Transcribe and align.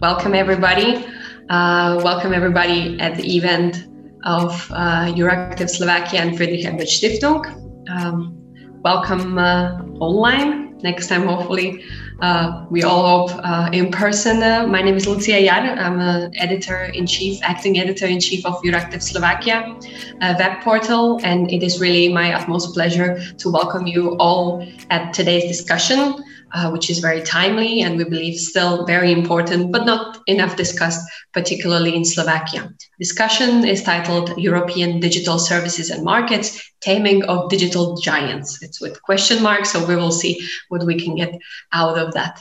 welcome 0.00 0.34
everybody. 0.34 1.04
Uh, 1.48 2.00
welcome 2.04 2.32
everybody 2.32 2.98
at 3.00 3.16
the 3.16 3.36
event 3.36 3.88
of 4.24 4.70
uh, 4.70 5.12
Slovakia 5.66 6.20
and 6.20 6.36
Friedrich 6.36 6.64
Ebert 6.64 6.86
Stiftung. 6.86 7.42
Um, 7.90 8.36
welcome 8.82 9.38
uh, 9.38 9.82
online. 9.98 10.78
Next 10.78 11.08
time, 11.08 11.26
hopefully, 11.26 11.82
uh, 12.20 12.64
we 12.70 12.84
all 12.84 13.26
hope 13.26 13.40
uh, 13.42 13.70
in 13.72 13.90
person. 13.90 14.40
Uh, 14.40 14.68
my 14.68 14.82
name 14.82 14.94
is 14.94 15.08
Lucia 15.08 15.40
Yar. 15.40 15.76
I'm 15.76 15.98
an 15.98 16.36
editor 16.36 16.84
in 16.94 17.04
chief, 17.04 17.40
acting 17.42 17.80
editor 17.80 18.06
in 18.06 18.20
chief 18.20 18.46
of 18.46 18.62
Euractiv 18.62 19.02
Slovakia 19.02 19.74
web 20.20 20.60
portal, 20.62 21.18
and 21.24 21.50
it 21.50 21.64
is 21.64 21.80
really 21.80 22.12
my 22.12 22.34
utmost 22.34 22.72
pleasure 22.72 23.20
to 23.38 23.50
welcome 23.50 23.88
you 23.88 24.16
all 24.18 24.64
at 24.90 25.12
today's 25.12 25.48
discussion 25.48 26.22
uh, 26.52 26.70
which 26.70 26.90
is 26.90 26.98
very 26.98 27.22
timely 27.22 27.82
and 27.82 27.98
we 27.98 28.04
believe 28.04 28.38
still 28.38 28.84
very 28.86 29.12
important, 29.12 29.72
but 29.72 29.84
not 29.84 30.18
enough 30.26 30.56
discussed, 30.56 31.00
particularly 31.32 31.94
in 31.94 32.04
Slovakia. 32.04 32.72
Discussion 32.98 33.64
is 33.64 33.82
titled 33.82 34.36
European 34.38 35.00
Digital 35.00 35.38
Services 35.38 35.90
and 35.90 36.04
Markets 36.04 36.60
Taming 36.80 37.24
of 37.24 37.50
Digital 37.50 37.96
Giants. 37.96 38.62
It's 38.62 38.80
with 38.80 39.02
question 39.02 39.42
marks, 39.42 39.72
so 39.72 39.84
we 39.86 39.96
will 39.96 40.12
see 40.12 40.40
what 40.68 40.84
we 40.84 40.98
can 41.02 41.14
get 41.16 41.34
out 41.72 41.98
of 41.98 42.14
that. 42.14 42.40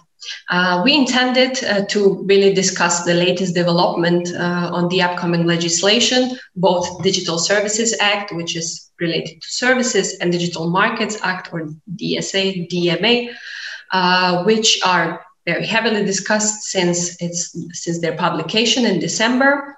Uh, 0.50 0.82
we 0.84 0.96
intended 0.96 1.64
uh, 1.64 1.86
to 1.86 2.24
really 2.26 2.54
discuss 2.54 3.04
the 3.04 3.14
latest 3.14 3.54
development 3.54 4.34
uh, 4.34 4.70
on 4.74 4.88
the 4.90 5.02
upcoming 5.02 5.46
legislation, 5.46 6.38
both 6.56 7.02
Digital 7.04 7.38
Services 7.38 7.96
Act, 8.00 8.34
which 8.34 8.56
is 8.56 8.90
related 9.00 9.42
to 9.42 9.50
services, 9.50 10.18
and 10.20 10.32
Digital 10.32 10.70
Markets 10.70 11.18
Act, 11.22 11.54
or 11.54 11.70
DSA, 11.96 12.70
DMA, 12.70 13.34
uh, 13.92 14.44
which 14.44 14.80
are 14.86 15.26
very 15.46 15.66
heavily 15.66 16.04
discussed 16.04 16.64
since 16.64 17.22
it's 17.22 17.56
since 17.72 18.00
their 18.00 18.18
publication 18.18 18.86
in 18.86 19.00
December. 19.00 19.78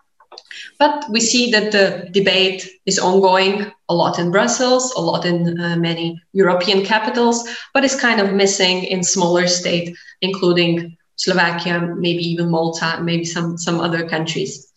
But 0.79 1.05
we 1.09 1.19
see 1.19 1.51
that 1.51 1.71
the 1.71 2.09
debate 2.11 2.67
is 2.85 2.99
ongoing 2.99 3.71
a 3.89 3.93
lot 3.93 4.17
in 4.17 4.31
Brussels, 4.31 4.93
a 4.95 5.01
lot 5.01 5.25
in 5.25 5.59
uh, 5.59 5.75
many 5.75 6.21
European 6.33 6.85
capitals, 6.85 7.47
but 7.73 7.83
it's 7.83 7.99
kind 7.99 8.19
of 8.21 8.33
missing 8.33 8.83
in 8.83 9.03
smaller 9.03 9.47
states, 9.47 9.99
including 10.21 10.97
Slovakia, 11.17 11.81
maybe 11.97 12.23
even 12.23 12.49
Malta, 12.49 12.99
maybe 13.01 13.25
some, 13.25 13.57
some 13.57 13.81
other 13.81 14.07
countries. 14.07 14.71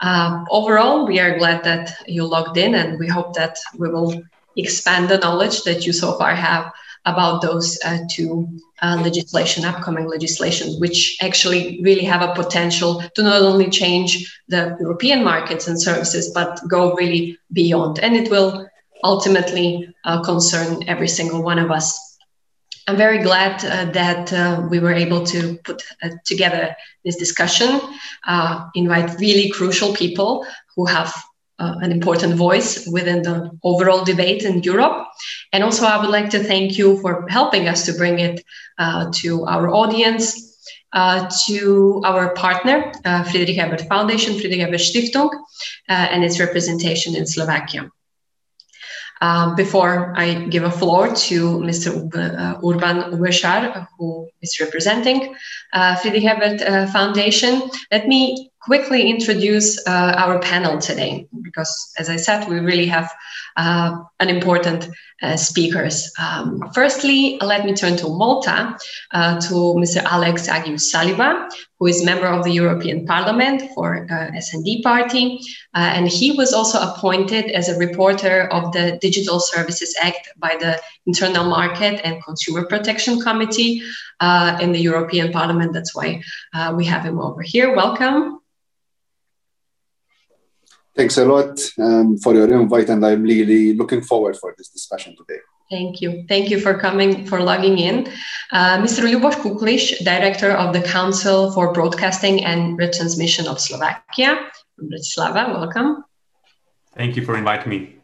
Uh, 0.00 0.44
overall, 0.50 1.06
we 1.06 1.18
are 1.18 1.38
glad 1.38 1.64
that 1.64 1.96
you 2.06 2.24
logged 2.24 2.58
in 2.58 2.74
and 2.74 2.98
we 2.98 3.08
hope 3.08 3.34
that 3.34 3.56
we 3.78 3.88
will 3.88 4.22
expand 4.56 5.08
the 5.08 5.18
knowledge 5.18 5.62
that 5.62 5.86
you 5.86 5.92
so 5.92 6.12
far 6.18 6.34
have 6.34 6.70
about 7.06 7.40
those 7.40 7.78
uh, 7.84 7.98
two 8.10 8.48
uh, 8.82 9.00
legislation, 9.02 9.64
upcoming 9.64 10.06
legislations, 10.06 10.78
which 10.80 11.16
actually 11.22 11.80
really 11.82 12.04
have 12.04 12.20
a 12.20 12.34
potential 12.34 13.02
to 13.14 13.22
not 13.22 13.40
only 13.40 13.70
change 13.70 14.40
the 14.48 14.76
European 14.80 15.24
markets 15.24 15.68
and 15.68 15.80
services, 15.80 16.30
but 16.34 16.60
go 16.68 16.94
really 16.94 17.38
beyond. 17.52 18.00
And 18.00 18.16
it 18.16 18.30
will 18.30 18.68
ultimately 19.04 19.94
uh, 20.04 20.20
concern 20.22 20.82
every 20.88 21.08
single 21.08 21.42
one 21.42 21.60
of 21.60 21.70
us. 21.70 22.18
I'm 22.88 22.96
very 22.96 23.22
glad 23.22 23.64
uh, 23.64 23.90
that 23.92 24.32
uh, 24.32 24.66
we 24.70 24.78
were 24.78 24.92
able 24.92 25.24
to 25.26 25.58
put 25.64 25.82
uh, 26.02 26.10
together 26.24 26.76
this 27.04 27.16
discussion, 27.16 27.80
invite 28.74 29.18
really 29.18 29.50
crucial 29.50 29.94
people 29.94 30.46
who 30.74 30.86
have 30.86 31.12
uh, 31.58 31.76
an 31.80 31.90
important 31.90 32.34
voice 32.34 32.86
within 32.86 33.22
the 33.22 33.50
overall 33.62 34.04
debate 34.04 34.42
in 34.42 34.62
Europe. 34.62 35.06
And 35.52 35.64
also, 35.64 35.86
I 35.86 35.98
would 36.00 36.10
like 36.10 36.30
to 36.30 36.42
thank 36.42 36.76
you 36.76 37.00
for 37.00 37.26
helping 37.28 37.68
us 37.68 37.86
to 37.86 37.92
bring 37.94 38.18
it 38.18 38.44
uh, 38.78 39.10
to 39.16 39.44
our 39.46 39.70
audience, 39.70 40.74
uh, 40.92 41.28
to 41.46 42.02
our 42.04 42.34
partner, 42.34 42.92
uh, 43.04 43.24
Friedrich 43.24 43.58
Ebert 43.58 43.82
Foundation, 43.82 44.38
Friedrich 44.38 44.60
Ebert 44.60 44.80
Stiftung, 44.80 45.30
uh, 45.88 45.92
and 45.92 46.24
its 46.24 46.38
representation 46.38 47.16
in 47.16 47.26
Slovakia. 47.26 47.90
Uh, 49.22 49.54
before 49.54 50.12
I 50.14 50.44
give 50.50 50.64
a 50.64 50.70
floor 50.70 51.08
to 51.08 51.58
Mr. 51.60 51.88
Urban 52.62 53.12
Uberschar, 53.12 53.86
who 53.98 54.28
is 54.42 54.60
representing 54.60 55.34
Friedrich 56.02 56.24
Ebert 56.24 56.60
Foundation, 56.92 57.62
let 57.90 58.06
me 58.06 58.50
quickly 58.66 59.08
introduce 59.08 59.68
uh, 59.86 60.14
our 60.18 60.40
panel 60.40 60.76
today 60.78 61.28
because, 61.42 61.72
as 61.98 62.10
I 62.10 62.16
said, 62.16 62.48
we 62.48 62.58
really 62.58 62.86
have 62.86 63.08
uh, 63.56 64.02
an 64.18 64.28
important 64.28 64.88
uh, 65.22 65.36
speakers. 65.36 66.12
Um, 66.18 66.60
firstly, 66.74 67.38
let 67.40 67.64
me 67.64 67.74
turn 67.74 67.96
to 67.98 68.08
Malta, 68.08 68.76
uh, 69.12 69.40
to 69.42 69.54
Mr. 69.82 70.02
Alex 70.02 70.48
Agius 70.48 70.92
Saliba, 70.92 71.48
who 71.78 71.86
is 71.86 72.04
member 72.04 72.26
of 72.26 72.42
the 72.42 72.50
European 72.50 73.06
Parliament 73.06 73.62
for 73.72 74.04
uh, 74.10 74.36
S&D 74.36 74.82
Party, 74.82 75.38
uh, 75.74 75.92
and 75.96 76.08
he 76.08 76.32
was 76.32 76.52
also 76.52 76.80
appointed 76.80 77.52
as 77.52 77.68
a 77.68 77.76
rapporteur 77.76 78.48
of 78.50 78.72
the 78.72 78.98
Digital 79.00 79.38
Services 79.38 79.96
Act 80.02 80.28
by 80.38 80.56
the 80.58 80.80
Internal 81.06 81.44
Market 81.44 82.00
and 82.04 82.22
Consumer 82.24 82.66
Protection 82.66 83.20
Committee 83.20 83.80
in 84.60 84.72
the 84.72 84.80
European 84.80 85.30
Parliament. 85.32 85.72
That's 85.72 85.94
why 85.94 86.20
we 86.74 86.84
have 86.84 87.04
him 87.04 87.20
over 87.20 87.42
here. 87.42 87.72
Welcome. 87.76 88.40
Thanks 90.96 91.18
a 91.18 91.24
lot 91.26 91.60
um, 91.78 92.16
for 92.18 92.34
your 92.34 92.50
invite, 92.52 92.88
and 92.88 93.04
I'm 93.04 93.22
really 93.22 93.74
looking 93.74 94.00
forward 94.00 94.36
for 94.36 94.54
this 94.56 94.68
discussion 94.68 95.14
today. 95.16 95.40
Thank 95.70 96.00
you. 96.00 96.24
Thank 96.28 96.48
you 96.48 96.60
for 96.60 96.78
coming, 96.78 97.26
for 97.26 97.40
logging 97.42 97.78
in. 97.78 98.06
Uh, 98.52 98.78
Mr. 98.78 99.02
Lubos 99.04 99.34
Kukliš, 99.34 100.04
Director 100.04 100.52
of 100.52 100.72
the 100.72 100.80
Council 100.80 101.52
for 101.52 101.72
Broadcasting 101.72 102.44
and 102.44 102.78
Retransmission 102.78 103.46
of 103.46 103.60
Slovakia. 103.60 104.48
Bratislava, 104.80 105.52
welcome. 105.52 106.04
Thank 106.94 107.16
you 107.16 107.24
for 107.24 107.36
inviting 107.36 107.68
me 107.68 107.95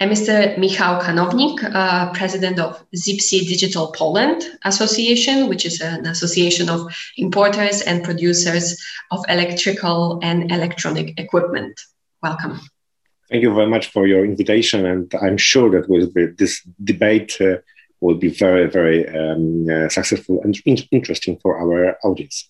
and 0.00 0.10
Mr. 0.10 0.56
Michał 0.58 1.00
Kanownik, 1.00 1.64
uh, 1.64 2.12
president 2.12 2.58
of 2.60 2.84
ZIPSEE 2.94 3.48
Digital 3.48 3.92
Poland 3.92 4.58
Association, 4.64 5.48
which 5.48 5.66
is 5.66 5.80
an 5.80 6.06
association 6.06 6.68
of 6.68 6.80
importers 7.16 7.82
and 7.82 8.04
producers 8.04 8.80
of 9.10 9.24
electrical 9.28 10.20
and 10.22 10.52
electronic 10.52 11.18
equipment. 11.18 11.80
Welcome. 12.22 12.60
Thank 13.28 13.42
you 13.42 13.52
very 13.54 13.66
much 13.66 13.90
for 13.90 14.06
your 14.06 14.24
invitation, 14.24 14.86
and 14.86 15.12
I'm 15.20 15.36
sure 15.36 15.70
that 15.70 16.34
this 16.38 16.62
debate 16.82 17.36
uh, 17.40 17.56
will 18.00 18.16
be 18.16 18.28
very, 18.28 18.70
very 18.70 19.06
um, 19.08 19.66
uh, 19.68 19.88
successful 19.88 20.40
and 20.42 20.56
in- 20.64 20.88
interesting 20.92 21.38
for 21.38 21.58
our 21.58 21.98
audience. 22.04 22.48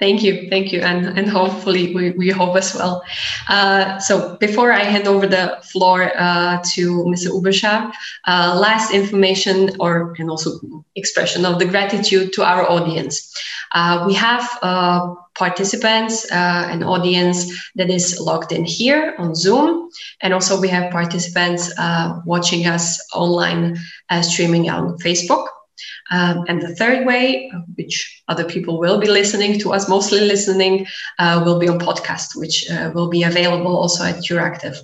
Thank 0.00 0.24
you, 0.24 0.48
thank 0.50 0.72
you, 0.72 0.80
and 0.80 1.16
and 1.16 1.28
hopefully 1.28 1.94
we, 1.94 2.10
we 2.10 2.28
hope 2.28 2.56
as 2.56 2.74
well. 2.74 3.04
Uh, 3.48 4.00
so 4.00 4.36
before 4.38 4.72
I 4.72 4.82
hand 4.82 5.06
over 5.06 5.24
the 5.24 5.56
floor 5.62 6.10
uh, 6.18 6.60
to 6.74 7.04
Mr. 7.04 7.30
Uberschar, 7.30 7.92
uh, 8.26 8.58
last 8.60 8.92
information 8.92 9.70
or 9.78 10.12
and 10.18 10.28
also 10.28 10.58
expression 10.96 11.46
of 11.46 11.60
the 11.60 11.66
gratitude 11.66 12.32
to 12.32 12.42
our 12.42 12.68
audience. 12.68 13.32
Uh, 13.72 14.02
we 14.04 14.14
have 14.14 14.58
uh, 14.62 15.14
participants, 15.38 16.30
uh, 16.32 16.68
an 16.70 16.82
audience 16.82 17.46
that 17.76 17.88
is 17.88 18.18
logged 18.18 18.50
in 18.50 18.64
here 18.64 19.14
on 19.18 19.36
Zoom, 19.36 19.88
and 20.22 20.34
also 20.34 20.60
we 20.60 20.68
have 20.68 20.90
participants 20.90 21.72
watching 22.26 22.66
us 22.66 22.98
online 23.14 23.76
streaming 24.22 24.68
on 24.70 24.98
Facebook. 24.98 25.46
Um, 26.10 26.44
and 26.48 26.60
the 26.60 26.74
third 26.74 27.06
way, 27.06 27.50
which 27.76 28.22
other 28.28 28.44
people 28.44 28.78
will 28.78 28.98
be 28.98 29.08
listening 29.08 29.58
to 29.60 29.72
us, 29.72 29.88
mostly 29.88 30.20
listening, 30.20 30.86
uh, 31.18 31.42
will 31.44 31.58
be 31.58 31.68
on 31.68 31.78
podcast, 31.78 32.36
which 32.36 32.70
uh, 32.70 32.90
will 32.94 33.08
be 33.08 33.22
available 33.22 33.76
also 33.76 34.04
at 34.04 34.16
Euractiv. 34.16 34.76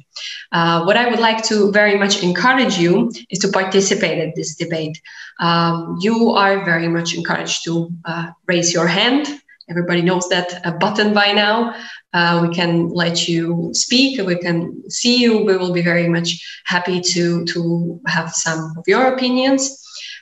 Uh, 0.53 0.85
what 0.85 0.97
I 0.97 1.09
would 1.09 1.21
like 1.21 1.43
to 1.45 1.71
very 1.73 1.99
much 1.99 2.23
encourage 2.23 2.79
you 2.79 3.13
is 3.31 3.39
to 3.41 3.49
participate 3.49 4.19
in 4.19 4.33
this 4.35 4.55
debate. 4.55 5.01
Um, 5.41 5.99
you 6.01 6.31
are 6.31 6.65
very 6.65 6.89
much 6.89 7.15
encouraged 7.15 7.65
to 7.65 7.91
uh, 8.05 8.31
raise 8.47 8.73
your 8.73 8.87
hand. 8.87 9.41
Everybody 9.69 10.03
knows 10.03 10.29
that 10.31 10.61
a 10.67 10.73
button 10.73 11.15
by 11.15 11.33
now. 11.33 11.75
Uh, 12.13 12.45
we 12.49 12.53
can 12.53 12.89
let 12.89 13.29
you 13.29 13.71
speak. 13.73 14.21
We 14.27 14.37
can 14.37 14.91
see 14.91 15.19
you. 15.19 15.45
We 15.45 15.57
will 15.57 15.73
be 15.73 15.83
very 15.83 16.09
much 16.09 16.63
happy 16.67 17.01
to 17.01 17.45
to 17.45 18.01
have 18.07 18.33
some 18.35 18.75
of 18.77 18.85
your 18.89 19.15
opinions. 19.15 19.81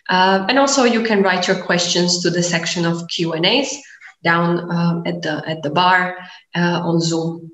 Uh, 0.09 0.47
and 0.49 0.59
also 0.59 0.85
you 0.85 1.03
can 1.03 1.23
write 1.23 1.47
your 1.47 1.61
questions 1.63 2.23
to 2.23 2.31
the 2.31 2.43
section 2.43 2.85
of 2.85 3.07
Q&As 3.09 3.77
down 4.23 4.71
uh, 4.71 5.03
at, 5.07 5.23
the, 5.23 5.43
at 5.47 5.63
the 5.63 5.71
bar 5.71 6.19
uh, 6.55 6.81
on 6.83 7.01
Zoom. 7.01 7.53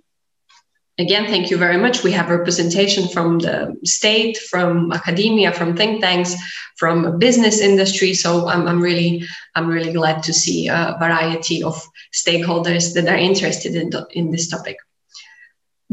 Again, 0.96 1.26
thank 1.26 1.50
you 1.50 1.56
very 1.56 1.76
much. 1.76 2.04
We 2.04 2.12
have 2.12 2.30
representation 2.30 3.08
from 3.08 3.40
the 3.40 3.76
state, 3.84 4.38
from 4.38 4.92
academia, 4.92 5.50
from 5.50 5.76
think 5.76 6.00
tanks, 6.00 6.36
from 6.76 7.18
business 7.18 7.60
industry. 7.60 8.14
So 8.14 8.46
I'm, 8.46 8.68
I'm 8.68 8.80
really, 8.80 9.24
I'm 9.56 9.66
really 9.66 9.92
glad 9.92 10.22
to 10.22 10.32
see 10.32 10.68
a 10.68 10.96
variety 11.00 11.64
of 11.64 11.82
stakeholders 12.12 12.94
that 12.94 13.08
are 13.08 13.16
interested 13.16 13.74
in, 13.74 13.90
the, 13.90 14.06
in 14.12 14.30
this 14.30 14.46
topic 14.48 14.76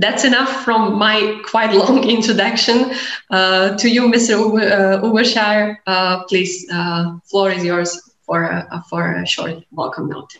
that's 0.01 0.23
enough 0.23 0.63
from 0.65 0.97
my 0.97 1.39
quite 1.45 1.73
long 1.81 2.03
introduction 2.09 2.91
uh, 3.29 3.77
to 3.77 3.89
you, 3.89 4.11
Mr. 4.11 4.35
Uh, 4.35 5.91
uh, 5.91 6.23
please, 6.25 6.67
uh, 6.71 7.17
floor 7.29 7.51
is 7.51 7.63
yours 7.63 8.01
for 8.23 8.43
a, 8.43 8.83
for 8.89 9.13
a 9.13 9.25
short 9.25 9.63
welcome 9.71 10.09
note. 10.09 10.31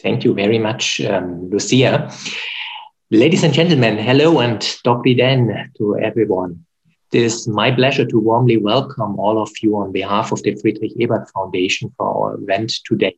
Thank 0.00 0.24
you 0.24 0.34
very 0.34 0.58
much, 0.58 1.00
um, 1.00 1.48
Lucia. 1.50 2.12
Ladies 3.10 3.44
and 3.44 3.52
gentlemen, 3.52 3.98
hello 3.98 4.40
and 4.40 4.60
Dr. 4.84 5.14
Den 5.14 5.70
to 5.78 5.98
everyone. 5.98 6.64
It 7.12 7.22
is 7.22 7.46
my 7.46 7.70
pleasure 7.70 8.06
to 8.06 8.18
warmly 8.18 8.56
welcome 8.56 9.18
all 9.18 9.40
of 9.40 9.50
you 9.60 9.76
on 9.76 9.92
behalf 9.92 10.32
of 10.32 10.42
the 10.42 10.54
Friedrich 10.56 10.92
Ebert 10.98 11.28
Foundation 11.30 11.92
for 11.96 12.06
our 12.06 12.34
event 12.34 12.72
today. 12.86 13.16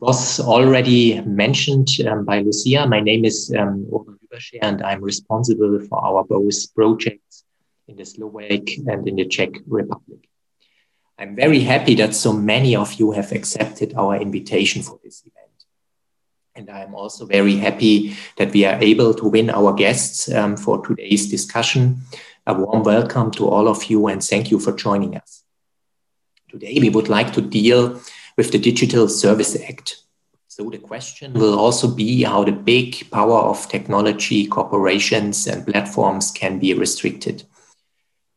Was 0.00 0.40
already 0.40 1.20
mentioned 1.22 1.88
um, 2.06 2.24
by 2.24 2.40
Lucia. 2.40 2.86
My 2.86 3.00
name 3.00 3.24
is 3.24 3.54
um, 3.56 3.86
and 4.62 4.82
I'm 4.82 5.02
responsible 5.02 5.80
for 5.88 6.04
our 6.04 6.24
both 6.24 6.74
projects 6.74 7.44
in 7.86 7.96
the 7.96 8.04
Slovak 8.04 8.68
and 8.86 9.06
in 9.06 9.16
the 9.16 9.26
Czech 9.26 9.50
Republic. 9.66 10.28
I'm 11.18 11.36
very 11.36 11.60
happy 11.60 11.94
that 11.96 12.14
so 12.14 12.32
many 12.32 12.74
of 12.74 12.94
you 12.94 13.12
have 13.12 13.30
accepted 13.32 13.94
our 13.94 14.16
invitation 14.16 14.82
for 14.82 14.98
this 15.04 15.22
event. 15.22 15.64
And 16.56 16.70
I'm 16.70 16.94
also 16.94 17.26
very 17.26 17.56
happy 17.56 18.16
that 18.36 18.52
we 18.52 18.64
are 18.64 18.80
able 18.82 19.14
to 19.14 19.28
win 19.28 19.50
our 19.50 19.72
guests 19.72 20.32
um, 20.32 20.56
for 20.56 20.84
today's 20.84 21.30
discussion. 21.30 22.00
A 22.46 22.54
warm 22.54 22.82
welcome 22.82 23.30
to 23.32 23.48
all 23.48 23.68
of 23.68 23.84
you 23.84 24.08
and 24.08 24.22
thank 24.22 24.50
you 24.50 24.58
for 24.58 24.72
joining 24.72 25.16
us. 25.16 25.44
Today, 26.50 26.78
we 26.80 26.90
would 26.90 27.08
like 27.08 27.32
to 27.34 27.40
deal 27.40 28.00
with 28.36 28.52
the 28.52 28.58
Digital 28.58 29.08
Service 29.08 29.56
Act. 29.68 30.04
So 30.48 30.70
the 30.70 30.78
question 30.78 31.32
will 31.32 31.58
also 31.58 31.88
be 31.88 32.22
how 32.22 32.44
the 32.44 32.52
big 32.52 33.10
power 33.10 33.38
of 33.38 33.68
technology 33.68 34.46
corporations 34.46 35.48
and 35.48 35.66
platforms 35.66 36.30
can 36.30 36.60
be 36.60 36.74
restricted. 36.74 37.42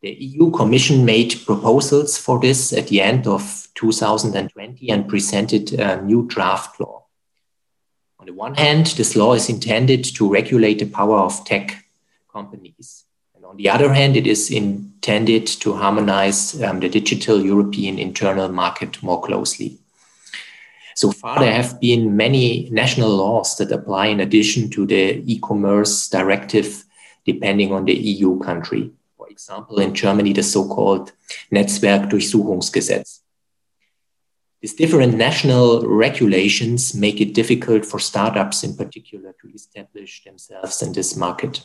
The 0.01 0.13
EU 0.13 0.51
Commission 0.51 1.05
made 1.05 1.45
proposals 1.45 2.17
for 2.17 2.39
this 2.39 2.73
at 2.73 2.88
the 2.88 3.01
end 3.01 3.27
of 3.27 3.67
2020 3.75 4.89
and 4.89 5.07
presented 5.07 5.73
a 5.73 6.01
new 6.01 6.27
draft 6.27 6.79
law. 6.79 7.05
On 8.19 8.25
the 8.25 8.33
one 8.33 8.55
hand, 8.55 8.88
this 8.88 9.15
law 9.15 9.33
is 9.33 9.50
intended 9.50 10.03
to 10.15 10.27
regulate 10.27 10.79
the 10.79 10.85
power 10.85 11.17
of 11.17 11.45
tech 11.45 11.85
companies. 12.31 13.05
And 13.35 13.45
on 13.45 13.57
the 13.57 13.69
other 13.69 13.93
hand, 13.93 14.17
it 14.17 14.25
is 14.25 14.50
intended 14.50 15.45
to 15.61 15.73
harmonize 15.73 16.61
um, 16.63 16.79
the 16.79 16.89
digital 16.89 17.43
European 17.43 18.00
internal 18.00 18.50
market 18.50 19.01
more 19.03 19.21
closely. 19.21 19.77
So 20.97 21.11
far, 21.11 21.38
there 21.38 21.53
have 21.53 21.79
been 21.79 22.17
many 22.17 22.69
national 22.71 23.15
laws 23.15 23.55
that 23.57 23.71
apply 23.71 24.07
in 24.07 24.19
addition 24.19 24.67
to 24.71 24.88
the 24.88 25.21
e-commerce 25.31 26.09
directive, 26.09 26.85
depending 27.23 27.71
on 27.71 27.85
the 27.85 27.94
EU 27.94 28.39
country. 28.39 28.89
For 29.15 29.29
example, 29.29 29.77
in 29.79 29.94
Germany, 29.94 30.33
the 30.33 30.41
so-called 30.41 31.11
Netzwerkdurchsetzungsgesetz. 31.53 33.19
These 34.59 34.73
different 34.73 35.13
national 35.17 35.88
regulations 35.88 36.95
make 36.95 37.21
it 37.21 37.35
difficult 37.35 37.85
for 37.85 38.00
startups 38.00 38.63
in 38.63 38.75
particular 38.75 39.35
to 39.39 39.53
establish 39.53 40.23
themselves 40.23 40.81
in 40.81 40.93
this 40.93 41.15
market. 41.15 41.61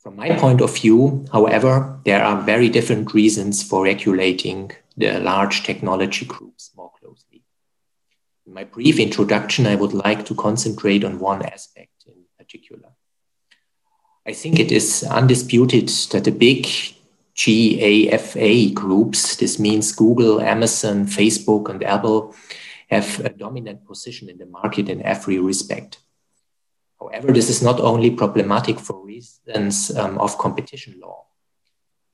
From 0.00 0.16
my 0.16 0.36
point 0.36 0.60
of 0.60 0.76
view, 0.76 1.24
however, 1.32 1.98
there 2.04 2.22
are 2.22 2.42
very 2.42 2.68
different 2.68 3.14
reasons 3.14 3.62
for 3.62 3.84
regulating 3.84 4.72
the 4.98 5.18
large 5.18 5.62
technology 5.62 6.26
groups 6.26 6.72
more 6.76 6.92
closely. 7.00 7.31
In 8.52 8.56
my 8.56 8.64
brief 8.64 8.98
introduction, 8.98 9.66
I 9.66 9.76
would 9.76 9.94
like 9.94 10.26
to 10.26 10.34
concentrate 10.34 11.04
on 11.04 11.18
one 11.18 11.42
aspect 11.42 12.04
in 12.06 12.12
particular. 12.36 12.90
I 14.26 14.34
think 14.34 14.60
it 14.60 14.70
is 14.70 15.02
undisputed 15.04 15.88
that 16.10 16.24
the 16.24 16.32
big 16.32 16.66
GAFA 17.34 18.74
groups, 18.74 19.36
this 19.36 19.58
means 19.58 19.92
Google, 19.92 20.38
Amazon, 20.42 21.06
Facebook, 21.06 21.70
and 21.70 21.82
Apple, 21.82 22.34
have 22.90 23.20
a 23.20 23.30
dominant 23.30 23.86
position 23.86 24.28
in 24.28 24.36
the 24.36 24.44
market 24.44 24.90
in 24.90 25.00
every 25.00 25.38
respect. 25.38 26.00
However, 27.00 27.32
this 27.32 27.48
is 27.48 27.62
not 27.62 27.80
only 27.80 28.10
problematic 28.10 28.78
for 28.78 29.02
reasons 29.02 29.96
um, 29.96 30.18
of 30.18 30.36
competition 30.36 31.00
law. 31.00 31.24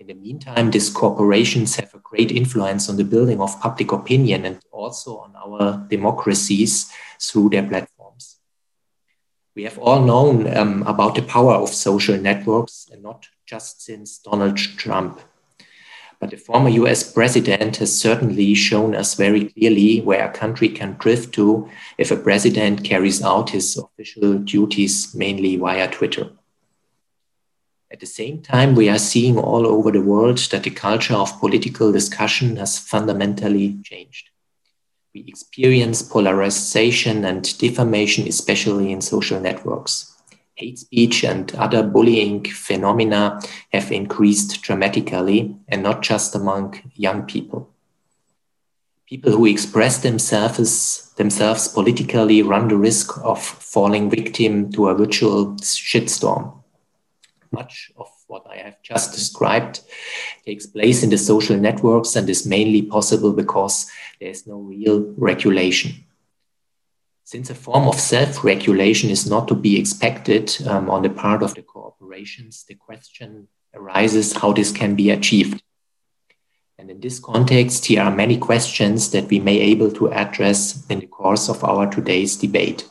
In 0.01 0.07
the 0.07 0.15
meantime, 0.15 0.71
these 0.71 0.91
corporations 0.91 1.75
have 1.75 1.93
a 1.93 1.99
great 1.99 2.31
influence 2.31 2.89
on 2.89 2.97
the 2.97 3.05
building 3.05 3.41
of 3.41 3.61
public 3.61 3.91
opinion 3.91 4.45
and 4.45 4.61
also 4.71 5.19
on 5.19 5.35
our 5.35 5.89
democracies 5.91 6.93
through 7.21 7.49
their 7.49 7.67
platforms. 7.67 8.39
We 9.57 9.65
have 9.65 9.77
all 9.77 10.01
known 10.01 10.57
um, 10.57 10.85
about 10.85 11.17
the 11.17 11.23
power 11.23 11.55
of 11.55 11.71
social 11.71 12.17
networks 12.17 12.87
and 12.93 13.03
not 13.03 13.27
just 13.45 13.83
since 13.83 14.19
Donald 14.19 14.57
Trump. 14.57 15.21
But 16.21 16.31
the 16.31 16.37
former 16.37 16.69
US 16.69 17.13
president 17.13 17.79
has 17.79 18.01
certainly 18.01 18.55
shown 18.55 18.95
us 18.95 19.15
very 19.15 19.47
clearly 19.47 20.01
where 20.01 20.25
a 20.29 20.33
country 20.33 20.69
can 20.69 20.95
drift 21.01 21.35
to 21.35 21.69
if 21.97 22.13
a 22.13 22.17
president 22.17 22.85
carries 22.85 23.21
out 23.21 23.51
his 23.51 23.77
official 23.77 24.39
duties 24.39 25.13
mainly 25.13 25.57
via 25.57 25.91
Twitter. 25.91 26.31
At 27.91 28.01
the 28.01 28.07
same 28.07 28.43
time, 28.43 28.75
we 28.75 28.91
are 28.91 28.99
seeing 28.99 29.39
all 29.39 29.67
over 29.67 29.91
the 29.91 30.03
world 30.03 30.37
that 30.51 30.65
the 30.65 30.71
culture 30.71 31.15
of 31.15 31.41
political 31.41 31.91
discussion 31.91 32.57
has 32.57 32.79
fundamentally 32.79 33.79
changed. 33.83 34.29
We 35.15 35.25
experience 35.27 36.03
polarization 36.03 37.25
and 37.25 37.59
defamation, 37.59 38.29
especially 38.29 38.93
in 38.93 39.01
social 39.01 39.41
networks. 39.41 40.15
Hate 40.55 40.79
speech 40.79 41.25
and 41.25 41.55
other 41.55 41.83
bullying 41.83 42.45
phenomena 42.45 43.41
have 43.73 43.91
increased 43.91 44.61
dramatically, 44.61 45.57
and 45.67 45.83
not 45.83 46.03
just 46.03 46.35
among 46.35 46.93
young 46.95 47.23
people. 47.23 47.71
People 49.07 49.33
who 49.33 49.47
express 49.47 49.97
themselves, 49.97 51.11
themselves 51.17 51.69
politically 51.69 52.43
run 52.43 52.69
the 52.69 52.77
risk 52.77 53.17
of 53.25 53.43
falling 53.43 54.11
victim 54.11 54.71
to 54.73 54.89
a 54.89 54.95
virtual 54.95 55.55
shitstorm 55.57 56.58
much 57.53 57.91
of 57.97 58.09
what 58.27 58.47
I 58.49 58.57
have 58.57 58.83
just 58.83 59.13
described 59.13 59.81
takes 60.45 60.67
place 60.67 61.03
in 61.03 61.11
the 61.11 61.19
social 61.19 61.57
networks 61.57 62.17
and 62.17 62.29
is 62.29 62.47
mainly 62.47 62.83
possible 62.83 63.33
because 63.33 63.91
there 64.21 64.31
is 64.31 64.47
no 64.47 64.59
real 64.59 65.15
regulation. 65.17 66.05
Since 67.25 67.51
a 67.51 67.55
form 67.55 67.89
of 67.89 68.01
self 68.01 68.43
regulation 68.43 69.11
is 69.11 69.29
not 69.29 69.49
to 69.49 69.55
be 69.55 69.79
expected 69.79 70.57
um, 70.67 70.89
on 70.89 71.03
the 71.03 71.11
part 71.11 71.43
of 71.43 71.55
the 71.55 71.63
corporations, 71.63 72.65
the 72.65 72.75
question 72.75 73.49
arises 73.75 74.33
how 74.33 74.53
this 74.53 74.73
can 74.73 74.95
be 74.95 75.11
achieved. 75.11 75.63
And 76.79 76.91
in 76.91 77.01
this 77.01 77.19
context, 77.19 77.87
here 77.87 78.03
are 78.03 78.15
many 78.15 78.39
questions 78.39 79.11
that 79.11 79.29
we 79.29 79.41
may 79.41 79.59
able 79.59 79.91
to 79.93 80.13
address 80.13 80.87
in 80.87 81.01
the 81.01 81.07
course 81.07 81.49
of 81.49 81.65
our 81.65 81.91
today's 81.91 82.37
debate. 82.37 82.89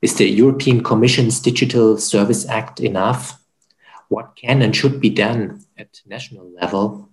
Is 0.00 0.14
the 0.14 0.28
European 0.28 0.84
Commission's 0.84 1.40
Digital 1.40 1.98
Service 1.98 2.46
Act 2.46 2.78
enough? 2.78 3.42
What 4.08 4.36
can 4.36 4.62
and 4.62 4.74
should 4.74 5.00
be 5.00 5.10
done 5.10 5.64
at 5.76 6.02
national 6.06 6.48
level? 6.50 7.08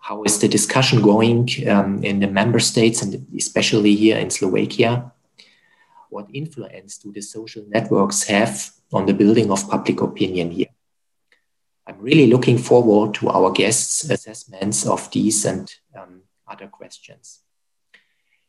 How 0.00 0.22
is 0.24 0.38
the 0.38 0.48
discussion 0.48 1.00
going 1.00 1.48
um, 1.66 2.04
in 2.04 2.20
the 2.20 2.26
member 2.26 2.60
states 2.60 3.00
and 3.00 3.26
especially 3.34 3.94
here 3.94 4.18
in 4.18 4.28
Slovakia? 4.28 5.12
What 6.10 6.28
influence 6.34 6.98
do 6.98 7.10
the 7.10 7.22
social 7.22 7.64
networks 7.68 8.24
have 8.24 8.70
on 8.92 9.06
the 9.06 9.14
building 9.14 9.50
of 9.50 9.68
public 9.70 10.02
opinion 10.02 10.50
here? 10.50 10.68
I'm 11.86 11.98
really 12.00 12.26
looking 12.26 12.58
forward 12.58 13.14
to 13.14 13.30
our 13.30 13.50
guests' 13.50 14.04
assessments 14.04 14.86
of 14.86 15.10
these 15.10 15.46
and 15.46 15.74
um, 15.96 16.20
other 16.46 16.68
questions. 16.68 17.40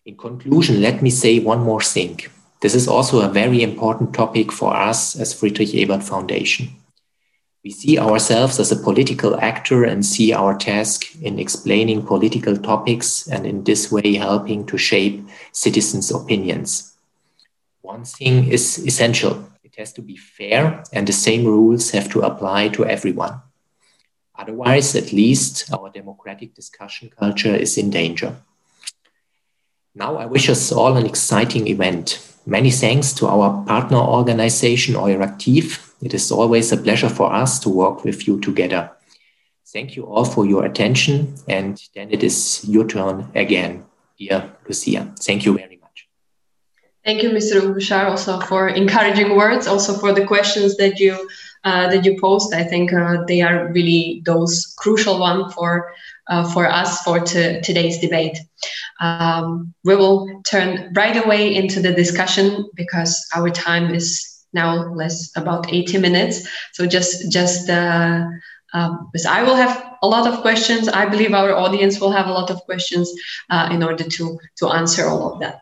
In 0.05 0.17
conclusion, 0.17 0.81
let 0.81 1.01
me 1.01 1.09
say 1.09 1.39
one 1.39 1.61
more 1.61 1.81
thing. 1.81 2.19
This 2.65 2.73
is 2.73 2.87
also 2.87 3.21
a 3.21 3.29
very 3.29 3.61
important 3.61 4.15
topic 4.15 4.51
for 4.51 4.75
us 4.75 5.15
as 5.15 5.35
Friedrich 5.35 5.75
Ebert 5.75 6.01
Foundation. 6.01 6.69
We 7.63 7.69
see 7.69 7.99
ourselves 7.99 8.59
as 8.59 8.71
a 8.71 8.75
political 8.75 9.39
actor 9.39 9.83
and 9.83 10.03
see 10.03 10.33
our 10.33 10.57
task 10.57 11.15
in 11.21 11.37
explaining 11.37 12.07
political 12.07 12.57
topics 12.57 13.27
and 13.27 13.45
in 13.45 13.65
this 13.65 13.91
way 13.91 14.15
helping 14.15 14.65
to 14.65 14.79
shape 14.79 15.23
citizens' 15.51 16.09
opinions. 16.09 16.97
One 17.83 18.03
thing 18.03 18.47
is 18.47 18.79
essential 18.79 19.47
it 19.63 19.75
has 19.77 19.93
to 19.93 20.01
be 20.01 20.17
fair, 20.17 20.83
and 20.91 21.07
the 21.07 21.13
same 21.13 21.45
rules 21.45 21.91
have 21.91 22.09
to 22.13 22.21
apply 22.21 22.69
to 22.69 22.83
everyone. 22.83 23.41
Otherwise, 24.39 24.95
at 24.95 25.13
least, 25.13 25.71
our 25.71 25.91
democratic 25.91 26.55
discussion 26.55 27.11
culture 27.11 27.55
is 27.55 27.77
in 27.77 27.91
danger. 27.91 28.37
Now, 29.93 30.17
I 30.17 30.25
wish 30.25 30.49
us 30.49 30.71
all 30.71 30.97
an 30.97 31.05
exciting 31.05 31.67
event. 31.67 32.31
Many 32.45 32.69
thanks 32.69 33.11
to 33.13 33.27
our 33.27 33.65
partner 33.65 33.97
organization, 33.97 34.95
Euractiv. 34.95 35.93
It 36.01 36.13
is 36.13 36.31
always 36.31 36.71
a 36.71 36.77
pleasure 36.77 37.09
for 37.09 37.33
us 37.33 37.59
to 37.59 37.69
work 37.69 38.03
with 38.03 38.27
you 38.27 38.39
together. 38.39 38.91
Thank 39.67 39.95
you 39.95 40.05
all 40.05 40.25
for 40.25 40.45
your 40.45 40.63
attention. 40.63 41.33
And 41.47 41.81
then 41.95 42.11
it 42.11 42.23
is 42.23 42.63
your 42.67 42.85
turn 42.85 43.31
again, 43.33 43.85
dear 44.19 44.51
Lucia. 44.67 45.11
Thank 45.19 45.45
you 45.45 45.57
very 45.57 45.77
much. 45.77 46.07
Thank 47.03 47.23
you, 47.23 47.31
Mr. 47.31 47.61
Uberschar, 47.61 48.09
also 48.09 48.39
for 48.41 48.69
encouraging 48.69 49.35
words, 49.35 49.65
also 49.65 49.93
for 49.93 50.13
the 50.13 50.25
questions 50.25 50.77
that 50.77 50.99
you 50.99 51.27
uh, 51.63 51.89
that 51.89 52.05
you 52.05 52.19
post. 52.21 52.53
I 52.53 52.63
think 52.63 52.93
uh, 52.93 53.23
they 53.27 53.41
are 53.41 53.71
really 53.73 54.21
those 54.23 54.73
crucial 54.77 55.19
one 55.19 55.49
for 55.49 55.91
uh, 56.29 56.51
for 56.51 56.67
us 56.67 57.01
for 57.03 57.19
today's 57.19 57.99
debate. 57.99 58.37
Um, 58.99 59.73
we 59.83 59.95
will 59.95 60.41
turn 60.47 60.93
right 60.95 61.23
away 61.23 61.53
into 61.55 61.81
the 61.81 61.91
discussion 61.91 62.69
because 62.75 63.25
our 63.35 63.49
time 63.49 63.93
is 63.93 64.45
now 64.53 64.93
less 64.93 65.31
about 65.35 65.71
80 65.71 65.97
minutes. 65.99 66.47
So 66.73 66.85
just 66.85 67.31
just 67.31 67.69
uh, 67.69 68.25
um, 68.73 69.09
because 69.11 69.25
I 69.25 69.43
will 69.43 69.55
have 69.55 69.97
a 70.01 70.07
lot 70.07 70.27
of 70.27 70.41
questions. 70.41 70.87
I 70.87 71.05
believe 71.05 71.33
our 71.33 71.53
audience 71.53 71.99
will 71.99 72.11
have 72.11 72.27
a 72.27 72.33
lot 72.33 72.49
of 72.49 72.61
questions 72.61 73.11
uh, 73.49 73.69
in 73.71 73.83
order 73.83 74.03
to 74.03 74.39
to 74.57 74.69
answer 74.69 75.07
all 75.07 75.33
of 75.33 75.39
that. 75.41 75.61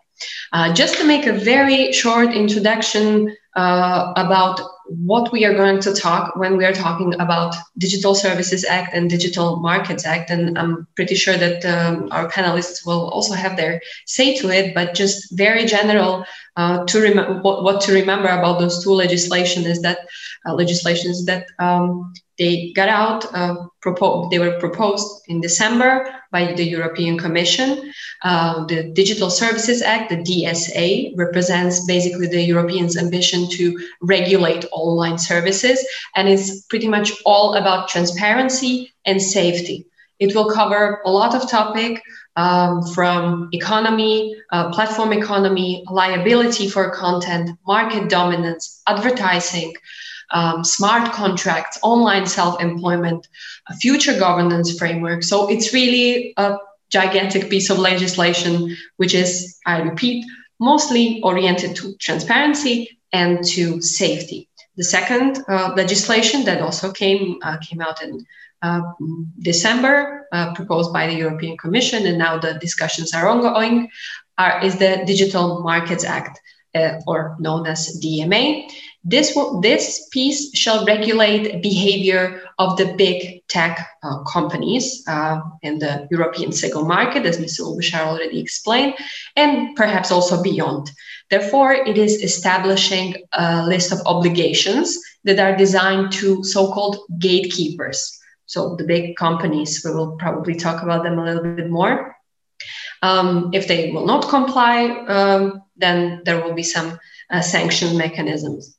Uh, 0.54 0.74
just 0.74 0.98
to 0.98 1.04
make 1.04 1.26
a 1.26 1.34
very 1.34 1.92
short 1.92 2.34
introduction 2.34 3.36
uh, 3.56 4.14
about 4.16 4.60
what 4.88 5.32
we 5.32 5.46
are 5.46 5.54
going 5.54 5.80
to 5.80 5.94
talk 5.94 6.36
when 6.36 6.58
we 6.58 6.66
are 6.66 6.74
talking 6.74 7.14
about 7.16 7.56
Digital 7.78 8.16
Services 8.16 8.66
Act 8.66 8.94
and 8.94 9.10
Digital 9.10 9.58
Markets 9.58 10.06
Act. 10.06 10.30
And 10.30 10.58
I'm 10.58 10.88
pretty 10.96 11.16
sure 11.16 11.38
that 11.38 11.64
um, 11.66 12.10
our 12.12 12.30
panelists 12.30 12.86
will 12.86 13.10
also 13.10 13.34
have 13.34 13.56
their 13.56 13.82
say 14.06 14.36
to 14.38 14.50
it, 14.50 14.74
but 14.74 14.94
just 14.94 15.38
very 15.38 15.66
general 15.66 16.26
uh, 16.56 16.84
to 16.86 17.00
remember 17.00 17.42
what, 17.42 17.64
what, 17.64 17.82
to 17.82 17.94
remember 17.94 18.28
about 18.28 18.60
those 18.60 18.84
two 18.84 18.92
legislation 18.92 19.66
is 19.66 19.82
that 19.82 20.00
uh, 20.46 20.54
legislations 20.54 21.26
that 21.26 21.48
um, 21.60 22.14
they 22.38 22.72
got 22.76 22.90
out, 22.90 23.26
uh, 23.34 23.56
propo- 23.84 24.30
they 24.32 24.40
were 24.40 24.60
proposed 24.60 25.24
in 25.28 25.40
December 25.42 26.14
by 26.32 26.54
the 26.54 26.64
European 26.64 27.18
Commission. 27.18 27.94
Uh, 28.24 28.66
the 28.66 28.84
Digital 28.84 29.30
Services 29.30 29.82
Act, 29.82 30.10
the 30.10 30.18
DSA, 30.18 31.14
represents 31.16 31.86
basically 31.86 32.28
the 32.28 32.42
Europeans' 32.42 32.98
ambition 32.98 33.50
to 33.52 33.78
regulate 34.02 34.66
online 34.72 35.18
services, 35.18 35.86
and 36.16 36.28
it's 36.28 36.62
pretty 36.66 36.88
much 36.88 37.12
all 37.26 37.56
about 37.56 37.88
transparency 37.88 38.92
and 39.06 39.22
safety. 39.22 39.86
It 40.20 40.34
will 40.34 40.50
cover 40.50 41.02
a 41.06 41.12
lot 41.12 41.36
of 41.36 41.50
topic 41.50 42.02
um, 42.36 42.82
from 42.94 43.50
economy, 43.52 44.36
uh, 44.52 44.72
platform 44.72 45.14
economy, 45.14 45.84
liability 45.90 46.68
for 46.68 46.90
content, 46.90 47.52
market 47.68 48.10
dominance, 48.10 48.82
advertising, 48.88 49.74
um, 50.34 50.64
smart 50.64 51.14
contracts, 51.14 51.80
online 51.84 52.26
self-employment, 52.26 53.28
a 53.70 53.76
future 53.76 54.18
governance 54.20 54.78
framework. 54.78 55.24
So 55.24 55.50
it's 55.50 55.74
really 55.74 56.34
a 56.38 56.58
gigantic 56.90 57.50
piece 57.50 57.70
of 57.70 57.80
legislation, 57.80 58.76
which 58.98 59.14
is, 59.16 59.58
I 59.66 59.82
repeat, 59.82 60.26
mostly 60.60 61.22
oriented 61.24 61.76
to 61.78 61.96
transparency 61.98 62.98
and 63.12 63.44
to 63.46 63.82
safety. 63.82 64.50
The 64.76 64.84
second 64.84 65.44
uh, 65.48 65.74
legislation 65.76 66.46
that 66.46 66.62
also 66.62 66.92
came 66.92 67.38
uh, 67.44 67.58
came 67.58 67.80
out 67.82 68.02
in 68.02 68.26
uh, 68.64 68.82
December, 69.40 70.28
uh, 70.32 70.54
proposed 70.54 70.92
by 70.92 71.08
the 71.08 71.14
European 71.14 71.58
Commission, 71.58 72.08
and 72.08 72.18
now 72.18 72.40
the 72.40 72.54
discussions 72.56 73.14
are 73.14 73.28
ongoing, 73.28 73.90
are, 74.38 74.64
is 74.64 74.78
the 74.78 75.04
Digital 75.06 75.62
Markets 75.62 76.06
Act, 76.06 76.40
uh, 76.76 77.00
or 77.08 77.36
known 77.40 77.68
as 77.68 78.00
DMA. 78.04 78.70
This, 79.04 79.38
this 79.62 80.08
piece 80.12 80.56
shall 80.58 80.86
regulate 80.86 81.62
behavior 81.62 82.42
of 82.58 82.78
the 82.78 82.94
big 82.96 83.46
tech 83.50 83.86
uh, 84.02 84.24
companies 84.24 85.04
uh, 85.08 85.42
in 85.62 85.80
the 85.80 86.08
European 86.10 86.52
single 86.54 86.86
market, 86.86 87.26
as 87.26 87.38
Mr. 87.38 87.62
Uberschar 87.62 88.06
already 88.06 88.40
explained, 88.40 88.94
and 89.36 89.76
perhaps 89.76 90.10
also 90.12 90.42
beyond. 90.42 90.90
Therefore, 91.30 91.74
it 91.74 91.98
is 91.98 92.24
establishing 92.24 93.16
a 93.34 93.66
list 93.66 93.92
of 93.92 94.00
obligations 94.06 94.98
that 95.26 95.40
are 95.40 95.58
designed 95.58 96.12
to 96.14 96.44
so 96.44 96.72
called 96.72 97.00
gatekeepers. 97.20 98.20
So, 98.46 98.76
the 98.76 98.84
big 98.84 99.16
companies, 99.16 99.82
we 99.84 99.94
will 99.94 100.16
probably 100.18 100.56
talk 100.56 100.84
about 100.84 101.04
them 101.04 101.20
a 101.20 101.26
little 101.26 101.56
bit 101.56 101.70
more. 101.70 102.16
Um, 103.04 103.52
if 103.54 103.68
they 103.68 103.92
will 103.92 104.06
not 104.06 104.30
comply, 104.30 104.88
um, 105.08 105.62
then 105.76 106.22
there 106.24 106.42
will 106.42 106.54
be 106.54 106.64
some 106.64 106.98
uh, 107.30 107.42
sanction 107.42 107.98
mechanisms. 107.98 108.78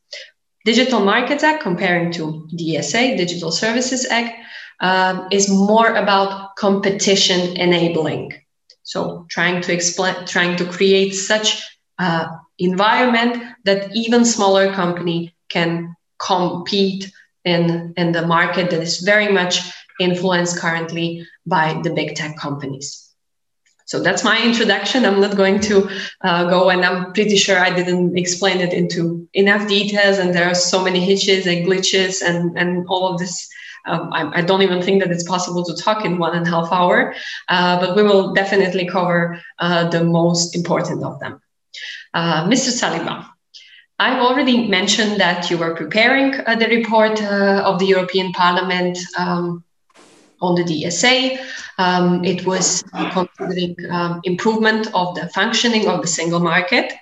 Digital 0.64 1.00
Markets 1.00 1.44
Act, 1.44 1.62
comparing 1.62 2.10
to 2.12 2.48
DSA, 2.58 3.18
Digital 3.18 3.52
Services 3.52 4.06
Act, 4.10 4.34
uh, 4.80 5.28
is 5.30 5.50
more 5.50 5.94
about 5.94 6.56
competition 6.56 7.54
enabling. 7.58 8.32
So 8.82 9.26
trying 9.28 9.60
to 9.62 9.72
explain, 9.74 10.14
trying 10.26 10.56
to 10.56 10.64
create 10.64 11.12
such 11.12 11.62
uh, 11.98 12.26
environment 12.58 13.42
that 13.64 13.94
even 13.94 14.24
smaller 14.24 14.72
company 14.72 15.34
can 15.50 15.94
compete 16.18 17.12
in, 17.44 17.92
in 17.98 18.12
the 18.12 18.26
market 18.26 18.70
that 18.70 18.82
is 18.82 19.00
very 19.00 19.30
much 19.30 19.60
influenced 20.00 20.58
currently 20.58 21.26
by 21.46 21.78
the 21.82 21.90
big 21.90 22.16
tech 22.16 22.38
companies. 22.38 23.03
So 23.86 24.00
that's 24.00 24.24
my 24.24 24.42
introduction. 24.42 25.04
I'm 25.04 25.20
not 25.20 25.36
going 25.36 25.60
to 25.60 25.88
uh, 26.22 26.48
go, 26.48 26.70
and 26.70 26.84
I'm 26.84 27.12
pretty 27.12 27.36
sure 27.36 27.58
I 27.58 27.70
didn't 27.70 28.16
explain 28.16 28.60
it 28.60 28.72
into 28.72 29.28
enough 29.34 29.68
details. 29.68 30.18
And 30.18 30.34
there 30.34 30.48
are 30.48 30.54
so 30.54 30.82
many 30.82 31.00
hitches 31.00 31.46
and 31.46 31.66
glitches 31.66 32.22
and, 32.22 32.56
and 32.58 32.86
all 32.88 33.12
of 33.12 33.18
this. 33.18 33.48
Um, 33.86 34.10
I, 34.14 34.38
I, 34.38 34.40
don't 34.40 34.62
even 34.62 34.80
think 34.80 35.02
that 35.02 35.12
it's 35.12 35.28
possible 35.28 35.62
to 35.62 35.76
talk 35.76 36.06
in 36.06 36.16
one 36.16 36.34
and 36.34 36.46
a 36.46 36.50
half 36.50 36.72
hour, 36.72 37.14
uh, 37.50 37.78
but 37.78 37.94
we 37.94 38.02
will 38.02 38.32
definitely 38.32 38.86
cover 38.86 39.38
uh, 39.58 39.90
the 39.90 40.02
most 40.02 40.56
important 40.56 41.04
of 41.04 41.20
them. 41.20 41.42
Uh, 42.14 42.48
Mr. 42.48 42.70
Saliba, 42.70 43.28
I've 43.98 44.20
already 44.20 44.68
mentioned 44.68 45.20
that 45.20 45.50
you 45.50 45.58
were 45.58 45.74
preparing 45.74 46.34
uh, 46.46 46.56
the 46.56 46.66
report 46.68 47.22
uh, 47.22 47.62
of 47.66 47.78
the 47.78 47.84
European 47.84 48.32
Parliament 48.32 48.98
um, 49.18 49.62
on 50.44 50.54
the 50.54 50.64
DSA. 50.64 51.38
Um, 51.78 52.24
it 52.24 52.46
was 52.46 52.84
considering 53.12 53.76
um, 53.90 54.20
improvement 54.24 54.88
of 54.94 55.14
the 55.14 55.28
functioning 55.28 55.88
of 55.88 56.02
the 56.02 56.08
single 56.08 56.40
market. 56.40 56.92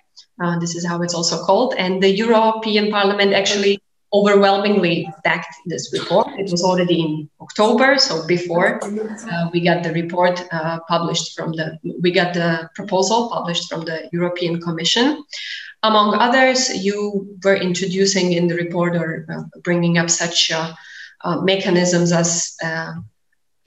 Uh, 0.43 0.59
this 0.59 0.75
is 0.75 0.87
how 0.87 1.03
it's 1.03 1.15
also 1.15 1.45
called. 1.45 1.75
And 1.77 2.03
the 2.03 2.11
European 2.11 2.91
Parliament 2.91 3.33
actually 3.33 3.79
overwhelmingly 4.15 5.09
backed 5.25 5.55
this 5.67 5.93
report. 5.93 6.29
It 6.39 6.51
was 6.51 6.63
already 6.63 7.01
in 7.01 7.31
October, 7.41 7.97
so 7.99 8.27
before 8.27 8.81
uh, 8.85 9.49
we 9.53 9.61
got 9.61 9.83
the 9.83 9.93
report 9.93 10.43
uh, 10.53 10.81
published 10.87 11.35
from 11.35 11.53
the, 11.53 11.79
we 12.01 12.11
got 12.11 12.35
the 12.35 12.69
proposal 12.75 13.31
published 13.31 13.71
from 13.71 13.85
the 13.85 14.09
European 14.13 14.61
Commission. 14.61 15.25
Among 15.83 16.15
others, 16.15 16.85
you 16.85 17.37
were 17.43 17.57
introducing 17.57 18.35
in 18.35 18.49
the 18.49 18.55
report 18.55 18.97
or 18.97 19.27
uh, 19.33 19.43
bringing 19.65 19.97
up 19.99 20.11
such 20.11 20.53
uh, 20.53 20.75
uh, 21.25 21.41
mechanisms 21.41 22.13
as 22.13 22.55
uh, 22.63 22.93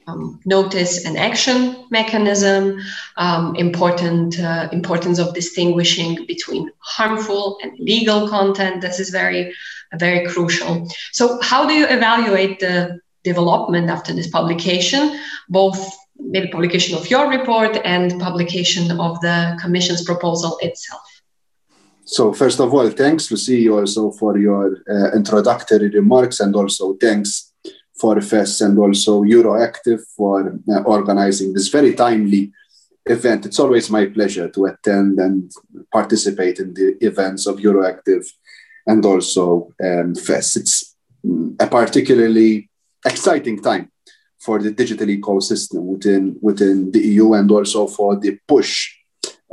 um, 0.07 0.39
notice 0.45 1.05
and 1.05 1.17
action 1.17 1.85
mechanism, 1.89 2.79
um, 3.17 3.55
important 3.55 4.39
uh, 4.39 4.69
importance 4.71 5.19
of 5.19 5.33
distinguishing 5.33 6.25
between 6.25 6.69
harmful 6.79 7.57
and 7.63 7.77
legal 7.79 8.29
content. 8.29 8.81
This 8.81 9.00
is 9.00 9.09
very, 9.09 9.53
very 9.95 10.25
crucial. 10.27 10.88
So, 11.12 11.39
how 11.41 11.67
do 11.67 11.74
you 11.74 11.88
evaluate 11.88 12.59
the 12.59 13.00
development 13.24 13.89
after 13.89 14.13
this 14.13 14.27
publication, 14.27 15.19
both 15.50 15.79
maybe 16.17 16.47
publication 16.47 16.95
of 16.97 17.09
your 17.09 17.29
report 17.29 17.77
and 17.83 18.19
publication 18.21 19.00
of 19.00 19.19
the 19.21 19.57
Commission's 19.59 20.03
proposal 20.03 20.57
itself? 20.62 21.01
So, 22.05 22.33
first 22.33 22.59
of 22.59 22.71
all, 22.71 22.88
thanks, 22.91 23.31
Lucy, 23.31 23.67
also 23.67 24.12
for 24.12 24.38
your 24.38 24.77
uh, 24.88 25.12
introductory 25.15 25.89
remarks, 25.89 26.39
and 26.39 26.55
also 26.55 26.93
thanks 26.93 27.51
for 27.99 28.19
FES 28.21 28.61
and 28.61 28.77
also 28.77 29.23
Euractiv 29.23 30.01
for 30.15 30.59
uh, 30.69 30.81
organizing 30.83 31.53
this 31.53 31.69
very 31.69 31.93
timely 31.93 32.51
event. 33.05 33.45
It's 33.45 33.59
always 33.59 33.89
my 33.89 34.05
pleasure 34.07 34.49
to 34.49 34.65
attend 34.65 35.19
and 35.19 35.51
participate 35.91 36.59
in 36.59 36.73
the 36.73 36.97
events 37.01 37.45
of 37.45 37.57
Euractiv 37.57 38.25
and 38.87 39.05
also 39.05 39.73
um, 39.83 40.15
FES. 40.15 40.55
It's 40.57 40.95
mm, 41.25 41.55
a 41.59 41.67
particularly 41.67 42.69
exciting 43.05 43.61
time 43.61 43.91
for 44.39 44.59
the 44.59 44.71
digital 44.71 45.07
ecosystem 45.07 45.83
within, 45.83 46.37
within 46.41 46.91
the 46.91 46.99
EU 46.99 47.33
and 47.33 47.49
also 47.49 47.87
for 47.87 48.15
the 48.15 48.37
push 48.47 48.93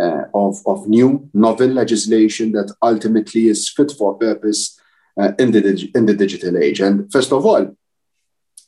uh, 0.00 0.24
of, 0.34 0.56
of 0.66 0.88
new 0.88 1.28
novel 1.32 1.68
legislation 1.68 2.52
that 2.52 2.74
ultimately 2.82 3.46
is 3.46 3.68
fit 3.68 3.92
for 3.92 4.14
purpose 4.14 4.78
uh, 5.20 5.32
in, 5.38 5.52
the, 5.52 5.90
in 5.94 6.06
the 6.06 6.14
digital 6.14 6.56
age. 6.56 6.80
And 6.80 7.10
first 7.12 7.32
of 7.32 7.44
all, 7.44 7.76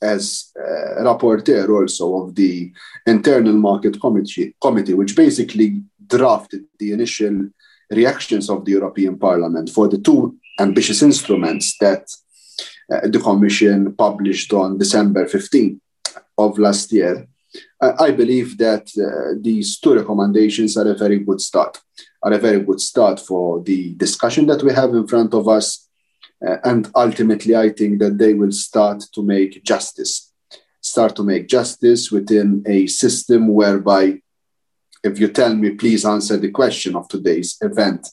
as 0.02 0.52
a 0.56 1.02
rapporteur 1.02 1.68
also 1.68 2.24
of 2.24 2.34
the 2.34 2.72
Internal 3.06 3.54
Market 3.54 4.00
Committee, 4.00 4.54
committee, 4.60 4.94
which 4.94 5.16
basically 5.16 5.82
drafted 6.06 6.64
the 6.78 6.92
initial 6.92 7.48
reactions 7.90 8.50
of 8.50 8.64
the 8.64 8.72
European 8.72 9.18
Parliament 9.18 9.70
for 9.70 9.88
the 9.88 9.98
two 9.98 10.36
ambitious 10.60 11.02
instruments 11.02 11.76
that 11.80 12.06
uh, 12.92 13.06
the 13.08 13.18
Commission 13.18 13.94
published 13.94 14.52
on 14.52 14.78
December 14.78 15.26
15 15.26 15.80
of 16.38 16.58
last 16.58 16.92
year. 16.92 17.26
Uh, 17.80 17.92
I 17.98 18.10
believe 18.10 18.58
that 18.58 18.88
uh, 18.98 19.38
these 19.40 19.78
two 19.78 19.94
recommendations 19.94 20.76
are 20.76 20.90
a 20.90 20.96
very 20.96 21.18
good 21.18 21.40
start, 21.40 21.80
are 22.22 22.32
a 22.32 22.38
very 22.38 22.60
good 22.60 22.80
start 22.80 23.20
for 23.20 23.62
the 23.62 23.94
discussion 23.94 24.46
that 24.46 24.62
we 24.62 24.72
have 24.72 24.90
in 24.90 25.06
front 25.06 25.34
of 25.34 25.48
us 25.48 25.83
Uh, 26.46 26.58
and 26.64 26.90
ultimately, 26.94 27.56
I 27.56 27.70
think 27.70 27.98
that 28.00 28.18
they 28.18 28.34
will 28.34 28.52
start 28.52 29.04
to 29.14 29.22
make 29.22 29.62
justice, 29.64 30.32
start 30.80 31.16
to 31.16 31.22
make 31.22 31.48
justice 31.48 32.10
within 32.10 32.62
a 32.66 32.86
system 32.86 33.48
whereby, 33.48 34.20
if 35.02 35.18
you 35.18 35.28
tell 35.28 35.54
me, 35.54 35.70
please 35.70 36.04
answer 36.04 36.36
the 36.36 36.50
question 36.50 36.96
of 36.96 37.08
today's 37.08 37.56
event, 37.60 38.08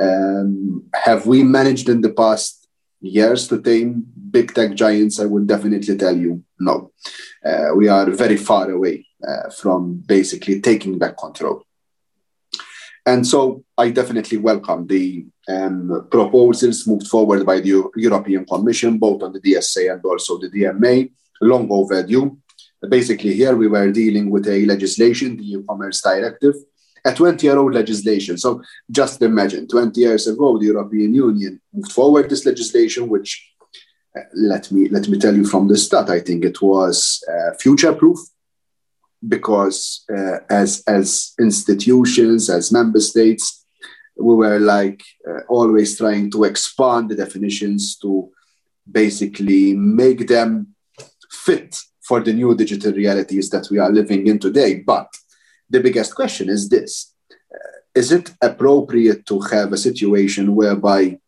um, 0.00 0.84
have 0.94 1.26
we 1.26 1.42
managed 1.42 1.88
in 1.88 2.00
the 2.00 2.12
past 2.12 2.68
years 3.00 3.48
to 3.48 3.60
tame 3.60 4.04
big 4.30 4.54
tech 4.54 4.74
giants? 4.74 5.20
I 5.20 5.26
would 5.26 5.46
definitely 5.46 5.96
tell 5.96 6.16
you 6.16 6.42
no. 6.58 6.92
Uh, 7.44 7.68
we 7.76 7.88
are 7.88 8.10
very 8.10 8.36
far 8.36 8.70
away 8.70 9.06
uh, 9.26 9.50
from 9.50 10.02
basically 10.06 10.60
taking 10.60 10.98
back 10.98 11.16
control. 11.16 11.65
And 13.06 13.24
so 13.24 13.64
I 13.78 13.90
definitely 13.90 14.38
welcome 14.38 14.86
the 14.88 15.24
um, 15.48 16.08
proposals 16.10 16.88
moved 16.88 17.06
forward 17.06 17.46
by 17.46 17.60
the 17.60 17.88
European 17.94 18.44
Commission, 18.44 18.98
both 18.98 19.22
on 19.22 19.32
the 19.32 19.40
DSA 19.40 19.92
and 19.92 20.04
also 20.04 20.38
the 20.38 20.50
DMA, 20.50 21.12
long 21.40 21.68
overdue. 21.70 22.36
Basically, 22.88 23.34
here 23.34 23.54
we 23.54 23.68
were 23.68 23.92
dealing 23.92 24.28
with 24.28 24.48
a 24.48 24.66
legislation, 24.66 25.36
the 25.36 25.52
e-commerce 25.52 26.02
directive, 26.02 26.54
a 27.04 27.12
20-year-old 27.12 27.74
legislation. 27.74 28.36
So 28.38 28.60
just 28.90 29.22
imagine, 29.22 29.68
20 29.68 30.00
years 30.00 30.26
ago, 30.26 30.58
the 30.58 30.66
European 30.66 31.14
Union 31.14 31.60
moved 31.72 31.92
forward 31.92 32.28
this 32.28 32.44
legislation, 32.44 33.08
which 33.08 33.52
uh, 34.16 34.22
let 34.34 34.72
me 34.72 34.88
let 34.88 35.08
me 35.08 35.18
tell 35.18 35.34
you 35.36 35.44
from 35.44 35.68
the 35.68 35.76
start, 35.76 36.10
I 36.10 36.20
think 36.20 36.44
it 36.44 36.60
was 36.60 37.22
uh, 37.30 37.54
future-proof 37.54 38.18
because 39.26 40.04
uh, 40.14 40.38
as 40.50 40.82
as 40.86 41.32
institutions, 41.38 42.50
as 42.50 42.72
member 42.72 43.00
states, 43.00 43.64
we 44.16 44.34
were 44.34 44.58
like 44.58 45.02
uh, 45.28 45.40
always 45.48 45.96
trying 45.96 46.30
to 46.30 46.44
expand 46.44 47.10
the 47.10 47.14
definitions 47.14 47.96
to 47.98 48.30
basically 48.90 49.74
make 49.74 50.28
them 50.28 50.74
fit 51.30 51.76
for 52.02 52.20
the 52.20 52.32
new 52.32 52.54
digital 52.54 52.92
realities 52.92 53.50
that 53.50 53.68
we 53.70 53.78
are 53.78 53.90
living 53.90 54.26
in 54.26 54.38
today. 54.38 54.82
But 54.86 55.08
the 55.68 55.80
biggest 55.80 56.14
question 56.14 56.48
is 56.48 56.68
this 56.68 57.12
uh, 57.52 57.78
Is 57.94 58.12
it 58.12 58.32
appropriate 58.40 59.26
to 59.26 59.40
have 59.40 59.72
a 59.72 59.78
situation 59.88 60.54
whereby 60.54 61.18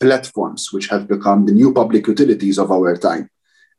platforms, 0.00 0.72
which 0.72 0.88
have 0.88 1.06
become 1.06 1.46
the 1.46 1.52
new 1.52 1.72
public 1.72 2.06
utilities 2.06 2.58
of 2.58 2.70
our 2.70 2.96
time, 2.96 3.28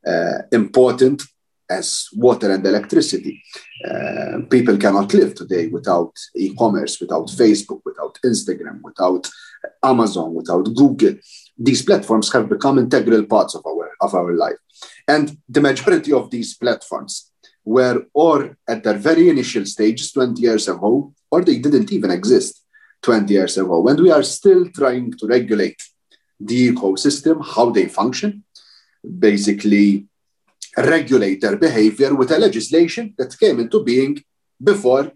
uh, 0.08 0.40
important 0.52 1.24
as 1.70 2.08
water 2.14 2.52
and 2.52 2.66
electricity. 2.66 3.44
Uh, 3.90 4.40
people 4.50 4.78
cannot 4.78 5.14
live 5.14 5.36
today 5.36 5.68
without 5.68 6.14
e-commerce, 6.36 7.00
without 7.00 7.28
Facebook, 7.28 7.82
without 7.86 8.18
Instagram, 8.24 8.82
without 8.84 9.30
Amazon, 9.84 10.34
without 10.34 10.64
Google. 10.76 11.16
These 11.58 11.84
platforms 11.84 12.32
have 12.34 12.50
become 12.50 12.80
integral 12.80 13.26
parts 13.26 13.56
of 13.56 13.66
our 13.66 13.92
of 14.02 14.14
our 14.14 14.34
life, 14.34 14.58
and 15.08 15.38
the 15.48 15.62
majority 15.62 16.12
of 16.12 16.30
these 16.30 16.58
platforms 16.58 17.32
were 17.64 18.06
or 18.14 18.58
at 18.68 18.84
their 18.84 18.98
very 18.98 19.30
initial 19.30 19.66
stages 19.66 20.12
20 20.12 20.42
years 20.42 20.68
ago, 20.68 21.14
or 21.32 21.44
they 21.44 21.58
didn't 21.58 21.92
even 21.92 22.12
exist 22.12 22.62
20 23.02 23.34
years 23.34 23.58
ago. 23.58 23.88
And 23.88 24.00
we 24.00 24.12
are 24.12 24.24
still 24.24 24.70
trying 24.70 25.14
to 25.14 25.28
regulate 25.28 25.82
the 26.40 26.72
ecosystem, 26.72 27.44
how 27.44 27.70
they 27.70 27.88
function, 27.88 28.44
basically 29.20 30.08
regulate 30.78 31.42
their 31.42 31.58
behavior 31.58 32.14
with 32.16 32.32
a 32.32 32.40
legislation 32.40 33.14
that 33.18 33.38
came 33.40 33.60
into 33.60 33.84
being 33.84 34.24
before 34.62 35.12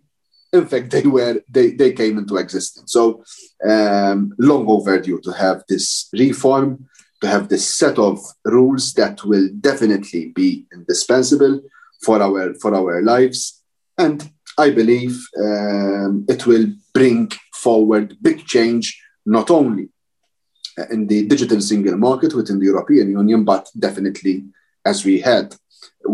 in 0.52 0.66
fact 0.66 0.92
they 0.92 1.04
were 1.04 1.42
they, 1.50 1.72
they 1.72 1.94
came 1.94 2.18
into 2.18 2.38
existence. 2.38 2.92
So 2.92 3.24
um, 3.68 4.34
long 4.38 4.68
overdue 4.68 5.22
to 5.22 5.32
have 5.32 5.64
this 5.68 6.10
reform 6.14 6.88
to 7.22 7.28
have 7.28 7.50
this 7.50 7.76
set 7.76 8.00
of 8.00 8.20
rules 8.46 8.94
that 8.94 9.24
will 9.26 9.50
definitely 9.60 10.28
be 10.30 10.66
indispensable 10.74 11.62
for 12.02 12.22
our 12.22 12.54
for 12.56 12.74
our 12.76 13.02
lives. 13.02 13.62
And 13.98 14.32
i 14.58 14.70
believe 14.70 15.16
um, 15.46 16.26
it 16.28 16.46
will 16.46 16.68
bring 16.94 17.32
forward 17.54 18.18
big 18.22 18.40
change 18.46 18.86
not 19.26 19.50
only 19.50 19.90
in 20.92 21.08
the 21.08 21.20
digital 21.34 21.62
single 21.62 21.98
market 21.98 22.34
within 22.34 22.60
the 22.60 22.66
european 22.66 23.08
union 23.22 23.44
but 23.44 23.70
definitely 23.78 24.36
as 24.90 25.06
we 25.06 25.20
had 25.20 25.56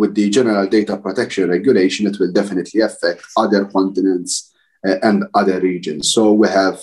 with 0.02 0.14
the 0.16 0.30
General 0.30 0.68
Data 0.68 0.98
Protection 0.98 1.50
Regulation, 1.50 2.08
it 2.08 2.20
will 2.20 2.34
definitely 2.40 2.82
affect 2.82 3.22
other 3.38 3.66
continents 3.66 4.34
uh, 4.88 4.98
and 5.08 5.18
other 5.34 5.60
regions. 5.60 6.14
So 6.14 6.34
we 6.42 6.48
have 6.50 6.78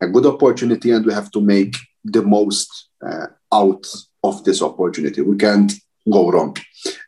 a 0.00 0.08
good 0.14 0.26
opportunity 0.26 0.90
and 0.90 1.04
we 1.06 1.12
have 1.20 1.30
to 1.32 1.40
make 1.40 1.74
the 2.04 2.22
most 2.22 2.70
uh, 3.06 3.28
out 3.52 3.84
of 4.22 4.44
this 4.44 4.60
opportunity. 4.62 5.20
We 5.22 5.36
can't 5.36 5.72
go 6.16 6.30
wrong 6.30 6.56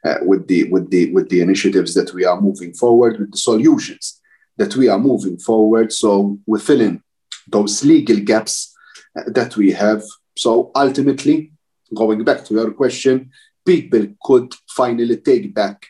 uh, 0.04 0.18
with 0.22 0.48
the 0.48 0.60
with 0.72 0.90
the 0.90 1.02
with 1.14 1.28
the 1.28 1.40
initiatives 1.40 1.92
that 1.94 2.12
we 2.16 2.24
are 2.24 2.40
moving 2.40 2.72
forward 2.72 3.18
with 3.18 3.30
the 3.32 3.42
solutions 3.50 4.20
that 4.56 4.74
we 4.74 4.88
are 4.88 4.98
moving 4.98 5.38
forward 5.38 5.92
so 5.92 6.36
we 6.46 6.58
fill 6.58 6.80
in 6.80 7.00
those 7.46 7.84
legal 7.84 8.18
gaps 8.30 8.74
that 9.38 9.56
we 9.56 9.70
have 9.70 10.02
so 10.36 10.72
ultimately 10.74 11.52
going 11.94 12.24
back 12.24 12.44
to 12.44 12.54
your 12.54 12.72
question 12.72 13.30
people 13.66 14.06
could 14.22 14.54
finally 14.68 15.16
take 15.16 15.54
back 15.54 15.86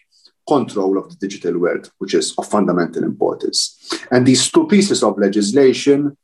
control 0.48 0.96
of 0.98 1.10
the 1.10 1.16
digital 1.16 1.58
world, 1.58 1.90
which 1.98 2.14
is 2.14 2.34
of 2.38 2.46
fundamental 2.46 3.04
importance. 3.04 3.78
And 4.10 4.26
these 4.26 4.50
two 4.50 4.66
pieces 4.66 5.02
of 5.02 5.18
legislation 5.18 6.16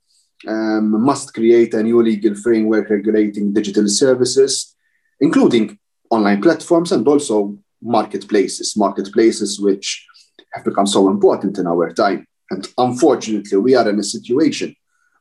um, 0.48 1.02
must 1.02 1.34
create 1.34 1.74
a 1.74 1.82
new 1.82 2.02
legal 2.02 2.34
framework 2.34 2.88
regulating 2.90 3.52
digital 3.52 3.88
services, 3.88 4.74
including 5.20 5.78
online 6.10 6.40
platforms 6.40 6.92
and 6.92 7.06
also 7.06 7.58
marketplaces, 7.82 8.76
marketplaces 8.76 9.60
which 9.60 10.06
have 10.52 10.64
become 10.64 10.86
so 10.86 11.08
important 11.08 11.58
in 11.58 11.66
our 11.66 11.92
time. 11.92 12.26
And 12.50 12.66
unfortunately, 12.78 13.58
we 13.58 13.74
are 13.74 13.88
in 13.88 13.98
a 13.98 14.04
situation 14.04 14.74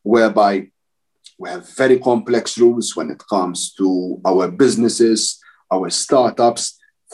whereby 0.03 0.67
we 1.37 1.49
have 1.49 1.69
very 1.75 1.99
complex 1.99 2.57
rules 2.57 2.95
when 2.95 3.09
it 3.09 3.21
comes 3.29 3.73
to 3.73 4.21
our 4.25 4.49
businesses, 4.49 5.39
our 5.75 5.89
startups 5.89 6.63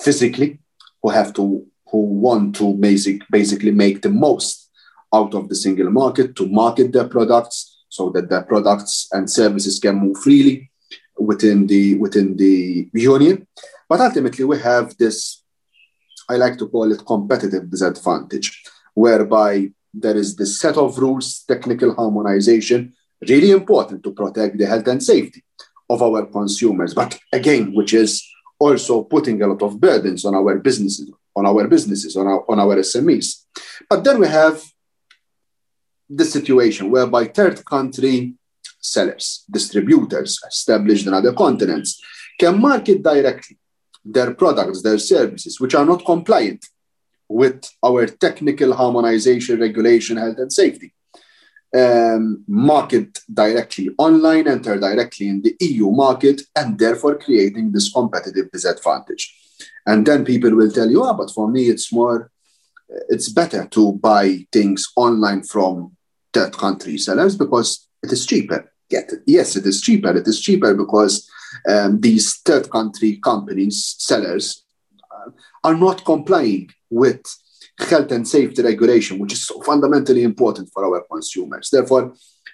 physically 0.06 0.60
who 1.02 1.10
have 1.10 1.34
to 1.34 1.66
who 1.92 2.00
want 2.28 2.56
to 2.56 2.74
basic, 2.76 3.22
basically 3.32 3.72
make 3.72 4.02
the 4.02 4.10
most 4.10 4.70
out 5.14 5.34
of 5.34 5.50
the 5.50 5.56
single 5.56 5.90
market 5.90 6.36
to 6.36 6.46
market 6.48 6.92
their 6.92 7.08
products 7.08 7.58
so 7.90 8.10
that 8.12 8.30
their 8.30 8.44
products 8.44 9.08
and 9.12 9.30
services 9.30 9.80
can 9.80 9.96
move 9.96 10.18
freely 10.18 10.70
within 11.18 11.68
the 11.68 11.96
within 11.96 12.38
the 12.38 12.90
union. 12.94 13.48
But 13.88 14.02
ultimately 14.02 14.46
we 14.46 14.60
have 14.60 14.96
this 14.98 15.44
i 16.30 16.36
like 16.36 16.58
to 16.60 16.68
call 16.68 16.92
it 16.92 17.06
competitive 17.06 17.70
disadvantage 17.72 18.48
whereby 18.94 19.52
there 19.94 20.16
is 20.16 20.36
this 20.36 20.60
set 20.60 20.78
of 20.78 21.00
rules 21.00 21.44
technical 21.48 21.96
harmonization 21.96 22.94
really 23.28 23.50
important 23.50 24.04
to 24.04 24.12
protect 24.12 24.58
the 24.60 24.68
health 24.68 24.88
and 24.88 25.02
safety 25.02 25.44
of 25.90 26.04
our 26.04 26.28
consumers. 26.28 26.94
But 26.94 27.18
again 27.34 27.74
which 27.74 27.94
is 27.94 28.29
also 28.60 29.04
putting 29.04 29.42
a 29.42 29.48
lot 29.48 29.62
of 29.62 29.80
burdens 29.80 30.26
on 30.26 30.36
our 30.36 30.58
businesses, 30.58 31.10
on 31.36 31.46
our 31.46 31.68
businesses, 31.68 32.16
on 32.16 32.28
our, 32.28 32.44
on 32.52 32.60
our 32.60 32.76
SMEs. 32.78 33.46
But 33.90 34.04
then 34.04 34.20
we 34.20 34.28
have 34.28 34.62
the 36.10 36.26
situation 36.26 36.92
whereby 36.92 37.26
third 37.26 37.64
country 37.66 38.34
sellers, 38.82 39.44
distributors 39.50 40.40
established 40.48 41.08
in 41.08 41.14
other 41.14 41.34
continents 41.34 42.02
can 42.40 42.60
market 42.60 43.04
directly 43.04 43.58
their 44.04 44.34
products, 44.34 44.82
their 44.82 44.98
services, 44.98 45.60
which 45.60 45.76
are 45.76 45.86
not 45.86 46.06
compliant 46.06 46.66
with 47.28 47.70
our 47.84 48.08
technical 48.08 48.74
harmonization, 48.74 49.60
regulation, 49.60 50.18
health, 50.18 50.38
and 50.40 50.52
safety 50.52 50.94
um, 51.76 52.44
market 52.48 53.20
directly 53.32 53.90
online, 53.98 54.48
enter 54.48 54.80
directly 54.80 55.30
in 55.30 55.42
the 55.42 55.56
EU 55.60 55.92
market, 55.92 56.42
and 56.56 56.78
therefore 56.78 57.18
creating 57.18 57.72
this 57.72 57.92
competitive 57.92 58.52
disadvantage. 58.52 59.36
And 59.86 60.06
then 60.06 60.26
people 60.26 60.56
will 60.56 60.72
tell 60.72 60.90
you, 60.90 61.04
ah, 61.04 61.14
but 61.14 61.32
for 61.32 61.50
me, 61.50 61.70
it's 61.70 61.92
more, 61.92 62.32
it's 63.10 63.30
better 63.30 63.66
to 63.68 63.94
buy 63.94 64.46
things 64.52 64.92
online 64.96 65.44
from 65.44 65.96
third 66.34 66.58
country 66.58 66.98
sellers 66.98 67.36
because 67.36 67.88
it 68.04 68.12
is 68.12 68.26
cheaper. 68.26 68.72
Get 68.90 69.12
it. 69.12 69.20
Yes, 69.26 69.56
it 69.56 69.66
is 69.66 69.82
cheaper. 69.82 70.16
It 70.16 70.28
is 70.28 70.42
cheaper 70.42 70.74
because 70.74 71.30
um, 71.68 72.00
these 72.00 72.38
third 72.42 72.70
country 72.70 73.20
companies, 73.24 73.96
sellers, 74.00 74.64
uh, 75.12 75.32
are 75.64 75.76
not 75.76 76.06
complying 76.06 76.72
with 76.90 77.24
health 77.80 78.12
and 78.12 78.28
safety 78.28 78.62
regulation, 78.62 79.20
which 79.20 79.34
is 79.34 79.46
so 79.46 79.62
fundamentally 79.62 80.24
important 80.24 80.70
for 80.74 80.86
our 80.86 81.04
consumers. 81.12 81.70
Therefore, 81.70 82.14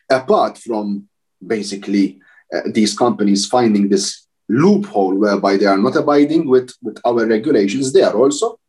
apart 0.10 0.58
from 0.58 1.08
basically 1.46 2.20
uh, 2.54 2.62
these 2.66 2.98
companies 2.98 3.48
finding 3.48 3.90
this 3.90 4.28
loophole 4.48 5.16
whereby 5.16 5.58
they 5.58 5.66
are 5.66 5.78
not 5.78 5.96
abiding 5.96 6.48
with, 6.48 6.72
with 6.82 7.00
our 7.06 7.26
regulations, 7.26 7.92
they 7.92 8.04
are 8.04 8.16
also 8.16 8.60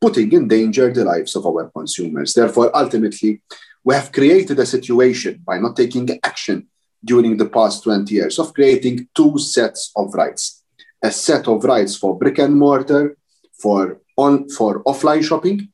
putting 0.00 0.32
in 0.32 0.48
danger 0.48 0.92
the 0.92 1.04
lives 1.04 1.34
of 1.36 1.46
our 1.46 1.70
consumers. 1.70 2.34
Therefore, 2.34 2.76
ultimately, 2.76 3.40
we 3.84 3.94
have 3.94 4.12
created 4.12 4.58
a 4.58 4.66
situation 4.66 5.42
by 5.46 5.58
not 5.58 5.76
taking 5.76 6.18
action 6.22 6.68
during 7.04 7.36
the 7.36 7.48
past 7.48 7.82
20 7.84 8.14
years 8.14 8.38
of 8.38 8.54
creating 8.54 9.08
two 9.14 9.38
sets 9.38 9.90
of 9.96 10.14
rights 10.14 10.62
a 11.02 11.10
set 11.10 11.48
of 11.48 11.64
rights 11.64 11.96
for 11.96 12.16
brick 12.16 12.38
and 12.38 12.56
mortar 12.56 13.16
for 13.60 14.00
on 14.16 14.48
for 14.48 14.82
offline 14.84 15.22
shopping 15.22 15.68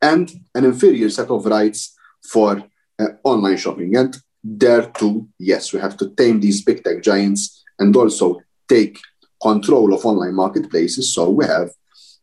and 0.00 0.30
an 0.54 0.64
inferior 0.64 1.10
set 1.10 1.30
of 1.30 1.46
rights 1.46 1.96
for 2.22 2.62
uh, 2.98 3.06
online 3.24 3.56
shopping. 3.56 3.96
And 3.96 4.16
there 4.44 4.86
too 4.92 5.28
yes 5.38 5.72
we 5.72 5.80
have 5.80 5.96
to 5.96 6.10
tame 6.10 6.40
these 6.40 6.62
big 6.64 6.82
tech 6.84 7.02
giants 7.02 7.64
and 7.78 7.94
also 7.96 8.40
take 8.68 8.98
control 9.42 9.94
of 9.94 10.04
online 10.04 10.34
marketplaces. 10.34 11.14
So 11.14 11.30
we 11.30 11.44
have 11.46 11.70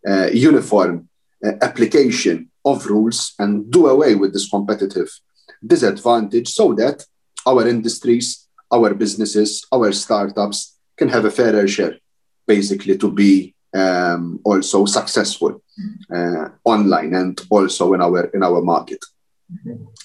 uh, 0.08 0.28
uniform 0.28 1.10
uh, 1.46 1.54
application 1.62 2.52
of 2.64 2.86
rules 2.88 3.34
and 3.40 3.70
do 3.72 3.88
away 3.88 4.16
with 4.16 4.34
this 4.34 4.50
competitive 4.50 5.10
disadvantage 5.66 6.50
so 6.50 6.74
that 6.74 7.06
our 7.46 7.68
industries, 7.68 8.48
our 8.72 8.94
businesses, 8.94 9.66
our 9.72 9.92
startups 9.92 10.78
can 10.98 11.10
have 11.10 11.26
a 11.26 11.32
fairer 11.32 11.68
share, 11.68 11.98
basically, 12.48 12.98
to 12.98 13.12
be 13.12 13.55
um, 13.76 14.40
also 14.44 14.86
successful 14.86 15.62
uh, 16.14 16.50
online 16.64 17.14
and 17.14 17.40
also 17.50 17.94
in 17.94 18.02
our 18.02 18.26
in 18.34 18.44
our 18.44 18.62
market. 18.62 19.04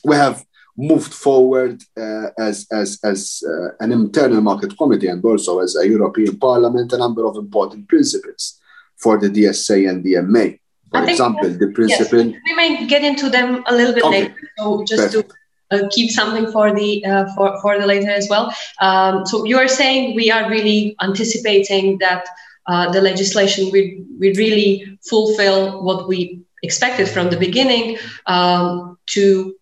We 0.04 0.16
have 0.16 0.44
moved 0.76 1.12
forward 1.12 1.82
uh, 1.96 2.28
as 2.38 2.66
as 2.72 2.98
as 3.04 3.42
uh, 3.46 3.68
an 3.80 3.92
internal 3.92 4.40
market 4.40 4.76
committee 4.76 5.08
and 5.08 5.24
also 5.24 5.60
as 5.60 5.76
a 5.76 5.86
European 5.86 6.38
Parliament 6.38 6.92
a 6.92 6.98
number 6.98 7.24
of 7.26 7.36
important 7.36 7.88
principles 7.88 8.60
for 8.96 9.18
the 9.18 9.28
DSA 9.28 9.88
and 9.88 10.04
DMA. 10.04 10.58
For 10.90 11.04
example, 11.04 11.48
the 11.48 11.70
principle. 11.72 12.24
Yes, 12.24 12.40
we 12.46 12.54
may 12.56 12.86
get 12.86 13.04
into 13.04 13.30
them 13.30 13.62
a 13.68 13.74
little 13.74 13.94
bit 13.94 14.02
okay. 14.04 14.22
later. 14.22 14.34
So 14.58 14.84
just 14.84 15.12
Perfect. 15.12 15.30
to 15.70 15.84
uh, 15.84 15.88
keep 15.92 16.10
something 16.10 16.50
for 16.50 16.74
the 16.74 17.04
uh, 17.04 17.26
for, 17.34 17.60
for 17.62 17.78
the 17.78 17.86
later 17.86 18.10
as 18.10 18.28
well. 18.28 18.52
Um, 18.80 19.24
so 19.24 19.44
you 19.44 19.56
are 19.56 19.68
saying 19.68 20.16
we 20.16 20.30
are 20.30 20.50
really 20.50 20.96
anticipating 21.00 21.98
that 21.98 22.26
uh, 22.70 22.90
the 22.92 23.00
legislation 23.00 23.70
will, 23.72 23.90
will 24.20 24.36
really 24.44 24.98
fulfill 25.08 25.82
what 25.82 26.08
we 26.08 26.40
expected 26.62 27.08
from 27.08 27.30
the 27.30 27.36
beginning 27.36 27.98
um, 28.26 28.96
to 29.06 29.54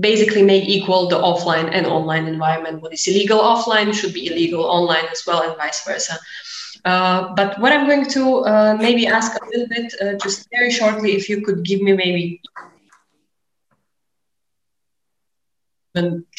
basically 0.00 0.42
make 0.42 0.64
equal 0.76 1.08
the 1.08 1.16
offline 1.16 1.68
and 1.72 1.86
online 1.86 2.26
environment. 2.26 2.82
What 2.82 2.92
is 2.92 3.06
illegal 3.06 3.38
offline 3.38 3.92
should 3.94 4.14
be 4.14 4.26
illegal 4.26 4.64
online 4.64 5.06
as 5.12 5.22
well, 5.26 5.42
and 5.42 5.56
vice 5.56 5.84
versa. 5.84 6.18
Uh, 6.84 7.34
but 7.34 7.58
what 7.60 7.72
I'm 7.72 7.86
going 7.86 8.06
to 8.10 8.44
uh, 8.44 8.76
maybe 8.78 9.06
ask 9.06 9.32
a 9.40 9.44
little 9.46 9.68
bit, 9.68 9.94
uh, 10.00 10.14
just 10.22 10.48
very 10.50 10.70
shortly, 10.70 11.12
if 11.12 11.28
you 11.28 11.42
could 11.42 11.64
give 11.64 11.80
me 11.80 11.92
maybe 11.92 12.40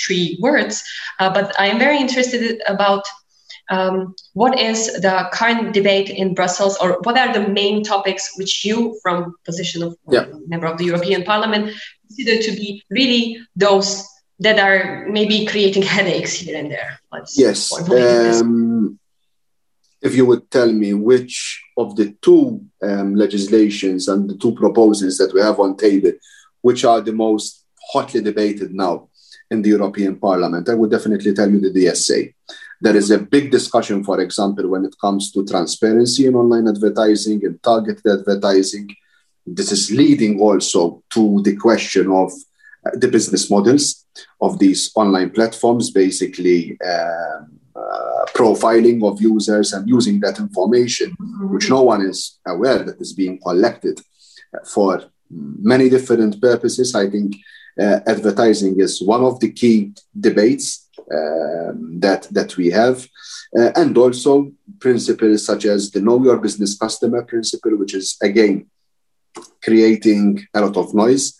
three 0.05 0.37
words. 0.41 0.83
Uh, 1.19 1.31
but 1.33 1.57
I 1.59 1.67
am 1.67 1.79
very 1.79 1.97
interested 1.97 2.61
about 2.67 3.03
um, 3.69 4.15
what 4.33 4.59
is 4.59 4.93
the 5.01 5.29
current 5.33 5.73
debate 5.73 6.09
in 6.09 6.33
Brussels, 6.33 6.77
or 6.77 6.99
what 7.03 7.17
are 7.17 7.33
the 7.33 7.47
main 7.47 7.83
topics 7.83 8.37
which 8.37 8.65
you, 8.65 8.97
from 9.01 9.35
position 9.43 9.83
of 9.83 9.97
yeah. 10.09 10.25
member 10.47 10.67
of 10.67 10.77
the 10.77 10.85
European 10.85 11.23
Parliament, 11.23 11.73
consider 12.07 12.41
to 12.41 12.51
be 12.51 12.83
really 12.89 13.39
those 13.55 14.07
that 14.39 14.59
are 14.59 15.07
maybe 15.07 15.45
creating 15.45 15.81
headaches 15.81 16.33
here 16.33 16.57
and 16.57 16.71
there? 16.71 16.99
Let's 17.11 17.37
yes. 17.37 17.71
Um, 17.89 18.99
if 20.01 20.15
you 20.15 20.25
would 20.27 20.51
tell 20.51 20.71
me 20.71 20.93
which 20.93 21.63
of 21.77 21.95
the 21.95 22.15
two 22.21 22.63
um, 22.83 23.15
legislations 23.15 24.07
and 24.07 24.29
the 24.29 24.37
two 24.37 24.53
proposals 24.53 25.17
that 25.17 25.33
we 25.33 25.41
have 25.41 25.59
on 25.59 25.75
table, 25.75 26.11
which 26.61 26.85
are 26.85 27.01
the 27.01 27.13
most 27.13 27.65
hotly 27.91 28.21
debated 28.21 28.73
now, 28.73 29.09
in 29.51 29.61
the 29.61 29.69
European 29.69 30.15
Parliament. 30.17 30.69
I 30.69 30.73
would 30.73 30.91
definitely 30.91 31.33
tell 31.33 31.49
you 31.49 31.59
the 31.59 31.71
DSA. 31.71 32.33
There 32.81 32.95
is 32.95 33.11
a 33.11 33.19
big 33.19 33.51
discussion, 33.51 34.03
for 34.03 34.19
example, 34.19 34.67
when 34.67 34.85
it 34.85 34.95
comes 34.99 35.31
to 35.31 35.45
transparency 35.45 36.27
in 36.27 36.35
online 36.35 36.67
advertising 36.67 37.45
and 37.45 37.61
targeted 37.63 38.05
advertising. 38.19 38.95
This 39.45 39.71
is 39.71 39.91
leading 39.91 40.39
also 40.39 41.03
to 41.11 41.41
the 41.43 41.55
question 41.55 42.11
of 42.11 42.31
uh, 42.85 42.91
the 42.95 43.07
business 43.07 43.49
models 43.49 44.05
of 44.41 44.59
these 44.59 44.91
online 44.95 45.29
platforms, 45.29 45.91
basically 45.91 46.77
um, 46.81 47.59
uh, 47.75 48.25
profiling 48.33 49.03
of 49.09 49.21
users 49.21 49.73
and 49.73 49.87
using 49.87 50.19
that 50.19 50.39
information, 50.39 51.11
mm-hmm. 51.11 51.53
which 51.53 51.69
no 51.69 51.83
one 51.83 52.01
is 52.01 52.39
aware 52.47 52.79
that 52.79 52.99
is 52.99 53.13
being 53.13 53.39
collected 53.39 53.99
for 54.65 55.03
many 55.29 55.89
different 55.89 56.39
purposes. 56.41 56.95
I 56.95 57.09
think 57.09 57.35
uh, 57.79 57.99
advertising 58.07 58.79
is 58.79 59.01
one 59.01 59.23
of 59.23 59.39
the 59.39 59.51
key 59.51 59.93
debates 60.19 60.84
um, 61.13 61.99
that 61.99 62.27
that 62.31 62.57
we 62.57 62.69
have, 62.71 63.07
uh, 63.57 63.71
and 63.75 63.97
also 63.97 64.51
principles 64.79 65.45
such 65.45 65.65
as 65.65 65.91
the 65.91 66.01
know 66.01 66.23
your 66.23 66.37
business 66.37 66.77
customer 66.77 67.23
principle, 67.23 67.77
which 67.77 67.93
is 67.93 68.17
again 68.21 68.67
creating 69.63 70.45
a 70.53 70.61
lot 70.61 70.77
of 70.77 70.93
noise. 70.93 71.37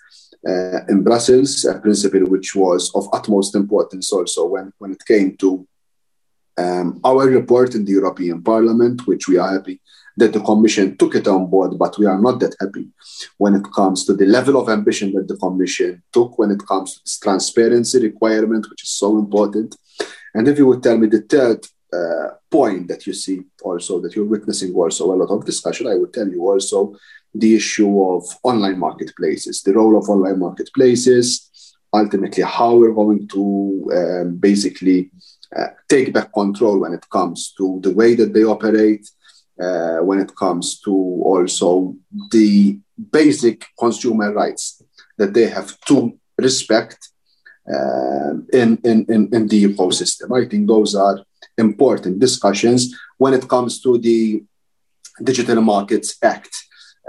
Uh, 0.47 0.86
in 0.89 1.01
Brussels, 1.04 1.65
a 1.65 1.80
principle 1.80 2.25
which 2.30 2.54
was 2.56 2.91
of 2.93 3.08
utmost 3.13 3.56
importance 3.56 4.13
also 4.13 4.45
when, 4.45 4.71
when 4.78 4.91
it 4.91 5.04
came 5.08 5.36
to 5.38 5.67
um, 6.58 6.99
our 7.04 7.25
report 7.25 7.73
in 7.73 7.84
the 7.84 7.93
European 7.93 8.43
Parliament, 8.43 9.08
which 9.08 9.28
we 9.28 9.39
are 9.39 9.54
happy 9.54 9.82
that 10.17 10.34
the 10.34 10.39
Commission 10.39 10.95
took 10.97 11.15
it 11.15 11.28
on 11.28 11.47
board, 11.47 11.78
but 11.78 11.97
we 11.97 12.06
are 12.06 12.19
not 12.19 12.39
that 12.39 12.56
happy 12.60 12.88
when 13.38 13.54
it 13.56 13.65
comes 13.75 14.06
to 14.06 14.13
the 14.13 14.25
level 14.25 14.60
of 14.60 14.69
ambition 14.69 15.12
that 15.13 15.28
the 15.28 15.38
Commission 15.38 16.01
took 16.13 16.38
when 16.38 16.51
it 16.51 16.65
comes 16.65 16.93
to 16.93 16.99
this 17.04 17.19
transparency 17.19 17.99
requirement, 17.99 18.67
which 18.69 18.84
is 18.84 18.91
so 18.91 19.17
important. 19.17 19.75
And 20.34 20.47
if 20.47 20.58
you 20.58 20.67
would 20.67 20.84
tell 20.84 20.97
me 20.97 21.08
the 21.08 21.21
third 21.21 21.65
uh, 21.93 22.36
point 22.49 22.88
that 22.88 23.06
you 23.08 23.13
see 23.13 23.41
also, 23.63 23.99
that 24.01 24.15
you're 24.15 24.25
witnessing 24.25 24.73
also 24.73 25.12
a 25.12 25.19
lot 25.21 25.34
of 25.34 25.45
discussion, 25.45 25.88
I 25.88 25.95
would 25.95 26.13
tell 26.13 26.28
you 26.28 26.41
also 26.41 26.95
the 27.34 27.56
issue 27.56 28.01
of 28.01 28.25
online 28.43 28.80
marketplaces, 28.80 29.62
the 29.62 29.73
role 29.73 29.97
of 29.97 30.10
online 30.10 30.39
marketplaces, 30.39 31.75
ultimately 31.93 32.43
how 32.43 32.75
we're 32.75 32.93
going 32.93 33.28
to 33.30 33.89
um, 33.93 34.38
basically 34.38 35.12
uh, 35.56 35.67
take 35.89 36.13
back 36.13 36.34
control 36.34 36.80
when 36.80 36.93
it 36.93 37.06
comes 37.10 37.54
to 37.58 37.80
the 37.84 37.93
way 37.93 38.15
that 38.15 38.34
they 38.34 38.43
operate, 38.43 39.10
uh, 39.61 39.97
when 39.97 40.19
it 40.19 40.35
comes 40.35 40.79
to 40.81 40.91
also 40.91 41.95
the 42.31 42.79
basic 43.11 43.65
consumer 43.79 44.33
rights 44.33 44.81
that 45.17 45.33
they 45.33 45.47
have 45.47 45.79
to 45.81 46.17
respect 46.37 47.09
uh, 47.67 48.33
in, 48.53 48.77
in, 48.83 49.05
in, 49.09 49.29
in 49.33 49.47
the 49.47 49.65
ecosystem. 49.65 50.31
I 50.35 50.47
think 50.47 50.67
those 50.67 50.95
are 50.95 51.19
important 51.57 52.19
discussions 52.19 52.95
when 53.17 53.33
it 53.33 53.47
comes 53.47 53.81
to 53.81 53.97
the 53.97 54.43
Digital 55.23 55.61
Markets 55.61 56.17
Act. 56.21 56.53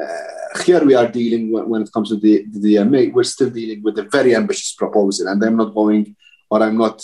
Uh, 0.00 0.62
here 0.64 0.84
we 0.84 0.94
are 0.94 1.08
dealing 1.08 1.50
when, 1.52 1.68
when 1.68 1.82
it 1.82 1.90
comes 1.92 2.10
to 2.10 2.16
the, 2.16 2.46
the 2.50 2.76
DMA, 2.76 3.12
we're 3.12 3.24
still 3.24 3.50
dealing 3.50 3.82
with 3.82 3.98
a 3.98 4.04
very 4.04 4.34
ambitious 4.34 4.72
proposal, 4.74 5.28
and 5.28 5.42
I'm 5.42 5.56
not 5.56 5.74
going 5.74 6.14
or 6.50 6.62
I'm 6.62 6.78
not 6.78 7.02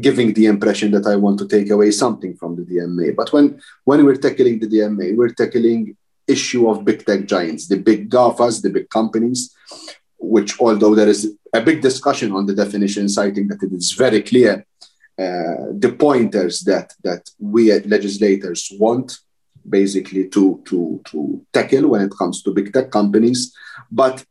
giving 0.00 0.32
the 0.32 0.46
impression 0.46 0.90
that 0.92 1.06
I 1.06 1.16
want 1.16 1.38
to 1.38 1.48
take 1.48 1.70
away 1.70 1.90
something 1.90 2.36
from 2.36 2.56
the 2.56 2.62
DMA. 2.62 3.16
But 3.16 3.32
when, 3.32 3.60
when 3.84 4.04
we're 4.04 4.16
tackling 4.16 4.58
the 4.58 4.66
DMA, 4.66 5.16
we're 5.16 5.32
tackling 5.32 5.96
issue 6.26 6.68
of 6.68 6.84
big 6.84 7.04
tech 7.04 7.24
giants, 7.26 7.68
the 7.68 7.78
big 7.78 8.10
GAFAs, 8.10 8.62
the 8.62 8.70
big 8.70 8.90
companies, 8.90 9.54
which 10.18 10.60
although 10.60 10.94
there 10.94 11.08
is 11.08 11.34
a 11.54 11.60
big 11.60 11.80
discussion 11.80 12.32
on 12.32 12.46
the 12.46 12.54
definition, 12.54 13.08
citing 13.08 13.48
that 13.48 13.62
it 13.62 13.72
is 13.72 13.92
very 13.92 14.22
clear 14.22 14.66
uh, 15.18 15.72
the 15.72 15.96
pointers 15.98 16.60
that, 16.60 16.94
that 17.02 17.28
we 17.38 17.72
legislators 17.80 18.72
want 18.78 19.18
basically 19.68 20.28
to, 20.28 20.62
to, 20.64 21.00
to 21.06 21.44
tackle 21.52 21.88
when 21.88 22.02
it 22.02 22.12
comes 22.16 22.42
to 22.42 22.52
big 22.52 22.72
tech 22.72 22.90
companies. 22.90 23.54
But 23.90 24.24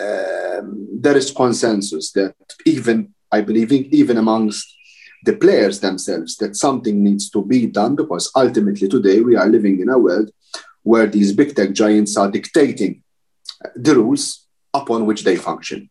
um, 0.00 0.88
there 0.92 1.16
is 1.16 1.30
consensus 1.30 2.12
that 2.12 2.34
even, 2.64 3.12
I 3.30 3.40
believe, 3.42 3.72
even 3.72 4.16
amongst 4.16 4.76
the 5.24 5.36
players 5.36 5.80
themselves 5.80 6.36
that 6.36 6.56
something 6.56 7.02
needs 7.02 7.30
to 7.30 7.44
be 7.44 7.66
done 7.66 7.94
because 7.94 8.30
ultimately 8.34 8.88
today 8.88 9.20
we 9.20 9.36
are 9.36 9.48
living 9.48 9.80
in 9.80 9.88
a 9.88 9.98
world 9.98 10.30
where 10.82 11.06
these 11.06 11.32
big 11.32 11.54
tech 11.54 11.72
giants 11.72 12.16
are 12.16 12.30
dictating 12.30 13.02
the 13.76 13.94
rules 13.94 14.46
upon 14.72 15.06
which 15.06 15.24
they 15.24 15.36
function. 15.36 15.90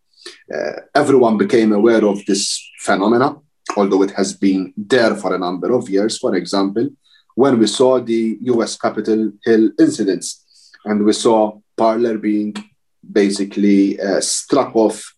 Uh, 0.53 0.81
everyone 0.95 1.37
became 1.37 1.71
aware 1.71 2.03
of 2.05 2.25
this 2.25 2.59
phenomena, 2.79 3.35
although 3.77 4.03
it 4.03 4.11
has 4.11 4.33
been 4.33 4.73
there 4.75 5.15
for 5.15 5.35
a 5.35 5.39
number 5.39 5.71
of 5.73 5.89
years. 5.89 6.17
For 6.17 6.35
example, 6.35 6.89
when 7.35 7.59
we 7.59 7.67
saw 7.67 7.99
the 7.99 8.37
US 8.41 8.77
Capitol 8.77 9.31
Hill 9.45 9.71
incidents 9.79 10.73
and 10.85 11.05
we 11.05 11.13
saw 11.13 11.59
Parler 11.77 12.17
being 12.17 12.55
basically 13.11 13.99
uh, 13.99 14.21
struck 14.21 14.75
off 14.75 15.15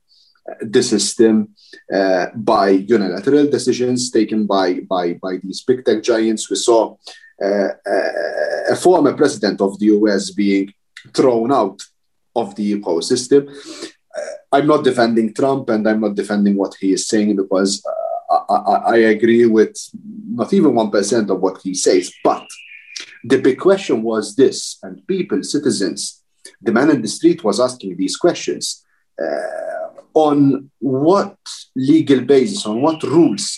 the 0.62 0.84
system 0.84 1.50
uh, 1.94 2.28
by 2.36 2.70
unilateral 2.70 3.50
decisions 3.50 4.12
taken 4.12 4.46
by, 4.46 4.80
by, 4.82 5.14
by 5.14 5.38
these 5.38 5.64
big 5.64 5.86
tech 5.86 6.04
giants. 6.04 6.50
We 6.50 6.56
saw 6.56 6.98
uh, 7.44 7.70
uh 7.86 8.12
a 8.70 8.76
former 8.76 9.14
president 9.14 9.60
of 9.62 9.78
the 9.80 9.88
US 9.88 10.32
being 10.32 10.74
thrown 11.14 11.52
out 11.52 11.82
of 12.36 12.56
the 12.56 12.76
ecosystem. 12.76 13.50
Uh, 13.50 14.36
I'm 14.52 14.68
not 14.68 14.84
defending 14.84 15.34
Trump 15.34 15.70
and 15.70 15.88
I'm 15.88 16.02
not 16.02 16.16
defending 16.16 16.56
what 16.56 16.76
he 16.80 16.94
is 16.94 17.08
saying 17.08 17.36
because 17.36 17.84
uh, 17.86 18.44
I, 18.50 18.96
I, 18.96 18.98
agree 19.16 19.46
with 19.46 19.76
not 20.30 20.54
even 20.54 20.72
1% 20.72 21.30
of 21.30 21.42
what 21.42 21.62
he 21.62 21.74
says. 21.74 22.12
But 22.24 22.48
the 23.24 23.42
big 23.42 23.60
question 23.60 24.04
was 24.04 24.36
this, 24.36 24.78
and 24.84 25.06
people, 25.06 25.44
citizens, 25.44 26.24
the 26.62 26.72
man 26.72 26.90
in 26.92 27.02
the 27.02 27.08
street 27.08 27.44
was 27.44 27.60
asking 27.60 27.98
these 27.98 28.16
questions 28.18 28.86
uh, 29.22 29.81
on 30.14 30.70
what 30.80 31.38
legal 31.76 32.22
basis, 32.22 32.66
on 32.66 32.82
what 32.82 33.02
rules 33.04 33.58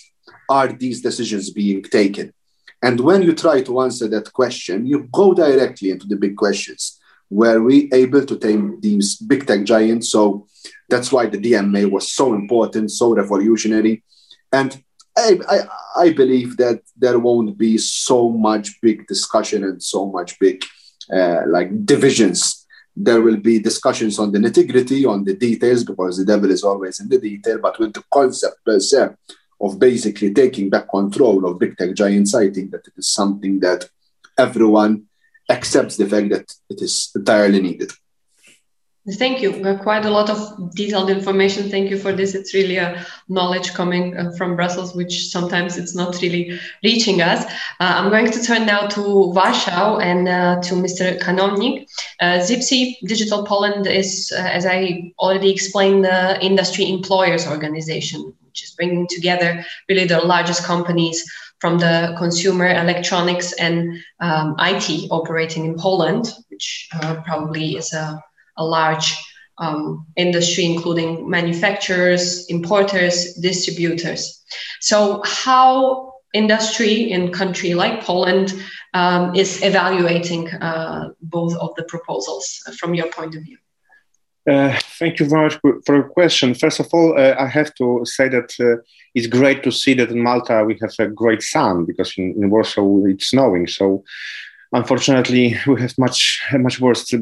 are 0.49 0.71
these 0.71 1.01
decisions 1.01 1.49
being 1.49 1.83
taken? 1.83 2.33
And 2.81 2.99
when 2.99 3.21
you 3.21 3.33
try 3.33 3.61
to 3.61 3.81
answer 3.81 4.07
that 4.09 4.33
question, 4.33 4.85
you 4.85 5.07
go 5.11 5.33
directly 5.33 5.89
into 5.91 6.05
the 6.05 6.17
big 6.17 6.35
questions. 6.35 6.99
Were 7.29 7.61
we 7.63 7.89
able 7.93 8.25
to 8.25 8.37
tame 8.37 8.79
these 8.81 9.15
big 9.15 9.47
tech 9.47 9.63
giants? 9.63 10.09
So 10.09 10.47
that's 10.89 11.11
why 11.11 11.27
the 11.27 11.37
DMA 11.37 11.89
was 11.89 12.11
so 12.11 12.33
important, 12.33 12.91
so 12.91 13.15
revolutionary. 13.15 14.03
And 14.51 14.83
I, 15.17 15.39
I, 15.49 15.59
I, 16.05 16.13
believe 16.13 16.57
that 16.57 16.81
there 16.97 17.19
won't 17.19 17.57
be 17.57 17.77
so 17.77 18.29
much 18.29 18.81
big 18.81 19.07
discussion 19.07 19.63
and 19.63 19.81
so 19.81 20.07
much 20.11 20.37
big 20.39 20.63
uh, 21.11 21.43
like 21.47 21.85
divisions. 21.85 22.62
There 22.95 23.21
will 23.21 23.37
be 23.37 23.59
discussions 23.59 24.19
on 24.19 24.31
the 24.31 24.39
nitty 24.39 24.71
gritty, 24.71 25.05
on 25.05 25.23
the 25.23 25.35
details, 25.35 25.83
because 25.83 26.17
the 26.17 26.25
devil 26.25 26.51
is 26.51 26.63
always 26.63 26.99
in 26.99 27.09
the 27.09 27.19
detail. 27.19 27.59
But 27.59 27.79
with 27.79 27.93
the 27.93 28.03
concept 28.11 28.63
per 28.63 28.79
se 28.79 29.09
of 29.59 29.79
basically 29.79 30.33
taking 30.33 30.69
back 30.69 30.89
control 30.89 31.45
of 31.45 31.59
big 31.59 31.77
tech 31.77 31.93
giants, 31.95 32.35
I 32.35 32.49
think 32.49 32.71
that 32.71 32.87
it 32.87 32.93
is 32.97 33.09
something 33.09 33.59
that 33.61 33.89
everyone 34.37 35.05
accepts 35.49 35.97
the 35.97 36.07
fact 36.07 36.29
that 36.29 36.53
it 36.69 36.81
is 36.81 37.11
entirely 37.15 37.61
needed. 37.61 37.91
Thank 39.11 39.41
you. 39.41 39.51
quite 39.83 40.05
a 40.05 40.09
lot 40.09 40.29
of 40.29 40.73
detailed 40.75 41.09
information. 41.09 41.69
Thank 41.69 41.89
you 41.89 41.97
for 41.97 42.13
this. 42.13 42.35
It's 42.35 42.53
really 42.53 42.77
a 42.77 43.05
knowledge 43.27 43.73
coming 43.73 44.15
uh, 44.15 44.31
from 44.37 44.55
Brussels, 44.55 44.95
which 44.95 45.27
sometimes 45.27 45.77
it's 45.77 45.93
not 45.93 46.21
really 46.21 46.57
reaching 46.85 47.21
us. 47.21 47.43
Uh, 47.81 47.95
I'm 47.97 48.09
going 48.09 48.31
to 48.31 48.41
turn 48.41 48.65
now 48.65 48.87
to 48.87 49.01
Warsaw 49.01 49.97
and 49.97 50.29
uh, 50.29 50.61
to 50.61 50.75
Mr. 50.75 51.19
Kanownik. 51.19 51.85
Uh, 52.21 52.39
ZIPSEE 52.39 52.99
Digital 53.05 53.45
Poland 53.45 53.87
is, 53.87 54.31
uh, 54.33 54.41
as 54.41 54.65
I 54.65 55.11
already 55.19 55.51
explained, 55.51 56.05
the 56.05 56.41
industry 56.41 56.89
employers 56.89 57.45
organization, 57.45 58.33
which 58.45 58.63
is 58.63 58.71
bringing 58.71 59.05
together 59.07 59.65
really 59.89 60.05
the 60.05 60.19
largest 60.21 60.63
companies 60.63 61.29
from 61.59 61.77
the 61.77 62.15
consumer 62.17 62.67
electronics 62.67 63.51
and 63.53 64.01
um, 64.21 64.55
IT 64.59 65.09
operating 65.11 65.65
in 65.65 65.77
Poland, 65.77 66.31
which 66.47 66.87
uh, 67.01 67.21
probably 67.25 67.75
is 67.75 67.91
a 67.91 68.23
a 68.57 68.65
large 68.65 69.15
um, 69.57 70.05
industry, 70.15 70.65
including 70.65 71.29
manufacturers, 71.29 72.45
importers, 72.47 73.33
distributors. 73.35 74.43
So, 74.81 75.21
how 75.25 76.13
industry 76.33 77.11
in 77.11 77.31
country 77.31 77.75
like 77.75 78.03
Poland 78.03 78.53
um, 78.93 79.35
is 79.35 79.61
evaluating 79.63 80.49
uh, 80.49 81.09
both 81.21 81.55
of 81.55 81.75
the 81.75 81.83
proposals 81.83 82.59
from 82.79 82.95
your 82.95 83.07
point 83.11 83.35
of 83.35 83.43
view? 83.43 83.57
Uh, 84.49 84.77
thank 84.99 85.19
you 85.19 85.25
very 85.25 85.43
much 85.43 85.57
for 85.85 85.95
your 85.95 86.09
question. 86.09 86.53
First 86.53 86.81
of 86.81 86.89
all, 86.91 87.17
uh, 87.17 87.35
I 87.39 87.47
have 87.47 87.73
to 87.75 88.01
say 88.03 88.27
that 88.27 88.53
uh, 88.59 88.81
it's 89.15 89.27
great 89.27 89.63
to 89.63 89.71
see 89.71 89.93
that 89.93 90.11
in 90.11 90.21
Malta 90.21 90.65
we 90.65 90.77
have 90.81 90.93
a 90.99 91.07
great 91.07 91.41
sun 91.41 91.85
because 91.85 92.13
in, 92.17 92.35
in 92.37 92.49
Warsaw 92.49 93.05
it's 93.05 93.27
snowing. 93.27 93.67
So 93.67 94.03
unfortunately, 94.73 95.55
we 95.67 95.81
have 95.81 95.97
much 95.97 96.41
much 96.59 96.79
worse 96.79 97.13
uh, 97.13 97.19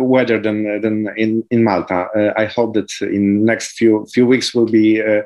weather 0.00 0.40
than 0.40 0.80
than 0.80 1.08
in 1.16 1.44
in 1.50 1.64
Malta. 1.64 2.08
Uh, 2.16 2.32
I 2.36 2.46
hope 2.46 2.74
that 2.74 2.90
in 3.00 3.44
next 3.44 3.72
few 3.78 4.06
few 4.14 4.26
weeks 4.26 4.54
will 4.54 4.66
be 4.66 5.00
a 5.00 5.24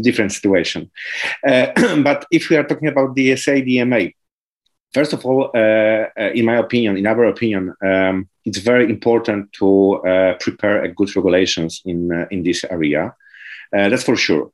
different 0.00 0.32
situation. 0.32 0.90
Uh, 1.46 1.66
but 2.02 2.24
if 2.30 2.48
we 2.48 2.56
are 2.56 2.64
talking 2.64 2.88
about 2.88 3.14
the 3.14 3.30
DSA-DMA, 3.30 4.14
first 4.92 5.12
of 5.12 5.24
all, 5.24 5.50
uh, 5.54 5.58
uh, 5.58 6.30
in 6.34 6.44
my 6.44 6.56
opinion, 6.56 6.96
in 6.96 7.06
our 7.06 7.24
opinion, 7.24 7.74
um, 7.84 8.28
it's 8.44 8.58
very 8.58 8.84
important 8.84 9.52
to 9.54 9.96
uh, 10.06 10.34
prepare 10.40 10.82
a 10.82 10.88
good 10.88 11.14
regulations 11.14 11.82
in 11.84 12.26
in 12.30 12.42
this 12.42 12.64
area. 12.64 13.14
that's 13.70 14.04
for 14.04 14.16
sure. 14.16 14.50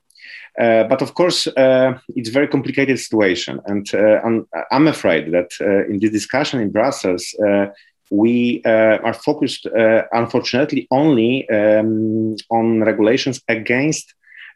Uh, 0.59 0.85
but 0.85 1.03
of 1.03 1.14
course, 1.14 1.47
uh, 1.49 1.99
it's 2.14 2.29
a 2.29 2.33
very 2.33 2.47
complicated 2.47 2.99
situation. 2.99 3.61
And 3.67 3.88
uh, 3.93 4.21
I'm, 4.25 4.47
I'm, 4.71 4.87
afraid 4.87 5.33
that 5.33 5.51
uh, 5.61 5.87
in 5.87 5.99
this 5.99 6.12
discussion 6.12 6.61
in 6.61 6.71
Brussels, 6.71 7.35
uh, 7.45 7.67
we 8.11 8.62
uh, 8.64 8.99
are 9.03 9.14
focused, 9.14 9.67
unfortunately, 10.12 10.87
only 10.90 11.49
um, 11.49 12.37
on 12.51 12.83
regulations 12.83 13.40
against 13.49 14.14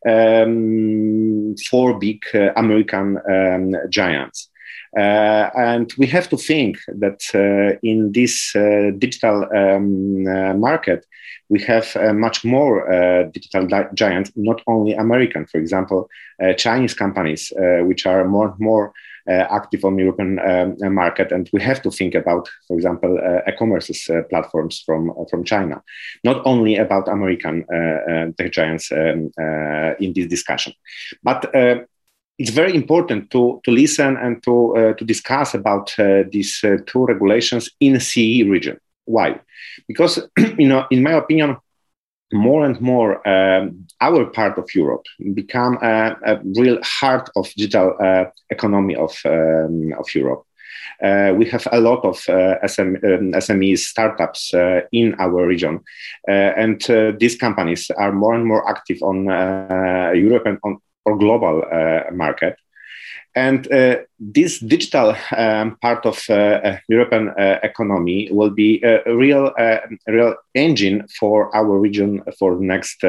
um, 0.08 1.56
four 1.68 1.98
big 1.98 2.22
American 2.56 3.18
um, 3.28 3.74
giants. 3.88 4.47
Uh, 4.96 5.50
and 5.56 5.92
we 5.98 6.06
have 6.06 6.28
to 6.28 6.36
think 6.36 6.78
that 6.88 7.20
uh, 7.34 7.78
in 7.82 8.12
this 8.12 8.54
uh, 8.56 8.90
digital 8.98 9.46
um, 9.54 10.24
market, 10.60 11.04
we 11.50 11.60
have 11.62 11.96
much 12.14 12.44
more 12.44 13.30
digital 13.32 13.66
giants, 13.94 14.30
not 14.36 14.60
only 14.66 14.92
American, 14.92 15.46
for 15.46 15.56
example, 15.56 16.10
Chinese 16.58 16.92
companies, 16.92 17.50
which 17.56 18.04
are 18.04 18.28
more 18.28 18.48
and 18.48 18.60
more 18.60 18.92
uh, 19.28 19.46
active 19.50 19.84
on 19.84 19.98
European 19.98 20.38
um, 20.38 20.94
market, 20.94 21.32
and 21.32 21.50
we 21.52 21.60
have 21.60 21.82
to 21.82 21.90
think 21.90 22.14
about, 22.14 22.48
for 22.66 22.76
example, 22.76 23.18
uh, 23.18 23.50
e-commerce 23.50 24.08
uh, 24.08 24.22
platforms 24.30 24.82
from 24.86 25.12
from 25.30 25.44
China, 25.44 25.82
not 26.24 26.40
only 26.46 26.76
about 26.76 27.08
American 27.08 27.64
tech 28.38 28.52
giants 28.52 28.90
um, 28.90 29.30
in 30.00 30.12
this 30.14 30.26
discussion, 30.28 30.72
but 31.22 31.44
it's 32.38 32.50
very 32.50 32.74
important 32.74 33.30
to, 33.30 33.60
to 33.64 33.70
listen 33.70 34.16
and 34.16 34.42
to, 34.44 34.76
uh, 34.76 34.92
to 34.94 35.04
discuss 35.04 35.54
about 35.54 35.92
uh, 35.98 36.22
these 36.30 36.62
uh, 36.62 36.76
two 36.86 37.04
regulations 37.04 37.70
in 37.80 37.98
CE 37.98 38.44
region. 38.46 38.78
Why? 39.04 39.40
Because, 39.88 40.20
you 40.58 40.68
know, 40.68 40.86
in 40.90 41.02
my 41.02 41.12
opinion, 41.12 41.56
more 42.32 42.64
and 42.64 42.80
more 42.80 43.26
um, 43.26 43.86
our 44.00 44.26
part 44.26 44.58
of 44.58 44.72
Europe 44.74 45.04
become 45.32 45.78
a, 45.82 46.14
a 46.24 46.40
real 46.56 46.78
heart 46.82 47.30
of 47.36 47.48
digital 47.56 47.96
uh, 48.00 48.26
economy 48.50 48.94
of, 48.94 49.18
um, 49.24 49.92
of 49.98 50.14
Europe. 50.14 50.44
Uh, 51.02 51.32
we 51.36 51.46
have 51.46 51.66
a 51.72 51.80
lot 51.80 52.04
of 52.04 52.28
uh, 52.28 52.66
SM, 52.66 52.96
um, 53.04 53.32
SMEs, 53.32 53.78
startups 53.78 54.52
uh, 54.52 54.80
in 54.92 55.14
our 55.18 55.46
region, 55.46 55.80
uh, 56.28 56.32
and 56.32 56.80
these 57.20 57.36
companies 57.36 57.90
are 57.96 58.12
more 58.12 58.34
and 58.34 58.44
more 58.44 58.68
active 58.68 59.00
on 59.02 59.24
Europe 60.16 60.46
and 60.46 60.58
on, 60.64 60.78
or 61.08 61.16
global 61.16 61.64
uh, 61.64 62.10
market. 62.12 62.56
And 63.34 63.70
uh, 63.72 63.96
this 64.18 64.58
digital 64.58 65.14
um, 65.36 65.76
part 65.80 66.04
of 66.06 66.18
uh, 66.28 66.76
European 66.88 67.32
economy 67.62 68.28
will 68.32 68.50
be 68.50 68.82
a 68.82 69.14
real, 69.14 69.52
real 70.06 70.34
engine 70.54 71.06
for 71.18 71.54
our 71.54 71.78
region 71.78 72.22
for 72.38 72.56
the 72.56 72.64
next 72.64 73.04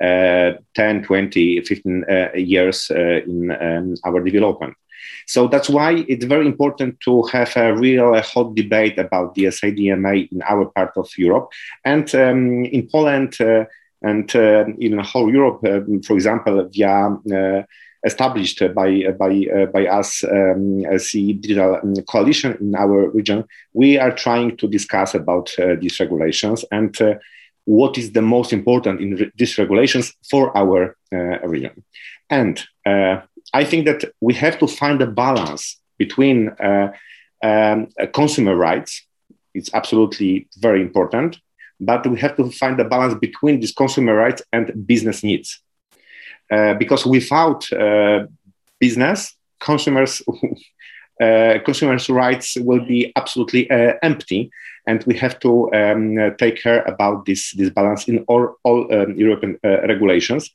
uh, 0.00 0.52
10, 0.74 1.04
20, 1.04 1.62
15 1.62 2.04
uh, 2.04 2.28
years 2.34 2.90
uh, 2.90 3.20
in 3.26 3.50
um, 3.50 3.94
our 4.04 4.20
development. 4.20 4.74
So 5.26 5.48
that's 5.48 5.70
why 5.70 6.04
it's 6.06 6.26
very 6.26 6.46
important 6.46 7.00
to 7.00 7.22
have 7.32 7.56
a 7.56 7.74
real 7.74 8.20
hot 8.20 8.54
debate 8.54 8.98
about 8.98 9.34
the 9.34 9.44
DSA-DMA 9.44 10.30
in 10.30 10.42
our 10.42 10.66
part 10.66 10.92
of 10.96 11.08
Europe. 11.16 11.48
And 11.84 12.14
um, 12.14 12.64
in 12.66 12.88
Poland, 12.88 13.38
and 14.02 14.34
uh, 14.36 14.64
even 14.78 14.98
whole 14.98 15.32
Europe, 15.32 15.64
uh, 15.64 15.80
for 16.04 16.14
example, 16.14 16.68
via 16.72 17.08
uh, 17.32 17.62
established 18.04 18.62
by 18.74 19.10
by 19.18 19.66
by 19.72 19.86
us 19.86 20.22
um, 20.24 20.84
as 20.86 21.10
the 21.12 21.32
digital 21.32 21.80
um, 21.82 21.94
coalition 22.08 22.56
in 22.60 22.74
our 22.74 23.10
region, 23.10 23.44
we 23.72 23.98
are 23.98 24.12
trying 24.12 24.56
to 24.56 24.68
discuss 24.68 25.14
about 25.14 25.50
these 25.80 25.98
regulations 25.98 26.64
and 26.70 26.96
what 27.64 27.98
is 27.98 28.12
the 28.12 28.22
most 28.22 28.52
important 28.52 29.00
in 29.00 29.16
re- 29.16 29.32
these 29.36 29.58
regulations 29.58 30.14
for 30.30 30.56
our 30.56 30.96
region. 31.44 31.82
And 32.30 32.62
I 32.84 33.64
think 33.64 33.86
that 33.86 34.04
we 34.20 34.34
have 34.34 34.58
to 34.58 34.66
find 34.66 35.02
a 35.02 35.06
balance 35.06 35.80
between 35.98 36.50
um, 37.42 37.88
consumer 38.12 38.54
rights. 38.54 39.04
It's 39.54 39.72
absolutely 39.74 40.48
very 40.58 40.82
important 40.82 41.40
but 41.80 42.06
we 42.06 42.18
have 42.20 42.36
to 42.36 42.50
find 42.50 42.78
a 42.80 42.84
balance 42.84 43.14
between 43.14 43.60
these 43.60 43.72
consumer 43.72 44.14
rights 44.14 44.42
and 44.52 44.86
business 44.86 45.22
needs. 45.22 45.60
Uh, 46.50 46.74
because 46.74 47.04
without 47.04 47.70
uh, 47.72 48.24
business, 48.78 49.34
consumers 49.58 50.22
uh, 51.20 51.58
consumers' 51.64 52.10
rights 52.10 52.56
will 52.56 52.84
be 52.84 53.12
absolutely 53.16 53.68
uh, 53.70 53.94
empty, 54.02 54.50
and 54.86 55.02
we 55.04 55.16
have 55.16 55.40
to 55.40 55.72
um, 55.72 56.36
take 56.36 56.62
care 56.62 56.82
about 56.82 57.24
this 57.24 57.52
this 57.52 57.70
balance 57.70 58.06
in 58.06 58.18
all, 58.28 58.54
all 58.62 58.86
um, 58.94 59.16
European 59.16 59.58
uh, 59.64 59.80
regulations. 59.88 60.50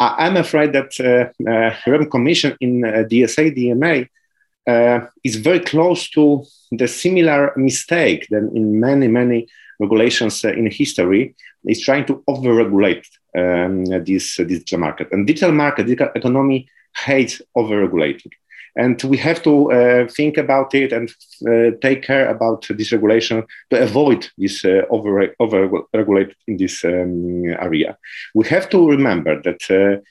I, 0.00 0.26
am 0.26 0.36
afraid 0.36 0.72
that 0.72 0.98
uh, 0.98 1.76
European 1.86 2.10
Commission 2.10 2.56
in 2.60 2.80
DSA 2.80 3.54
DMA 3.56 4.08
is 5.22 5.36
very 5.36 5.60
close 5.60 6.10
to 6.10 6.44
the 6.72 6.88
similar 6.88 7.52
mistake 7.56 8.26
than 8.30 8.50
in 8.56 8.80
many 8.80 9.06
many 9.06 9.46
regulations 9.80 10.44
uh, 10.44 10.48
in 10.48 10.70
history 10.70 11.34
is 11.64 11.80
trying 11.80 12.06
to 12.06 12.22
overregulate 12.28 13.06
um, 13.36 13.84
this, 14.04 14.36
this 14.36 14.46
digital 14.46 14.78
market. 14.78 15.08
And 15.12 15.26
digital 15.26 15.52
market, 15.52 15.86
digital 15.86 16.10
economy 16.14 16.68
hates 17.04 17.42
over-regulating. 17.54 18.32
And 18.76 19.02
we 19.04 19.16
have 19.16 19.42
to 19.44 19.72
uh, 19.72 20.08
think 20.08 20.36
about 20.36 20.74
it 20.74 20.92
and 20.92 21.10
uh, 21.48 21.76
take 21.80 22.02
care 22.02 22.28
about 22.28 22.66
this 22.68 22.92
regulation 22.92 23.42
to 23.70 23.82
avoid 23.82 24.28
this 24.36 24.64
uh, 24.64 24.82
over, 24.90 25.34
over 25.40 25.82
regulate 25.94 26.34
in 26.46 26.58
this 26.58 26.84
um, 26.84 27.44
area. 27.58 27.96
We 28.34 28.46
have 28.48 28.68
to 28.70 28.86
remember 28.86 29.40
that 29.42 29.62
uh, 29.70 30.02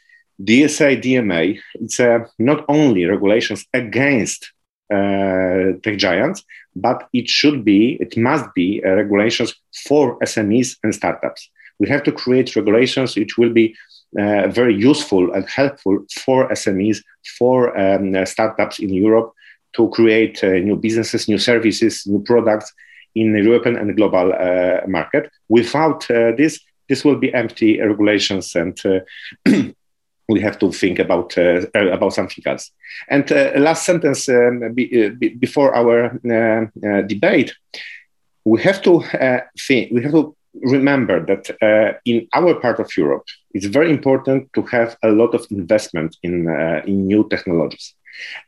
DSA, 0.44 1.02
DMA, 1.02 1.60
it's 1.76 2.00
uh, 2.00 2.26
not 2.40 2.66
only 2.68 3.06
regulations 3.06 3.66
against 3.74 4.44
uh, 4.44 4.55
tech 4.90 5.98
giants, 5.98 6.44
but 6.76 7.08
it 7.14 7.28
should 7.28 7.66
be, 7.66 7.98
it 8.00 8.18
must 8.18 8.46
be 8.54 8.82
regulations 8.84 9.56
for 9.88 10.20
SMEs 10.20 10.78
and 10.84 10.94
startups. 10.94 11.50
We 11.80 11.90
have 11.90 12.04
to 12.04 12.12
create 12.12 12.56
regulations 12.56 13.16
which 13.16 13.38
will 13.38 13.52
be 13.52 13.76
uh, 14.18 14.48
very 14.48 14.74
useful 14.74 15.34
and 15.34 15.46
helpful 15.50 16.00
for 16.24 16.48
SMEs, 16.50 17.04
for 17.38 17.78
um, 17.78 18.16
uh, 18.16 18.24
startups 18.24 18.80
in 18.80 18.94
Europe 18.94 19.34
to 19.74 19.90
create 19.90 20.42
uh, 20.44 20.52
new 20.52 20.78
businesses, 20.78 21.28
new 21.28 21.38
services, 21.38 22.08
new 22.08 22.24
products 22.24 22.74
in 23.16 23.34
the 23.34 23.42
European 23.42 23.76
and 23.76 23.96
global 23.96 24.32
uh, 24.32 24.88
market. 24.88 25.30
Without 25.50 26.10
uh, 26.10 26.32
this, 26.38 26.62
this 26.88 27.04
will 27.04 27.18
be 27.18 27.34
empty 27.34 27.82
regulations 27.82 28.56
and 28.56 28.80
we 30.28 30.42
have 30.42 30.58
to 30.60 30.72
think 30.72 31.00
about 31.00 31.38
about 31.74 32.14
something 32.14 32.44
else. 32.46 32.72
And 33.10 33.30
last 33.58 33.86
sentence 33.86 34.28
um, 34.30 34.74
be, 34.74 35.10
be, 35.10 35.30
before 35.30 35.76
our 35.76 36.20
debate, 37.08 37.54
we 38.44 38.62
have 38.62 38.82
to 38.84 39.04
think. 39.68 39.92
We 39.92 40.02
have 40.04 40.14
to 40.14 40.36
remember 40.62 41.26
that 41.26 41.50
uh, 41.62 41.98
in 42.06 42.28
our 42.34 42.56
part 42.56 42.80
of 42.80 42.96
Europe, 42.96 43.26
it's 43.54 43.66
very 43.66 43.90
important 43.92 44.52
to 44.54 44.62
have 44.64 44.98
a 45.04 45.10
lot 45.10 45.34
of 45.34 45.46
investment 45.52 46.18
in, 46.24 46.48
uh, 46.48 46.82
in 46.86 47.08
new 47.08 47.28
technologies. 47.30 47.94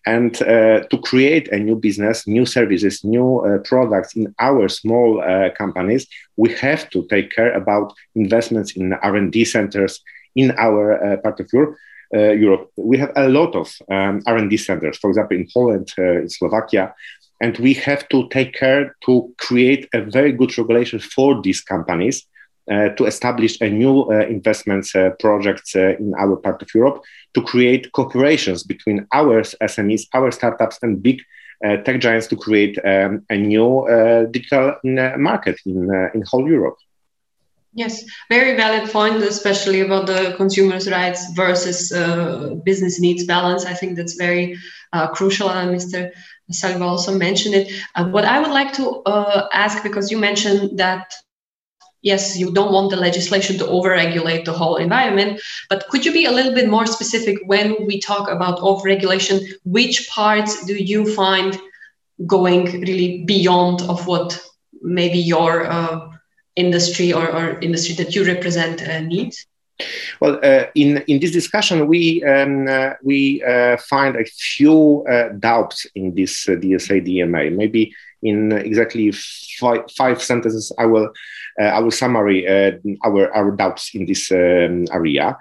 And 0.05 0.41
uh, 0.43 0.83
to 0.89 0.97
create 1.03 1.49
a 1.49 1.59
new 1.59 1.75
business, 1.75 2.25
new 2.25 2.45
services, 2.45 3.03
new 3.03 3.39
uh, 3.39 3.57
products 3.59 4.15
in 4.15 4.33
our 4.39 4.69
small 4.69 5.21
uh, 5.21 5.49
companies, 5.57 6.07
we 6.37 6.53
have 6.53 6.89
to 6.91 7.05
take 7.09 7.31
care 7.31 7.51
about 7.51 7.93
investments 8.15 8.77
in 8.77 8.93
R&D 8.93 9.43
centers 9.43 10.01
in 10.37 10.51
our 10.57 10.83
uh, 10.93 11.17
part 11.17 11.39
of 11.39 11.49
Europe. 11.51 11.75
Europe, 12.13 12.71
we 12.77 12.97
have 12.97 13.11
a 13.17 13.27
lot 13.27 13.53
of 13.53 13.67
um, 13.91 14.21
R&D 14.25 14.55
centers. 14.55 14.97
For 14.97 15.09
example, 15.09 15.35
in 15.35 15.45
Poland, 15.53 15.91
in 15.97 16.29
Slovakia, 16.29 16.95
and 17.41 17.57
we 17.57 17.73
have 17.73 18.07
to 18.09 18.27
take 18.29 18.53
care 18.53 18.95
to 19.05 19.33
create 19.37 19.89
a 19.93 20.01
very 20.01 20.31
good 20.31 20.57
regulation 20.57 20.99
for 20.99 21.41
these 21.41 21.61
companies 21.61 22.25
uh, 22.71 22.89
to 22.89 23.05
establish 23.05 23.59
a 23.61 23.69
new 23.69 24.01
uh, 24.11 24.25
investments 24.27 24.95
uh, 24.95 25.11
projects 25.19 25.75
uh, 25.75 25.95
in 25.99 26.13
our 26.19 26.35
part 26.35 26.61
of 26.61 26.73
Europe 26.73 27.01
to 27.33 27.41
create 27.41 27.91
cooperations 27.93 28.67
between 28.67 29.07
our 29.13 29.41
SMEs, 29.41 30.07
our 30.13 30.31
startups, 30.31 30.79
and 30.81 31.01
big 31.01 31.21
uh, 31.65 31.77
tech 31.77 31.99
giants 32.01 32.27
to 32.27 32.35
create 32.35 32.77
um, 32.85 33.25
a 33.29 33.37
new 33.37 33.79
uh, 33.87 34.25
digital 34.25 34.75
market 35.17 35.57
in 35.65 35.89
in 36.13 36.23
whole 36.29 36.47
Europe. 36.47 36.77
Yes, 37.73 38.03
very 38.29 38.55
valid 38.55 38.89
point, 38.89 39.17
especially 39.17 39.81
about 39.81 40.07
the 40.07 40.33
consumers' 40.35 40.89
rights 40.89 41.31
versus 41.33 41.91
business 42.63 42.99
needs 42.99 43.25
balance. 43.25 43.65
I 43.65 43.73
think 43.73 43.97
that's 43.97 44.15
very 44.15 44.57
crucial, 45.13 45.49
and 45.49 45.75
Mr. 45.75 46.11
Saliba 46.51 46.81
also 46.81 47.17
mentioned 47.17 47.55
it. 47.55 47.71
Uh, 47.95 48.05
what 48.09 48.25
I 48.25 48.39
would 48.39 48.51
like 48.51 48.73
to 48.73 49.01
uh, 49.05 49.47
ask, 49.53 49.83
because 49.83 50.09
you 50.11 50.17
mentioned 50.17 50.77
that 50.79 51.13
yes, 52.01 52.37
you 52.37 52.51
don't 52.53 52.71
want 52.71 52.89
the 52.89 52.95
legislation 52.95 53.57
to 53.57 53.65
overregulate 53.65 54.45
the 54.45 54.53
whole 54.53 54.77
environment, 54.77 55.41
but 55.69 55.87
could 55.89 56.05
you 56.05 56.13
be 56.13 56.25
a 56.25 56.31
little 56.31 56.53
bit 56.53 56.69
more 56.69 56.85
specific 56.85 57.37
when 57.45 57.75
we 57.85 57.99
talk 57.99 58.29
about 58.29 58.59
overregulation? 58.59 59.41
Which 59.65 60.07
parts 60.07 60.65
do 60.65 60.75
you 60.75 61.13
find 61.13 61.59
going 62.25 62.81
really 62.81 63.23
beyond 63.25 63.81
of 63.83 64.07
what 64.07 64.39
maybe 64.81 65.17
your 65.19 65.65
uh, 65.69 66.07
industry 66.57 67.13
or, 67.13 67.31
or, 67.31 67.59
industry 67.59 67.95
that 67.95 68.15
you 68.15 68.25
represent 68.25 68.81
uh, 68.81 68.99
needs? 68.99 69.45
Well, 70.19 70.39
uh, 70.43 70.65
in 70.73 70.97
in 71.07 71.19
this 71.19 71.31
discussion, 71.31 71.87
we 71.87 72.23
um, 72.23 72.67
uh, 72.67 72.93
we 73.03 73.43
uh, 73.43 73.77
find 73.77 74.15
a 74.15 74.25
few 74.25 75.05
uh, 75.07 75.29
doubts 75.39 75.85
in 75.93 76.15
this 76.15 76.49
uh, 76.49 76.53
DSA 76.53 77.05
DMA. 77.05 77.55
Maybe 77.55 77.93
in 78.23 78.51
exactly 78.51 79.11
five, 79.59 79.83
five 79.95 80.21
sentences, 80.21 80.71
I 80.79 80.87
will 80.87 81.09
I 81.59 81.79
will 81.79 81.91
summary 81.91 82.47
our 83.05 83.31
our 83.35 83.51
doubts 83.51 83.91
in 83.93 84.07
this 84.07 84.31
um, 84.31 84.87
area. 84.91 85.37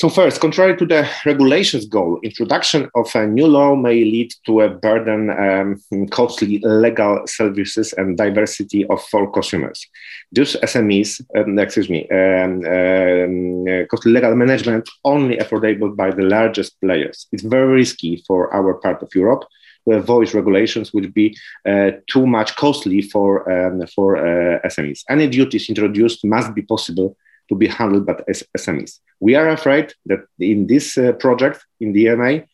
So 0.00 0.08
first, 0.08 0.40
contrary 0.40 0.78
to 0.78 0.86
the 0.86 1.06
regulations 1.26 1.84
goal, 1.84 2.18
introduction 2.22 2.88
of 2.94 3.14
a 3.14 3.26
new 3.26 3.46
law 3.46 3.76
may 3.76 4.02
lead 4.02 4.32
to 4.46 4.62
a 4.62 4.70
burden, 4.70 5.28
um, 5.28 6.08
costly 6.08 6.58
legal 6.64 7.20
services 7.26 7.92
and 7.98 8.16
diversity 8.16 8.86
of 8.86 9.02
for 9.08 9.30
consumers. 9.30 9.86
These 10.32 10.56
SMEs, 10.56 11.20
um, 11.36 11.58
excuse 11.58 11.90
me, 11.90 12.08
um, 12.08 12.64
um, 12.64 13.86
costly 13.90 14.12
legal 14.12 14.34
management 14.34 14.88
only 15.04 15.36
affordable 15.36 15.94
by 15.94 16.12
the 16.12 16.22
largest 16.22 16.80
players. 16.80 17.26
It's 17.30 17.42
very 17.42 17.70
risky 17.70 18.24
for 18.26 18.50
our 18.54 18.72
part 18.80 19.02
of 19.02 19.14
Europe 19.14 19.44
to 19.86 19.96
avoid 19.96 20.32
regulations 20.32 20.94
would 20.94 21.12
be 21.12 21.36
uh, 21.68 21.90
too 22.06 22.26
much 22.26 22.56
costly 22.56 23.02
for, 23.02 23.30
um, 23.52 23.86
for 23.94 24.16
uh, 24.16 24.60
SMEs. 24.66 25.04
Any 25.10 25.28
duties 25.28 25.68
introduced 25.68 26.24
must 26.24 26.54
be 26.54 26.62
possible 26.62 27.18
to 27.50 27.56
be 27.56 27.66
handled 27.66 28.06
by 28.06 28.14
SMEs. 28.56 29.00
We 29.20 29.34
are 29.34 29.50
afraid 29.50 29.92
that 30.06 30.20
in 30.38 30.66
this 30.66 30.96
uh, 30.96 31.12
project, 31.12 31.66
in 31.80 31.92
DMA 31.92 32.46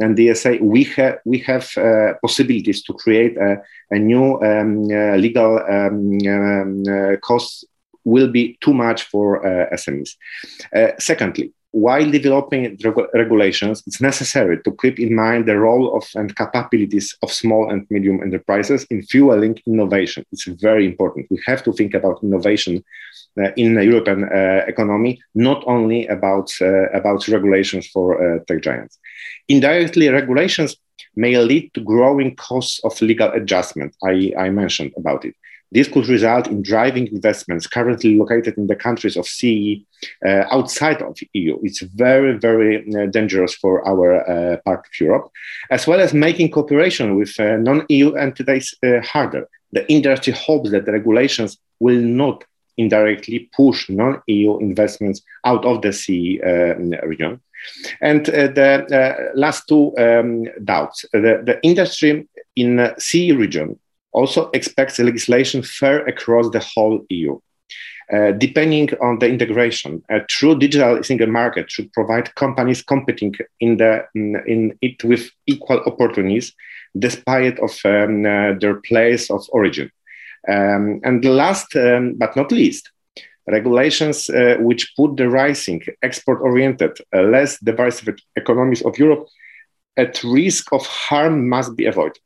and 0.00 0.16
DSA, 0.16 0.60
we, 0.60 0.84
ha- 0.84 1.18
we 1.24 1.38
have 1.38 1.70
uh, 1.78 2.14
possibilities 2.20 2.82
to 2.84 2.92
create 2.92 3.36
a, 3.38 3.62
a 3.90 3.98
new 3.98 4.40
um, 4.42 4.84
uh, 4.90 5.16
legal 5.16 5.58
um, 5.68 6.18
um 6.26 6.82
uh, 6.88 7.16
costs 7.18 7.64
will 8.04 8.28
be 8.28 8.58
too 8.60 8.74
much 8.74 9.02
for 9.04 9.46
uh, 9.46 9.68
SMEs. 9.74 10.16
Uh, 10.74 10.92
secondly, 10.98 11.52
while 11.72 12.10
developing 12.10 12.76
reg- 12.84 13.08
regulations, 13.14 13.82
it's 13.86 14.00
necessary 14.00 14.60
to 14.62 14.76
keep 14.82 14.98
in 14.98 15.14
mind 15.14 15.46
the 15.46 15.58
role 15.58 15.96
of 15.96 16.04
and 16.14 16.34
capabilities 16.34 17.16
of 17.22 17.32
small 17.32 17.70
and 17.70 17.86
medium 17.90 18.22
enterprises 18.22 18.86
in 18.90 19.02
fueling 19.02 19.58
innovation. 19.66 20.24
It's 20.32 20.46
very 20.46 20.86
important. 20.86 21.26
We 21.30 21.40
have 21.46 21.62
to 21.64 21.72
think 21.72 21.94
about 21.94 22.22
innovation 22.22 22.84
uh, 23.40 23.50
in 23.56 23.74
the 23.74 23.84
European 23.84 24.24
uh, 24.24 24.64
economy, 24.66 25.22
not 25.34 25.62
only 25.66 26.06
about, 26.08 26.50
uh, 26.60 26.88
about 26.90 27.28
regulations 27.28 27.86
for 27.88 28.42
tech 28.48 28.62
giants. 28.62 28.98
Indirectly, 29.48 30.08
regulations 30.08 30.76
may 31.16 31.36
lead 31.38 31.72
to 31.74 31.80
growing 31.80 32.34
costs 32.36 32.80
of 32.84 33.00
legal 33.00 33.30
adjustment. 33.30 33.94
I, 34.04 34.32
I 34.38 34.50
mentioned 34.50 34.92
about 34.96 35.24
it. 35.24 35.34
This 35.72 35.88
could 35.88 36.08
result 36.08 36.48
in 36.48 36.62
driving 36.62 37.06
investments 37.08 37.66
currently 37.66 38.16
located 38.16 38.58
in 38.58 38.66
the 38.66 38.76
countries 38.76 39.16
of 39.16 39.26
CE 39.26 39.84
uh, 40.26 40.44
outside 40.50 41.00
of 41.02 41.16
EU. 41.32 41.58
It's 41.62 41.80
very, 41.80 42.38
very 42.38 42.84
uh, 42.94 43.06
dangerous 43.06 43.54
for 43.54 43.86
our 43.86 44.08
uh, 44.28 44.56
part 44.64 44.80
of 44.80 45.00
Europe, 45.00 45.30
as 45.70 45.86
well 45.86 46.00
as 46.00 46.12
making 46.12 46.50
cooperation 46.50 47.16
with 47.16 47.38
non-EU 47.38 48.14
entities 48.14 48.74
harder. 49.04 49.48
The 49.72 49.90
industry 49.90 50.32
hopes 50.32 50.70
that 50.72 50.86
the 50.86 50.92
regulations 50.92 51.58
will 51.78 52.00
not 52.00 52.44
indirectly 52.76 53.50
push 53.54 53.88
non-EU 53.88 54.58
investments 54.58 55.22
out 55.44 55.64
of 55.64 55.82
the 55.82 55.92
CE 55.92 56.40
uh, 56.42 57.06
region. 57.06 57.40
And 58.00 58.28
uh, 58.28 58.48
the 58.48 58.70
uh, 59.00 59.32
last 59.34 59.68
two 59.68 59.94
um, 59.98 60.46
doubts. 60.64 61.04
The, 61.12 61.42
the 61.44 61.60
industry 61.62 62.26
in 62.56 62.76
the 62.76 62.94
CE 62.98 63.36
region 63.36 63.78
also 64.12 64.50
expects 64.52 64.98
legislation 64.98 65.62
fair 65.62 66.04
across 66.06 66.50
the 66.50 66.60
whole 66.60 67.04
EU. 67.10 67.38
Uh, 68.12 68.32
depending 68.32 68.90
on 69.00 69.20
the 69.20 69.28
integration, 69.28 70.02
a 70.10 70.18
true 70.28 70.58
digital 70.58 71.00
single 71.04 71.28
market 71.28 71.70
should 71.70 71.92
provide 71.92 72.34
companies 72.34 72.82
competing 72.82 73.32
in, 73.60 73.76
the, 73.76 74.04
in, 74.16 74.34
in 74.48 74.78
it 74.82 75.02
with 75.04 75.30
equal 75.46 75.80
opportunities, 75.86 76.52
despite 76.98 77.56
of 77.60 77.78
um, 77.84 78.26
uh, 78.26 78.52
their 78.58 78.80
place 78.80 79.30
of 79.30 79.46
origin. 79.52 79.88
Um, 80.48 81.00
and 81.04 81.24
last 81.24 81.76
um, 81.76 82.14
but 82.14 82.34
not 82.34 82.50
least, 82.50 82.90
regulations 83.46 84.28
uh, 84.28 84.56
which 84.58 84.92
put 84.96 85.16
the 85.16 85.28
rising 85.28 85.82
export 86.02 86.40
oriented, 86.40 86.98
uh, 87.14 87.22
less 87.22 87.60
diversified 87.60 88.18
economies 88.34 88.82
of 88.82 88.98
Europe 88.98 89.28
at 89.96 90.22
risk 90.24 90.72
of 90.72 90.84
harm 90.86 91.48
must 91.48 91.76
be 91.76 91.86
avoided. 91.86 92.22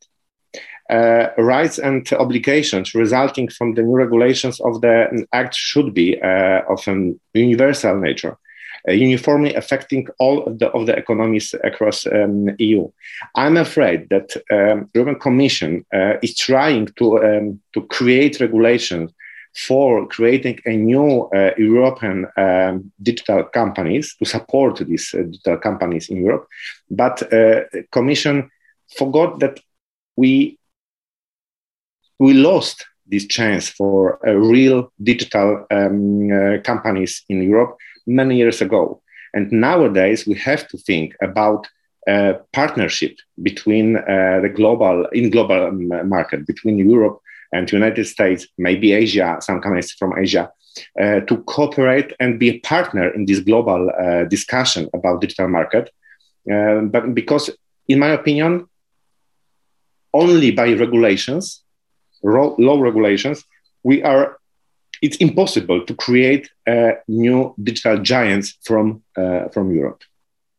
Uh, 0.90 1.28
rights 1.38 1.78
and 1.78 2.12
obligations 2.12 2.94
resulting 2.94 3.48
from 3.48 3.74
the 3.74 3.82
new 3.82 3.96
regulations 3.96 4.60
of 4.60 4.80
the 4.82 5.26
Act 5.32 5.54
should 5.54 5.94
be 5.94 6.20
uh, 6.20 6.60
of 6.68 6.86
a 6.86 7.14
universal 7.32 7.98
nature 7.98 8.36
uh, 8.86 8.92
uniformly 8.92 9.54
affecting 9.54 10.06
all 10.18 10.44
of 10.44 10.58
the, 10.58 10.68
of 10.72 10.84
the 10.84 10.94
economies 10.94 11.54
across 11.64 12.06
um, 12.06 12.50
EU. 12.58 12.86
I'm 13.34 13.56
afraid 13.56 14.10
that 14.10 14.36
um, 14.50 14.90
European 14.94 15.18
Commission 15.18 15.86
uh, 15.94 16.14
is 16.22 16.36
trying 16.36 16.88
to, 16.96 17.24
um, 17.24 17.60
to 17.72 17.82
create 17.86 18.40
regulations 18.40 19.10
for 19.56 20.06
creating 20.08 20.58
a 20.66 20.76
new 20.76 21.30
uh, 21.34 21.52
European 21.56 22.26
um, 22.36 22.92
digital 23.02 23.44
companies 23.44 24.16
to 24.16 24.24
support 24.26 24.76
these 24.86 25.14
uh, 25.14 25.22
digital 25.22 25.56
companies 25.56 26.10
in 26.10 26.18
Europe. 26.18 26.46
But 26.90 27.32
uh, 27.32 27.62
Commission 27.90 28.50
forgot 28.98 29.38
that 29.40 29.60
we 30.16 30.58
we 32.18 32.32
lost 32.32 32.86
this 33.06 33.26
chance 33.26 33.68
for 33.68 34.18
real 34.24 34.92
digital 35.02 35.66
um, 35.70 36.30
uh, 36.32 36.58
companies 36.62 37.22
in 37.28 37.42
Europe 37.42 37.76
many 38.06 38.36
years 38.36 38.62
ago. 38.62 39.02
And 39.34 39.50
nowadays 39.52 40.26
we 40.26 40.34
have 40.38 40.66
to 40.68 40.78
think 40.78 41.14
about 41.22 41.66
a 42.06 42.36
partnership 42.52 43.16
between 43.42 43.96
uh, 43.96 44.40
the 44.42 44.52
global 44.54 45.06
in 45.12 45.30
global 45.30 45.66
um, 45.66 46.08
market 46.08 46.46
between 46.46 46.78
Europe 46.78 47.18
and 47.52 47.70
United 47.70 48.04
States, 48.04 48.46
maybe 48.58 48.92
Asia, 48.92 49.38
some 49.40 49.60
companies 49.60 49.92
from 49.92 50.12
Asia, 50.18 50.50
uh, 51.00 51.20
to 51.20 51.38
cooperate 51.44 52.12
and 52.20 52.38
be 52.38 52.50
a 52.50 52.60
partner 52.60 53.08
in 53.10 53.24
this 53.26 53.40
global 53.40 53.90
uh, 53.90 54.24
discussion 54.24 54.88
about 54.92 55.20
digital 55.20 55.48
market. 55.48 55.90
Uh, 56.50 56.80
but 56.80 57.14
because, 57.14 57.50
in 57.88 57.98
my 57.98 58.08
opinion, 58.08 58.68
only 60.12 60.50
by 60.50 60.72
regulations, 60.74 61.63
low 62.24 62.78
regulations, 62.78 63.44
we 63.82 64.02
are. 64.02 64.38
It's 65.02 65.16
impossible 65.18 65.84
to 65.84 65.94
create 65.94 66.48
new 67.08 67.54
digital 67.62 67.98
giants 67.98 68.56
from 68.62 69.02
uh, 69.16 69.48
from 69.48 69.74
Europe 69.74 70.02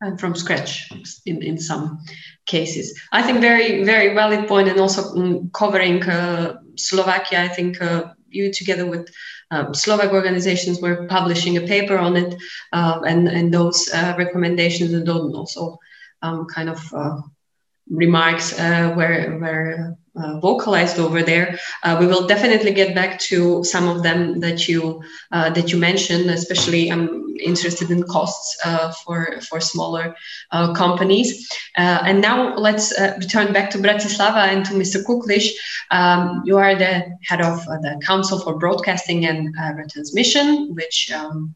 and 0.01 0.19
from 0.19 0.35
scratch 0.35 0.89
in, 1.25 1.41
in 1.41 1.57
some 1.57 1.99
cases. 2.45 2.99
I 3.11 3.21
think 3.21 3.39
very, 3.39 3.83
very 3.83 4.13
valid 4.13 4.47
point, 4.47 4.67
and 4.67 4.79
also 4.79 5.15
um, 5.15 5.49
covering 5.53 6.03
uh, 6.03 6.57
Slovakia. 6.75 7.39
I 7.41 7.47
think 7.47 7.81
uh, 7.81 8.13
you, 8.29 8.51
together 8.51 8.85
with 8.85 9.09
um, 9.51 9.73
Slovak 9.73 10.11
organizations, 10.11 10.81
were 10.81 11.07
publishing 11.07 11.57
a 11.57 11.61
paper 11.61 11.97
on 11.97 12.15
it, 12.15 12.35
uh, 12.73 13.01
and 13.05 13.27
and 13.27 13.53
those 13.53 13.89
uh, 13.93 14.13
recommendations 14.17 14.93
and 14.93 15.07
also 15.09 15.77
um, 16.21 16.45
kind 16.47 16.69
of 16.69 16.93
uh, 16.93 17.21
remarks 17.89 18.57
uh, 18.59 18.93
were 18.95 19.37
were 19.39 19.97
uh, 20.15 20.39
vocalized 20.39 20.97
over 20.97 21.21
there. 21.21 21.59
Uh, 21.83 21.97
we 21.99 22.07
will 22.07 22.25
definitely 22.27 22.73
get 22.73 22.95
back 22.95 23.19
to 23.19 23.63
some 23.63 23.87
of 23.87 24.03
them 24.03 24.39
that 24.39 24.67
you 24.67 25.03
uh, 25.31 25.49
that 25.49 25.71
you 25.71 25.77
mentioned. 25.77 26.29
Especially, 26.29 26.91
I'm 26.91 27.35
interested 27.39 27.91
in 27.91 28.03
costs 28.03 28.57
uh, 28.65 28.91
for 29.03 29.41
for 29.41 29.59
smaller 29.59 30.15
uh, 30.51 30.73
companies. 30.73 31.49
Uh, 31.77 31.99
and 32.03 32.21
now 32.21 32.55
let's 32.55 32.97
return 33.17 33.51
back 33.51 33.69
to 33.71 33.77
Bratislava 33.77 34.47
and 34.47 34.65
to 34.65 34.73
Mr. 34.73 35.03
Kukliš. 35.03 35.49
Um, 35.91 36.43
you 36.45 36.57
are 36.57 36.75
the 36.75 37.05
head 37.23 37.41
of 37.41 37.65
the 37.65 38.01
Council 38.05 38.39
for 38.39 38.57
Broadcasting 38.57 39.25
and 39.25 39.55
Retransmission, 39.57 40.75
which 40.75 41.11
um, 41.11 41.55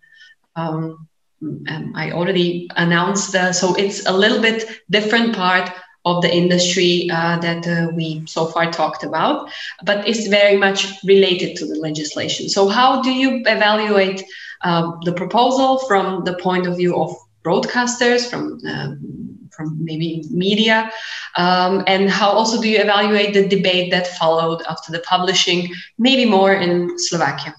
um, 0.55 1.07
um 1.41 1.93
I 1.95 2.11
already 2.11 2.69
announced. 2.75 3.31
so 3.53 3.75
it's 3.75 4.05
a 4.05 4.11
little 4.11 4.41
bit 4.41 4.65
different 4.89 5.33
part 5.35 5.71
of 6.05 6.21
the 6.21 6.33
industry 6.33 7.09
uh, 7.11 7.37
that 7.39 7.67
uh, 7.67 7.91
we 7.93 8.23
so 8.25 8.45
far 8.45 8.71
talked 8.71 9.03
about, 9.03 9.49
but 9.83 10.07
it's 10.07 10.27
very 10.27 10.57
much 10.57 10.87
related 11.03 11.57
to 11.57 11.65
the 11.65 11.75
legislation. 11.75 12.49
So, 12.49 12.69
how 12.69 13.01
do 13.01 13.11
you 13.11 13.41
evaluate 13.45 14.23
um, 14.61 14.99
the 15.03 15.13
proposal 15.13 15.79
from 15.87 16.23
the 16.23 16.35
point 16.35 16.67
of 16.67 16.77
view 16.77 16.95
of 16.95 17.15
broadcasters, 17.43 18.29
from 18.29 18.59
um, 18.67 19.49
from 19.51 19.83
maybe 19.83 20.23
media, 20.31 20.89
um, 21.35 21.83
and 21.85 22.09
how 22.09 22.29
also 22.29 22.61
do 22.61 22.69
you 22.69 22.79
evaluate 22.79 23.33
the 23.33 23.47
debate 23.47 23.91
that 23.91 24.07
followed 24.07 24.61
after 24.69 24.91
the 24.91 24.99
publishing, 24.99 25.73
maybe 25.97 26.23
more 26.23 26.53
in 26.53 26.97
Slovakia? 26.97 27.58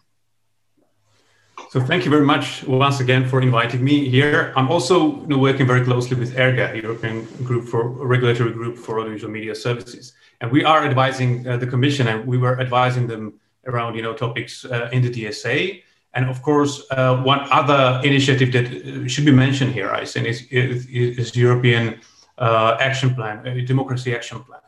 So 1.71 1.79
thank 1.79 2.05
you 2.05 2.11
very 2.11 2.27
much 2.27 2.65
once 2.65 2.99
again 2.99 3.29
for 3.29 3.41
inviting 3.41 3.85
me 3.85 4.09
here. 4.09 4.53
I'm 4.57 4.69
also 4.73 5.21
you 5.21 5.27
know, 5.29 5.39
working 5.39 5.69
very 5.69 5.85
closely 5.85 6.17
with 6.17 6.35
ERGA, 6.35 6.83
European 6.83 7.27
Group 7.45 7.69
for 7.69 7.89
Regulatory 7.89 8.51
Group 8.51 8.77
for 8.77 8.99
Audiovisual 8.99 9.33
Media 9.33 9.55
Services, 9.55 10.13
and 10.41 10.51
we 10.51 10.65
are 10.65 10.85
advising 10.85 11.47
uh, 11.47 11.59
the 11.59 11.69
Commission, 11.69 12.09
and 12.09 12.27
we 12.27 12.39
were 12.39 12.61
advising 12.61 13.07
them 13.07 13.35
around 13.69 13.95
you 13.95 14.03
know 14.03 14.15
topics 14.15 14.65
uh, 14.65 14.89
in 14.93 15.01
the 15.01 15.11
DSA. 15.11 15.85
And 16.15 16.29
of 16.29 16.43
course, 16.43 16.85
uh, 16.91 17.23
one 17.23 17.47
other 17.53 18.01
initiative 18.03 18.51
that 18.51 18.67
uh, 18.67 19.07
should 19.07 19.25
be 19.25 19.31
mentioned 19.31 19.73
here, 19.73 19.93
I 19.93 20.05
think, 20.05 20.27
is, 20.27 20.43
is, 20.51 20.87
is 20.89 21.37
European 21.37 22.01
uh, 22.39 22.79
Action 22.81 23.15
Plan, 23.15 23.47
uh, 23.47 23.65
Democracy 23.65 24.13
Action 24.13 24.41
Plan 24.41 24.61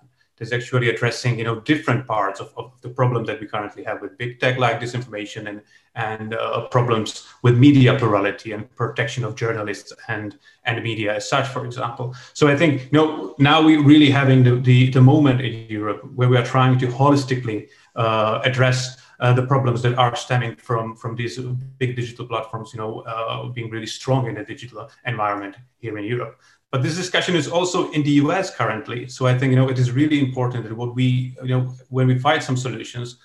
is 0.43 0.53
actually 0.53 0.89
addressing 0.91 1.39
you 1.39 1.45
know 1.45 1.61
different 1.61 2.07
parts 2.07 2.41
of, 2.41 2.53
of 2.57 2.73
the 2.83 2.89
problem 2.89 3.25
that 3.25 3.41
we 3.41 3.47
currently 3.47 3.83
have 3.85 4.01
with 4.03 4.19
big 4.19 4.41
tech 4.41 4.59
like 4.59 4.81
disinformation 4.81 5.49
and 5.49 5.63
and 5.95 6.35
uh, 6.35 6.67
problems 6.69 7.27
with 7.43 7.59
media 7.59 7.97
plurality 7.99 8.53
and 8.53 8.75
protection 8.77 9.25
of 9.25 9.35
journalists 9.35 9.93
and 10.09 10.39
and 10.65 10.83
media 10.83 11.15
as 11.17 11.29
such 11.29 11.47
for 11.49 11.65
example. 11.65 12.15
So 12.35 12.49
i 12.49 12.57
think 12.57 12.73
you 12.91 12.99
know 12.99 13.35
now 13.39 13.63
we're 13.65 13.83
really 13.83 14.11
having 14.11 14.43
the, 14.43 14.57
the, 14.57 14.91
the 14.91 15.01
moment 15.01 15.41
in 15.41 15.53
europe 15.69 16.01
where 16.15 16.29
we 16.29 16.37
are 16.37 16.45
trying 16.45 16.79
to 16.79 16.87
holistically 16.87 17.69
uh, 17.97 18.41
address 18.45 18.99
uh, 19.21 19.33
the 19.33 19.47
problems 19.47 19.83
that 19.83 19.95
are 19.95 20.17
stemming 20.17 20.57
from 20.57 20.97
from 20.97 21.15
these 21.15 21.39
big 21.79 21.95
digital 21.95 22.27
platforms 22.27 22.73
you 22.73 22.81
know 22.81 23.01
uh, 23.03 23.47
being 23.49 23.71
really 23.71 23.87
strong 23.87 24.27
in 24.27 24.35
the 24.35 24.45
digital 24.45 24.91
environment 25.07 25.55
here 25.79 25.97
in 25.99 26.05
europe 26.05 26.41
but 26.73 26.83
this 26.83 26.97
discussion 26.97 27.37
is 27.37 27.47
also 27.47 27.91
in 27.91 28.03
the 28.03 28.13
US 28.23 28.57
currently. 28.57 29.07
So 29.07 29.27
I 29.27 29.39
think 29.39 29.51
you 29.51 29.57
know 29.57 29.69
it 29.69 29.79
is 29.79 29.93
really 29.93 30.19
important 30.19 30.65
that 30.65 30.75
what 30.75 30.95
we 30.97 31.37
you 31.43 31.53
know 31.55 31.75
when 31.91 32.07
we 32.09 32.19
find 32.19 32.43
some 32.43 32.57
solutions, 32.57 33.19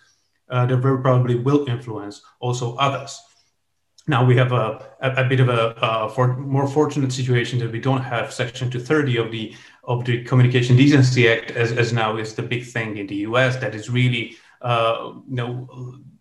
uh, 0.50 0.66
that 0.66 0.78
very 0.78 1.02
probably 1.02 1.36
will 1.36 1.66
influence 1.68 2.22
also 2.40 2.76
others. 2.76 3.20
Now 4.10 4.24
we 4.24 4.36
have 4.38 4.52
a, 4.52 4.86
a, 5.02 5.24
a 5.24 5.24
bit 5.24 5.40
of 5.40 5.50
a, 5.50 5.76
a 5.82 6.10
for, 6.10 6.38
more 6.38 6.68
fortunate 6.68 7.12
situation 7.12 7.60
that 7.60 7.72
we 7.72 7.80
don't 7.80 8.02
have 8.02 8.34
Section 8.34 8.70
230 8.70 9.18
of 9.18 9.32
the 9.32 9.56
of 9.86 10.04
the 10.04 10.24
Communication 10.26 10.76
Decency 10.76 11.30
Act 11.30 11.52
as, 11.52 11.72
as 11.72 11.94
now 11.94 12.18
is 12.18 12.34
the 12.34 12.44
big 12.44 12.66
thing 12.66 12.98
in 12.98 13.08
the 13.08 13.20
US 13.28 13.56
that 13.58 13.74
is 13.74 13.90
really 13.90 14.36
uh, 14.62 15.14
you 15.30 15.36
know 15.40 15.70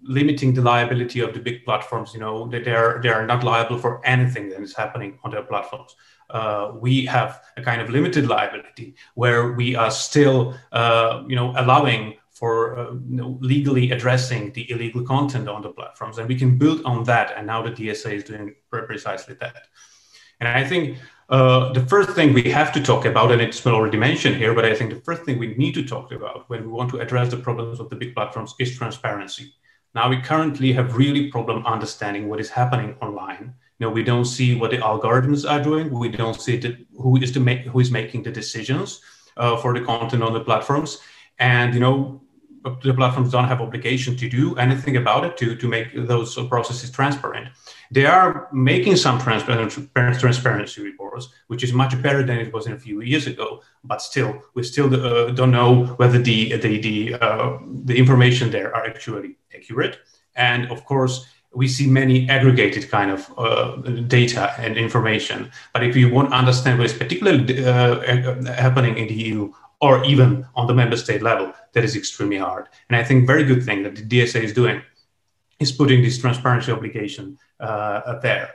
limiting 0.01 0.55
the 0.55 0.63
liability 0.63 1.19
of 1.19 1.35
the 1.35 1.41
big 1.41 1.65
platforms. 1.65 2.15
You 2.15 2.21
know 2.21 2.47
that 2.51 2.65
they 2.65 2.75
are 2.75 3.01
they 3.03 3.09
are 3.09 3.27
not 3.27 3.43
liable 3.43 3.79
for 3.79 4.01
anything 4.07 4.49
that 4.51 4.61
is 4.61 4.77
happening 4.77 5.19
on 5.25 5.33
their 5.33 5.43
platforms 5.43 5.97
uh, 6.31 6.73
we 6.81 7.05
have 7.07 7.43
a 7.57 7.63
kind 7.63 7.81
of 7.81 7.91
limited 7.91 8.27
liability 8.27 8.95
where 9.15 9.53
we 9.53 9.77
are 9.77 9.91
still, 9.91 10.55
uh, 10.73 11.23
you 11.27 11.37
know, 11.37 11.55
allowing 11.57 12.15
for 12.31 12.79
uh, 12.79 12.93
you 12.93 13.17
know, 13.17 13.39
legally 13.41 13.91
addressing 13.93 14.53
the 14.53 14.71
illegal 14.71 15.03
content 15.03 15.49
on 15.49 15.63
the 15.63 15.71
platforms, 15.71 16.19
and 16.19 16.29
we 16.29 16.37
can 16.37 16.59
build 16.59 16.83
on 16.85 17.05
that. 17.05 17.33
And 17.37 17.47
now 17.47 17.63
the 17.63 17.71
DSA 17.71 18.13
is 18.13 18.25
doing 18.25 18.55
precisely 18.71 19.35
that. 19.41 19.69
And 20.41 20.49
I 20.49 20.63
think 20.63 20.99
uh, 21.31 21.73
the 21.73 21.85
first 21.87 22.11
thing 22.11 22.35
we 22.35 22.51
have 22.51 22.73
to 22.73 22.83
talk 22.83 23.05
about, 23.07 23.33
and 23.33 23.41
it's 23.41 23.61
been 23.61 23.73
already 23.73 23.97
mentioned 23.97 24.37
here, 24.37 24.55
but 24.55 24.67
I 24.67 24.75
think 24.75 24.91
the 24.91 25.01
first 25.01 25.23
thing 25.23 25.39
we 25.39 25.55
need 25.55 25.75
to 25.75 25.85
talk 25.85 26.13
about 26.13 26.49
when 26.51 26.63
we 26.63 26.69
want 26.69 26.91
to 26.91 26.99
address 26.99 27.31
the 27.31 27.39
problems 27.39 27.81
of 27.81 27.89
the 27.89 27.97
big 27.97 28.15
platforms 28.15 28.55
is 28.61 28.77
transparency. 28.77 29.55
Now 29.95 30.11
we 30.11 30.21
currently 30.21 30.73
have 30.75 30.97
really 30.97 31.31
problem 31.31 31.65
understanding 31.65 32.29
what 32.29 32.39
is 32.39 32.51
happening 32.51 32.97
online 33.01 33.55
know 33.85 33.91
we 33.91 34.03
don't 34.03 34.25
see 34.25 34.55
what 34.55 34.71
the 34.71 34.79
algorithms 34.79 35.49
are 35.49 35.63
doing. 35.63 35.91
We 35.91 36.09
don't 36.09 36.41
see 36.41 36.57
the, 36.57 36.79
who 36.97 37.17
is 37.19 37.33
the 37.33 37.41
make, 37.41 37.63
who 37.63 37.81
is 37.81 37.91
making 37.91 38.23
the 38.23 38.31
decisions 38.31 39.01
uh, 39.37 39.57
for 39.57 39.75
the 39.79 39.85
content 39.85 40.23
on 40.23 40.33
the 40.33 40.41
platforms. 40.41 40.99
And 41.39 41.75
you 41.75 41.81
know 41.81 42.23
the 42.83 42.95
platforms 42.95 43.31
don't 43.31 43.49
have 43.49 43.61
obligation 43.61 44.17
to 44.17 44.29
do 44.29 44.57
anything 44.57 44.97
about 44.97 45.25
it 45.25 45.37
to, 45.37 45.55
to 45.57 45.69
make 45.69 45.89
those 45.95 46.35
processes 46.49 46.91
transparent. 46.91 47.49
They 47.91 48.07
are 48.07 48.49
making 48.53 48.97
some 48.97 49.21
transparency 49.21 50.83
reports 50.83 51.29
which 51.47 51.63
is 51.63 51.73
much 51.73 52.01
better 52.03 52.23
than 52.25 52.39
it 52.39 52.53
was 52.53 52.67
in 52.67 52.73
a 52.73 52.79
few 52.79 53.01
years 53.01 53.27
ago. 53.27 53.63
But 53.85 54.03
still 54.03 54.43
we 54.55 54.63
still 54.63 54.93
uh, 54.93 55.31
don't 55.31 55.53
know 55.53 55.87
whether 55.97 56.19
the 56.19 56.57
the 56.57 56.81
the, 56.81 57.15
uh, 57.15 57.59
the 57.85 57.97
information 57.97 58.51
there 58.51 58.75
are 58.75 58.85
actually 58.85 59.37
accurate. 59.55 59.99
And 60.35 60.71
of 60.71 60.85
course 60.85 61.27
we 61.57 61.67
see 61.67 61.87
many 61.87 62.29
aggregated 62.29 62.91
kind 62.91 63.11
of 63.11 63.33
uh, 63.39 63.77
data 64.19 64.55
and 64.59 64.77
information. 64.77 65.51
But 65.73 65.83
if 65.83 65.97
you 65.97 66.13
want 66.13 66.31
to 66.31 66.37
understand 66.37 66.79
what 66.79 66.85
is 66.85 66.93
particularly 66.93 67.65
uh, 67.65 68.45
happening 68.53 68.99
in 68.99 69.09
the 69.09 69.15
EU 69.15 69.53
or 69.81 70.05
even 70.05 70.47
on 70.55 70.67
the 70.67 70.75
member 70.75 70.97
state 70.97 71.23
level, 71.23 71.55
that 71.73 71.83
is 71.83 71.97
extremely 71.97 72.37
hard. 72.37 72.69
And 72.89 72.97
I 72.97 73.03
think 73.03 73.27
very 73.27 73.45
good 73.45 73.65
thing 73.65 73.83
that 73.85 73.97
the 73.97 74.03
DSA 74.03 74.43
is 74.43 74.53
doing 74.53 74.83
is 75.59 75.73
putting 75.73 76.03
this 76.03 76.19
transparency 76.19 76.71
obligation 76.73 77.39
uh, 77.59 78.19
there. 78.21 78.51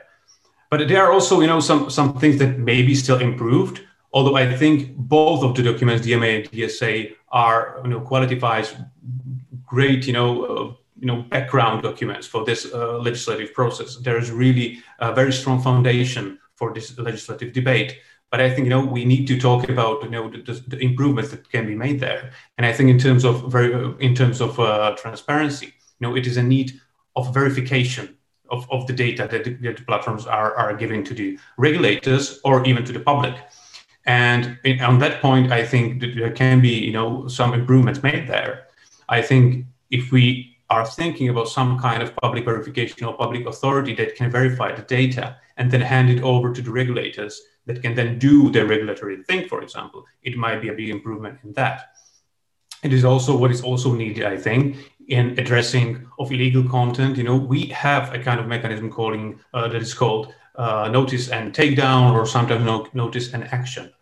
But 0.70 0.88
there 0.88 1.04
are 1.04 1.12
also, 1.12 1.40
you 1.40 1.48
know, 1.48 1.60
some 1.60 1.90
some 1.90 2.18
things 2.18 2.38
that 2.38 2.58
may 2.58 2.82
be 2.82 2.94
still 2.94 3.20
improved. 3.20 3.82
Although 4.14 4.36
I 4.36 4.54
think 4.56 4.96
both 4.96 5.42
of 5.42 5.54
the 5.56 5.62
documents, 5.62 6.06
DMA 6.06 6.30
and 6.36 6.50
DSA, 6.50 7.14
are, 7.30 7.80
you 7.82 7.90
know, 7.90 8.00
qualifies 8.00 8.74
great, 9.66 10.06
you 10.06 10.12
know, 10.12 10.30
uh, 10.44 10.72
you 11.02 11.08
know 11.08 11.22
background 11.22 11.82
documents 11.82 12.26
for 12.28 12.44
this 12.44 12.72
uh, 12.72 12.96
legislative 12.98 13.52
process. 13.52 13.96
There 13.96 14.18
is 14.18 14.30
really 14.30 14.82
a 15.00 15.12
very 15.12 15.32
strong 15.32 15.60
foundation 15.60 16.38
for 16.54 16.72
this 16.72 16.96
legislative 16.96 17.52
debate. 17.52 17.98
But 18.30 18.40
I 18.40 18.48
think 18.48 18.64
you 18.66 18.70
know 18.70 18.86
we 18.86 19.04
need 19.04 19.26
to 19.26 19.38
talk 19.38 19.68
about 19.68 20.04
you 20.04 20.10
know 20.10 20.30
the, 20.30 20.54
the 20.68 20.78
improvements 20.78 21.30
that 21.32 21.50
can 21.50 21.66
be 21.66 21.74
made 21.74 21.98
there. 21.98 22.30
And 22.56 22.64
I 22.64 22.72
think 22.72 22.88
in 22.88 22.98
terms 22.98 23.24
of 23.24 23.50
very 23.50 23.72
in 23.98 24.14
terms 24.14 24.40
of 24.40 24.58
uh, 24.60 24.94
transparency, 24.96 25.66
you 25.98 26.02
know 26.06 26.14
it 26.16 26.26
is 26.26 26.36
a 26.36 26.42
need 26.42 26.80
of 27.16 27.34
verification 27.34 28.16
of, 28.52 28.70
of 28.70 28.86
the 28.86 28.92
data 28.92 29.26
that 29.30 29.44
the, 29.44 29.54
that 29.54 29.78
the 29.78 29.84
platforms 29.84 30.26
are, 30.26 30.54
are 30.54 30.74
giving 30.74 31.02
to 31.04 31.14
the 31.14 31.38
regulators 31.56 32.40
or 32.44 32.64
even 32.64 32.84
to 32.84 32.92
the 32.92 33.00
public. 33.00 33.34
And 34.06 34.58
in, 34.64 34.80
on 34.80 34.98
that 35.00 35.20
point, 35.20 35.52
I 35.52 35.64
think 35.64 36.00
that 36.00 36.14
there 36.14 36.30
can 36.30 36.60
be, 36.60 36.74
you 36.88 36.92
know, 36.92 37.28
some 37.28 37.54
improvements 37.54 38.02
made 38.02 38.28
there. 38.28 38.68
I 39.08 39.22
think 39.22 39.66
if 39.90 40.12
we 40.12 40.51
are 40.72 40.86
thinking 40.86 41.28
about 41.28 41.48
some 41.48 41.78
kind 41.78 42.02
of 42.02 42.16
public 42.16 42.44
verification 42.46 43.04
or 43.04 43.14
public 43.14 43.46
authority 43.46 43.94
that 43.96 44.16
can 44.16 44.30
verify 44.30 44.74
the 44.74 44.82
data 44.82 45.36
and 45.58 45.70
then 45.70 45.82
hand 45.82 46.08
it 46.08 46.22
over 46.22 46.52
to 46.52 46.62
the 46.62 46.70
regulators 46.70 47.42
that 47.66 47.82
can 47.82 47.94
then 47.94 48.18
do 48.18 48.50
their 48.50 48.66
regulatory 48.66 49.22
thing, 49.24 49.46
for 49.48 49.62
example, 49.62 50.06
it 50.22 50.34
might 50.36 50.62
be 50.62 50.68
a 50.70 50.72
big 50.72 50.88
improvement 50.88 51.38
in 51.44 51.52
that. 51.52 51.78
It 52.82 52.92
is 52.92 53.04
also 53.04 53.36
what 53.36 53.50
is 53.50 53.62
also 53.62 53.94
needed, 53.94 54.24
I 54.24 54.36
think, 54.36 54.64
in 55.08 55.38
addressing 55.38 55.88
of 56.18 56.32
illegal 56.32 56.64
content. 56.68 57.18
You 57.18 57.24
know, 57.24 57.36
we 57.36 57.66
have 57.66 58.14
a 58.14 58.18
kind 58.18 58.40
of 58.40 58.46
mechanism 58.46 58.90
calling 58.90 59.38
uh, 59.54 59.68
that 59.68 59.82
is 59.82 59.94
called 59.94 60.34
uh, 60.56 60.88
notice 60.90 61.28
and 61.28 61.52
takedown, 61.52 62.12
or 62.14 62.26
sometimes 62.26 62.64
no, 62.64 62.88
notice 62.94 63.32
and 63.34 63.44
action. 63.52 63.92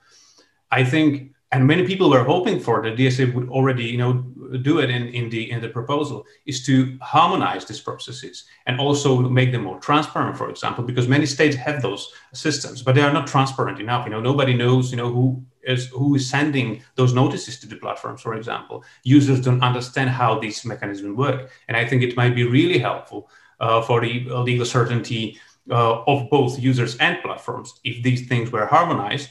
I 0.70 0.84
think, 0.84 1.32
and 1.52 1.66
many 1.66 1.84
people 1.84 2.08
were 2.10 2.24
hoping 2.24 2.60
for 2.60 2.80
that 2.82 2.96
DSA 2.96 3.34
would 3.34 3.48
already, 3.48 3.84
you 3.84 3.98
know, 3.98 4.12
do 4.58 4.78
it 4.78 4.90
in, 4.90 5.08
in 5.08 5.30
the 5.30 5.50
in 5.50 5.60
the 5.60 5.68
proposal 5.68 6.26
is 6.46 6.64
to 6.66 6.98
harmonize 7.00 7.64
these 7.64 7.80
processes 7.80 8.44
and 8.66 8.80
also 8.80 9.20
make 9.20 9.52
them 9.52 9.64
more 9.64 9.78
transparent, 9.80 10.36
for 10.36 10.50
example, 10.50 10.84
because 10.84 11.08
many 11.08 11.26
states 11.26 11.56
have 11.56 11.82
those 11.82 12.12
systems, 12.32 12.82
but 12.82 12.94
they 12.94 13.02
are 13.02 13.12
not 13.12 13.26
transparent 13.26 13.80
enough. 13.80 14.04
You 14.04 14.12
know, 14.12 14.20
nobody 14.20 14.54
knows, 14.54 14.90
you 14.90 14.96
know, 14.96 15.12
who 15.12 15.44
is 15.62 15.88
who 15.88 16.14
is 16.14 16.28
sending 16.28 16.82
those 16.96 17.12
notices 17.12 17.60
to 17.60 17.66
the 17.66 17.76
platforms, 17.76 18.22
for 18.22 18.34
example. 18.34 18.84
Users 19.02 19.40
don't 19.40 19.62
understand 19.62 20.10
how 20.10 20.38
these 20.38 20.64
mechanisms 20.64 21.16
work, 21.16 21.50
and 21.68 21.76
I 21.76 21.86
think 21.86 22.02
it 22.02 22.16
might 22.16 22.34
be 22.34 22.44
really 22.44 22.78
helpful 22.78 23.30
uh, 23.60 23.82
for 23.82 24.00
the 24.00 24.24
legal 24.30 24.66
certainty 24.66 25.38
uh, 25.70 26.02
of 26.04 26.28
both 26.30 26.58
users 26.58 26.96
and 26.96 27.22
platforms 27.22 27.80
if 27.84 28.02
these 28.02 28.26
things 28.26 28.50
were 28.50 28.66
harmonized 28.66 29.28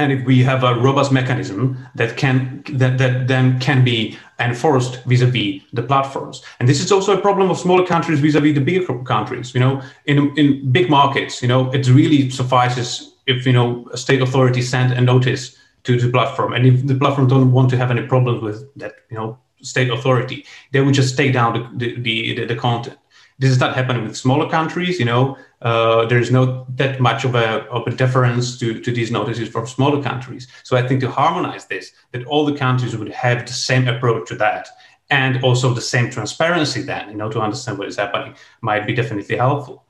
and 0.00 0.12
if 0.12 0.24
we 0.24 0.42
have 0.42 0.64
a 0.64 0.74
robust 0.74 1.12
mechanism 1.12 1.76
that 1.94 2.16
can 2.16 2.62
that, 2.72 2.96
that 2.98 3.28
then 3.28 3.60
can 3.60 3.84
be 3.84 4.18
enforced 4.38 5.04
vis-a-vis 5.04 5.62
the 5.72 5.82
platforms 5.82 6.42
and 6.58 6.68
this 6.68 6.80
is 6.80 6.90
also 6.90 7.16
a 7.16 7.20
problem 7.20 7.50
of 7.50 7.58
smaller 7.58 7.86
countries 7.86 8.20
vis-a-vis 8.20 8.54
the 8.54 8.60
bigger 8.60 9.02
countries 9.04 9.54
you 9.54 9.60
know 9.60 9.82
in, 10.06 10.16
in 10.38 10.72
big 10.72 10.88
markets 10.88 11.42
you 11.42 11.48
know 11.48 11.70
it 11.72 11.86
really 11.88 12.30
suffices 12.30 13.14
if 13.26 13.46
you 13.46 13.52
know 13.52 13.86
a 13.92 13.98
state 13.98 14.22
authority 14.22 14.62
send 14.62 14.92
a 14.92 15.00
notice 15.00 15.56
to 15.84 15.98
the 16.00 16.10
platform 16.10 16.52
and 16.54 16.66
if 16.66 16.86
the 16.86 16.94
platform 16.94 17.28
don't 17.28 17.52
want 17.52 17.68
to 17.70 17.76
have 17.76 17.90
any 17.90 18.06
problems 18.06 18.42
with 18.42 18.58
that 18.76 18.94
you 19.10 19.16
know 19.16 19.38
state 19.62 19.90
authority 19.90 20.46
they 20.72 20.80
would 20.80 20.94
just 20.94 21.16
take 21.16 21.34
down 21.34 21.52
the, 21.76 21.94
the, 21.96 22.34
the, 22.34 22.46
the 22.46 22.56
content 22.56 22.96
this 23.40 23.50
is 23.50 23.58
not 23.58 23.74
happening 23.74 24.04
with 24.04 24.16
smaller 24.16 24.48
countries. 24.48 24.98
You 24.98 25.06
know, 25.06 25.36
uh, 25.62 26.06
there's 26.06 26.30
not 26.30 26.76
that 26.76 27.00
much 27.00 27.24
of 27.24 27.34
a, 27.34 27.64
of 27.68 27.86
a 27.86 27.90
difference 27.90 28.58
to, 28.58 28.80
to 28.80 28.92
these 28.92 29.10
notices 29.10 29.48
from 29.48 29.66
smaller 29.66 30.02
countries. 30.02 30.48
So 30.62 30.76
I 30.76 30.86
think 30.86 31.00
to 31.00 31.10
harmonize 31.10 31.66
this, 31.66 31.92
that 32.12 32.24
all 32.24 32.46
the 32.46 32.56
countries 32.56 32.96
would 32.96 33.10
have 33.10 33.46
the 33.46 33.52
same 33.52 33.86
approach 33.86 34.28
to 34.28 34.36
that, 34.36 34.68
and 35.10 35.42
also 35.42 35.74
the 35.74 35.80
same 35.80 36.10
transparency. 36.10 36.82
Then, 36.82 37.10
you 37.10 37.16
know, 37.16 37.30
to 37.30 37.40
understand 37.40 37.78
what 37.78 37.88
is 37.88 37.96
happening 37.96 38.34
might 38.62 38.86
be 38.86 38.94
definitely 38.94 39.36
helpful. 39.36 39.84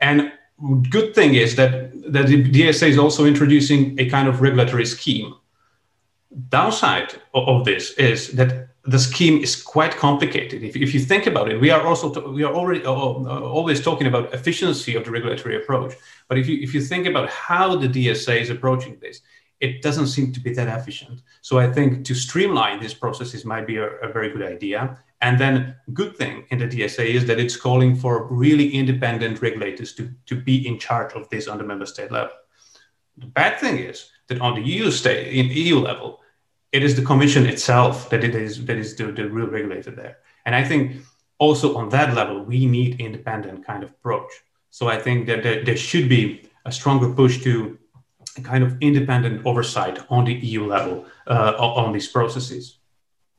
And 0.00 0.32
good 0.90 1.14
thing 1.14 1.34
is 1.34 1.56
that 1.56 1.92
that 2.12 2.26
the 2.26 2.44
DSA 2.44 2.88
is 2.88 2.98
also 2.98 3.24
introducing 3.24 3.98
a 3.98 4.08
kind 4.10 4.28
of 4.28 4.40
regulatory 4.40 4.86
scheme. 4.86 5.34
Downside 6.48 7.14
of 7.32 7.64
this 7.64 7.92
is 7.92 8.32
that 8.32 8.63
the 8.86 8.98
scheme 8.98 9.42
is 9.42 9.60
quite 9.62 9.96
complicated. 9.96 10.62
If, 10.62 10.76
if 10.76 10.92
you 10.92 11.00
think 11.00 11.26
about 11.26 11.50
it, 11.50 11.60
we 11.60 11.70
are 11.70 11.86
also 11.86 12.12
to, 12.12 12.20
we 12.20 12.42
are 12.42 12.52
already 12.52 12.84
uh, 12.84 12.92
uh, 12.92 13.40
always 13.40 13.80
talking 13.80 14.06
about 14.06 14.34
efficiency 14.34 14.94
of 14.94 15.04
the 15.04 15.10
regulatory 15.10 15.56
approach. 15.56 15.94
But 16.28 16.38
if 16.38 16.46
you 16.48 16.58
if 16.60 16.74
you 16.74 16.82
think 16.82 17.06
about 17.06 17.30
how 17.30 17.76
the 17.76 17.88
DSA 17.88 18.40
is 18.40 18.50
approaching 18.50 18.98
this, 19.00 19.22
it 19.60 19.80
doesn't 19.80 20.08
seem 20.08 20.32
to 20.32 20.40
be 20.40 20.52
that 20.54 20.68
efficient. 20.78 21.22
So 21.40 21.58
I 21.58 21.72
think 21.72 22.04
to 22.04 22.14
streamline 22.14 22.80
these 22.80 22.92
processes 22.92 23.44
might 23.46 23.66
be 23.66 23.76
a, 23.76 23.88
a 24.06 24.12
very 24.12 24.30
good 24.30 24.42
idea. 24.42 24.98
And 25.22 25.38
then 25.38 25.76
good 25.94 26.16
thing 26.18 26.44
in 26.50 26.58
the 26.58 26.66
DSA 26.66 27.06
is 27.06 27.24
that 27.26 27.40
it's 27.40 27.56
calling 27.56 27.96
for 27.96 28.26
really 28.26 28.68
independent 28.68 29.40
regulators 29.40 29.94
to, 29.94 30.10
to 30.26 30.34
be 30.34 30.66
in 30.68 30.78
charge 30.78 31.14
of 31.14 31.26
this 31.30 31.48
on 31.48 31.56
the 31.56 31.64
member 31.64 31.86
state 31.86 32.12
level. 32.12 32.34
The 33.16 33.26
bad 33.26 33.58
thing 33.58 33.78
is 33.78 34.10
that 34.26 34.42
on 34.42 34.54
the 34.56 34.62
EU 34.62 34.90
state 34.90 35.32
in 35.32 35.46
EU 35.48 35.78
level, 35.78 36.20
it 36.74 36.82
is 36.82 36.96
the 36.96 37.02
commission 37.02 37.46
itself 37.46 38.10
that 38.10 38.24
it 38.24 38.34
is 38.34 38.64
that 38.66 38.76
is 38.76 38.96
the, 38.96 39.04
the 39.18 39.24
real 39.30 39.46
regulator 39.46 39.92
there. 39.92 40.18
And 40.44 40.54
i 40.54 40.64
think 40.70 40.84
also 41.38 41.76
on 41.80 41.88
that 41.90 42.14
level 42.14 42.36
we 42.52 42.66
need 42.66 43.00
independent 43.00 43.64
kind 43.64 43.82
of 43.84 43.90
approach. 43.90 44.32
So 44.70 44.88
i 44.88 44.98
think 45.04 45.26
that 45.28 45.42
there, 45.44 45.64
there 45.64 45.76
should 45.76 46.08
be 46.08 46.22
a 46.70 46.72
stronger 46.72 47.08
push 47.20 47.42
to 47.46 47.78
a 48.36 48.40
kind 48.40 48.64
of 48.64 48.70
independent 48.80 49.46
oversight 49.46 49.96
on 50.10 50.24
the 50.24 50.34
eu 50.34 50.66
level 50.66 51.06
uh, 51.28 51.52
on 51.58 51.92
these 51.92 52.08
processes. 52.08 52.64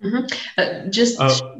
Mm-hmm. 0.04 0.24
uh, 0.60 0.90
just 1.00 1.20
uh, 1.20 1.56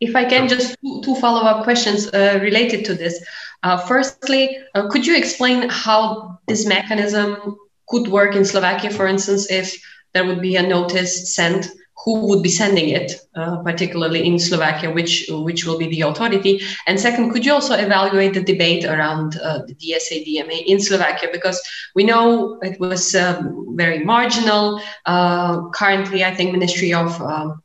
if 0.00 0.14
i 0.22 0.24
can 0.32 0.48
just 0.54 0.76
two, 0.82 1.00
two 1.04 1.14
follow-up 1.16 1.64
questions 1.64 2.08
uh, 2.08 2.38
related 2.48 2.84
to 2.88 2.94
this. 2.94 3.14
Uh, 3.62 3.78
firstly 3.92 4.42
uh, 4.74 4.88
could 4.90 5.04
you 5.06 5.14
explain 5.16 5.68
how 5.68 6.38
this 6.48 6.66
mechanism 6.66 7.56
could 7.90 8.08
work 8.08 8.32
in 8.38 8.44
slovakia 8.44 8.90
for 8.98 9.06
instance 9.14 9.50
if 9.60 9.66
there 10.16 10.24
would 10.24 10.40
be 10.40 10.56
a 10.56 10.62
notice 10.62 11.34
sent 11.34 11.68
who 12.02 12.26
would 12.28 12.42
be 12.42 12.48
sending 12.48 12.88
it, 12.88 13.20
uh, 13.34 13.56
particularly 13.62 14.24
in 14.24 14.38
Slovakia, 14.38 14.90
which 14.90 15.26
which 15.28 15.66
will 15.66 15.76
be 15.76 15.88
the 15.88 16.00
authority. 16.02 16.62
And 16.86 16.98
second, 16.98 17.32
could 17.32 17.44
you 17.44 17.52
also 17.52 17.74
evaluate 17.74 18.32
the 18.32 18.42
debate 18.42 18.84
around 18.86 19.36
uh, 19.36 19.58
the 19.66 19.74
DSA 19.74 20.24
DMA 20.26 20.64
in 20.66 20.80
Slovakia 20.80 21.28
because 21.32 21.60
we 21.94 22.04
know 22.04 22.58
it 22.62 22.80
was 22.80 23.14
um, 23.14 23.76
very 23.76 24.04
marginal. 24.04 24.80
Uh, 25.04 25.68
currently, 25.80 26.24
I 26.24 26.32
think 26.34 26.52
Ministry 26.52 26.94
of 26.94 27.20
um, 27.20 27.62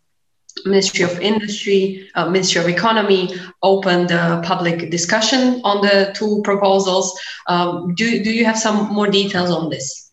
Ministry 0.66 1.06
of 1.06 1.20
Industry, 1.22 2.10
uh, 2.16 2.30
Ministry 2.30 2.60
of 2.62 2.68
Economy 2.68 3.30
opened 3.62 4.12
a 4.12 4.42
public 4.44 4.90
discussion 4.90 5.62
on 5.64 5.82
the 5.82 6.12
two 6.20 6.42
proposals. 6.44 7.08
Um, 7.48 7.96
do 7.96 8.24
do 8.24 8.32
you 8.32 8.44
have 8.44 8.58
some 8.58 8.92
more 8.98 9.08
details 9.08 9.52
on 9.52 9.70
this? 9.70 10.12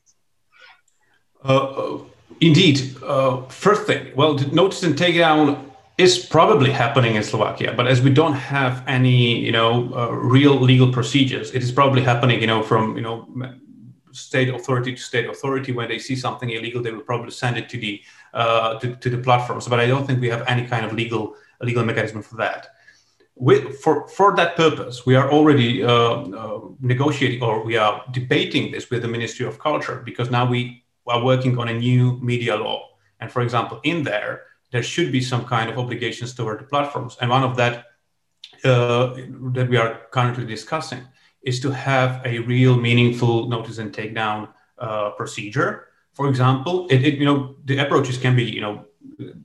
Indeed. 2.40 2.96
Uh, 3.02 3.42
first 3.48 3.86
thing, 3.86 4.12
well, 4.14 4.34
notice 4.52 4.82
and 4.82 4.96
takedown 4.96 5.64
is 5.98 6.18
probably 6.18 6.70
happening 6.70 7.16
in 7.16 7.24
Slovakia, 7.24 7.74
but 7.76 7.88
as 7.88 8.00
we 8.00 8.10
don't 8.10 8.34
have 8.34 8.84
any, 8.86 9.40
you 9.40 9.50
know, 9.50 9.92
uh, 9.94 10.12
real 10.12 10.54
legal 10.54 10.92
procedures, 10.92 11.52
it 11.52 11.62
is 11.62 11.72
probably 11.72 12.02
happening, 12.02 12.40
you 12.40 12.46
know, 12.46 12.62
from, 12.62 12.96
you 12.96 13.02
know, 13.02 13.26
state 14.12 14.48
authority 14.48 14.94
to 14.94 15.00
state 15.00 15.28
authority. 15.28 15.72
When 15.72 15.88
they 15.88 15.98
see 15.98 16.14
something 16.14 16.50
illegal, 16.50 16.82
they 16.82 16.92
will 16.92 17.02
probably 17.02 17.32
send 17.32 17.56
it 17.56 17.68
to 17.70 17.78
the 17.78 18.00
uh, 18.32 18.78
to, 18.78 18.94
to 18.94 19.10
the 19.10 19.18
platforms. 19.18 19.66
But 19.66 19.80
I 19.80 19.86
don't 19.86 20.06
think 20.06 20.20
we 20.20 20.28
have 20.28 20.44
any 20.46 20.66
kind 20.66 20.86
of 20.86 20.92
legal 20.92 21.34
legal 21.60 21.84
mechanism 21.84 22.22
for 22.22 22.36
that. 22.36 22.68
With, 23.34 23.80
for, 23.80 24.08
for 24.08 24.34
that 24.34 24.56
purpose, 24.56 25.06
we 25.06 25.14
are 25.14 25.30
already 25.30 25.84
uh, 25.84 25.90
uh, 25.90 26.60
negotiating 26.80 27.40
or 27.40 27.62
we 27.62 27.76
are 27.76 28.04
debating 28.10 28.72
this 28.72 28.90
with 28.90 29.02
the 29.02 29.08
Ministry 29.08 29.46
of 29.46 29.60
Culture 29.60 30.02
because 30.04 30.28
now 30.28 30.44
we 30.44 30.82
are 31.08 31.24
working 31.24 31.58
on 31.58 31.68
a 31.68 31.74
new 31.74 32.18
media 32.20 32.56
law. 32.56 32.88
And 33.20 33.30
for 33.30 33.42
example, 33.42 33.80
in 33.82 34.02
there, 34.02 34.42
there 34.70 34.82
should 34.82 35.10
be 35.10 35.20
some 35.20 35.44
kind 35.44 35.70
of 35.70 35.78
obligations 35.78 36.34
toward 36.34 36.60
the 36.60 36.64
platforms. 36.64 37.16
And 37.20 37.30
one 37.30 37.42
of 37.42 37.56
that 37.56 37.86
uh, 38.64 39.14
that 39.54 39.68
we 39.68 39.76
are 39.76 40.02
currently 40.10 40.44
discussing 40.44 41.02
is 41.42 41.60
to 41.60 41.70
have 41.70 42.20
a 42.24 42.40
real 42.40 42.76
meaningful 42.76 43.48
notice 43.48 43.78
and 43.78 43.92
takedown 43.92 44.48
uh, 44.78 45.10
procedure. 45.10 45.88
For 46.12 46.28
example, 46.28 46.86
it, 46.90 47.04
it, 47.04 47.14
you 47.14 47.24
know 47.24 47.56
the 47.64 47.78
approaches 47.78 48.18
can 48.18 48.34
be 48.34 48.44
you 48.44 48.60
know 48.60 48.84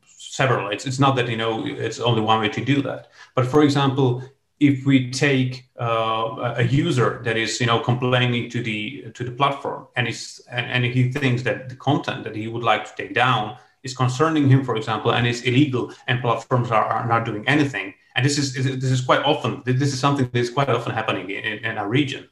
several. 0.05 0.71
It's, 0.71 0.85
it's 0.85 0.99
not 0.99 1.15
that 1.17 1.27
you 1.29 1.37
know 1.37 1.65
it's 1.65 1.99
only 1.99 2.21
one 2.21 2.39
way 2.41 2.49
to 2.49 2.65
do 2.65 2.81
that. 2.81 3.09
But 3.35 3.45
for 3.45 3.63
example, 3.63 4.23
if 4.67 4.85
we 4.85 5.11
take 5.11 5.69
uh, 5.79 6.53
a 6.57 6.63
user 6.63 7.21
that 7.25 7.37
is 7.37 7.59
you 7.59 7.67
know 7.67 7.79
complaining 7.79 8.49
to 8.49 8.63
the 8.63 9.11
to 9.13 9.23
the 9.23 9.31
platform 9.31 9.87
and 9.95 10.07
is 10.07 10.41
and, 10.49 10.65
and, 10.67 10.85
he 10.85 11.11
thinks 11.11 11.43
that 11.43 11.69
the 11.69 11.75
content 11.75 12.23
that 12.23 12.35
he 12.35 12.47
would 12.47 12.63
like 12.63 12.83
to 12.85 12.93
take 12.95 13.13
down 13.13 13.57
is 13.83 13.93
concerning 13.95 14.47
him 14.49 14.63
for 14.63 14.75
example 14.75 15.11
and 15.11 15.27
is 15.27 15.41
illegal 15.43 15.93
and 16.07 16.21
platforms 16.21 16.71
are, 16.71 16.85
are 16.85 17.07
not 17.07 17.25
doing 17.25 17.47
anything. 17.47 17.93
And 18.15 18.25
this 18.25 18.37
is 18.37 18.53
this 18.53 18.91
is 18.97 19.01
quite 19.01 19.23
often 19.23 19.61
this 19.65 19.93
is 19.93 19.99
something 19.99 20.29
that 20.31 20.39
is 20.39 20.49
quite 20.49 20.69
often 20.69 20.93
happening 20.93 21.29
in, 21.29 21.65
in 21.65 21.77
our 21.77 21.89
region. 21.89 22.29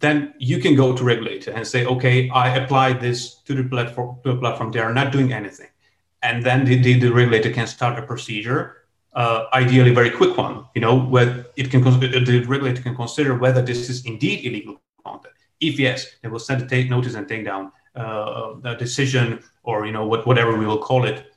Then 0.00 0.34
you 0.38 0.58
can 0.58 0.74
go 0.74 0.96
to 0.96 1.04
regulator 1.04 1.52
and 1.52 1.64
say 1.66 1.86
okay 1.86 2.28
i 2.30 2.56
applied 2.56 3.00
this 3.00 3.18
to 3.46 3.54
the 3.54 3.64
platform 3.64 4.18
to 4.24 4.32
the 4.32 4.38
platform. 4.38 4.72
They 4.72 4.80
are 4.80 4.94
not 4.94 5.12
doing 5.12 5.32
anything. 5.32 5.68
And 6.24 6.44
then 6.44 6.64
the, 6.64 6.76
the, 6.80 7.00
the 7.00 7.12
regulator 7.12 7.50
can 7.50 7.66
start 7.66 7.98
a 7.98 8.02
procedure 8.02 8.81
uh, 9.14 9.46
ideally 9.52 9.92
very 9.92 10.10
quick 10.10 10.36
one, 10.36 10.64
you 10.74 10.80
know, 10.80 10.98
where 10.98 11.46
it 11.56 11.70
can 11.70 11.82
the 11.82 12.44
regulator 12.48 12.82
can 12.82 12.94
consider 12.94 13.36
whether 13.36 13.62
this 13.62 13.90
is 13.90 14.04
indeed 14.06 14.44
illegal 14.44 14.80
content. 15.04 15.34
If 15.60 15.78
yes, 15.78 16.06
they 16.22 16.28
will 16.28 16.38
send 16.38 16.62
a 16.62 16.66
take 16.66 16.88
notice 16.90 17.14
and 17.14 17.28
take 17.28 17.44
down 17.44 17.72
uh, 17.94 18.54
a 18.64 18.74
decision 18.76 19.42
or 19.62 19.86
you 19.86 19.92
know 19.92 20.06
what, 20.06 20.26
whatever 20.26 20.56
we 20.56 20.66
will 20.66 20.78
call 20.78 21.04
it 21.04 21.32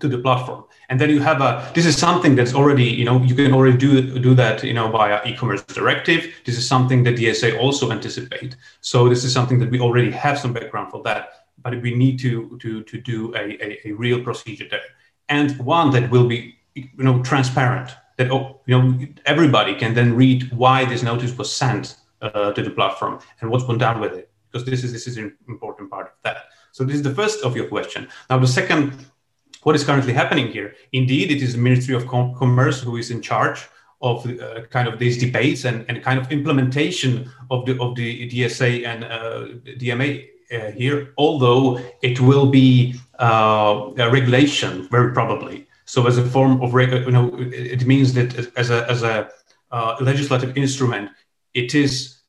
to 0.00 0.08
the 0.08 0.18
platform. 0.18 0.64
and 0.88 1.00
then 1.00 1.08
you 1.08 1.20
have 1.20 1.40
a 1.40 1.50
this 1.74 1.86
is 1.86 1.96
something 1.96 2.34
that's 2.34 2.54
already 2.54 2.84
you 2.84 3.04
know 3.04 3.22
you 3.22 3.34
can 3.34 3.52
already 3.54 3.76
do 3.76 3.90
do 4.18 4.34
that 4.34 4.62
you 4.62 4.74
know 4.74 4.90
via 4.90 5.20
e-commerce 5.24 5.62
directive 5.62 6.20
this 6.44 6.56
is 6.58 6.66
something 6.66 7.04
that 7.04 7.14
dsa 7.14 7.58
also 7.58 7.90
anticipate 7.90 8.56
so 8.80 9.08
this 9.08 9.22
is 9.26 9.32
something 9.32 9.58
that 9.60 9.70
we 9.70 9.78
already 9.80 10.10
have 10.10 10.36
some 10.38 10.52
background 10.52 10.90
for 10.90 11.00
that 11.08 11.22
but 11.64 11.80
we 11.80 11.94
need 11.94 12.18
to 12.18 12.58
to 12.62 12.82
to 12.82 12.96
do 13.12 13.32
a, 13.36 13.44
a, 13.66 13.68
a 13.88 13.92
real 13.92 14.20
procedure 14.28 14.66
there 14.68 14.88
and 15.28 15.56
one 15.58 15.90
that 15.90 16.10
will 16.10 16.26
be 16.26 16.40
you 16.74 16.88
know 16.98 17.22
transparent 17.22 17.90
that 18.18 18.30
oh, 18.30 18.60
you 18.66 18.78
know 18.78 18.98
everybody 19.26 19.74
can 19.74 19.94
then 19.94 20.14
read 20.14 20.52
why 20.52 20.84
this 20.84 21.02
notice 21.02 21.36
was 21.36 21.52
sent 21.52 21.96
uh, 22.20 22.52
to 22.52 22.62
the 22.62 22.70
platform 22.70 23.18
and 23.40 23.50
what's 23.50 23.64
gone 23.64 23.78
down 23.78 24.00
with 24.00 24.12
it 24.12 24.30
because 24.50 24.66
this 24.66 24.84
is 24.84 24.92
this 24.92 25.06
is 25.06 25.16
an 25.16 25.36
important 25.48 25.90
part 25.90 26.06
of 26.06 26.12
that 26.22 26.36
so 26.72 26.84
this 26.84 26.96
is 26.96 27.02
the 27.02 27.14
first 27.14 27.44
of 27.44 27.56
your 27.56 27.66
question 27.66 28.08
now 28.30 28.38
the 28.38 28.46
second 28.46 29.06
what 29.62 29.74
is 29.74 29.84
currently 29.84 30.12
happening 30.12 30.48
here 30.48 30.74
indeed 30.92 31.30
it 31.30 31.42
is 31.42 31.54
the 31.54 31.60
ministry 31.60 31.94
of 31.94 32.06
Com- 32.06 32.34
commerce 32.34 32.80
who 32.80 32.96
is 32.96 33.10
in 33.10 33.20
charge 33.20 33.68
of 34.02 34.26
uh, 34.26 34.62
kind 34.70 34.88
of 34.88 34.98
these 34.98 35.16
debates 35.16 35.64
and, 35.64 35.84
and 35.88 36.02
kind 36.02 36.18
of 36.18 36.30
implementation 36.32 37.30
of 37.50 37.64
the 37.66 37.80
of 37.80 37.94
the 37.94 38.28
DSA 38.28 38.84
and 38.84 39.04
uh, 39.04 39.46
DMA 39.78 40.28
uh, 40.52 40.70
here, 40.72 41.14
although 41.16 41.80
it 42.02 42.20
will 42.20 42.46
be 42.46 42.94
uh, 43.18 43.90
a 43.96 44.10
regulation 44.10 44.88
very 44.90 45.12
probably. 45.12 45.66
So 45.92 46.06
as 46.06 46.16
a 46.16 46.24
form 46.24 46.62
of, 46.62 46.72
you 46.72 47.10
know, 47.10 47.26
it 47.36 47.84
means 47.84 48.14
that 48.14 48.30
as 48.56 48.70
a 48.70 48.90
as 48.90 49.02
a 49.02 49.28
uh, 49.70 49.96
legislative 50.00 50.56
instrument, 50.56 51.10
it 51.52 51.74
is, 51.74 52.22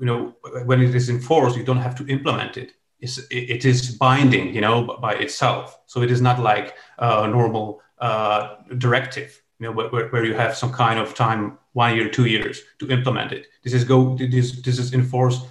you 0.00 0.06
know, 0.08 0.34
when 0.64 0.82
it 0.82 0.92
is 1.00 1.08
enforced, 1.08 1.56
you 1.56 1.62
don't 1.62 1.84
have 1.86 1.96
to 2.00 2.04
implement 2.08 2.56
it. 2.56 2.72
It's, 2.98 3.16
it 3.30 3.64
is 3.64 3.96
binding, 3.96 4.52
you 4.56 4.60
know, 4.60 4.98
by 5.00 5.14
itself. 5.24 5.78
So 5.86 6.02
it 6.02 6.10
is 6.10 6.20
not 6.20 6.40
like 6.40 6.74
a 6.98 7.28
normal 7.28 7.80
uh, 8.00 8.56
directive, 8.78 9.40
you 9.60 9.66
know, 9.66 9.72
where, 9.92 10.08
where 10.08 10.24
you 10.24 10.34
have 10.34 10.56
some 10.56 10.72
kind 10.72 10.98
of 10.98 11.14
time, 11.14 11.58
one 11.74 11.94
year, 11.94 12.08
two 12.08 12.26
years 12.26 12.60
to 12.80 12.90
implement 12.90 13.30
it. 13.30 13.46
This 13.62 13.72
is 13.72 13.84
go. 13.84 14.16
This 14.16 14.62
this 14.66 14.78
is 14.80 14.92
enforced 14.92 15.42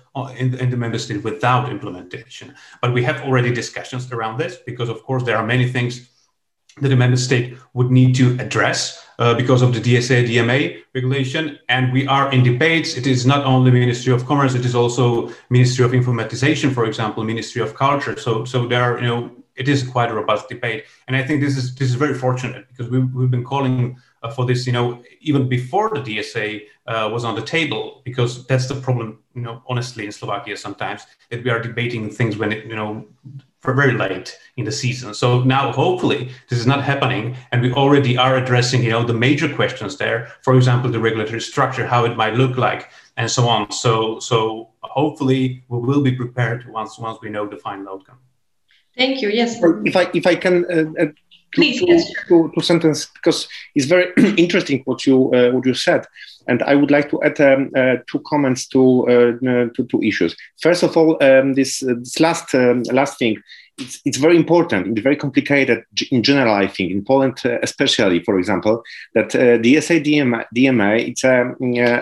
in, 0.41 0.47
in 0.63 0.69
the 0.69 0.79
member 0.83 0.99
state 0.99 1.23
without 1.23 1.71
implementation. 1.71 2.53
But 2.81 2.93
we 2.93 3.01
have 3.05 3.21
already 3.21 3.51
discussions 3.53 4.11
around 4.11 4.35
this 4.37 4.57
because, 4.69 4.89
of 4.89 5.03
course, 5.03 5.23
there 5.23 5.37
are 5.37 5.47
many 5.55 5.71
things 5.71 6.09
that 6.81 6.91
a 6.91 6.95
member 6.95 7.17
state 7.17 7.57
would 7.73 7.91
need 7.91 8.15
to 8.15 8.37
address 8.39 9.05
uh, 9.19 9.33
because 9.33 9.61
of 9.61 9.73
the 9.73 9.81
DSA 9.81 10.27
DMA 10.27 10.81
regulation. 10.95 11.59
And 11.67 11.91
we 11.91 12.07
are 12.07 12.31
in 12.31 12.43
debates. 12.43 12.95
It 12.95 13.05
is 13.05 13.25
not 13.25 13.45
only 13.45 13.71
Ministry 13.71 14.13
of 14.13 14.25
Commerce, 14.25 14.55
it 14.55 14.65
is 14.65 14.75
also 14.75 15.29
Ministry 15.49 15.83
of 15.85 15.91
Informatization, 15.91 16.73
for 16.73 16.85
example, 16.85 17.23
Ministry 17.23 17.61
of 17.61 17.75
Culture. 17.75 18.17
So, 18.17 18.45
so 18.45 18.67
there 18.67 18.81
are, 18.81 18.99
you 19.01 19.07
know, 19.07 19.31
it 19.55 19.67
is 19.67 19.85
quite 19.85 20.09
a 20.09 20.13
robust 20.13 20.47
debate. 20.47 20.85
And 21.07 21.17
I 21.17 21.23
think 21.23 21.41
this 21.41 21.57
is 21.57 21.75
this 21.75 21.89
is 21.89 21.95
very 21.95 22.13
fortunate 22.13 22.69
because 22.69 22.89
we've, 22.89 23.13
we've 23.13 23.29
been 23.29 23.43
calling 23.43 23.97
uh, 24.23 24.31
for 24.31 24.45
this, 24.45 24.65
you 24.65 24.71
know, 24.71 25.03
even 25.19 25.49
before 25.49 25.89
the 25.89 25.99
DSA 25.99 26.61
uh, 26.87 27.09
was 27.11 27.25
on 27.25 27.35
the 27.35 27.41
table, 27.41 28.01
because 28.05 28.47
that's 28.47 28.67
the 28.67 28.75
problem, 28.75 29.19
you 29.35 29.41
know, 29.41 29.61
honestly, 29.67 30.05
in 30.05 30.13
Slovakia 30.13 30.55
sometimes 30.55 31.05
that 31.29 31.43
we 31.43 31.49
are 31.49 31.61
debating 31.61 32.09
things 32.09 32.37
when 32.37 32.53
it, 32.53 32.65
you 32.65 32.75
know, 32.75 33.05
for 33.59 33.73
very 33.73 33.93
late 33.93 34.37
in 34.57 34.65
the 34.65 34.71
season. 34.71 35.13
So 35.13 35.43
now, 35.43 35.71
hopefully, 35.71 36.31
this 36.49 36.59
is 36.59 36.67
not 36.67 36.83
happening, 36.83 37.35
and 37.51 37.61
we 37.61 37.73
already 37.73 38.17
are 38.17 38.37
addressing, 38.37 38.83
you 38.83 38.91
know, 38.91 39.03
the 39.03 39.13
major 39.13 39.53
questions 39.53 39.97
there. 39.97 40.31
For 40.43 40.55
example, 40.55 40.89
the 40.89 40.99
regulatory 40.99 41.41
structure, 41.41 41.85
how 41.85 42.05
it 42.05 42.15
might 42.15 42.35
look 42.35 42.57
like, 42.57 42.89
and 43.17 43.29
so 43.29 43.47
on. 43.47 43.71
So, 43.71 44.19
so 44.19 44.69
hopefully, 44.81 45.63
we 45.67 45.79
will 45.79 46.01
be 46.01 46.13
prepared 46.13 46.67
once 46.69 46.97
once 46.97 47.19
we 47.21 47.29
know 47.29 47.47
the 47.47 47.57
final 47.57 47.93
outcome. 47.93 48.19
Thank 48.97 49.21
you. 49.21 49.29
Yes. 49.29 49.59
If 49.85 49.95
I 49.95 50.09
if 50.13 50.25
I 50.25 50.35
can. 50.35 50.65
Uh, 50.65 51.03
uh, 51.03 51.07
Please, 51.53 51.79
to, 51.79 51.87
yes, 51.87 52.11
to, 52.27 52.51
to, 52.55 52.63
sentence 52.63 53.07
because 53.07 53.47
it's 53.73 53.85
very 53.85 54.13
interesting 54.37 54.81
what 54.85 55.05
you 55.07 55.33
uh, 55.33 55.49
what 55.51 55.65
you 55.65 55.73
said, 55.73 56.05
and 56.47 56.61
I 56.63 56.75
would 56.75 56.91
like 56.91 57.09
to 57.09 57.21
add 57.23 57.41
um, 57.41 57.71
uh, 57.75 57.95
two 58.07 58.21
comments 58.25 58.67
to, 58.67 59.03
uh, 59.07 59.73
to 59.75 59.87
two 59.89 60.01
issues. 60.03 60.35
First 60.61 60.83
of 60.83 60.95
all, 60.95 61.17
um, 61.23 61.53
this, 61.55 61.81
uh, 61.83 61.95
this 61.97 62.19
last 62.19 62.53
um, 62.53 62.83
last 62.83 63.17
thing 63.17 63.41
it's, 63.79 64.01
it's 64.05 64.17
very 64.17 64.35
important. 64.35 64.87
It's 64.87 65.01
very 65.01 65.15
complicated 65.15 65.83
in 66.11 66.23
general, 66.23 66.53
I 66.53 66.67
think, 66.67 66.91
in 66.91 67.03
Poland 67.03 67.41
uh, 67.45 67.59
especially, 67.63 68.23
for 68.23 68.37
example, 68.37 68.83
that 69.15 69.35
uh, 69.35 69.57
the 69.57 69.75
DSA 69.75 70.03
DMA, 70.05 70.45
DMA 70.55 71.07
it's 71.09 71.23
a, 71.23 71.53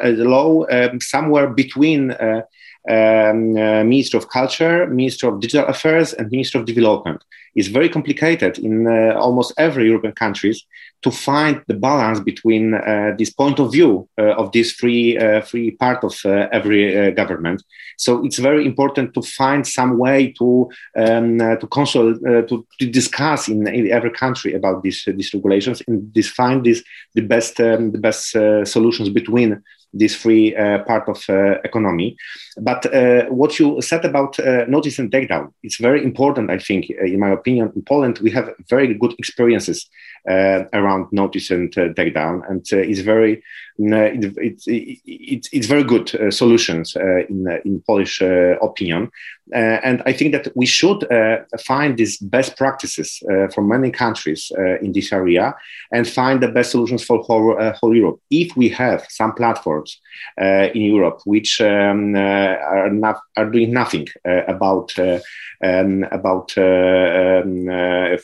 a 0.03 0.11
law 0.23 0.65
um, 0.69 0.99
somewhere 1.01 1.47
between 1.47 2.11
uh, 2.11 2.41
um, 2.89 3.55
uh, 3.57 3.83
Minister 3.83 4.17
of 4.17 4.29
Culture, 4.29 4.87
Minister 4.87 5.27
of 5.27 5.39
Digital 5.39 5.67
Affairs, 5.67 6.13
and 6.13 6.31
Minister 6.31 6.59
of 6.59 6.65
Development. 6.65 7.21
It's 7.57 7.69
very 7.69 7.89
complicated 7.89 8.59
in 8.59 8.85
uh, 8.85 9.15
almost 9.17 9.51
every 9.57 9.87
European 9.87 10.13
countries 10.13 10.63
to 11.01 11.09
find 11.09 11.63
the 11.67 11.73
balance 11.73 12.19
between 12.19 12.75
uh, 12.75 13.15
this 13.17 13.31
point 13.31 13.59
of 13.59 13.71
view 13.71 14.07
uh, 14.19 14.35
of 14.41 14.51
this 14.51 14.73
free, 14.73 15.17
uh, 15.17 15.41
free 15.41 15.71
part 15.71 16.03
of 16.03 16.13
uh, 16.23 16.47
every 16.51 17.11
government. 17.13 17.63
So 17.97 18.23
it's 18.23 18.37
very 18.37 18.63
important 18.63 19.15
to 19.15 19.23
find 19.23 19.65
some 19.65 19.97
way 19.97 20.33
to 20.33 20.69
um, 20.95 21.39
to 21.39 21.67
consult, 21.71 22.21
to, 22.21 22.65
to, 22.79 22.85
discuss 22.91 23.47
in, 23.47 23.67
in, 23.67 23.91
every 23.91 24.11
country 24.11 24.53
about 24.53 24.83
these 24.83 25.03
these 25.17 25.33
regulations 25.33 25.81
and 25.87 26.13
define 26.13 26.61
this 26.61 26.83
the 27.15 27.21
best 27.21 27.59
um, 27.59 27.91
the 27.91 27.97
best 27.97 28.37
solutions 28.71 29.09
between 29.09 29.63
this 29.93 30.15
free 30.15 30.55
uh, 30.55 30.79
part 30.83 31.07
of 31.09 31.23
uh, 31.29 31.59
economy. 31.63 32.15
But 32.57 32.93
uh, 32.93 33.25
what 33.25 33.59
you 33.59 33.81
said 33.81 34.05
about 34.05 34.37
notice 34.67 34.99
and 34.99 35.11
takedown, 35.11 35.53
it's 35.63 35.79
very 35.79 36.03
important, 36.03 36.49
I 36.49 36.59
think, 36.59 36.89
in 36.89 37.19
my 37.19 37.29
opinion. 37.29 37.71
In 37.75 37.83
Poland, 37.83 38.19
we 38.19 38.31
have 38.31 38.53
very 38.69 38.93
good 38.93 39.13
experiences 39.17 39.89
Uh, 40.27 40.65
around 40.73 41.07
notice 41.13 41.51
and 41.51 41.77
uh, 41.77 41.87
takedown, 41.93 42.41
and 42.49 42.67
uh, 42.73 42.77
it's 42.79 42.99
very 42.99 43.41
it's 43.79 44.65
it's 44.67 45.49
it's 45.53 45.67
very 45.67 45.85
good 45.85 46.09
solutions 46.33 46.97
in 47.29 47.47
in 47.63 47.81
Polish 47.87 48.21
opinion. 48.61 49.09
Uh, 49.53 49.79
and 49.83 50.03
I 50.05 50.11
think 50.11 50.33
that 50.33 50.51
we 50.55 50.65
should 50.65 51.09
uh, 51.09 51.37
find 51.59 51.97
these 51.97 52.17
best 52.17 52.57
practices 52.57 53.23
uh, 53.31 53.47
from 53.47 53.69
many 53.69 53.91
countries 53.91 54.51
in 54.81 54.91
this 54.91 55.13
area 55.13 55.55
and 55.91 56.07
find 56.07 56.41
the 56.41 56.49
best 56.49 56.71
solutions 56.71 57.03
for 57.05 57.19
whole, 57.19 57.55
whole 57.79 57.95
Europe. 57.95 58.19
If 58.29 58.57
we 58.57 58.67
have 58.69 59.05
some 59.09 59.33
platforms 59.33 60.01
in 60.37 60.81
Europe 60.81 61.21
which 61.23 61.61
um, 61.61 62.15
are 62.15 62.89
not 62.91 63.21
are 63.37 63.49
doing 63.49 63.71
nothing 63.71 64.07
about 64.25 64.93
um, 64.99 66.03
about 66.11 66.57
um, 66.57 67.67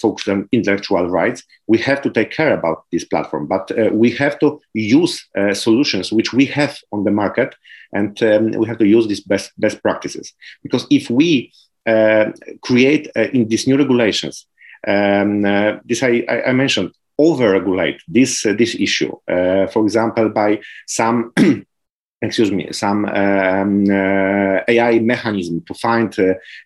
focus 0.02 0.28
on 0.28 0.50
intellectual 0.52 1.08
rights, 1.10 1.44
we 1.68 1.78
have 1.80 1.93
to 2.02 2.10
take 2.10 2.32
care 2.32 2.54
about 2.54 2.86
this 2.92 3.06
platform. 3.06 3.48
But 3.48 3.72
we 3.94 4.12
have 4.12 4.40
to 4.40 4.60
use 4.74 5.28
solutions 5.54 6.12
which 6.12 6.34
we 6.34 6.46
have 6.46 6.80
on 6.92 7.04
the 7.04 7.12
market 7.12 7.56
and 7.94 8.22
um, 8.24 8.52
we 8.52 8.68
have 8.68 8.78
to 8.80 8.88
use 8.88 9.08
these 9.08 9.22
best 9.22 9.52
best 9.58 9.82
practices 9.82 10.34
because 10.64 10.86
if 10.90 11.10
we 11.10 11.52
uh, 11.86 12.26
create 12.62 13.10
uh, 13.16 13.30
in 13.34 13.48
these 13.48 13.68
new 13.68 13.78
regulations 13.78 14.46
um, 14.88 15.46
uh, 15.46 15.74
this 15.86 16.04
I, 16.04 16.26
I, 16.48 16.52
mentioned 16.52 16.92
over-regulate 17.18 18.02
this 18.08 18.46
uh, 18.46 18.54
this 18.54 18.76
issue 18.76 19.12
uh, 19.28 19.68
for 19.68 19.84
example 19.84 20.30
by 20.30 20.60
some 20.88 21.32
excuse 22.22 22.52
me 22.52 22.72
some 22.72 23.06
um, 23.06 23.86
uh, 23.90 24.60
AI 24.68 25.00
mechanism 25.00 25.62
to 25.68 25.74
find 25.76 26.12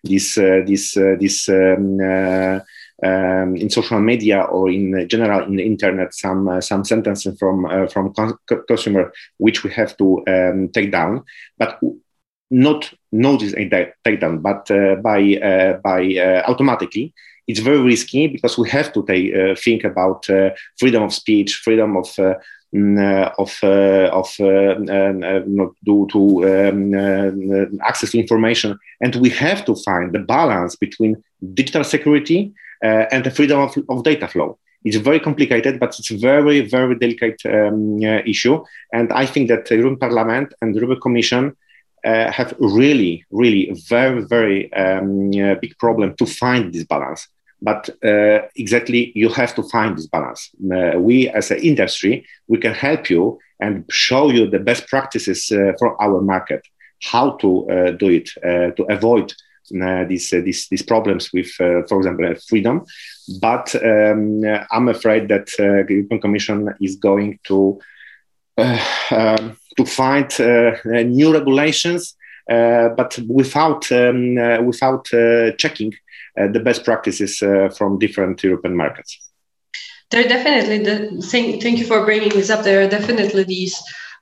this 0.02 0.34
this 0.34 0.94
this 0.94 1.48
um, 1.48 2.62
um, 3.04 3.56
in 3.56 3.70
social 3.70 4.00
media 4.00 4.42
or 4.42 4.68
in 4.70 5.08
general 5.08 5.46
in 5.46 5.56
the 5.56 5.64
internet 5.64 6.12
some 6.12 6.48
uh, 6.48 6.60
some 6.60 6.84
sentences 6.84 7.38
from 7.38 7.64
uh, 7.64 7.86
from 7.86 8.12
consumer 8.66 9.12
which 9.36 9.62
we 9.62 9.70
have 9.70 9.96
to 9.96 10.22
um, 10.26 10.68
take 10.72 10.90
down, 10.90 11.22
but 11.58 11.78
not 12.50 12.92
notice 13.12 13.54
a 13.54 13.92
take 14.04 14.20
down, 14.20 14.38
but 14.38 14.70
uh, 14.70 14.96
by 14.96 15.20
uh, 15.36 15.74
by 15.74 16.02
uh, 16.16 16.42
automatically. 16.46 17.14
It's 17.46 17.60
very 17.60 17.80
risky 17.80 18.26
because 18.26 18.58
we 18.58 18.68
have 18.68 18.92
to 18.92 19.06
take, 19.06 19.34
uh, 19.34 19.54
think 19.54 19.82
about 19.84 20.26
freedom 20.78 21.02
of 21.02 21.14
speech, 21.14 21.54
freedom 21.54 21.96
of 21.96 22.06
of 22.18 23.58
of 23.62 24.36
due 25.84 26.06
to 26.12 26.20
um, 26.44 27.80
access 27.80 28.10
to 28.10 28.18
information, 28.18 28.78
and 29.00 29.14
we 29.16 29.30
have 29.30 29.64
to 29.64 29.74
find 29.76 30.12
the 30.12 30.18
balance 30.18 30.76
between 30.76 31.22
digital 31.54 31.84
security 31.84 32.52
and 32.82 33.24
the 33.24 33.30
freedom 33.30 33.60
of, 33.60 33.76
of 33.88 34.04
data 34.04 34.28
flow. 34.28 34.58
It's 34.84 34.96
very 34.96 35.20
complicated, 35.20 35.80
but 35.80 35.98
it's 35.98 36.10
a 36.10 36.16
very, 36.16 36.60
very 36.60 36.96
delicate 36.96 37.40
um, 37.46 37.96
uh, 37.96 38.22
issue. 38.24 38.64
And 38.92 39.12
I 39.12 39.26
think 39.26 39.48
that 39.48 39.66
the 39.66 39.76
European 39.76 39.98
Parliament 39.98 40.54
and 40.62 40.74
the 40.74 40.80
European 40.80 41.00
Commission 41.00 41.56
uh, 42.04 42.30
have 42.30 42.54
really, 42.60 43.24
really 43.30 43.72
very, 43.88 44.22
very 44.22 44.72
um, 44.72 45.30
uh, 45.30 45.56
big 45.60 45.76
problem 45.78 46.14
to 46.16 46.26
find 46.26 46.72
this 46.72 46.84
balance. 46.84 47.26
But 47.60 47.90
uh, 48.04 48.42
exactly, 48.54 49.10
you 49.16 49.28
have 49.30 49.52
to 49.56 49.64
find 49.64 49.98
this 49.98 50.06
balance. 50.06 50.50
Uh, 50.72 50.98
we, 50.98 51.28
as 51.28 51.50
an 51.50 51.58
industry, 51.58 52.24
we 52.46 52.58
can 52.58 52.72
help 52.72 53.10
you 53.10 53.40
and 53.60 53.84
show 53.90 54.30
you 54.30 54.48
the 54.48 54.60
best 54.60 54.86
practices 54.86 55.48
for 55.48 56.00
our 56.00 56.20
market, 56.20 56.62
how 57.02 57.32
to 57.38 57.96
do 57.98 58.08
it 58.10 58.28
to 58.76 58.84
avoid 58.88 59.32
uh, 59.32 59.34
these, 59.70 60.32
uh, 60.32 60.40
these 60.44 60.68
these 60.68 60.82
problems 60.82 61.30
with, 61.32 61.50
uh, 61.60 61.82
for 61.88 61.98
example, 61.98 62.34
freedom. 62.48 62.84
But 63.40 63.74
um, 63.76 64.42
I'm 64.70 64.88
afraid 64.88 65.28
that 65.28 65.46
the 65.58 65.86
European 65.88 66.20
Commission 66.20 66.74
is 66.80 66.96
going 66.96 67.38
to 67.44 67.78
um, 68.56 69.56
to 69.76 69.84
find 69.84 70.28
new 71.12 71.32
regulations, 71.32 72.16
but 72.46 73.18
without 73.28 73.90
um, 73.92 74.34
without 74.66 75.06
checking 75.58 75.94
the 76.36 76.60
best 76.60 76.84
practices 76.84 77.38
from 77.76 77.98
different 77.98 78.42
European 78.42 78.76
markets. 78.76 79.18
There 80.10 80.24
are 80.24 80.28
definitely 80.28 80.78
the 80.78 81.22
thank, 81.22 81.62
you 81.62 81.86
for 81.86 82.04
bringing 82.04 82.30
this 82.30 82.48
up. 82.48 82.64
There 82.64 82.82
are 82.82 82.88
definitely 82.88 83.44
these 83.44 83.76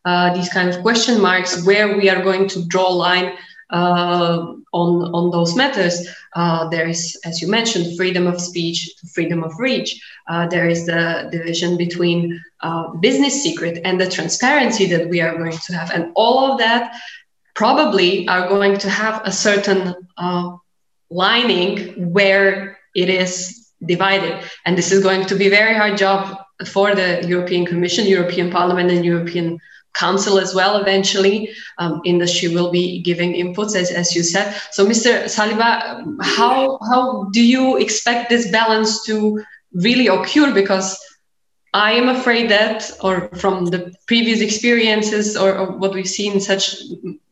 uh, 0.05 0.33
these 0.35 0.49
kind 0.49 0.69
of 0.69 0.83
question 0.83 1.21
marks 1.21 1.65
where 1.65 1.97
we 1.97 2.09
are 2.09 2.23
going 2.23 2.49
to 2.49 2.65
draw 2.67 2.89
a 2.89 2.95
line 2.95 3.27
uh, 3.27 3.35
on 3.71 4.65
on 4.73 5.31
those 5.31 5.57
matters. 5.57 6.07
Uh, 6.35 6.69
there 6.69 6.89
is, 6.89 7.19
as 7.25 7.41
you 7.41 7.49
mentioned, 7.49 7.97
freedom 7.97 8.27
of 8.27 8.41
speech, 8.41 8.91
freedom 9.13 9.43
of 9.43 9.53
reach. 9.59 10.01
Uh, 10.29 10.47
there 10.47 10.69
is 10.69 10.87
the 10.87 11.29
division 11.33 11.77
between 11.77 12.43
uh, 12.61 12.89
business 13.01 13.43
secret 13.43 13.81
and 13.85 14.01
the 14.01 14.09
transparency 14.09 14.87
that 14.87 15.09
we 15.09 15.21
are 15.21 15.37
going 15.37 15.57
to 15.67 15.73
have, 15.73 15.91
and 15.91 16.13
all 16.15 16.53
of 16.53 16.59
that 16.59 16.95
probably 17.55 18.29
are 18.29 18.49
going 18.49 18.79
to 18.79 18.91
have 18.91 19.23
a 19.25 19.33
certain 19.33 19.95
uh, 20.19 20.57
lining 21.11 22.13
where 22.13 22.79
it 22.95 23.09
is 23.09 23.73
divided, 23.85 24.45
and 24.65 24.77
this 24.77 24.93
is 24.93 25.03
going 25.03 25.27
to 25.27 25.35
be 25.35 25.47
a 25.47 25.51
very 25.51 25.75
hard 25.75 25.97
job 25.97 26.39
for 26.67 26.95
the 26.95 27.25
European 27.27 27.67
Commission, 27.67 28.07
European 28.07 28.51
Parliament, 28.51 28.91
and 28.91 29.05
European 29.05 29.59
council 29.97 30.39
as 30.39 30.55
well 30.55 30.77
eventually 30.77 31.51
um, 31.79 32.01
industry 32.05 32.49
will 32.55 32.71
be 32.71 33.01
giving 33.01 33.33
inputs 33.33 33.75
as, 33.75 33.91
as 33.91 34.15
you 34.15 34.23
said. 34.23 34.55
So 34.71 34.87
mr 34.87 35.25
saliba 35.25 35.71
how 36.23 36.79
how 36.91 37.25
do 37.33 37.43
you 37.43 37.77
expect 37.79 38.29
this 38.29 38.51
balance 38.51 39.05
to 39.07 39.43
really 39.73 40.07
occur? 40.07 40.53
Because 40.53 40.99
i 41.77 41.93
am 41.93 42.09
afraid 42.09 42.51
that 42.51 42.91
or 43.03 43.29
from 43.43 43.67
the 43.67 43.93
previous 44.07 44.41
experiences 44.41 45.37
or, 45.37 45.51
or 45.59 45.67
what 45.73 45.93
we've 45.93 46.15
seen 46.21 46.41
such 46.41 46.77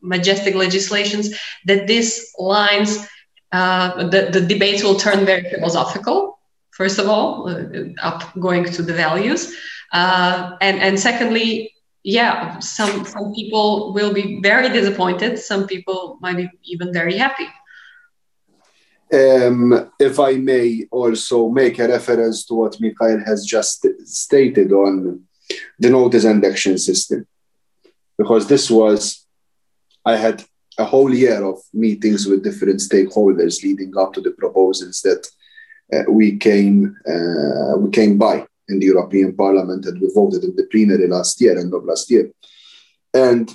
majestic 0.01 0.53
legislations 0.55 1.35
that 1.65 1.87
these 1.87 2.31
lines 2.37 3.07
uh, 3.51 4.07
the, 4.13 4.29
the 4.31 4.41
debates 4.41 4.83
will 4.83 4.95
turn 4.95 5.25
very 5.25 5.49
philosophical 5.49 6.37
first 6.71 6.99
of 6.99 7.07
all 7.07 7.49
uh, 7.49 8.07
up 8.09 8.21
going 8.39 8.65
to 8.65 8.81
the 8.83 8.93
values 8.93 9.55
uh, 9.93 10.55
and 10.61 10.79
and 10.79 10.99
secondly 10.99 11.71
yeah, 12.05 12.59
some 12.59 13.03
some 13.03 13.33
people 13.33 13.91
will 13.91 14.13
be 14.13 14.39
very 14.39 14.69
disappointed. 14.69 15.39
Some 15.39 15.65
people 15.65 16.19
might 16.21 16.37
be 16.37 16.49
even 16.63 16.93
very 16.93 17.17
happy. 17.17 17.47
Um, 19.11 19.89
if 19.99 20.19
I 20.19 20.33
may 20.35 20.85
also 20.91 21.49
make 21.49 21.79
a 21.79 21.87
reference 21.87 22.45
to 22.45 22.53
what 22.53 22.79
Mikhail 22.79 23.19
has 23.25 23.43
just 23.43 23.87
stated 24.05 24.71
on 24.71 25.23
the 25.79 25.89
notice 25.89 26.25
and 26.25 26.45
action 26.45 26.77
system, 26.77 27.25
because 28.17 28.47
this 28.47 28.69
was, 28.69 29.25
I 30.05 30.15
had 30.15 30.43
a 30.77 30.85
whole 30.85 31.13
year 31.13 31.43
of 31.43 31.59
meetings 31.73 32.27
with 32.27 32.43
different 32.43 32.81
stakeholders 32.81 33.63
leading 33.63 33.97
up 33.97 34.13
to 34.13 34.21
the 34.21 34.31
proposals 34.31 35.01
that 35.01 35.27
uh, 35.91 36.11
we 36.11 36.37
came 36.37 36.95
uh, 37.07 37.77
we 37.79 37.89
came 37.89 38.17
by 38.17 38.45
in 38.69 38.79
the 38.79 38.85
European 38.87 39.35
Parliament 39.35 39.85
and 39.85 39.99
we 39.99 40.09
voted 40.13 40.43
in 40.43 40.55
the 40.55 40.65
plenary 40.65 41.07
last 41.07 41.39
year, 41.41 41.57
end 41.57 41.73
of 41.73 41.85
last 41.85 42.09
year. 42.09 42.31
And 43.13 43.51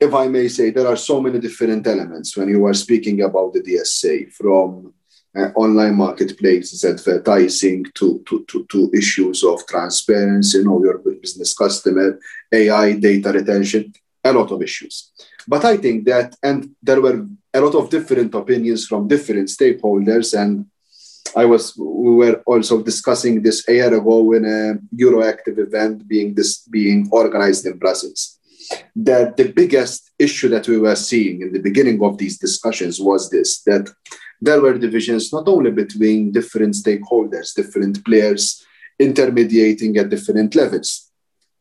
if 0.00 0.12
I 0.14 0.26
may 0.28 0.48
say, 0.48 0.70
there 0.70 0.86
are 0.86 0.96
so 0.96 1.20
many 1.20 1.38
different 1.38 1.86
elements 1.86 2.36
when 2.36 2.48
you 2.48 2.64
are 2.66 2.74
speaking 2.74 3.22
about 3.22 3.52
the 3.52 3.62
DSA, 3.62 4.32
from 4.32 4.94
uh, 5.36 5.48
online 5.54 5.96
marketplaces, 5.96 6.84
advertising, 6.84 7.84
to, 7.94 8.22
to, 8.26 8.44
to, 8.48 8.66
to 8.70 8.90
issues 8.92 9.44
of 9.44 9.66
transparency, 9.66 10.62
know 10.62 10.82
your 10.82 10.98
business 10.98 11.54
customer, 11.54 12.18
AI, 12.52 12.94
data 12.94 13.32
retention, 13.32 13.92
a 14.24 14.32
lot 14.32 14.50
of 14.50 14.62
issues. 14.62 15.12
But 15.46 15.64
I 15.64 15.76
think 15.76 16.04
that, 16.06 16.36
and 16.42 16.70
there 16.82 17.00
were 17.00 17.26
a 17.54 17.60
lot 17.60 17.74
of 17.74 17.90
different 17.90 18.34
opinions 18.34 18.86
from 18.86 19.08
different 19.08 19.48
stakeholders, 19.48 20.38
and 20.38 20.66
I 21.36 21.44
was 21.44 21.76
we 21.76 22.14
were 22.14 22.42
also 22.46 22.82
discussing 22.82 23.42
this 23.42 23.66
a 23.68 23.72
year 23.72 23.94
ago 23.94 24.32
in 24.32 24.44
a 24.44 24.78
Euractiv 24.94 25.58
event 25.58 26.06
being 26.06 26.34
this 26.34 26.58
being 26.68 27.08
organized 27.10 27.66
in 27.66 27.78
Brussels. 27.78 28.38
That 28.94 29.36
the 29.36 29.52
biggest 29.52 30.10
issue 30.18 30.48
that 30.48 30.68
we 30.68 30.78
were 30.78 30.96
seeing 30.96 31.42
in 31.42 31.52
the 31.52 31.58
beginning 31.58 32.02
of 32.02 32.18
these 32.18 32.38
discussions 32.38 33.00
was 33.00 33.30
this 33.30 33.62
that 33.62 33.90
there 34.40 34.60
were 34.60 34.76
divisions 34.76 35.32
not 35.32 35.48
only 35.48 35.70
between 35.70 36.32
different 36.32 36.74
stakeholders, 36.74 37.54
different 37.54 38.04
players 38.04 38.64
intermediating 38.98 39.96
at 39.96 40.10
different 40.10 40.54
levels 40.54 41.10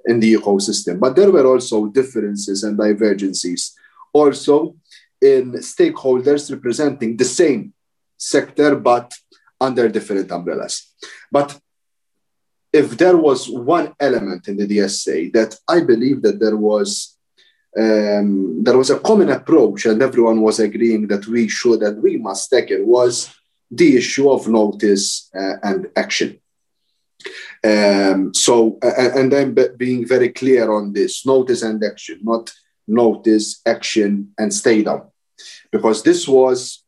in 0.06 0.20
the 0.20 0.34
ecosystem, 0.34 1.00
but 1.00 1.16
there 1.16 1.32
were 1.32 1.46
also 1.46 1.86
differences 1.88 2.64
and 2.64 2.78
divergences 2.78 3.76
also 4.14 4.76
in 5.22 5.54
stakeholders 5.54 6.52
representing 6.52 7.16
the 7.16 7.26
same 7.26 7.74
sector 8.18 8.76
but 8.76 9.14
under 9.62 9.88
different 9.88 10.32
umbrellas. 10.32 10.76
But 11.32 11.58
if 12.74 12.98
there 12.98 13.18
was 13.18 13.50
one 13.50 13.94
element 14.00 14.48
in 14.48 14.58
the 14.58 14.68
DSA 14.68 15.32
that 15.34 15.56
I 15.68 15.82
believe 15.82 16.22
that 16.24 16.40
there 16.40 16.58
was 16.58 17.18
um, 17.78 18.64
there 18.64 18.78
was 18.78 18.90
a 18.90 19.00
common 19.00 19.30
approach 19.30 19.86
and 19.86 20.02
everyone 20.02 20.42
was 20.42 20.60
agreeing 20.60 21.08
that 21.08 21.26
we 21.28 21.48
should 21.48 21.82
and 21.84 22.04
we 22.04 22.18
must 22.18 22.50
tackle 22.50 22.84
was 22.84 23.34
the 23.70 23.96
issue 23.96 24.30
of 24.30 24.48
notice 24.50 25.30
uh, 25.34 25.56
and 25.64 25.88
action. 25.96 26.38
Um, 27.64 28.34
so, 28.34 28.78
uh, 28.84 29.12
and 29.16 29.34
I'm 29.34 29.56
being 29.78 30.06
very 30.06 30.30
clear 30.30 30.70
on 30.72 30.92
this 30.92 31.26
notice 31.26 31.62
and 31.62 31.82
action, 31.84 32.20
not 32.24 32.52
notice, 32.88 33.62
action, 33.66 34.34
and 34.38 34.54
stay 34.54 34.82
down. 34.82 35.04
Because 35.72 36.04
this 36.04 36.28
was 36.28 36.84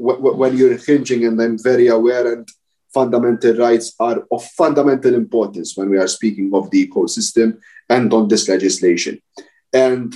when 0.00 0.56
you're 0.56 0.78
hinging, 0.78 1.26
and 1.26 1.40
I'm 1.40 1.58
very 1.58 1.88
aware, 1.88 2.32
and 2.32 2.48
fundamental 2.92 3.54
rights 3.56 3.94
are 4.00 4.24
of 4.30 4.44
fundamental 4.44 5.14
importance 5.14 5.76
when 5.76 5.90
we 5.90 5.98
are 5.98 6.08
speaking 6.08 6.50
of 6.54 6.70
the 6.70 6.86
ecosystem 6.86 7.58
and 7.88 8.12
on 8.12 8.28
this 8.28 8.48
legislation. 8.48 9.20
And 9.72 10.14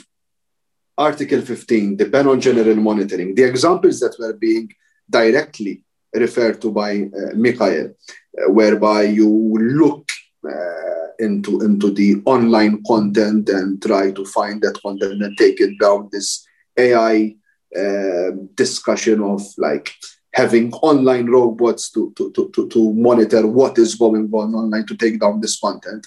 Article 0.96 1.40
15, 1.40 1.96
the 1.96 2.06
ban 2.06 2.26
on 2.26 2.40
general 2.40 2.76
monitoring, 2.76 3.34
the 3.34 3.44
examples 3.44 4.00
that 4.00 4.16
were 4.18 4.32
being 4.32 4.72
directly 5.08 5.82
referred 6.14 6.60
to 6.62 6.70
by 6.70 7.02
uh, 7.02 7.34
Mikhail, 7.34 7.86
uh, 7.90 8.52
whereby 8.52 9.02
you 9.02 9.28
look 9.28 10.08
uh, 10.48 11.08
into, 11.18 11.60
into 11.62 11.90
the 11.90 12.22
online 12.24 12.82
content 12.86 13.48
and 13.48 13.82
try 13.82 14.12
to 14.12 14.24
find 14.24 14.62
that 14.62 14.80
content 14.82 15.22
and 15.22 15.36
take 15.36 15.60
it 15.60 15.78
down, 15.80 16.08
this 16.12 16.46
AI 16.76 17.36
um, 17.78 18.48
discussion 18.54 19.22
of 19.22 19.42
like 19.58 19.92
having 20.32 20.72
online 20.74 21.26
robots 21.26 21.90
to, 21.92 22.12
to, 22.16 22.30
to, 22.32 22.50
to, 22.50 22.68
to 22.68 22.92
monitor 22.92 23.46
what 23.46 23.78
is 23.78 23.94
going 23.94 24.28
on 24.32 24.54
online 24.54 24.86
to 24.86 24.96
take 24.96 25.20
down 25.20 25.40
this 25.40 25.58
content. 25.58 26.06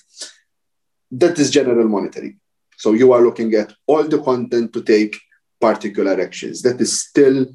That 1.12 1.40
is 1.40 1.50
general 1.50 1.88
monitoring. 1.88 2.40
So 2.78 2.94
you 2.94 3.14
are 3.14 3.22
looking 3.22 3.54
at 3.54 3.74
all 3.86 4.04
the 4.04 4.22
content 4.22 4.74
to 4.74 4.84
take 4.84 5.18
particular 5.60 6.20
actions. 6.22 6.62
That 6.62 6.80
is 6.80 7.00
still 7.00 7.48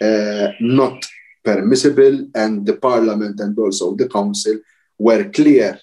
uh, 0.00 0.48
not 0.60 1.04
permissible, 1.44 2.28
and 2.34 2.66
the 2.66 2.76
parliament 2.76 3.40
and 3.40 3.58
also 3.58 3.96
the 3.96 4.08
council 4.08 4.58
were 4.98 5.24
clear 5.30 5.80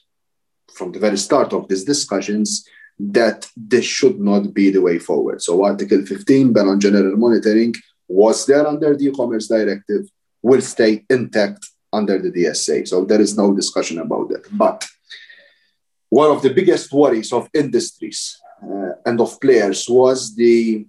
from 0.73 0.91
the 0.91 0.99
very 0.99 1.17
start 1.17 1.53
of 1.53 1.67
these 1.67 1.83
discussions 1.83 2.65
that 2.97 3.49
this 3.55 3.85
should 3.85 4.19
not 4.19 4.53
be 4.53 4.69
the 4.69 4.81
way 4.81 4.99
forward. 4.99 5.41
So 5.41 5.63
Article 5.63 6.05
15, 6.05 6.53
ban 6.53 6.67
on 6.67 6.79
general 6.79 7.17
monitoring, 7.17 7.73
was 8.07 8.45
there 8.45 8.65
under 8.65 8.95
the 8.95 9.05
e-commerce 9.05 9.47
directive, 9.47 10.05
will 10.41 10.61
stay 10.61 11.03
intact 11.09 11.65
under 11.91 12.19
the 12.19 12.31
DSA. 12.31 12.87
So 12.87 13.05
there 13.05 13.21
is 13.21 13.37
no 13.37 13.53
discussion 13.53 13.99
about 13.99 14.29
that. 14.29 14.45
But 14.51 14.85
one 16.09 16.31
of 16.31 16.41
the 16.41 16.53
biggest 16.53 16.91
worries 16.93 17.33
of 17.33 17.49
industries 17.53 18.39
uh, 18.63 18.91
and 19.05 19.19
of 19.19 19.39
players 19.41 19.85
was 19.89 20.35
the, 20.35 20.85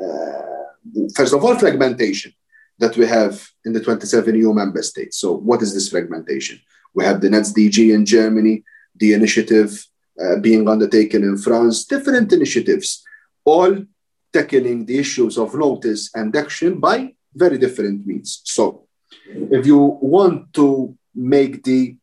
uh, 0.00 1.08
first 1.14 1.34
of 1.34 1.42
all, 1.44 1.56
fragmentation 1.56 2.32
that 2.78 2.96
we 2.96 3.06
have 3.06 3.48
in 3.64 3.72
the 3.72 3.80
27 3.80 4.34
EU 4.34 4.52
member 4.52 4.82
states. 4.82 5.18
So 5.18 5.32
what 5.32 5.62
is 5.62 5.72
this 5.72 5.88
fragmentation? 5.88 6.60
We 6.94 7.04
have 7.04 7.20
the 7.20 7.28
NetzDG 7.28 7.94
in 7.94 8.04
Germany, 8.04 8.62
the 8.94 9.14
initiative 9.14 9.86
uh, 10.22 10.36
being 10.40 10.68
undertaken 10.68 11.22
in 11.22 11.36
France, 11.36 11.84
different 11.84 12.32
initiatives, 12.32 13.04
all 13.44 13.84
tackling 14.32 14.84
the 14.84 14.98
issues 14.98 15.38
of 15.38 15.54
notice 15.54 16.10
and 16.14 16.34
action 16.36 16.80
by 16.80 17.14
very 17.34 17.58
different 17.58 18.06
means. 18.06 18.40
So, 18.44 18.86
if 19.28 19.66
you 19.66 19.78
want 20.16 20.52
to 20.54 20.96
make 21.14 21.62
the 21.62 21.96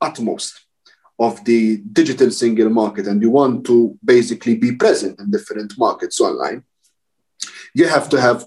utmost 0.00 0.66
of 1.18 1.44
the 1.44 1.78
digital 1.78 2.30
single 2.30 2.68
market 2.68 3.06
and 3.06 3.22
you 3.22 3.30
want 3.30 3.64
to 3.66 3.98
basically 4.04 4.54
be 4.54 4.72
present 4.72 5.18
in 5.20 5.30
different 5.30 5.72
markets 5.78 6.20
online, 6.20 6.62
you 7.74 7.86
have 7.88 8.08
to 8.10 8.20
have 8.20 8.46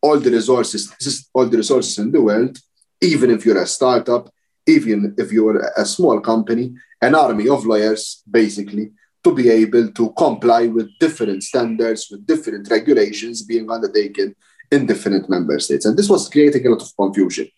all 0.00 0.18
the 0.18 0.30
resources, 0.30 1.28
all 1.32 1.46
the 1.46 1.56
resources 1.56 1.98
in 1.98 2.12
the 2.12 2.20
world, 2.20 2.58
even 3.00 3.30
if 3.30 3.44
you're 3.44 3.62
a 3.62 3.66
startup, 3.66 4.30
even 4.66 5.14
if 5.18 5.32
you're 5.32 5.58
a 5.76 5.84
small 5.84 6.20
company, 6.20 6.74
an 7.00 7.14
army 7.14 7.48
of 7.48 7.66
lawyers, 7.66 8.22
basically, 8.30 8.92
to 9.22 9.34
be 9.34 9.48
able 9.50 9.90
to 9.92 10.12
comply 10.12 10.66
with 10.66 10.90
different 10.98 11.42
standards, 11.42 12.08
with 12.10 12.26
different 12.26 12.70
regulations 12.70 13.42
being 13.42 13.70
undertaken 13.70 14.34
in 14.70 14.86
different 14.86 15.28
member 15.28 15.58
states. 15.58 15.86
And 15.86 15.96
this 15.96 16.08
was 16.08 16.28
creating 16.28 16.66
a 16.66 16.70
lot 16.70 16.82
of 16.82 16.94
confusion. 16.96 17.48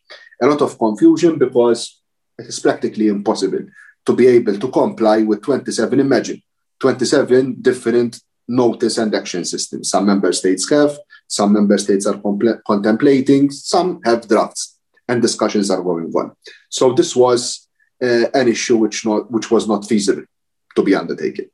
A 0.42 0.46
lot 0.46 0.62
of 0.62 0.78
confusion 0.78 1.38
because 1.38 2.00
it 2.38 2.46
is 2.46 2.60
practically 2.60 3.08
impossible 3.08 3.66
to 4.04 4.12
be 4.12 4.26
able 4.28 4.58
to 4.58 4.68
comply 4.68 5.22
with 5.22 5.42
27, 5.42 5.98
imagine, 5.98 6.40
27 6.78 7.60
different 7.60 8.20
notice 8.46 8.98
and 8.98 9.14
action 9.14 9.44
systems. 9.44 9.90
Some 9.90 10.06
member 10.06 10.32
states 10.32 10.68
have, 10.70 10.96
some 11.26 11.52
member 11.52 11.78
states 11.78 12.06
are 12.06 12.20
contemplating, 12.66 13.50
some 13.50 14.00
have 14.04 14.28
drafts, 14.28 14.75
and 15.08 15.22
discussions 15.22 15.70
are 15.70 15.82
going 15.82 16.12
on. 16.14 16.32
So 16.68 16.92
this 16.92 17.14
was 17.14 17.68
uh, 18.02 18.26
an 18.34 18.48
issue 18.48 18.76
which 18.76 19.04
not 19.04 19.30
which 19.30 19.50
was 19.50 19.66
not 19.68 19.86
feasible 19.86 20.24
to 20.74 20.82
be 20.82 20.94
undertaken. 20.94 21.50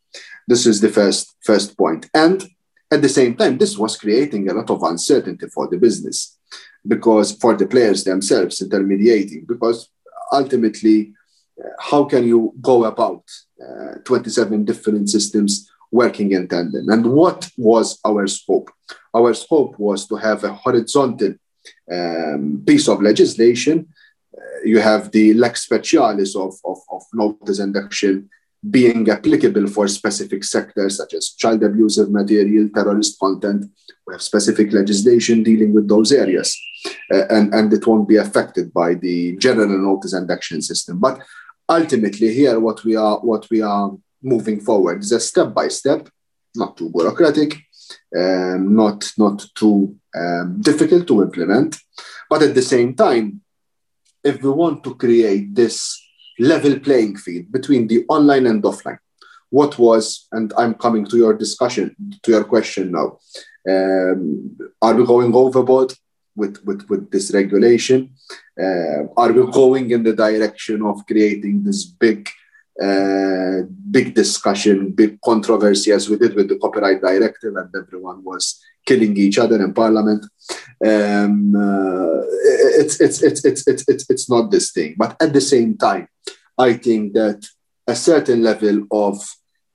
This 0.48 0.66
is 0.66 0.80
the 0.80 0.88
first 0.88 1.36
first 1.42 1.76
point, 1.76 2.08
and 2.14 2.44
at 2.90 3.02
the 3.02 3.08
same 3.08 3.34
time, 3.36 3.58
this 3.58 3.78
was 3.78 3.96
creating 3.96 4.48
a 4.48 4.54
lot 4.54 4.70
of 4.70 4.82
uncertainty 4.82 5.46
for 5.48 5.68
the 5.68 5.78
business 5.78 6.38
because 6.86 7.32
for 7.32 7.54
the 7.54 7.66
players 7.66 8.04
themselves 8.04 8.60
intermediating 8.60 9.44
because 9.46 9.88
ultimately 10.32 11.12
uh, 11.62 11.68
how 11.78 12.04
can 12.04 12.26
you 12.26 12.52
go 12.60 12.84
about 12.84 13.22
uh, 13.62 13.94
27 14.04 14.64
different 14.64 15.08
systems 15.08 15.70
working 15.92 16.32
in 16.32 16.48
tandem. 16.48 16.88
And 16.88 17.06
what 17.06 17.48
was 17.56 18.00
our 18.04 18.26
scope? 18.26 18.70
Our 19.14 19.34
scope 19.34 19.78
was 19.78 20.08
to 20.08 20.16
have 20.16 20.42
a 20.42 20.52
horizontal 20.52 21.34
um, 21.92 22.62
piece 22.66 22.88
of 22.88 23.02
legislation. 23.02 23.88
Uh, 24.36 24.64
you 24.64 24.80
have 24.80 25.10
the 25.10 25.34
lex 25.34 25.66
specialis 25.66 26.34
of, 26.36 26.54
of, 26.64 26.78
of 26.90 27.02
notice 27.12 27.58
and 27.58 27.76
action 27.76 28.28
being 28.70 29.10
applicable 29.10 29.66
for 29.66 29.88
specific 29.88 30.44
sectors 30.44 30.96
such 30.96 31.14
as 31.14 31.30
child 31.30 31.62
abusive 31.64 32.10
material, 32.10 32.68
terrorist 32.72 33.18
content. 33.18 33.66
We 34.06 34.14
have 34.14 34.22
specific 34.22 34.72
legislation 34.72 35.42
dealing 35.42 35.74
with 35.74 35.88
those 35.88 36.12
areas, 36.12 36.56
uh, 37.12 37.26
and, 37.28 37.52
and 37.52 37.72
it 37.72 37.86
won't 37.86 38.08
be 38.08 38.16
affected 38.16 38.72
by 38.72 38.94
the 38.94 39.36
general 39.36 39.78
notice 39.78 40.12
and 40.12 40.30
action 40.30 40.62
system. 40.62 41.00
But 41.00 41.20
ultimately, 41.68 42.32
here 42.32 42.60
what 42.60 42.84
we 42.84 42.94
are 42.94 43.18
what 43.18 43.48
we 43.50 43.62
are 43.62 43.90
moving 44.22 44.60
forward. 44.60 45.02
is 45.02 45.12
a 45.12 45.20
step 45.20 45.52
by 45.52 45.66
step, 45.68 46.08
not 46.54 46.76
too 46.76 46.90
bureaucratic, 46.90 47.56
um, 48.16 48.74
not 48.74 49.10
not 49.16 49.44
too 49.54 49.96
um, 50.14 50.60
difficult 50.60 51.06
to 51.08 51.22
implement, 51.22 51.76
but 52.28 52.42
at 52.42 52.54
the 52.54 52.62
same 52.62 52.94
time, 52.94 53.40
if 54.24 54.42
we 54.42 54.50
want 54.50 54.84
to 54.84 54.94
create 54.94 55.54
this 55.54 55.98
level 56.38 56.78
playing 56.80 57.16
field 57.16 57.50
between 57.50 57.86
the 57.86 58.04
online 58.08 58.46
and 58.46 58.62
offline, 58.62 58.98
what 59.50 59.78
was 59.78 60.28
and 60.32 60.52
I'm 60.56 60.74
coming 60.74 61.04
to 61.06 61.16
your 61.16 61.34
discussion 61.34 61.94
to 62.22 62.30
your 62.30 62.44
question 62.44 62.92
now. 62.92 63.18
Um, 63.68 64.56
are 64.80 64.94
we 64.94 65.06
going 65.06 65.34
overboard 65.34 65.92
with, 66.34 66.62
with, 66.64 66.88
with 66.88 67.10
this 67.10 67.32
regulation? 67.32 68.14
Uh, 68.60 69.04
are 69.16 69.32
we 69.32 69.50
going 69.52 69.90
in 69.90 70.02
the 70.02 70.14
direction 70.14 70.82
of 70.82 71.06
creating 71.06 71.62
this 71.62 71.84
big 71.84 72.28
uh, 72.80 73.66
big 73.90 74.14
discussion, 74.14 74.92
big 74.92 75.20
controversy, 75.20 75.92
as 75.92 76.08
we 76.08 76.16
did 76.16 76.34
with 76.34 76.48
the 76.48 76.58
copyright 76.58 77.00
directive, 77.00 77.56
and 77.56 77.68
everyone 77.76 78.22
was 78.24 78.60
killing 78.86 79.16
each 79.16 79.38
other 79.38 79.62
in 79.62 79.74
parliament. 79.74 80.24
Um, 80.84 81.54
uh, 81.54 82.22
it's, 82.80 83.00
it's, 83.00 83.22
it's, 83.22 83.44
it's, 83.44 83.66
it's, 83.66 83.84
it's, 83.88 84.10
it's 84.10 84.30
not 84.30 84.50
this 84.50 84.72
thing. 84.72 84.94
But 84.96 85.16
at 85.20 85.32
the 85.32 85.40
same 85.40 85.76
time, 85.76 86.08
I 86.58 86.74
think 86.74 87.12
that 87.14 87.46
a 87.86 87.94
certain 87.94 88.42
level 88.42 88.86
of 88.90 89.22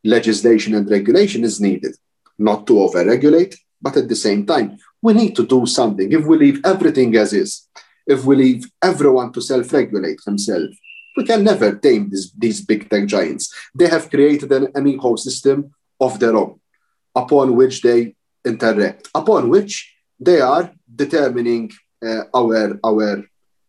legislation 0.04 0.74
and 0.76 0.90
regulation 0.90 1.44
is 1.44 1.60
needed, 1.60 1.96
not 2.38 2.66
to 2.68 2.80
over-regulate, 2.82 3.56
but 3.82 3.98
at 3.98 4.08
the 4.10 4.16
same 4.16 4.46
time, 4.46 4.78
we 5.02 5.14
need 5.14 5.36
to 5.36 5.46
do 5.46 5.66
something. 5.66 6.12
If 6.12 6.26
we 6.26 6.38
leave 6.38 6.62
everything 6.66 7.16
as 7.16 7.34
is, 7.34 7.68
if 8.08 8.26
we 8.26 8.36
leave 8.36 8.66
everyone 8.82 9.32
to 9.34 9.42
self-regulate 9.42 10.20
himself, 10.26 10.70
we 11.18 11.26
can 11.26 11.44
never 11.44 11.76
tame 11.76 12.10
this, 12.10 12.32
these 12.38 12.62
big 12.62 12.90
tech 12.90 13.08
giants. 13.08 13.54
They 13.74 13.88
have 13.88 14.10
created 14.10 14.52
an, 14.52 14.66
an 14.76 14.86
ecosystem 14.86 15.72
of 16.00 16.20
their 16.20 16.36
own 16.38 16.60
upon 17.16 17.56
which 17.56 17.82
they 17.82 18.16
interact, 18.46 19.10
upon 19.16 19.50
which 19.50 19.96
they 20.20 20.40
are 20.40 20.72
determining 20.96 21.72
uh, 22.06 22.24
our, 22.34 22.80
our 22.84 23.24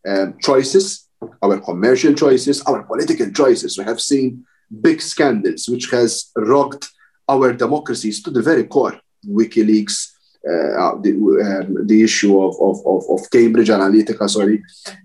um, 0.07 0.37
choices, 0.41 1.09
our 1.43 1.59
commercial 1.59 2.15
choices, 2.15 2.61
our 2.63 2.83
political 2.83 3.31
choices. 3.31 3.79
We 3.79 3.85
have 3.85 4.01
seen 4.01 4.45
big 4.81 5.01
scandals 5.01 5.69
which 5.69 5.91
has 5.91 6.31
rocked 6.37 6.91
our 7.29 7.53
democracies 7.55 8.23
to 8.23 8.31
the 8.31 8.43
very 8.43 8.65
core. 8.65 9.01
WikiLeaks, 9.27 10.13
the, 10.45 11.61
um, 11.61 11.87
the 11.87 12.03
issue 12.03 12.41
of, 12.41 12.55
of, 12.61 12.79
of, 12.87 13.05
of, 13.11 13.31
Cambridge 13.31 13.69
Analytica, 13.69 14.29
sorry, 14.29 14.63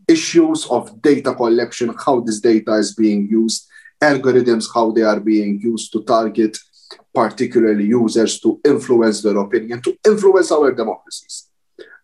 issues 0.07 0.65
of 0.67 1.01
data 1.01 1.33
collection, 1.33 1.93
how 2.05 2.19
this 2.19 2.39
data 2.39 2.73
is 2.73 2.95
being 2.95 3.27
used, 3.29 3.67
algorithms, 4.01 4.67
how 4.73 4.91
they 4.91 5.01
are 5.01 5.19
being 5.19 5.59
used 5.61 5.91
to 5.91 6.03
target 6.03 6.57
particularly 7.13 7.85
users 7.85 8.39
to 8.39 8.59
influence 8.65 9.21
their 9.21 9.37
opinion, 9.37 9.81
to 9.81 9.97
influence 10.05 10.51
our 10.51 10.71
democracies. 10.71 11.49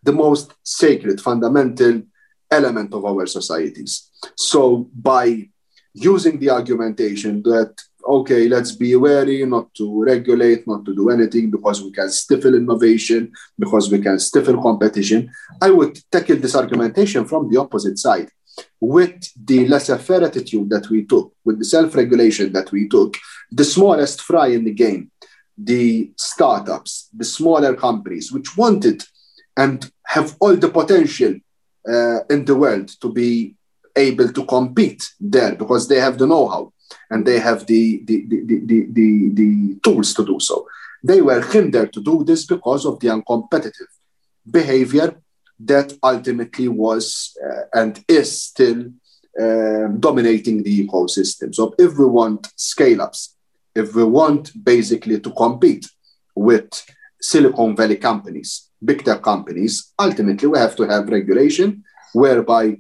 The 0.03 0.11
most 0.11 0.53
sacred, 0.63 1.19
fundamental 1.19 2.03
element 2.51 2.93
of 2.93 3.05
our 3.05 3.25
societies. 3.25 4.09
So 4.35 4.89
by 4.93 5.49
using 5.93 6.39
the 6.39 6.49
argumentation 6.51 7.41
that 7.43 7.75
okay, 8.09 8.47
let's 8.47 8.71
be 8.71 8.95
wary 8.95 9.45
not 9.45 9.73
to 9.75 10.03
regulate, 10.03 10.67
not 10.67 10.83
to 10.85 10.95
do 10.95 11.09
anything 11.11 11.51
because 11.51 11.81
we 11.83 11.91
can 11.91 12.09
stifle 12.09 12.55
innovation, 12.55 13.31
because 13.57 13.91
we 13.91 13.99
can 13.99 14.17
stifle 14.17 14.61
competition. 14.61 15.29
I 15.61 15.69
would 15.69 15.99
tackle 16.11 16.37
this 16.37 16.55
argumentation 16.55 17.25
from 17.25 17.49
the 17.49 17.57
opposite 17.57 17.99
side. 17.99 18.29
With 18.79 19.29
the 19.45 19.67
laissez 19.67 19.99
faire 19.99 20.23
attitude 20.23 20.69
that 20.71 20.89
we 20.89 21.05
took, 21.05 21.33
with 21.45 21.59
the 21.59 21.65
self 21.65 21.95
regulation 21.95 22.51
that 22.53 22.71
we 22.71 22.89
took, 22.89 23.15
the 23.51 23.63
smallest 23.63 24.21
fry 24.21 24.47
in 24.47 24.63
the 24.65 24.73
game, 24.73 25.11
the 25.57 26.11
startups, 26.17 27.09
the 27.15 27.25
smaller 27.25 27.75
companies, 27.75 28.31
which 28.31 28.57
wanted 28.57 29.03
and 29.55 29.91
have 30.05 30.35
all 30.39 30.55
the 30.55 30.69
potential 30.69 31.35
uh, 31.87 32.19
in 32.29 32.43
the 32.45 32.55
world 32.55 32.87
to 33.01 33.11
be 33.11 33.55
able 33.95 34.29
to 34.31 34.45
compete 34.45 35.09
there 35.19 35.55
because 35.55 35.87
they 35.87 35.99
have 35.99 36.17
the 36.17 36.27
know 36.27 36.47
how 36.47 36.73
and 37.09 37.25
they 37.25 37.39
have 37.39 37.65
the, 37.65 38.01
the, 38.05 38.25
the, 38.27 38.59
the, 38.65 38.87
the, 38.91 39.29
the 39.33 39.79
tools 39.83 40.13
to 40.13 40.25
do 40.25 40.39
so. 40.39 40.67
They 41.03 41.21
were 41.21 41.41
hindered 41.41 41.93
to 41.93 42.01
do 42.01 42.23
this 42.23 42.45
because 42.45 42.85
of 42.85 42.99
the 42.99 43.07
uncompetitive 43.07 43.91
behavior 44.49 45.15
that 45.59 45.93
ultimately 46.03 46.67
was 46.67 47.37
uh, 47.45 47.63
and 47.73 48.03
is 48.07 48.41
still 48.41 48.85
um, 49.39 49.99
dominating 49.99 50.63
the 50.63 50.87
ecosystem. 50.87 51.53
So, 51.53 51.73
if 51.77 51.97
we 51.97 52.05
want 52.05 52.47
scale 52.55 53.01
ups, 53.01 53.35
if 53.75 53.95
we 53.95 54.03
want 54.03 54.51
basically 54.63 55.19
to 55.19 55.31
compete 55.31 55.85
with 56.35 56.69
Silicon 57.21 57.75
Valley 57.75 57.97
companies, 57.97 58.69
big 58.83 59.03
tech 59.03 59.21
companies, 59.21 59.93
ultimately 59.99 60.47
we 60.47 60.57
have 60.57 60.75
to 60.77 60.83
have 60.83 61.09
regulation 61.09 61.83
whereby 62.13 62.77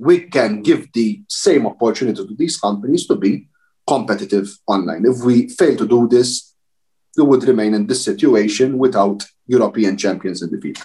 we 0.00 0.20
can 0.20 0.62
give 0.62 0.90
the 0.92 1.22
same 1.28 1.66
opportunity 1.66 2.26
to 2.26 2.34
these 2.34 2.56
companies 2.56 3.06
to 3.06 3.16
be 3.16 3.46
competitive 3.86 4.48
online. 4.66 5.04
If 5.04 5.22
we 5.24 5.48
fail 5.48 5.76
to 5.76 5.86
do 5.86 6.08
this, 6.08 6.54
we 7.18 7.24
would 7.24 7.44
remain 7.44 7.74
in 7.74 7.86
this 7.86 8.02
situation 8.02 8.78
without 8.78 9.26
European 9.46 9.98
champions 9.98 10.42
in 10.42 10.50
the 10.50 10.60
field. 10.60 10.78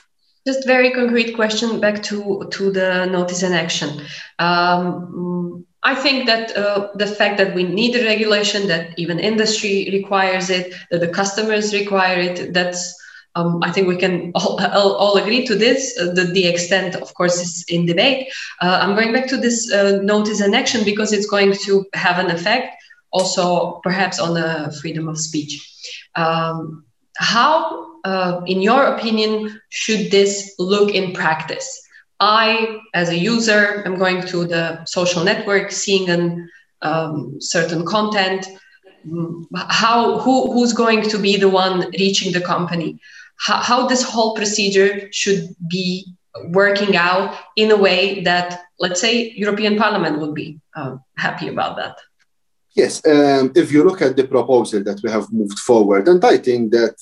Just 0.46 0.68
very 0.68 0.92
concrete 0.92 1.34
question 1.34 1.80
back 1.80 2.04
to, 2.04 2.48
to 2.52 2.72
the 2.72 3.06
notice 3.06 3.42
and 3.42 3.56
action. 3.56 4.02
Um, 4.38 5.66
I 5.82 5.96
think 5.96 6.26
that 6.26 6.56
uh, 6.58 6.90
the 6.96 7.08
fact 7.08 7.38
that 7.38 7.56
we 7.56 7.64
need 7.64 7.96
a 7.96 8.04
regulation, 8.04 8.68
that 8.68 8.98
even 8.98 9.20
industry 9.20 9.90
requires 9.94 10.50
it, 10.50 10.74
that 10.92 11.00
the 11.00 11.08
customers 11.08 11.74
require 11.74 12.20
it, 12.20 12.54
that's 12.54 12.96
um, 13.36 13.62
I 13.64 13.72
think 13.72 13.88
we 13.88 13.98
can 13.98 14.32
all, 14.36 14.60
all, 14.66 14.94
all 14.96 15.18
agree 15.18 15.46
to 15.46 15.56
this. 15.56 15.98
Uh, 16.00 16.14
the, 16.14 16.24
the 16.24 16.48
extent, 16.48 16.96
of 16.96 17.14
course, 17.14 17.40
is 17.42 17.66
in 17.68 17.86
debate. 17.86 18.32
Uh, 18.62 18.80
I'm 18.82 18.96
going 18.96 19.14
back 19.14 19.28
to 19.28 19.38
this 19.38 19.72
uh, 19.72 20.00
notice 20.02 20.42
and 20.42 20.56
action 20.56 20.84
because 20.84 21.14
it's 21.14 21.28
going 21.28 21.54
to 21.66 21.86
have 21.94 22.18
an 22.20 22.32
effect 22.32 22.76
also 23.12 23.80
perhaps 23.84 24.20
on 24.20 24.34
the 24.34 24.78
freedom 24.82 25.08
of 25.08 25.18
speech. 25.18 25.54
Um, 26.16 26.86
how, 27.18 28.02
uh, 28.04 28.42
in 28.46 28.62
your 28.62 28.84
opinion, 28.84 29.62
should 29.70 30.12
this 30.12 30.54
look 30.60 30.94
in 30.94 31.14
practice? 31.14 31.82
I, 32.20 32.80
as 32.94 33.10
a 33.10 33.18
user, 33.18 33.84
am 33.86 33.98
going 33.98 34.26
to 34.28 34.46
the 34.46 34.84
social 34.86 35.24
network, 35.24 35.72
seeing 35.72 36.10
an 36.10 36.50
um, 36.82 37.38
certain 37.40 37.86
content. 37.86 38.48
Mm, 39.08 39.46
how 39.70 40.20
who, 40.20 40.52
who's 40.52 40.74
going 40.74 41.04
to 41.10 41.18
be 41.18 41.38
the 41.38 41.50
one 41.50 41.90
reaching 41.92 42.34
the 42.34 42.42
company? 42.42 43.00
How, 43.38 43.58
how 43.58 43.88
this 43.88 44.04
whole 44.04 44.36
procedure 44.36 45.12
should 45.12 45.56
be 45.70 46.16
working 46.50 46.96
out 46.96 47.38
in 47.56 47.72
a 47.72 47.78
way 47.78 48.22
that, 48.24 48.62
let's 48.80 49.02
say, 49.02 49.32
European 49.32 49.78
Parliament 49.78 50.20
would 50.20 50.34
be 50.34 50.60
um, 50.76 51.02
happy 51.18 51.48
about 51.48 51.78
that. 51.78 51.98
Yes, 52.76 53.06
um, 53.08 53.52
if 53.56 53.72
you 53.72 53.84
look 53.84 54.02
at 54.02 54.18
the 54.18 54.28
proposal 54.28 54.84
that 54.84 55.00
we 55.02 55.10
have 55.10 55.32
moved 55.32 55.60
forward, 55.60 56.08
and 56.10 56.24
I 56.26 56.38
think 56.38 56.72
that 56.72 56.96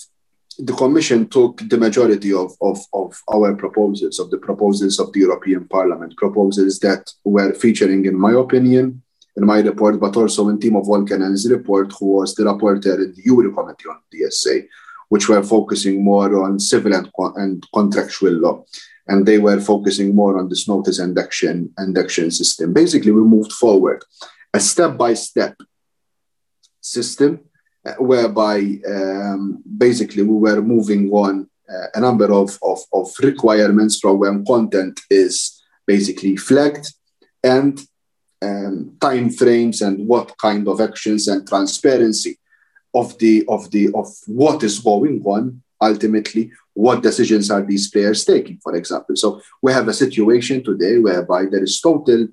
the 0.60 0.74
Commission 0.74 1.28
took 1.28 1.62
the 1.68 1.78
majority 1.78 2.32
of, 2.32 2.52
of, 2.62 2.80
of 2.94 3.20
our 3.34 3.56
proposals, 3.56 4.20
of 4.20 4.30
the 4.30 4.38
proposals 4.38 5.00
of 5.00 5.12
the 5.14 5.22
European 5.22 5.66
Parliament, 5.66 6.16
proposals 6.16 6.78
that 6.80 7.12
were 7.24 7.54
featuring, 7.56 8.06
in 8.06 8.20
my 8.20 8.34
opinion, 8.34 9.02
in 9.36 9.46
my 9.46 9.60
report, 9.62 10.00
but 10.00 10.16
also 10.16 10.50
in 10.50 10.60
Tiemo 10.60 10.86
Wölken's 10.86 11.50
report, 11.50 11.92
who 12.00 12.18
was 12.18 12.36
the 12.36 12.44
rapporteur 12.44 13.04
in 13.04 13.14
the 13.16 13.24
JURI 13.24 13.52
Committee 13.56 13.90
on 13.90 14.00
DSA, 14.14 14.68
which 15.14 15.30
were 15.30 15.44
focusing 15.44 16.04
more 16.04 16.44
on 16.44 16.60
civil 16.60 16.92
and, 17.00 17.08
and 17.36 17.64
contractual 17.72 18.34
law. 18.46 18.66
And 19.08 19.28
they 19.28 19.38
were 19.38 19.62
focusing 19.62 20.16
more 20.16 20.40
on 20.40 20.50
this 20.50 20.68
notice 20.68 20.98
and 20.98 21.16
action, 21.20 21.72
and 21.78 21.96
action 21.96 22.32
system. 22.32 22.74
Basically, 22.74 23.12
we 23.12 23.22
moved 23.22 23.54
forward 23.54 24.04
a 24.52 24.60
step 24.60 24.98
by 24.98 25.14
step 25.14 25.56
system 26.82 27.32
uh, 27.86 27.94
whereby 28.00 28.58
um, 28.96 29.62
basically 29.86 30.24
we 30.24 30.38
were 30.46 30.64
moving 30.64 31.12
on 31.12 31.48
uh, 31.70 31.88
a 31.94 32.00
number 32.00 32.34
of, 32.34 32.58
of, 32.64 32.80
of 32.92 33.08
requirements 33.22 34.00
from 34.00 34.18
when 34.18 34.44
content 34.44 35.00
is 35.12 35.62
basically 35.86 36.36
flagged 36.38 36.88
and 37.44 37.80
um, 38.42 38.98
time 39.00 39.30
frames 39.30 39.84
and 39.84 40.08
what 40.08 40.36
kind 40.40 40.68
of 40.68 40.82
actions 40.82 41.28
and 41.28 41.48
transparency 41.48 42.40
of 42.94 43.18
the 43.20 43.44
of 43.48 43.70
the 43.72 43.90
of 43.94 44.08
what 44.28 44.64
is 44.64 44.80
going 44.80 45.22
on 45.26 45.62
ultimately 45.82 46.52
what 46.74 47.04
decisions 47.04 47.52
are 47.52 47.62
these 47.62 47.90
players 47.90 48.26
taking 48.26 48.58
for 48.58 48.76
example. 48.76 49.16
So 49.16 49.42
we 49.62 49.72
have 49.74 49.88
a 49.88 49.94
situation 49.94 50.64
today 50.64 50.98
whereby 50.98 51.46
there 51.46 51.64
is 51.64 51.80
total 51.82 52.28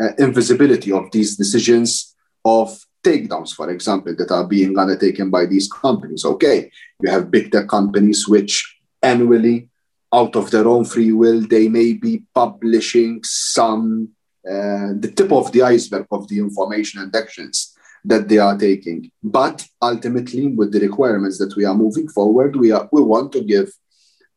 uh, 0.00 0.12
invisibility 0.18 0.92
of 0.92 1.10
these 1.10 1.36
decisions 1.36 2.14
of 2.44 2.78
takedowns 3.02 3.54
for 3.54 3.70
example 3.70 4.14
that 4.16 4.30
are 4.30 4.46
being 4.46 4.78
undertaken 4.78 5.30
by 5.30 5.46
these 5.46 5.70
companies. 5.70 6.24
Okay 6.24 6.70
you 7.00 7.10
have 7.10 7.30
big 7.30 7.50
tech 7.50 7.68
companies 7.68 8.28
which 8.28 8.78
annually 9.02 9.68
out 10.12 10.36
of 10.36 10.50
their 10.50 10.68
own 10.68 10.84
free 10.84 11.12
will 11.12 11.40
they 11.40 11.68
may 11.68 11.94
be 11.94 12.22
publishing 12.34 13.20
some 13.24 14.08
uh, 14.48 14.90
the 14.98 15.12
tip 15.14 15.30
of 15.32 15.50
the 15.52 15.62
iceberg 15.62 16.06
of 16.10 16.28
the 16.28 16.38
information 16.38 17.00
and 17.00 17.14
actions 17.14 17.71
that 18.04 18.28
they 18.28 18.38
are 18.38 18.58
taking. 18.58 19.10
But 19.22 19.66
ultimately, 19.80 20.48
with 20.48 20.72
the 20.72 20.80
requirements 20.80 21.38
that 21.38 21.54
we 21.56 21.64
are 21.64 21.74
moving 21.74 22.08
forward, 22.08 22.56
we, 22.56 22.72
are, 22.72 22.88
we 22.92 23.02
want 23.02 23.32
to 23.32 23.42
give 23.42 23.68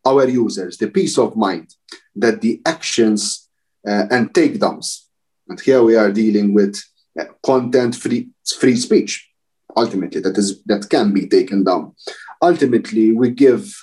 our 0.06 0.28
users 0.28 0.78
the 0.78 0.90
peace 0.90 1.18
of 1.18 1.36
mind 1.36 1.74
that 2.16 2.42
the 2.42 2.62
actions 2.66 3.50
uh, 3.88 4.06
and 4.12 4.34
takedowns, 4.34 5.06
and 5.48 5.60
here 5.60 5.84
we 5.84 5.96
are 5.96 6.12
dealing 6.12 6.54
with 6.54 6.82
uh, 7.20 7.26
content 7.44 7.96
free, 7.96 8.30
free 8.60 8.76
speech, 8.76 9.30
ultimately, 9.76 10.22
that, 10.22 10.38
is, 10.38 10.64
that 10.64 10.90
can 10.90 11.14
be 11.14 11.28
taken 11.28 11.64
down. 11.64 11.94
Ultimately, 12.42 13.14
we 13.14 13.32
give 13.32 13.74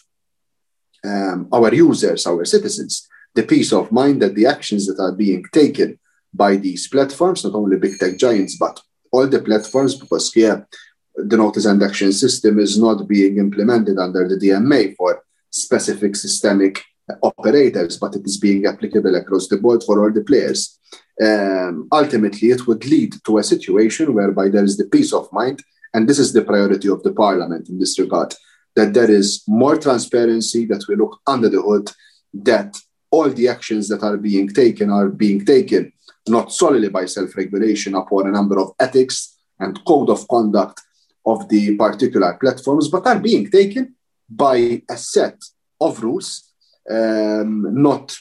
um, 1.04 1.48
our 1.52 1.74
users, 1.74 2.26
our 2.26 2.44
citizens, 2.44 3.08
the 3.34 3.42
peace 3.42 3.72
of 3.72 3.90
mind 3.90 4.22
that 4.22 4.34
the 4.34 4.46
actions 4.46 4.86
that 4.86 5.02
are 5.02 5.12
being 5.12 5.44
taken 5.52 5.98
by 6.32 6.56
these 6.56 6.88
platforms, 6.88 7.44
not 7.44 7.54
only 7.54 7.76
big 7.78 7.98
tech 7.98 8.16
giants, 8.16 8.56
but 8.56 8.80
all 9.12 9.26
the 9.28 9.40
platforms, 9.40 9.94
because 9.94 10.32
the 10.32 11.36
notice 11.36 11.66
and 11.66 11.82
action 11.82 12.12
system 12.12 12.58
is 12.58 12.78
not 12.78 13.06
being 13.06 13.38
implemented 13.38 13.98
under 13.98 14.26
the 14.26 14.36
DMA 14.36 14.96
for 14.96 15.22
specific 15.50 16.16
systemic 16.16 16.82
operators, 17.22 17.98
but 17.98 18.16
it 18.16 18.24
is 18.24 18.38
being 18.38 18.66
applicable 18.66 19.14
across 19.14 19.48
the 19.48 19.58
board 19.58 19.82
for 19.84 20.02
all 20.02 20.12
the 20.12 20.24
players. 20.24 20.78
Um, 21.22 21.88
ultimately, 21.92 22.48
it 22.50 22.66
would 22.66 22.84
lead 22.86 23.14
to 23.26 23.38
a 23.38 23.42
situation 23.42 24.14
whereby 24.14 24.48
there 24.48 24.64
is 24.64 24.76
the 24.76 24.86
peace 24.86 25.12
of 25.12 25.30
mind, 25.32 25.62
and 25.92 26.08
this 26.08 26.18
is 26.18 26.32
the 26.32 26.42
priority 26.42 26.88
of 26.88 27.02
the 27.02 27.12
parliament 27.12 27.68
in 27.68 27.78
this 27.78 27.98
regard, 27.98 28.34
that 28.74 28.94
there 28.94 29.10
is 29.10 29.42
more 29.46 29.76
transparency, 29.76 30.64
that 30.66 30.84
we 30.88 30.96
look 30.96 31.20
under 31.26 31.50
the 31.50 31.60
hood, 31.60 31.90
that 32.32 32.74
all 33.10 33.28
the 33.28 33.48
actions 33.48 33.88
that 33.88 34.02
are 34.02 34.16
being 34.16 34.48
taken 34.48 34.88
are 34.88 35.08
being 35.08 35.44
taken 35.44 35.92
not 36.28 36.52
solely 36.52 36.88
by 36.88 37.06
self-regulation 37.06 37.94
upon 37.94 38.28
a 38.28 38.32
number 38.32 38.60
of 38.60 38.72
ethics 38.78 39.38
and 39.58 39.84
code 39.84 40.10
of 40.10 40.26
conduct 40.28 40.80
of 41.24 41.48
the 41.48 41.76
particular 41.76 42.36
platforms, 42.40 42.88
but 42.88 43.06
are 43.06 43.18
being 43.18 43.50
taken 43.50 43.94
by 44.28 44.82
a 44.88 44.96
set 44.96 45.38
of 45.80 46.02
rules, 46.02 46.52
um, 46.90 47.82
not 47.82 48.16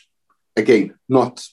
again, 0.56 0.94
not 1.08 1.44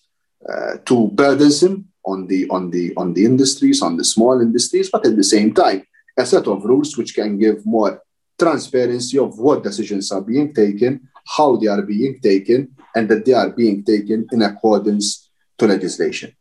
uh, 0.49 0.77
too 0.85 1.09
burdensome 1.13 1.89
on 2.05 2.27
the 2.27 2.49
on 2.49 2.71
the 2.71 2.95
on 2.97 3.13
the 3.15 3.25
industries, 3.25 3.83
on 3.83 3.97
the 3.97 4.05
small 4.05 4.41
industries, 4.41 4.91
but 4.91 5.07
at 5.07 5.17
the 5.17 5.25
same 5.25 5.53
time, 5.53 5.83
a 6.17 6.27
set 6.27 6.47
of 6.47 6.65
rules 6.65 6.97
which 6.97 7.15
can 7.15 7.39
give 7.39 7.65
more 7.65 8.03
transparency 8.39 9.19
of 9.19 9.39
what 9.39 9.63
decisions 9.63 10.11
are 10.13 10.21
being 10.21 10.55
taken, 10.55 11.09
how 11.37 11.57
they 11.57 11.67
are 11.67 11.83
being 11.83 12.19
taken, 12.21 12.75
and 12.95 13.09
that 13.09 13.25
they 13.25 13.33
are 13.33 13.51
being 13.51 13.85
taken 13.85 14.27
in 14.33 14.43
accordance 14.43 15.28
to 15.59 15.67
legislation. 15.67 16.35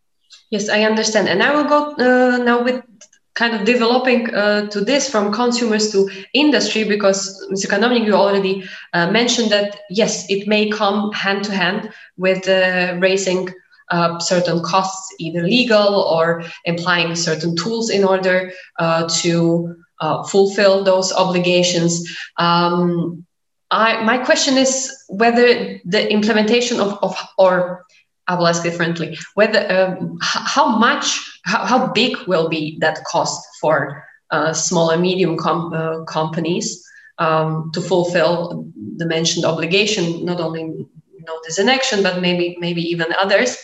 Yes, 0.49 0.69
I 0.69 0.83
understand. 0.83 1.27
And 1.27 1.43
I 1.43 1.53
will 1.55 1.65
go 1.65 1.91
uh, 1.95 2.37
now 2.37 2.63
with 2.63 2.81
kind 3.37 3.53
of 3.53 3.65
developing 3.65 4.33
uh, 4.33 4.67
to 4.67 4.81
this 4.81 5.09
from 5.09 5.31
consumers 5.31 5.91
to 5.91 6.09
industry 6.33 6.83
because 6.83 7.45
Mr. 7.51 7.67
Kanovnik, 7.67 8.05
you 8.05 8.15
already 8.15 8.67
uh, 8.93 9.11
mentioned 9.11 9.51
that 9.51 9.79
yes, 9.89 10.25
it 10.29 10.47
may 10.47 10.69
come 10.69 11.11
hand 11.11 11.43
to 11.45 11.51
hand 11.51 11.91
with 12.17 12.47
uh, 12.47 12.95
raising 12.99 13.49
uh, 13.91 14.19
certain 14.19 14.61
costs, 14.63 15.13
either 15.19 15.43
legal 15.43 16.01
or 16.01 16.43
implying 16.65 17.15
certain 17.15 17.55
tools 17.55 17.89
in 17.89 18.03
order 18.03 18.51
uh, 18.79 19.07
to 19.21 19.75
fulfill 20.29 20.83
those 20.83 21.11
obligations. 21.13 22.17
Um, 22.37 23.25
I, 23.71 24.03
my 24.03 24.17
question 24.17 24.57
is 24.57 24.93
whether 25.09 25.79
the 25.83 26.11
implementation 26.11 26.79
of, 26.79 26.97
of 27.01 27.17
or 27.37 27.85
I 28.27 28.35
will 28.35 28.47
ask 28.47 28.63
differently. 28.63 29.17
Whether 29.35 29.71
um, 29.71 30.17
how 30.21 30.77
much, 30.77 31.39
how, 31.43 31.65
how 31.65 31.93
big 31.93 32.17
will 32.27 32.49
be 32.49 32.77
that 32.79 33.03
cost 33.05 33.47
for 33.61 34.03
uh, 34.31 34.53
small 34.53 34.89
and 34.89 35.01
medium 35.01 35.37
com- 35.37 35.73
uh, 35.73 36.03
companies 36.03 36.85
um, 37.17 37.71
to 37.73 37.81
fulfill 37.81 38.65
the 38.97 39.05
mentioned 39.05 39.45
obligation, 39.45 40.25
not 40.25 40.41
only 40.41 40.85
notice 41.25 41.57
and 41.57 41.69
action, 41.69 42.03
but 42.03 42.21
maybe 42.21 42.57
maybe 42.59 42.81
even 42.81 43.13
others, 43.13 43.57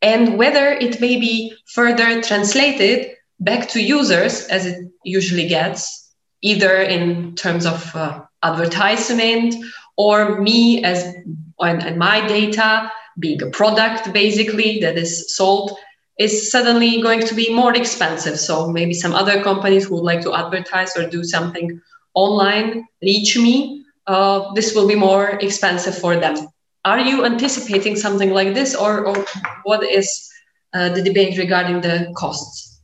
and 0.00 0.38
whether 0.38 0.70
it 0.72 1.00
may 1.00 1.18
be 1.18 1.54
further 1.66 2.22
translated 2.22 3.12
back 3.40 3.68
to 3.68 3.82
users 3.82 4.46
as 4.48 4.66
it 4.66 4.90
usually 5.04 5.48
gets, 5.48 6.12
either 6.40 6.76
in 6.76 7.34
terms 7.34 7.66
of 7.66 7.94
uh, 7.94 8.20
advertisement 8.42 9.54
or 9.96 10.40
me 10.40 10.82
as 10.84 11.14
and, 11.60 11.82
and 11.82 11.98
my 11.98 12.26
data 12.26 12.90
being 13.18 13.42
a 13.42 13.46
product 13.46 14.12
basically 14.12 14.80
that 14.80 14.96
is 14.96 15.34
sold 15.36 15.72
is 16.18 16.50
suddenly 16.50 17.00
going 17.00 17.20
to 17.20 17.34
be 17.34 17.52
more 17.52 17.74
expensive. 17.74 18.38
So 18.38 18.68
maybe 18.68 18.94
some 18.94 19.14
other 19.14 19.42
companies 19.42 19.86
who 19.86 19.96
would 19.96 20.04
like 20.04 20.22
to 20.22 20.34
advertise 20.34 20.96
or 20.96 21.08
do 21.08 21.24
something 21.24 21.80
online 22.14 22.86
reach 23.02 23.36
me. 23.36 23.84
Uh, 24.06 24.52
this 24.54 24.74
will 24.74 24.88
be 24.88 24.94
more 24.94 25.30
expensive 25.40 25.96
for 25.96 26.16
them. 26.16 26.36
Are 26.84 27.00
you 27.00 27.24
anticipating 27.24 27.94
something 27.96 28.30
like 28.30 28.54
this, 28.54 28.74
or, 28.74 29.06
or 29.06 29.24
what 29.62 29.84
is 29.84 30.28
uh, 30.74 30.88
the 30.88 31.00
debate 31.00 31.38
regarding 31.38 31.80
the 31.80 32.12
costs? 32.16 32.80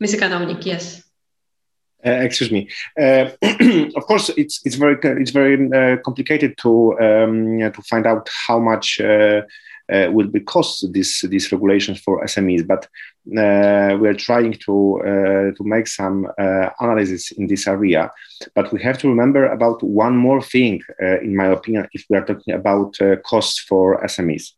Mr. 0.00 0.16
Kanovnik, 0.18 0.64
yes. 0.64 1.02
Uh, 2.04 2.10
excuse 2.10 2.50
me. 2.50 2.68
Uh, 2.98 3.30
of 3.96 4.06
course, 4.06 4.30
it's 4.36 4.60
it's 4.64 4.76
very 4.76 4.96
it's 5.02 5.32
very 5.32 5.70
uh, 5.70 5.96
complicated 6.02 6.56
to 6.58 6.98
um, 6.98 7.58
to 7.72 7.82
find 7.82 8.06
out 8.06 8.28
how 8.46 8.58
much 8.58 9.00
uh, 9.00 9.42
uh, 9.92 10.08
will 10.10 10.28
be 10.28 10.40
cost 10.40 10.90
these 10.92 11.24
these 11.28 11.52
regulations 11.52 12.00
for 12.00 12.24
SMEs. 12.24 12.66
But 12.66 12.88
uh, 13.36 13.98
we 13.98 14.08
are 14.08 14.14
trying 14.14 14.52
to 14.64 15.52
to 15.56 15.64
make 15.64 15.88
some 15.88 16.26
analysis 16.80 17.32
in 17.32 17.48
this 17.48 17.66
area. 17.66 18.10
But 18.54 18.72
we 18.72 18.82
have 18.82 18.96
to 18.98 19.08
remember 19.08 19.44
about 19.44 19.82
one 19.82 20.16
more 20.16 20.40
thing, 20.40 20.80
in 21.00 21.36
my 21.36 21.48
opinion, 21.48 21.86
if 21.92 22.06
we 22.08 22.16
are 22.16 22.24
talking 22.24 22.54
about 22.54 22.96
costs 23.24 23.58
for 23.58 24.02
SMEs. 24.04 24.52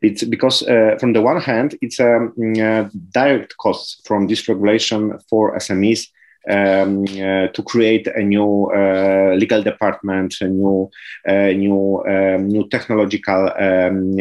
It's 0.00 0.24
because 0.24 0.60
from 0.98 1.12
the 1.12 1.20
one 1.20 1.42
hand, 1.42 1.76
it's 1.82 2.00
a 2.00 2.16
um, 2.16 2.90
direct 3.12 3.58
costs 3.58 4.00
from 4.06 4.28
this 4.28 4.48
regulation 4.48 5.18
for 5.28 5.54
SMEs 5.58 6.08
um, 6.48 7.04
uh, 7.04 7.48
to 7.48 7.62
create 7.64 8.06
a 8.06 8.22
new 8.22 8.70
uh, 8.74 9.34
legal 9.34 9.62
department, 9.62 10.34
a 10.40 10.48
new 10.48 10.90
uh, 11.28 11.52
new 11.52 12.04
um, 12.06 12.48
new 12.48 12.68
technological 12.68 13.50
um, 13.58 14.18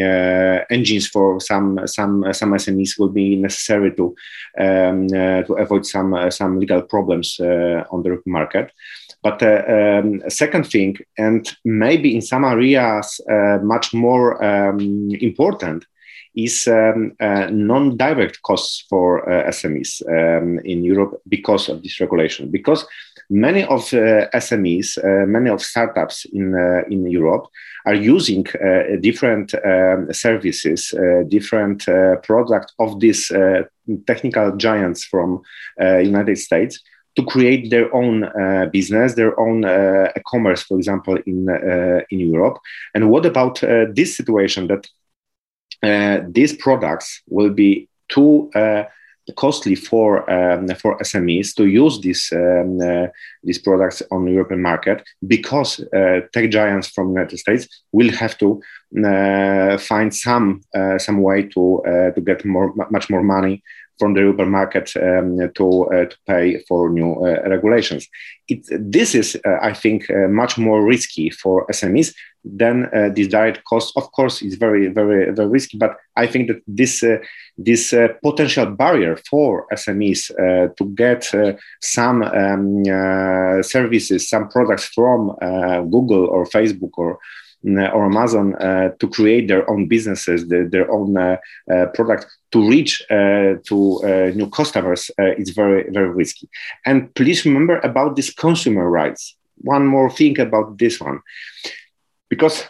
engines 0.70 1.08
for 1.08 1.40
some 1.40 1.88
some 1.88 2.26
some 2.34 2.52
SMEs 2.54 2.98
will 3.00 3.10
be 3.10 3.36
necessary 3.36 3.94
to 3.96 4.16
um, 4.60 5.08
to 5.08 5.54
avoid 5.58 5.86
some 5.86 6.30
some 6.32 6.60
legal 6.60 6.82
problems 6.82 7.40
on 7.40 8.04
the 8.04 8.22
market. 8.26 8.72
But 9.26 9.42
uh, 9.42 9.64
um, 9.68 10.22
second 10.30 10.68
thing, 10.68 10.98
and 11.18 11.52
maybe 11.66 12.14
in 12.14 12.22
some 12.22 12.46
areas 12.46 13.20
uh, 13.28 13.58
much 13.64 13.92
more 13.92 14.44
um, 14.44 15.10
important, 15.20 15.86
is 16.36 16.68
um, 16.68 17.14
uh, 17.20 17.48
non-direct 17.52 18.42
costs 18.42 18.86
for 18.90 19.30
uh, 19.30 19.50
SMEs 19.50 20.02
um, 20.08 20.60
in 20.60 20.84
Europe 20.84 21.22
because 21.28 21.70
of 21.70 21.82
this 21.82 22.00
regulation. 22.00 22.52
Because 22.52 22.86
many 23.30 23.64
of 23.64 23.82
uh, 23.94 24.30
SMEs, 24.34 24.98
uh, 24.98 25.26
many 25.26 25.50
of 25.50 25.62
startups 25.62 26.26
in 26.26 26.54
uh, 26.54 26.84
in 26.90 27.10
Europe 27.10 27.48
are 27.86 27.96
using 27.96 28.46
uh, 28.48 28.98
different 29.00 29.54
um, 29.64 30.12
services, 30.12 30.94
different 31.28 31.86
products 32.24 32.74
of 32.80 33.00
these 33.00 33.32
technical 34.08 34.56
giants 34.58 35.06
from 35.06 35.42
United 35.80 36.38
States 36.38 36.80
to 37.16 37.24
create 37.24 37.70
their 37.70 37.94
own 37.96 38.24
uh, 38.24 38.66
business, 38.72 39.14
their 39.14 39.40
own 39.40 39.64
uh, 39.64 40.12
commerce, 40.28 40.64
for 40.64 40.78
example, 40.78 41.18
in 41.26 41.48
uh, 41.48 42.02
in 42.10 42.20
Europe. 42.20 42.58
And 42.94 43.10
what 43.10 43.26
about 43.26 43.62
this 43.96 44.18
situation 44.18 44.68
that 44.68 44.88
these 45.82 46.54
products 46.58 47.22
will 47.28 47.52
be 47.52 47.88
too 48.10 48.50
uh, 48.56 48.84
costly 49.34 49.76
for 49.76 50.30
um, 50.30 50.68
for 50.76 50.98
SMEs 51.00 51.56
to 51.56 51.66
use 51.66 52.00
these 52.00 52.32
um, 52.32 52.80
uh, 52.80 53.08
these 53.44 53.58
products 53.58 54.04
on 54.12 54.26
the 54.26 54.32
European 54.32 54.62
market 54.62 55.04
because 55.26 55.80
uh, 55.94 56.20
tech 56.32 56.52
giants 56.52 56.90
from 56.90 57.08
the 57.08 57.14
United 57.14 57.38
States 57.40 57.68
will 57.92 58.12
have 58.12 58.38
to 58.38 58.62
uh, 59.04 59.78
find 59.78 60.14
some 60.14 60.62
uh, 60.76 60.98
some 61.00 61.22
way 61.22 61.44
to 61.44 61.82
to 62.14 62.22
get 62.22 62.46
more 62.46 62.74
much 62.92 63.10
more 63.10 63.24
money 63.24 63.64
from 64.00 64.14
the 64.14 64.22
European 64.22 64.50
market 64.50 64.92
um, 64.98 65.38
to, 65.56 65.86
uh, 65.86 66.06
to 66.06 66.18
pay 66.28 66.60
for 66.68 66.90
new 66.90 67.14
uh, 67.14 67.50
regulations. 67.50 68.08
It, 68.48 68.66
this 68.70 69.16
is, 69.16 69.38
uh, 69.46 69.58
I 69.62 69.74
think, 69.74 70.06
much 70.30 70.58
more 70.58 70.86
risky 70.86 71.30
for 71.30 71.66
SMEs 71.68 72.14
than 72.44 72.90
this 73.16 73.28
direct 73.28 73.64
cost. 73.64 73.94
Of 73.96 74.12
course, 74.12 74.44
is 74.44 74.56
very, 74.56 74.88
very, 74.88 75.32
very 75.34 75.48
risky, 75.48 75.78
but 75.78 75.98
I 76.16 76.28
think 76.28 76.48
that 76.50 76.62
this 76.68 77.04
this 77.58 77.94
potential 78.22 78.68
barrier 78.68 79.18
for 79.30 79.66
SMEs 79.74 80.28
to 80.78 80.86
get 80.94 81.32
some 81.82 82.22
um, 82.22 82.84
services, 83.64 84.30
some 84.30 84.48
products 84.50 84.86
from 84.86 85.36
Google 85.90 86.28
or 86.28 86.46
Facebook 86.46 86.92
or 86.98 87.14
uh, 87.14 87.18
or 87.66 88.06
Amazon 88.06 88.56
uh, 88.56 88.90
to 89.00 89.08
create 89.08 89.48
their 89.48 89.70
own 89.70 89.88
businesses, 89.88 90.48
their, 90.48 90.70
their 90.70 90.92
own 90.92 91.18
uh, 91.18 91.38
product 91.94 92.28
to 92.52 92.70
reach 92.70 93.04
to 93.10 94.32
new 94.36 94.50
customers 94.50 95.12
is 95.18 95.50
very 95.50 95.90
very 95.92 96.10
risky. 96.10 96.48
And 96.86 97.14
please 97.16 97.46
remember 97.46 97.80
about 97.80 98.16
this 98.16 98.34
consumer 98.34 98.90
rights. 98.90 99.36
One 99.58 99.86
more 99.88 100.10
thing 100.10 100.40
about 100.40 100.78
this 100.78 101.00
one, 101.00 101.20
because 102.30 102.66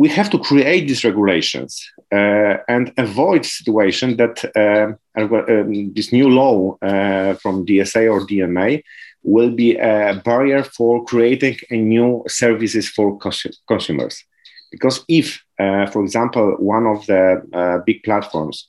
we 0.00 0.08
have 0.08 0.30
to 0.30 0.38
create 0.38 0.88
these 0.88 1.04
regulations 1.04 1.92
uh, 2.10 2.56
and 2.68 2.90
avoid 2.96 3.44
situation 3.44 4.16
that 4.16 4.36
uh, 4.56 4.92
um, 5.20 5.92
this 5.92 6.10
new 6.10 6.30
law 6.30 6.78
uh, 6.80 7.34
from 7.34 7.66
DSA 7.66 8.10
or 8.10 8.26
DMA 8.26 8.82
will 9.22 9.50
be 9.50 9.76
a 9.76 10.20
barrier 10.24 10.62
for 10.64 11.04
creating 11.04 11.56
new 11.70 12.24
services 12.26 12.88
for 12.88 13.18
consumers. 13.66 14.24
Because 14.70 15.04
if, 15.08 15.42
uh, 15.58 15.86
for 15.86 16.02
example, 16.02 16.56
one 16.58 16.86
of 16.86 17.04
the 17.06 17.42
uh, 17.52 17.78
big 17.84 18.02
platforms 18.02 18.68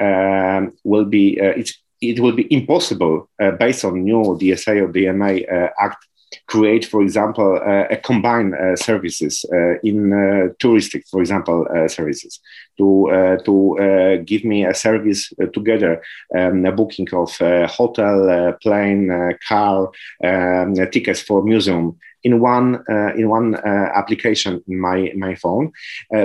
um, 0.00 0.72
will 0.84 1.04
be, 1.04 1.40
uh, 1.40 1.54
it 2.00 2.20
will 2.20 2.32
be 2.32 2.52
impossible 2.52 3.28
uh, 3.40 3.50
based 3.52 3.84
on 3.84 4.02
new 4.02 4.22
DSA 4.40 4.82
or 4.82 4.92
DMA 4.92 5.52
uh, 5.52 5.68
Act 5.78 6.06
create, 6.46 6.84
for 6.84 7.02
example, 7.02 7.60
uh, 7.64 7.86
a 7.90 7.96
combined 7.96 8.54
uh, 8.54 8.76
services 8.76 9.44
uh, 9.52 9.78
in 9.82 10.12
uh, 10.12 10.52
touristic, 10.62 11.08
for 11.08 11.20
example, 11.20 11.66
uh, 11.74 11.88
services 11.88 12.40
to 12.78 13.10
uh, 13.10 13.36
to 13.44 14.22
give 14.24 14.44
me 14.44 14.64
a 14.64 14.74
service 14.74 15.32
together, 15.52 16.02
um, 16.36 16.64
a 16.64 16.72
booking 16.72 17.08
of 17.12 17.30
hotel, 17.70 18.54
plane, 18.62 19.36
car, 19.46 19.90
um, 20.24 20.74
tickets 20.90 21.20
for 21.20 21.42
museum 21.42 21.96
in 22.24 22.40
one 22.40 22.82
in 23.16 23.28
one 23.28 23.54
application 23.64 24.62
in 24.68 24.80
my 24.80 25.12
my 25.16 25.34
phone. 25.34 25.72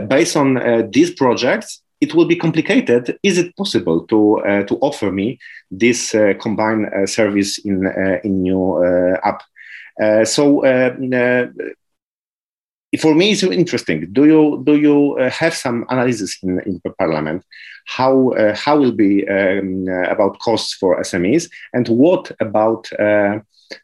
based 0.07 0.37
on 0.37 0.89
these 0.91 1.11
projects, 1.11 1.81
it 1.99 2.13
will 2.13 2.25
be 2.25 2.35
complicated. 2.35 3.17
Is 3.23 3.37
it 3.37 3.55
possible 3.55 4.05
to 4.07 4.39
uh, 4.39 4.63
to 4.63 4.75
offer 4.77 5.11
me 5.11 5.39
this 5.71 6.13
uh, 6.13 6.33
combined 6.39 6.87
uh, 6.87 7.05
service 7.07 7.57
in 7.59 7.85
in 8.23 8.41
new 8.41 8.83
app? 9.23 9.43
Uh, 10.01 10.25
so 10.25 10.65
uh, 10.65 10.95
uh, 11.13 11.47
for 12.99 13.13
me, 13.13 13.31
it's 13.31 13.43
interesting. 13.43 14.07
Do 14.13 14.25
you 14.25 14.61
do 14.65 14.75
you 14.75 15.17
have 15.17 15.53
some 15.53 15.85
analysis 15.89 16.37
in, 16.41 16.59
in 16.65 16.81
the 16.83 16.91
parliament? 16.91 17.43
How 17.85 18.33
how 18.55 18.77
will 18.77 18.93
be 18.93 19.27
um, 19.27 19.87
about 20.09 20.39
costs 20.39 20.73
for 20.73 20.99
SMEs, 21.01 21.49
and 21.73 21.87
what 21.89 22.31
about 22.39 22.89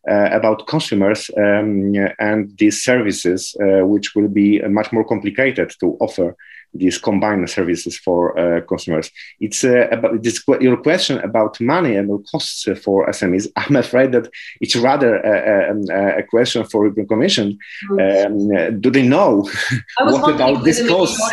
uh, 0.08 0.30
about 0.32 0.68
consumers 0.68 1.30
um, 1.38 1.94
and 2.20 2.58
these 2.58 2.82
services, 2.84 3.56
uh, 3.62 3.86
which 3.86 4.16
will 4.16 4.30
be 4.30 4.62
much 4.62 4.92
more 4.92 5.04
complicated 5.04 5.74
to 5.80 5.98
offer 6.00 6.36
these 6.74 6.98
combined 6.98 7.50
services 7.50 7.98
for 7.98 8.38
uh, 8.38 8.62
consumers. 8.62 9.12
It's 9.40 9.64
uh, 9.64 9.88
about 9.92 10.24
this 10.24 10.44
your 10.60 10.78
question 10.78 11.20
about 11.20 11.60
money 11.60 11.96
and 11.96 12.10
the 12.10 12.24
costs 12.32 12.68
for 12.84 13.08
SMEs. 13.08 13.48
I'm 13.56 13.76
afraid 13.76 14.12
that 14.14 14.30
it's 14.62 14.76
rather 14.76 15.18
a, 15.18 15.74
a, 15.74 16.20
a 16.20 16.24
question 16.24 16.64
for 16.66 16.90
the 16.90 17.06
Commission. 17.06 17.58
Um, 17.92 18.80
do 18.80 18.90
they 18.90 19.08
know 19.08 19.48
what 20.00 20.34
about 20.34 20.64
this 20.64 20.88
cost 20.88 21.18
for 21.18 21.32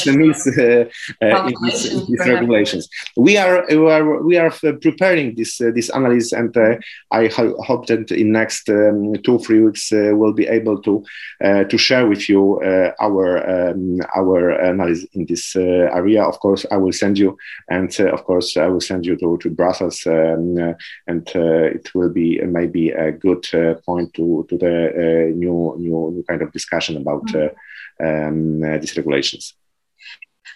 SMEs 0.00 0.40
uh, 0.58 1.24
uh, 1.24 1.46
in 1.46 1.54
these, 1.62 1.92
in 1.92 2.06
these 2.08 2.28
regulations? 2.28 2.88
We 3.16 3.36
are 3.36 3.64
we 3.68 3.90
are 3.90 4.22
we 4.22 4.36
are 4.36 4.50
preparing 4.50 5.34
this 5.34 5.60
uh, 5.60 5.70
this 5.74 5.88
analysis, 5.88 6.32
and 6.32 6.56
uh, 6.56 6.76
I 7.10 7.28
ho 7.28 7.56
hope 7.62 7.86
that 7.86 8.10
in 8.10 8.32
next 8.32 8.68
um, 8.68 9.14
two 9.24 9.38
three 9.38 9.62
weeks 9.62 9.90
we'll 9.92 10.32
be 10.32 10.46
able 10.46 10.80
to 10.82 11.04
to 11.42 11.78
share 11.78 12.06
with 12.06 12.28
you 12.28 12.60
our 13.00 13.70
um, 13.70 14.00
our 14.16 14.50
analysis 14.50 15.08
in 15.12 15.26
this 15.26 15.56
uh, 15.56 15.60
area. 15.60 16.22
Of 16.24 16.38
course, 16.40 16.66
I 16.70 16.76
will 16.76 16.92
send 16.92 17.18
you, 17.18 17.36
and 17.68 17.94
uh, 18.00 18.12
of 18.12 18.24
course, 18.24 18.56
I 18.56 18.66
will 18.68 18.80
send 18.80 19.06
you 19.06 19.16
to, 19.16 19.38
to 19.38 19.50
Brussels, 19.50 20.06
um, 20.06 20.58
uh, 20.58 20.72
and 21.06 21.28
it 21.34 21.94
will 21.94 22.10
be 22.10 22.40
maybe 22.42 22.90
a 22.90 23.12
good 23.12 23.46
point 23.84 24.14
to, 24.14 24.46
to 24.48 24.58
the 24.58 25.32
new, 25.34 25.74
new, 25.78 26.12
new 26.14 26.24
kind 26.28 26.42
of 26.42 26.52
discussion 26.52 26.96
about 26.96 27.24
um, 28.00 28.60
these 28.80 28.96
regulations. 28.96 29.54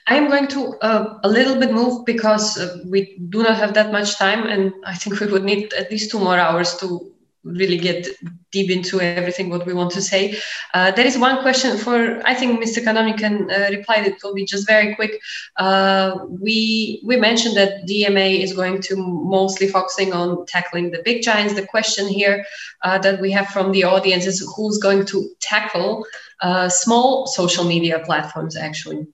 I 0.09 0.15
am 0.17 0.29
going 0.29 0.47
to 0.49 0.77
uh, 0.83 1.19
a 1.25 1.29
little 1.29 1.59
bit 1.59 1.73
move 1.73 2.05
because 2.05 2.59
uh, 2.59 2.79
we 2.87 3.19
do 3.29 3.43
not 3.43 3.57
have 3.57 3.75
that 3.75 3.91
much 3.91 4.17
time, 4.19 4.47
and 4.47 4.73
I 4.85 4.95
think 4.95 5.19
we 5.19 5.27
would 5.27 5.43
need 5.43 5.73
at 5.73 5.91
least 5.91 6.13
two 6.13 6.21
more 6.21 6.39
hours 6.39 6.77
to 6.77 7.13
really 7.47 7.79
get 7.79 8.09
deep 8.51 8.71
into 8.71 9.01
everything 9.01 9.49
what 9.51 9.67
we 9.67 9.73
want 9.73 9.91
to 9.93 10.03
say. 10.03 10.39
Uh, 10.75 10.91
there 10.91 11.07
is 11.07 11.19
one 11.19 11.41
question 11.43 11.79
for 11.79 12.21
I 12.27 12.35
think 12.35 12.63
Mr. 12.63 12.83
Kanami 12.83 13.17
can 13.17 13.51
uh, 13.51 13.69
reply. 13.71 13.97
It 13.97 14.17
will 14.23 14.35
be 14.35 14.45
just 14.45 14.67
very 14.67 14.95
quick. 14.95 15.21
Uh, 15.57 16.19
we 16.29 17.01
we 17.05 17.17
mentioned 17.17 17.57
that 17.57 17.87
DMA 17.87 18.41
is 18.43 18.53
going 18.53 18.81
to 18.83 18.97
mostly 18.97 19.69
focusing 19.69 20.13
on 20.13 20.47
tackling 20.47 20.91
the 20.91 21.03
big 21.05 21.23
giants. 21.23 21.55
The 21.55 21.67
question 21.67 22.09
here 22.09 22.45
uh, 22.83 22.99
that 22.99 23.21
we 23.21 23.31
have 23.33 23.49
from 23.49 23.73
the 23.73 23.85
audience 23.85 24.27
is 24.27 24.39
who's 24.57 24.79
going 24.79 25.07
to 25.07 25.29
tackle 25.41 26.05
uh, 26.43 26.69
small 26.69 27.27
social 27.27 27.65
media 27.65 28.01
platforms 28.01 28.57
actually. 28.57 29.07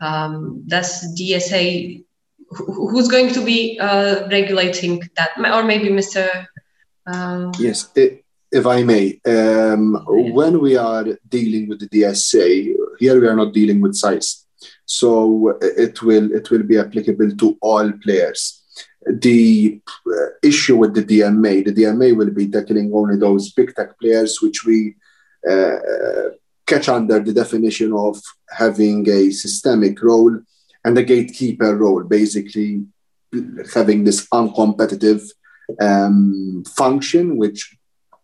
Um, 0.00 0.64
does 0.66 1.16
DSA 1.16 2.02
who's 2.54 3.08
going 3.08 3.32
to 3.32 3.44
be 3.44 3.78
uh, 3.78 4.28
regulating 4.28 5.02
that 5.16 5.30
or 5.38 5.62
maybe 5.62 5.88
mr 5.88 6.46
um, 7.06 7.52
yes, 7.58 7.90
if 7.94 8.66
I 8.66 8.82
may, 8.82 9.20
um, 9.26 10.04
when 10.06 10.60
we 10.60 10.76
are 10.76 11.06
dealing 11.28 11.68
with 11.68 11.80
the 11.80 11.88
DSA, 11.88 12.74
here 12.98 13.20
we 13.20 13.26
are 13.26 13.36
not 13.36 13.52
dealing 13.52 13.80
with 13.80 13.94
size, 13.94 14.46
so 14.84 15.58
it 15.60 16.02
will 16.02 16.32
it 16.32 16.50
will 16.50 16.62
be 16.62 16.78
applicable 16.78 17.34
to 17.36 17.58
all 17.60 17.90
players. 18.04 18.60
The 19.04 19.80
uh, 20.06 20.26
issue 20.42 20.76
with 20.76 20.94
the 20.94 21.02
DMA, 21.02 21.64
the 21.64 21.72
DMA 21.72 22.16
will 22.16 22.30
be 22.30 22.48
tackling 22.48 22.92
only 22.94 23.16
those 23.16 23.52
big 23.52 23.74
tech 23.74 23.98
players, 23.98 24.40
which 24.40 24.64
we 24.64 24.94
uh, 25.50 25.76
catch 26.66 26.88
under 26.88 27.18
the 27.18 27.32
definition 27.32 27.92
of 27.92 28.20
having 28.48 29.08
a 29.08 29.30
systemic 29.30 30.00
role 30.02 30.38
and 30.84 30.96
a 30.98 31.02
gatekeeper 31.02 31.76
role, 31.76 32.04
basically 32.04 32.84
having 33.74 34.04
this 34.04 34.28
uncompetitive 34.28 35.22
um, 35.80 36.64
function 36.66 37.36
which 37.36 37.76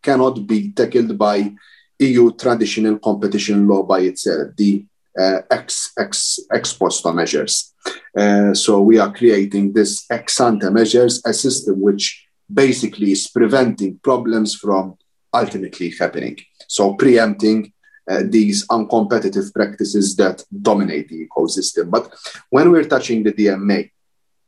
cannot 0.02 0.46
be 0.46 0.72
tackled 0.72 1.16
by 1.18 1.52
EU 1.98 2.32
traditional 2.36 2.98
competition 2.98 3.66
law 3.66 3.82
by 3.82 4.00
itself, 4.00 4.54
the 4.56 4.84
uh, 5.18 5.40
ex, 5.50 5.92
ex, 5.98 6.38
ex 6.52 6.72
post 6.72 7.04
measures. 7.06 7.74
Uh, 8.16 8.54
so 8.54 8.80
we 8.80 8.98
are 8.98 9.12
creating 9.12 9.72
this 9.72 10.06
ex 10.10 10.40
ante 10.40 10.70
measures, 10.70 11.22
a 11.24 11.32
system 11.32 11.80
which 11.80 12.26
basically 12.52 13.12
is 13.12 13.28
preventing 13.28 13.98
problems 13.98 14.54
from 14.54 14.96
ultimately 15.34 15.92
happening. 15.98 16.38
So 16.68 16.94
preempting 16.94 17.72
uh, 18.08 18.22
these 18.24 18.66
uncompetitive 18.68 19.52
practices 19.52 20.16
that 20.16 20.42
dominate 20.62 21.08
the 21.08 21.28
ecosystem. 21.28 21.90
But 21.90 22.10
when 22.48 22.70
we're 22.70 22.84
touching 22.84 23.22
the 23.22 23.32
DMA, 23.32 23.90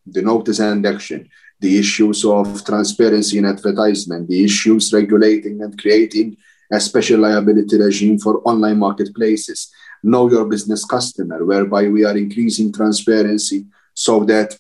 the 0.07 0.23
notice 0.23 0.61
and 0.61 0.87
action, 0.87 1.29
the 1.61 1.79
issues 1.79 2.25
of 2.25 2.65
transparency 2.65 3.39
in 3.39 3.45
advertisement, 3.45 4.29
the 4.29 4.45
issues 4.45 4.93
regulating 4.93 5.61
and 5.63 5.79
creating 5.79 6.37
a 6.73 6.81
special 6.81 7.21
liability 7.21 7.79
regime 7.79 8.19
for 8.19 8.41
online 8.45 8.79
marketplaces, 8.79 9.71
know 10.03 10.31
your 10.31 10.47
business 10.47 10.85
customer, 10.85 11.45
whereby 11.45 11.89
we 11.89 12.05
are 12.05 12.17
increasing 12.17 12.73
transparency 12.73 13.67
so 13.93 14.25
that 14.25 14.57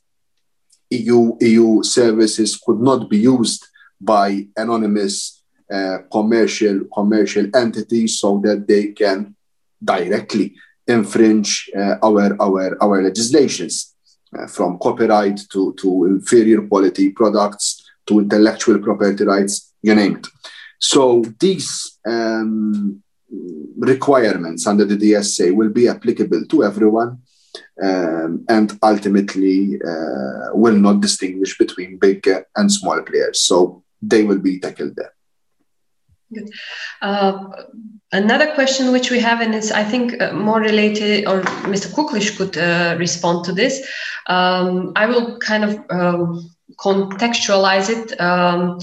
EU, 0.90 1.36
EU 1.40 1.82
services 1.82 2.56
could 2.56 2.80
not 2.80 3.08
be 3.08 3.18
used 3.18 3.66
by 4.00 4.46
anonymous 4.56 5.42
uh, 5.72 5.98
commercial, 6.10 6.84
commercial 6.92 7.46
entities 7.54 8.18
so 8.18 8.40
that 8.44 8.66
they 8.66 8.88
can 8.88 9.34
directly 9.82 10.54
infringe 10.86 11.70
uh, 11.76 11.96
our, 12.02 12.36
our, 12.42 12.76
our 12.82 13.02
legislations 13.02 13.94
uh, 14.38 14.46
from 14.46 14.78
copyright 14.78 15.40
to, 15.50 15.74
to 15.74 16.06
inferior 16.06 16.62
quality 16.66 17.10
products 17.10 17.82
to 18.06 18.20
intellectual 18.20 18.78
property 18.78 19.24
rights, 19.24 19.72
you 19.82 19.94
name 19.94 20.16
it. 20.16 20.26
So 20.78 21.22
these 21.38 21.98
um, 22.06 23.02
requirements 23.76 24.66
under 24.66 24.84
the 24.84 24.96
DSA 24.96 25.54
will 25.54 25.70
be 25.70 25.88
applicable 25.88 26.44
to 26.46 26.64
everyone 26.64 27.22
um, 27.82 28.44
and 28.48 28.78
ultimately 28.82 29.80
uh, 29.82 30.54
will 30.54 30.76
not 30.76 31.00
distinguish 31.00 31.56
between 31.58 31.98
big 31.98 32.26
and 32.56 32.72
small 32.72 33.02
players. 33.02 33.40
So 33.40 33.82
they 34.00 34.22
will 34.22 34.38
be 34.38 34.58
tackled 34.58 34.96
there. 34.96 35.12
Good. 36.32 36.50
Uh, 37.02 37.50
another 38.12 38.54
question 38.54 38.92
which 38.92 39.10
we 39.10 39.18
have, 39.20 39.40
and 39.40 39.54
is 39.54 39.72
I 39.72 39.82
think 39.82 40.20
uh, 40.20 40.32
more 40.32 40.60
related, 40.60 41.26
or 41.26 41.42
Mr. 41.66 41.88
Kukliš 41.92 42.36
could 42.36 42.56
uh, 42.56 42.96
respond 42.98 43.44
to 43.46 43.52
this. 43.52 43.86
Um, 44.26 44.92
I 44.94 45.06
will 45.06 45.38
kind 45.38 45.64
of 45.64 45.84
um, 45.90 46.50
contextualize 46.76 47.90
it. 47.90 48.20
Um, 48.20 48.78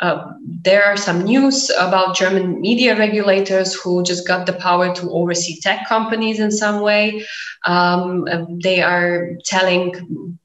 uh, 0.00 0.32
there 0.40 0.84
are 0.84 0.96
some 0.96 1.22
news 1.22 1.70
about 1.78 2.16
German 2.16 2.60
media 2.60 2.98
regulators 2.98 3.74
who 3.74 4.02
just 4.02 4.26
got 4.26 4.44
the 4.44 4.52
power 4.52 4.94
to 4.94 5.10
oversee 5.10 5.58
tech 5.60 5.88
companies 5.88 6.38
in 6.38 6.50
some 6.50 6.80
way. 6.80 7.26
Um, 7.64 8.26
they 8.62 8.82
are 8.82 9.36
telling 9.44 10.38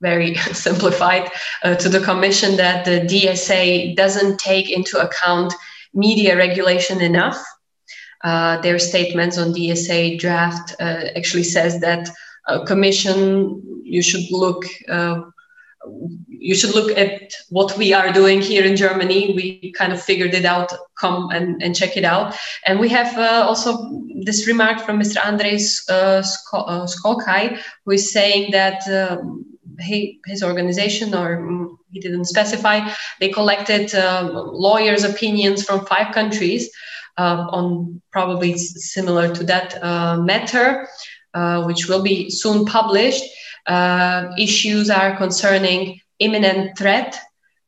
very 0.00 0.34
simplified 0.52 1.30
uh, 1.62 1.74
to 1.76 1.88
the 1.88 2.00
commission 2.00 2.56
that 2.56 2.84
the 2.84 3.00
DSA 3.00 3.96
doesn't 3.96 4.38
take 4.38 4.70
into 4.70 4.98
account 4.98 5.54
media 5.94 6.36
regulation 6.36 7.00
enough. 7.00 7.42
Uh, 8.22 8.60
their 8.60 8.78
statements 8.78 9.38
on 9.38 9.54
DSA 9.54 10.18
draft 10.18 10.74
uh, 10.78 11.08
actually 11.16 11.42
says 11.42 11.80
that 11.80 12.08
uh, 12.48 12.64
commission 12.64 13.62
you 13.82 14.02
should 14.02 14.30
look 14.30 14.64
uh, 14.88 15.22
you 16.28 16.54
should 16.54 16.74
look 16.74 16.96
at 16.96 17.32
what 17.48 17.76
we 17.76 17.92
are 17.92 18.12
doing 18.12 18.40
here 18.40 18.64
in 18.64 18.76
Germany. 18.76 19.32
We 19.34 19.72
kind 19.72 19.92
of 19.92 20.02
figured 20.02 20.34
it 20.34 20.44
out. 20.44 20.72
Come 20.98 21.30
and, 21.30 21.62
and 21.62 21.74
check 21.74 21.96
it 21.96 22.04
out. 22.04 22.34
And 22.66 22.78
we 22.78 22.88
have 22.90 23.16
uh, 23.16 23.44
also 23.46 24.04
this 24.24 24.46
remark 24.46 24.80
from 24.80 25.00
Mr. 25.00 25.24
Andres 25.24 25.82
uh, 25.88 26.22
Skolkai, 26.22 27.60
who 27.84 27.92
is 27.92 28.12
saying 28.12 28.50
that 28.52 28.86
um, 28.88 29.49
he, 29.80 30.20
his 30.26 30.42
organization, 30.42 31.14
or 31.14 31.38
mm, 31.38 31.76
he 31.90 32.00
didn't 32.00 32.26
specify, 32.26 32.88
they 33.20 33.28
collected 33.28 33.94
um, 33.94 34.32
lawyers' 34.34 35.04
opinions 35.04 35.64
from 35.64 35.86
five 35.86 36.14
countries 36.14 36.70
uh, 37.18 37.46
on 37.50 38.00
probably 38.12 38.56
similar 38.56 39.34
to 39.34 39.44
that 39.44 39.82
uh, 39.82 40.16
matter, 40.16 40.88
uh, 41.34 41.64
which 41.64 41.88
will 41.88 42.02
be 42.02 42.30
soon 42.30 42.64
published. 42.64 43.24
Uh, 43.66 44.32
issues 44.38 44.90
are 44.90 45.16
concerning 45.16 46.00
imminent 46.18 46.76
threat, 46.76 47.18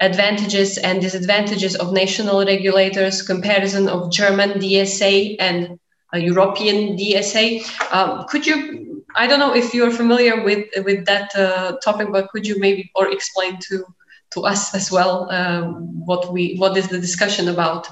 advantages 0.01 0.78
and 0.78 1.01
disadvantages 1.01 1.76
of 1.76 1.93
national 1.93 2.44
regulators, 2.44 3.22
comparison 3.22 3.89
of 3.89 4.10
German 4.10 4.52
DSA 4.52 5.36
and 5.39 5.78
European 6.14 6.97
DSA. 6.97 7.62
Um, 7.93 8.26
could 8.28 8.47
you 8.47 8.91
I 9.14 9.26
don't 9.26 9.39
know 9.39 9.55
if 9.55 9.74
you're 9.74 9.90
familiar 9.90 10.43
with 10.43 10.68
with 10.84 11.05
that 11.06 11.34
uh, 11.36 11.76
topic, 11.84 12.09
but 12.10 12.28
could 12.30 12.47
you 12.47 12.59
maybe 12.59 12.90
or 12.94 13.10
explain 13.10 13.59
to 13.68 13.84
to 14.30 14.43
us 14.43 14.74
as 14.74 14.90
well 14.90 15.28
uh, 15.30 15.62
what 15.62 16.32
we 16.32 16.56
what 16.56 16.76
is 16.76 16.89
the 16.89 17.01
discussion 17.01 17.48
about? 17.48 17.89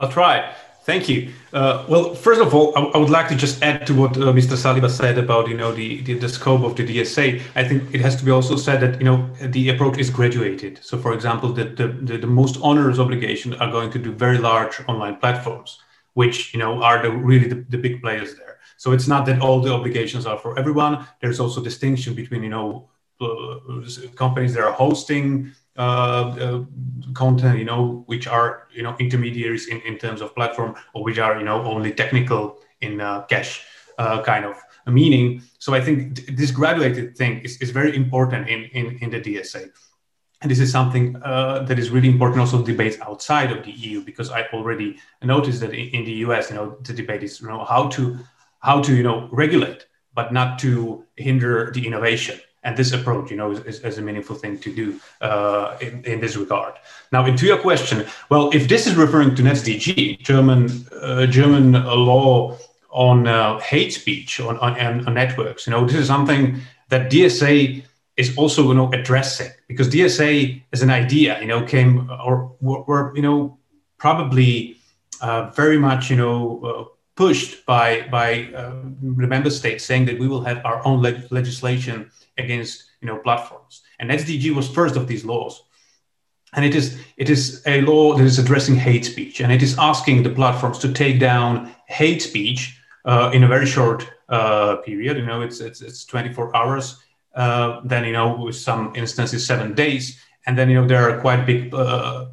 I'll 0.00 0.10
try. 0.10 0.54
Thank 0.88 1.06
you. 1.06 1.34
Uh, 1.52 1.84
well, 1.86 2.14
first 2.14 2.40
of 2.40 2.54
all, 2.54 2.72
I, 2.74 2.80
I, 2.80 2.96
would 2.96 3.10
like 3.10 3.28
to 3.28 3.34
just 3.34 3.62
add 3.62 3.86
to 3.88 3.94
what 3.94 4.16
uh, 4.16 4.32
Mr. 4.32 4.56
Saliba 4.56 4.88
said 4.88 5.18
about 5.18 5.46
you 5.46 5.54
know 5.54 5.70
the, 5.70 6.00
the, 6.00 6.14
the 6.14 6.30
scope 6.30 6.62
of 6.62 6.76
the 6.76 6.82
DSA. 6.82 7.42
I 7.54 7.62
think 7.62 7.94
it 7.94 8.00
has 8.00 8.16
to 8.16 8.24
be 8.24 8.30
also 8.30 8.56
said 8.56 8.80
that 8.80 8.98
you 8.98 9.04
know 9.04 9.28
the 9.42 9.68
approach 9.68 9.98
is 9.98 10.08
graduated. 10.08 10.82
So, 10.82 10.96
for 10.96 11.12
example, 11.12 11.52
the 11.52 11.64
the, 11.64 11.88
the, 11.88 12.16
the 12.16 12.26
most 12.26 12.56
onerous 12.62 12.98
obligations 12.98 13.56
are 13.56 13.70
going 13.70 13.90
to 13.90 13.98
do 13.98 14.12
very 14.12 14.38
large 14.38 14.80
online 14.88 15.16
platforms, 15.16 15.78
which 16.14 16.54
you 16.54 16.58
know 16.58 16.82
are 16.82 17.02
the 17.02 17.10
really 17.10 17.48
the, 17.48 17.66
the 17.68 17.76
big 17.76 18.00
players 18.00 18.34
there. 18.36 18.57
So 18.78 18.92
it's 18.92 19.08
not 19.08 19.26
that 19.26 19.40
all 19.40 19.60
the 19.60 19.72
obligations 19.72 20.24
are 20.24 20.38
for 20.38 20.58
everyone. 20.58 21.06
There's 21.20 21.40
also 21.40 21.62
distinction 21.62 22.14
between 22.14 22.42
you 22.42 22.48
know 22.48 22.88
uh, 23.20 23.56
companies 24.14 24.54
that 24.54 24.62
are 24.62 24.72
hosting 24.72 25.52
uh, 25.76 25.80
uh, 25.80 26.64
content, 27.12 27.58
you 27.58 27.64
know, 27.64 28.04
which 28.06 28.26
are 28.26 28.68
you 28.72 28.82
know 28.84 28.96
intermediaries 28.98 29.66
in, 29.66 29.80
in 29.82 29.98
terms 29.98 30.20
of 30.20 30.34
platform, 30.34 30.76
or 30.94 31.02
which 31.04 31.18
are 31.18 31.36
you 31.38 31.44
know 31.44 31.62
only 31.64 31.92
technical 31.92 32.58
in 32.80 33.00
uh, 33.00 33.22
cache 33.22 33.64
uh, 33.98 34.22
kind 34.22 34.44
of 34.44 34.56
meaning. 34.86 35.42
So 35.58 35.74
I 35.74 35.80
think 35.80 36.16
th- 36.16 36.28
this 36.38 36.52
graduated 36.52 37.16
thing 37.16 37.40
is, 37.40 37.58
is 37.58 37.70
very 37.70 37.96
important 37.96 38.48
in, 38.48 38.64
in 38.78 38.98
in 39.02 39.10
the 39.10 39.20
DSA. 39.20 39.70
And 40.40 40.48
this 40.48 40.60
is 40.60 40.70
something 40.70 41.16
uh, 41.24 41.64
that 41.64 41.80
is 41.80 41.90
really 41.90 42.08
important 42.08 42.40
also 42.40 42.62
debates 42.62 42.96
outside 43.00 43.50
of 43.50 43.64
the 43.64 43.72
EU 43.72 44.04
because 44.04 44.30
I 44.30 44.42
already 44.52 44.96
noticed 45.20 45.58
that 45.62 45.74
in, 45.74 45.88
in 45.88 46.04
the 46.04 46.12
US, 46.26 46.50
you 46.50 46.54
know, 46.54 46.78
the 46.82 46.92
debate 46.92 47.24
is 47.24 47.40
you 47.40 47.48
know 47.48 47.64
how 47.64 47.88
to 47.88 48.18
how 48.60 48.80
to 48.82 48.94
you 48.94 49.02
know 49.02 49.28
regulate 49.30 49.86
but 50.18 50.32
not 50.32 50.58
to 50.58 51.04
hinder 51.16 51.70
the 51.72 51.86
innovation. 51.86 52.40
And 52.64 52.76
this 52.76 52.92
approach 52.92 53.30
you 53.30 53.36
know 53.36 53.52
is, 53.52 53.78
is 53.80 53.98
a 53.98 54.02
meaningful 54.02 54.34
thing 54.34 54.58
to 54.58 54.74
do 54.74 55.00
uh, 55.20 55.78
in, 55.80 56.04
in, 56.04 56.20
this 56.20 56.34
regard. 56.36 56.74
Now 57.12 57.24
into 57.24 57.46
your 57.46 57.58
question 57.58 58.04
well 58.28 58.50
if 58.52 58.66
this 58.68 58.86
is 58.88 58.94
referring 58.96 59.36
to 59.36 59.42
NetzDG 59.42 60.18
german 60.30 60.60
uh, 61.00 61.26
german 61.26 61.72
law 62.10 62.58
on 62.90 63.28
uh, 63.28 63.58
hate 63.60 63.92
speech 63.92 64.40
on, 64.40 64.58
on, 64.58 65.06
on 65.06 65.14
networks 65.14 65.66
you 65.66 65.72
know 65.72 65.84
this 65.86 65.94
is 65.94 66.08
something 66.08 66.60
that 66.88 67.12
dsa 67.12 67.82
is 68.16 68.36
also 68.36 68.60
you 68.68 68.74
know 68.74 68.90
addressing. 68.92 69.52
Because 69.68 69.88
dsa 69.88 70.60
as 70.72 70.82
an 70.82 70.90
idea 70.90 71.40
you 71.40 71.46
know 71.46 71.62
came 71.74 72.10
or 72.26 72.56
were 72.60 73.14
you 73.14 73.22
know 73.22 73.56
probably 73.98 74.76
uh, 75.20 75.50
very 75.50 75.78
much 75.78 76.10
you 76.10 76.16
know 76.16 76.36
uh, 76.68 76.97
pushed 77.18 77.66
by 77.66 78.06
by 78.12 78.48
uh, 78.54 78.70
the 79.20 79.26
member 79.26 79.50
states 79.50 79.84
saying 79.84 80.04
that 80.06 80.18
we 80.20 80.28
will 80.28 80.44
have 80.50 80.64
our 80.64 80.80
own 80.86 81.02
leg- 81.02 81.26
legislation 81.30 82.10
against 82.38 82.74
you 83.00 83.08
know 83.08 83.18
platforms. 83.18 83.82
And 83.98 84.08
NetzDG 84.08 84.54
was 84.54 84.68
first 84.68 84.94
of 84.96 85.08
these 85.08 85.24
laws. 85.24 85.64
And 86.54 86.64
it 86.64 86.74
is 86.76 86.86
it 87.16 87.28
is 87.28 87.62
a 87.66 87.80
law 87.80 88.14
that 88.16 88.24
is 88.24 88.38
addressing 88.38 88.76
hate 88.76 89.04
speech. 89.04 89.40
And 89.40 89.50
it 89.52 89.62
is 89.62 89.76
asking 89.78 90.22
the 90.22 90.30
platforms 90.30 90.78
to 90.78 90.92
take 90.92 91.18
down 91.18 91.74
hate 91.88 92.22
speech 92.22 92.80
uh, 93.04 93.30
in 93.34 93.42
a 93.42 93.48
very 93.48 93.66
short 93.66 94.00
uh, 94.28 94.76
period. 94.76 95.16
You 95.16 95.26
know 95.26 95.40
it's 95.42 95.60
it's, 95.60 95.80
it's 95.82 96.04
24 96.04 96.56
hours 96.56 97.02
uh, 97.34 97.80
then 97.84 98.04
you 98.04 98.12
know 98.12 98.36
with 98.36 98.56
some 98.56 98.92
instances 98.94 99.44
seven 99.44 99.74
days. 99.74 100.20
And 100.46 100.56
then 100.56 100.70
you 100.70 100.80
know 100.80 100.86
there 100.86 101.02
are 101.10 101.20
quite 101.20 101.44
big 101.46 101.74
uh, 101.74 102.26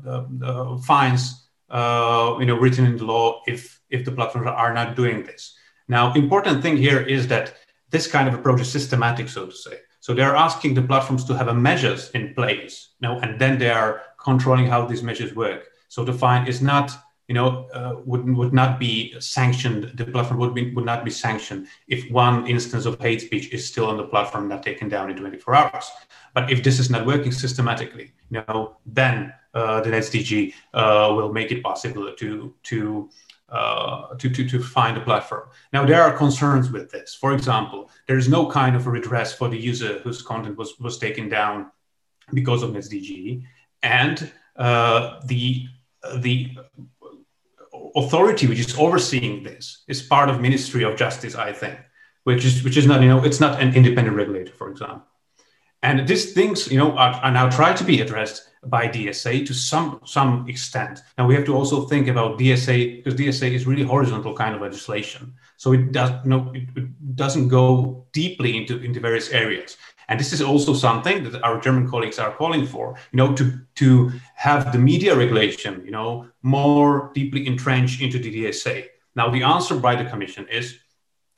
uh, 1.70 2.36
you 2.40 2.46
know 2.46 2.56
written 2.56 2.86
in 2.86 2.98
the 2.98 3.06
law 3.06 3.42
if 3.48 3.82
if 3.90 4.06
the 4.06 4.12
platforms 4.12 4.48
are 4.48 4.74
not 4.74 4.96
doing 4.96 5.24
this. 5.24 5.56
Now, 5.88 6.14
important 6.14 6.62
thing 6.64 6.78
here 6.78 7.02
is 7.02 7.28
that 7.28 7.56
this 7.92 8.08
kind 8.08 8.28
of 8.28 8.34
approach 8.34 8.62
is 8.62 8.72
systematic, 8.72 9.30
so 9.30 9.46
to 9.46 9.52
say. 9.52 9.78
So 10.00 10.14
they're 10.14 10.36
asking 10.36 10.74
the 10.74 10.82
platforms 10.82 11.26
to 11.26 11.38
have 11.38 11.56
measures 11.56 12.10
in 12.12 12.34
place, 12.34 12.90
you 13.00 13.08
know, 13.08 13.20
and 13.20 13.40
then 13.40 13.58
they 13.58 13.70
are 13.70 14.02
controlling 14.20 14.68
how 14.68 14.86
these 14.86 15.04
measures 15.04 15.36
work. 15.36 15.68
So 15.88 16.04
the 16.04 16.14
fine 16.14 16.48
is 16.48 16.62
not, 16.62 16.92
you 17.27 17.34
know, 17.34 17.68
uh, 17.73 17.95
would 18.06 18.23
would 18.35 18.53
not 18.53 18.80
be 18.80 19.19
sanctioned. 19.19 19.91
The 19.95 20.06
platform 20.06 20.39
would 20.39 20.53
be 20.53 20.73
would 20.73 20.85
not 20.85 21.03
be 21.03 21.11
sanctioned 21.11 21.68
if 21.88 22.10
one 22.11 22.47
instance 22.47 22.85
of 22.85 22.99
hate 22.99 23.22
speech 23.22 23.52
is 23.52 23.68
still 23.68 23.88
on 23.88 23.97
the 23.97 24.03
platform, 24.03 24.47
not 24.47 24.64
taken 24.64 24.89
down 24.89 25.10
in 25.10 25.18
24 25.18 25.56
hours. 25.56 25.91
But 26.34 26.52
if 26.52 26.64
this 26.64 26.80
is 26.80 26.89
not 26.89 27.06
working 27.06 27.31
systematically, 27.31 28.14
you 28.30 28.43
know, 28.47 28.77
then 28.85 29.34
uh, 29.53 29.81
the 29.81 29.89
NetzDG 29.89 30.53
uh, 30.73 31.14
will 31.15 31.31
make 31.34 31.52
it 31.52 31.64
possible 31.64 32.14
to 32.14 32.53
to 32.64 33.10
uh, 33.49 34.15
to, 34.15 34.27
to, 34.30 34.49
to 34.49 34.61
find 34.61 34.97
a 34.97 35.02
platform. 35.02 35.47
Now, 35.72 35.85
there 35.85 36.02
are 36.02 36.18
concerns 36.18 36.72
with 36.72 36.89
this. 36.91 37.14
For 37.14 37.34
example, 37.34 37.91
there 38.07 38.18
is 38.18 38.27
no 38.27 38.49
kind 38.49 38.76
of 38.76 38.88
a 38.88 38.89
redress 38.89 39.34
for 39.34 39.49
the 39.49 39.57
user 39.57 39.99
whose 39.99 40.22
content 40.22 40.57
was, 40.57 40.80
was 40.80 40.97
taken 40.97 41.30
down 41.30 41.72
because 42.34 42.64
of 42.64 42.72
NetzDG. 42.72 43.43
And 43.84 44.31
uh, 44.56 45.22
the, 45.26 45.68
the 46.18 46.57
authority 47.96 48.48
which 48.48 48.60
is 48.60 48.78
overseeing 48.78 49.44
this 49.44 49.84
is 49.88 50.02
part 50.02 50.30
of 50.30 50.42
Ministry 50.42 50.84
of 50.84 50.98
Justice, 50.98 51.36
I 51.36 51.54
think, 51.54 51.80
which 52.24 52.44
is, 52.46 52.64
which 52.64 52.78
is 52.78 52.86
not, 52.86 53.02
you 53.02 53.08
know, 53.08 53.24
it's 53.24 53.40
not 53.40 53.62
an 53.62 53.74
independent 53.76 54.16
regulator, 54.16 54.52
for 54.52 54.70
example. 54.70 55.04
And 55.82 56.08
these 56.08 56.34
things, 56.34 56.72
you 56.72 56.80
know, 56.80 56.98
are, 56.98 57.14
are 57.14 57.32
now 57.32 57.50
tried 57.50 57.78
to 57.78 57.84
be 57.84 58.02
addressed 58.02 58.50
by 58.66 58.88
DSA 58.88 59.46
to 59.46 59.54
some 59.54 60.02
some 60.04 60.50
extent. 60.50 61.02
Now 61.18 61.28
we 61.28 61.36
have 61.36 61.46
to 61.46 61.56
also 61.56 61.86
think 61.86 62.08
about 62.08 62.40
DSA 62.40 63.04
because 63.04 63.20
DSA 63.20 63.52
is 63.52 63.68
really 63.68 63.84
horizontal 63.84 64.34
kind 64.34 64.56
of 64.56 64.62
legislation. 64.62 65.34
So 65.58 65.74
it 65.74 65.92
does 65.92 66.12
you 66.24 66.30
know 66.32 66.52
it, 66.54 66.68
it 66.76 67.16
doesn't 67.16 67.50
go 67.50 68.08
deeply 68.14 68.58
into 68.58 68.82
into 68.84 69.00
various 69.00 69.30
areas. 69.30 69.78
And 70.07 70.19
this 70.19 70.34
is 70.34 70.41
also 70.41 70.73
something 70.73 71.23
that 71.23 71.44
our 71.44 71.60
German 71.60 71.90
colleagues 71.90 72.19
are 72.19 72.32
calling 72.32 72.65
for, 72.65 72.95
you 73.11 73.18
know, 73.18 73.34
to 73.36 73.60
to 73.76 74.11
have 74.36 74.72
the 74.72 74.77
media 74.77 75.15
regulation, 75.15 75.82
you 75.86 75.91
know, 75.91 76.27
more 76.41 77.11
deeply 77.14 77.48
entrenched 77.48 78.02
into 78.02 78.19
the 78.19 78.32
DSA. 78.32 78.88
Now 79.15 79.30
the 79.30 79.44
answer 79.44 79.76
by 79.76 79.95
the 79.95 80.10
Commission 80.10 80.48
is 80.49 80.80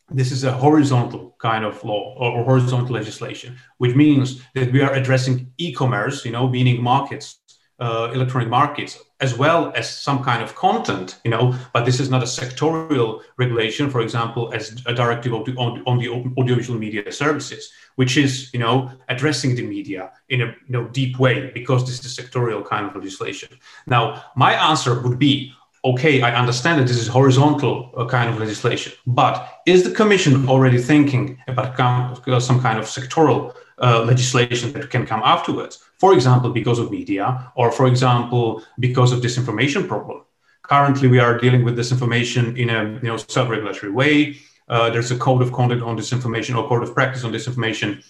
this 0.10 0.32
is 0.32 0.44
a 0.44 0.52
horizontal 0.52 1.36
kind 1.38 1.66
of 1.66 1.84
law 1.84 2.16
or, 2.18 2.44
horizontal 2.44 2.96
legislation, 2.96 3.58
which 3.78 3.96
means 3.96 4.42
that 4.56 4.72
we 4.72 4.82
are 4.82 4.94
addressing 4.94 5.52
e-commerce, 5.58 6.24
you 6.24 6.32
know, 6.32 6.48
meaning 6.48 6.82
markets, 6.82 7.40
uh, 7.80 8.10
electronic 8.14 8.50
markets, 8.50 8.98
as 9.20 9.36
well 9.36 9.72
as 9.76 9.90
some 9.90 10.24
kind 10.24 10.44
of 10.44 10.56
content, 10.56 11.20
you 11.24 11.32
know. 11.32 11.56
But 11.74 11.86
this 11.86 12.00
is 12.00 12.10
not 12.10 12.22
a 12.22 12.26
sectorial 12.26 13.22
regulation, 13.38 13.90
for 13.90 14.02
example, 14.02 14.52
as 14.54 14.82
a 14.86 14.94
directive 14.94 15.34
on, 15.34 15.84
on 15.86 15.98
the 15.98 16.10
audiovisual 16.38 16.78
media 16.80 17.12
services, 17.12 17.72
which 17.96 18.18
is, 18.18 18.54
you 18.54 18.60
know, 18.60 18.92
addressing 19.10 19.56
the 19.56 19.64
media 19.64 20.12
in 20.30 20.42
a 20.42 20.46
you 20.46 20.70
know, 20.70 20.88
deep 20.90 21.20
way 21.20 21.52
because 21.54 21.86
this 21.86 22.06
is 22.06 22.18
sectorial 22.18 22.66
kind 22.66 22.86
of 22.86 22.96
legislation. 22.96 23.50
Now, 23.88 24.24
my 24.36 24.54
answer 24.54 25.02
would 25.02 25.18
be 25.18 25.54
okay, 25.86 26.22
I 26.22 26.36
understand 26.36 26.80
that 26.80 26.88
this 26.88 26.98
is 26.98 27.08
horizontal 27.08 27.92
uh, 27.96 28.06
kind 28.06 28.30
of 28.30 28.40
legislation, 28.40 28.94
but 29.06 29.62
is 29.66 29.84
the 29.84 29.92
Commission 29.92 30.50
already 30.50 30.80
thinking 30.80 31.38
about 31.48 31.80
uh, 31.80 32.40
some 32.40 32.60
kind 32.60 32.78
of 32.78 32.86
sectoral 32.86 33.54
uh, 33.82 34.04
legislation 34.04 34.72
that 34.74 34.90
can 34.90 35.06
come 35.06 35.22
afterwards? 35.24 35.84
For 36.00 36.14
example, 36.14 36.52
because 36.52 36.80
of 36.80 36.92
media, 36.92 37.52
or 37.56 37.72
for 37.72 37.88
example, 37.88 38.64
because 38.80 39.12
of 39.12 39.22
disinformation 39.22 39.88
problem. 39.88 40.22
Currently, 40.64 41.08
we 41.08 41.20
are 41.20 41.38
dealing 41.38 41.64
with 41.64 41.78
disinformation 41.78 42.58
in 42.58 42.70
a 42.70 43.00
you 43.02 43.10
know 43.10 43.18
self-regulatory 43.18 43.92
way. 43.92 44.38
Uh, 44.68 44.90
there's 44.90 45.12
a 45.12 45.18
code 45.18 45.42
of 45.42 45.52
conduct 45.54 45.82
on 45.82 45.98
disinformation 45.98 46.58
or 46.58 46.68
code 46.68 46.84
of 46.84 46.94
practice 46.94 47.24
on 47.24 47.32
disinformation 47.32 48.04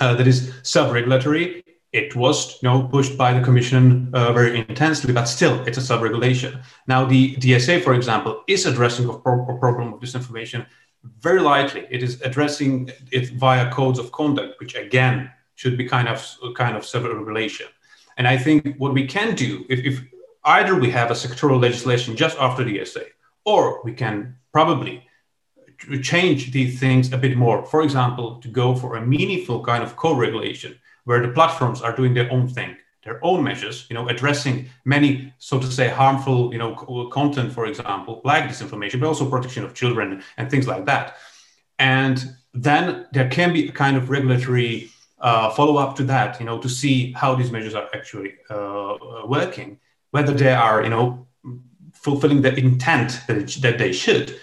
uh, 0.00 0.14
that 0.14 0.26
is 0.26 0.52
self-regulatory 0.62 1.62
it 1.92 2.16
was 2.16 2.58
you 2.62 2.68
know, 2.68 2.84
pushed 2.84 3.18
by 3.18 3.34
the 3.34 3.44
Commission 3.44 4.10
uh, 4.14 4.32
very 4.32 4.58
intensely, 4.58 5.12
but 5.12 5.26
still, 5.26 5.62
it's 5.66 5.76
a 5.76 5.82
sub-regulation. 5.82 6.58
Now, 6.86 7.04
the 7.04 7.36
DSA, 7.36 7.82
for 7.82 7.92
example, 7.92 8.42
is 8.48 8.64
addressing 8.64 9.08
a, 9.08 9.18
pro- 9.18 9.44
a 9.44 9.58
problem 9.58 9.92
of 9.92 10.00
disinformation. 10.00 10.66
Very 11.20 11.40
likely, 11.40 11.86
it 11.90 12.02
is 12.02 12.20
addressing 12.22 12.90
it 13.10 13.30
via 13.30 13.70
codes 13.72 13.98
of 13.98 14.12
conduct, 14.12 14.60
which 14.60 14.74
again 14.74 15.30
should 15.56 15.76
be 15.76 15.88
kind 15.88 16.08
of 16.08 16.24
kind 16.54 16.76
of 16.76 16.84
self-regulation. 16.84 17.66
And 18.16 18.28
I 18.28 18.36
think 18.36 18.76
what 18.78 18.92
we 18.92 19.06
can 19.06 19.34
do, 19.34 19.64
if, 19.68 19.80
if 19.80 20.04
either 20.44 20.74
we 20.78 20.90
have 20.90 21.10
a 21.10 21.14
sectoral 21.14 21.60
legislation 21.60 22.16
just 22.16 22.38
after 22.38 22.62
the 22.64 22.78
DSA, 22.78 23.06
or 23.44 23.80
we 23.84 23.92
can 23.92 24.36
probably 24.52 25.02
change 26.02 26.52
these 26.52 26.78
things 26.78 27.12
a 27.12 27.18
bit 27.18 27.36
more. 27.36 27.64
For 27.66 27.82
example, 27.82 28.36
to 28.40 28.48
go 28.48 28.74
for 28.74 28.96
a 28.96 29.06
meaningful 29.06 29.64
kind 29.64 29.82
of 29.82 29.96
co-regulation 29.96 30.78
where 31.04 31.24
the 31.24 31.32
platforms 31.32 31.82
are 31.82 31.96
doing 31.96 32.14
their 32.14 32.30
own 32.30 32.48
thing 32.48 32.76
their 33.04 33.24
own 33.24 33.42
measures, 33.42 33.86
you 33.88 33.94
know, 33.94 34.08
addressing 34.08 34.68
many, 34.84 35.32
so 35.38 35.58
to 35.58 35.66
say, 35.66 35.88
harmful, 35.88 36.52
you 36.52 36.58
know, 36.58 37.08
content, 37.12 37.52
for 37.52 37.66
example, 37.66 38.20
like 38.24 38.44
disinformation, 38.44 39.00
but 39.00 39.06
also 39.06 39.28
protection 39.28 39.64
of 39.64 39.74
children 39.74 40.22
and 40.36 40.50
things 40.50 40.66
like 40.68 40.86
that. 40.86 41.16
And 41.78 42.36
then 42.54 43.06
there 43.12 43.28
can 43.28 43.52
be 43.52 43.68
a 43.68 43.72
kind 43.72 43.96
of 43.96 44.10
regulatory 44.10 44.90
uh, 45.20 45.50
follow 45.50 45.76
up 45.76 45.96
to 45.96 46.04
that, 46.04 46.38
you 46.38 46.46
know, 46.46 46.60
to 46.60 46.68
see 46.68 47.12
how 47.12 47.34
these 47.34 47.50
measures 47.50 47.74
are 47.74 47.88
actually 47.94 48.34
uh, 48.50 48.96
working, 49.26 49.78
whether 50.10 50.32
they 50.32 50.52
are, 50.52 50.82
you 50.82 50.90
know, 50.90 51.26
fulfilling 51.92 52.42
the 52.42 52.54
intent 52.56 53.20
that, 53.26 53.36
it, 53.36 53.62
that 53.62 53.78
they 53.78 53.92
should. 53.92 54.38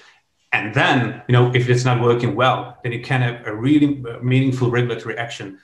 And 0.52 0.74
then, 0.74 1.22
you 1.28 1.34
know, 1.34 1.52
if 1.54 1.70
it's 1.70 1.86
not 1.86 2.02
working 2.02 2.36
well, 2.36 2.78
then 2.84 2.92
you 2.92 3.02
can 3.02 3.22
have 3.22 3.46
a 3.46 3.56
really 3.56 4.04
meaningful 4.22 4.72
regulatory 4.72 5.18
action 5.18 5.60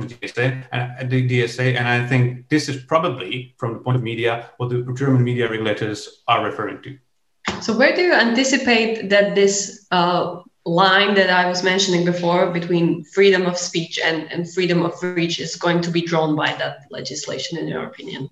DSA 0.00 0.66
and 0.72 1.10
the 1.10 1.28
DSA, 1.28 1.76
and 1.76 1.86
I 1.86 2.06
think 2.06 2.48
this 2.48 2.68
is 2.68 2.82
probably, 2.84 3.54
from 3.58 3.74
the 3.74 3.78
point 3.80 3.96
of 3.96 4.02
media, 4.02 4.50
what 4.56 4.70
the 4.70 4.82
German 4.94 5.22
media 5.22 5.48
regulators 5.48 6.22
are 6.26 6.44
referring 6.44 6.82
to. 6.82 6.98
So, 7.60 7.76
where 7.76 7.94
do 7.94 8.02
you 8.02 8.12
anticipate 8.12 9.08
that 9.10 9.34
this 9.34 9.86
uh, 9.90 10.40
line 10.64 11.14
that 11.14 11.30
I 11.30 11.46
was 11.46 11.62
mentioning 11.62 12.04
before 12.04 12.50
between 12.50 13.04
freedom 13.04 13.46
of 13.46 13.56
speech 13.56 14.00
and, 14.02 14.30
and 14.32 14.52
freedom 14.52 14.82
of 14.82 15.00
reach 15.02 15.38
is 15.38 15.56
going 15.56 15.80
to 15.82 15.90
be 15.90 16.02
drawn 16.02 16.34
by 16.34 16.52
that 16.54 16.86
legislation, 16.90 17.58
in 17.58 17.68
your 17.68 17.84
opinion? 17.84 18.28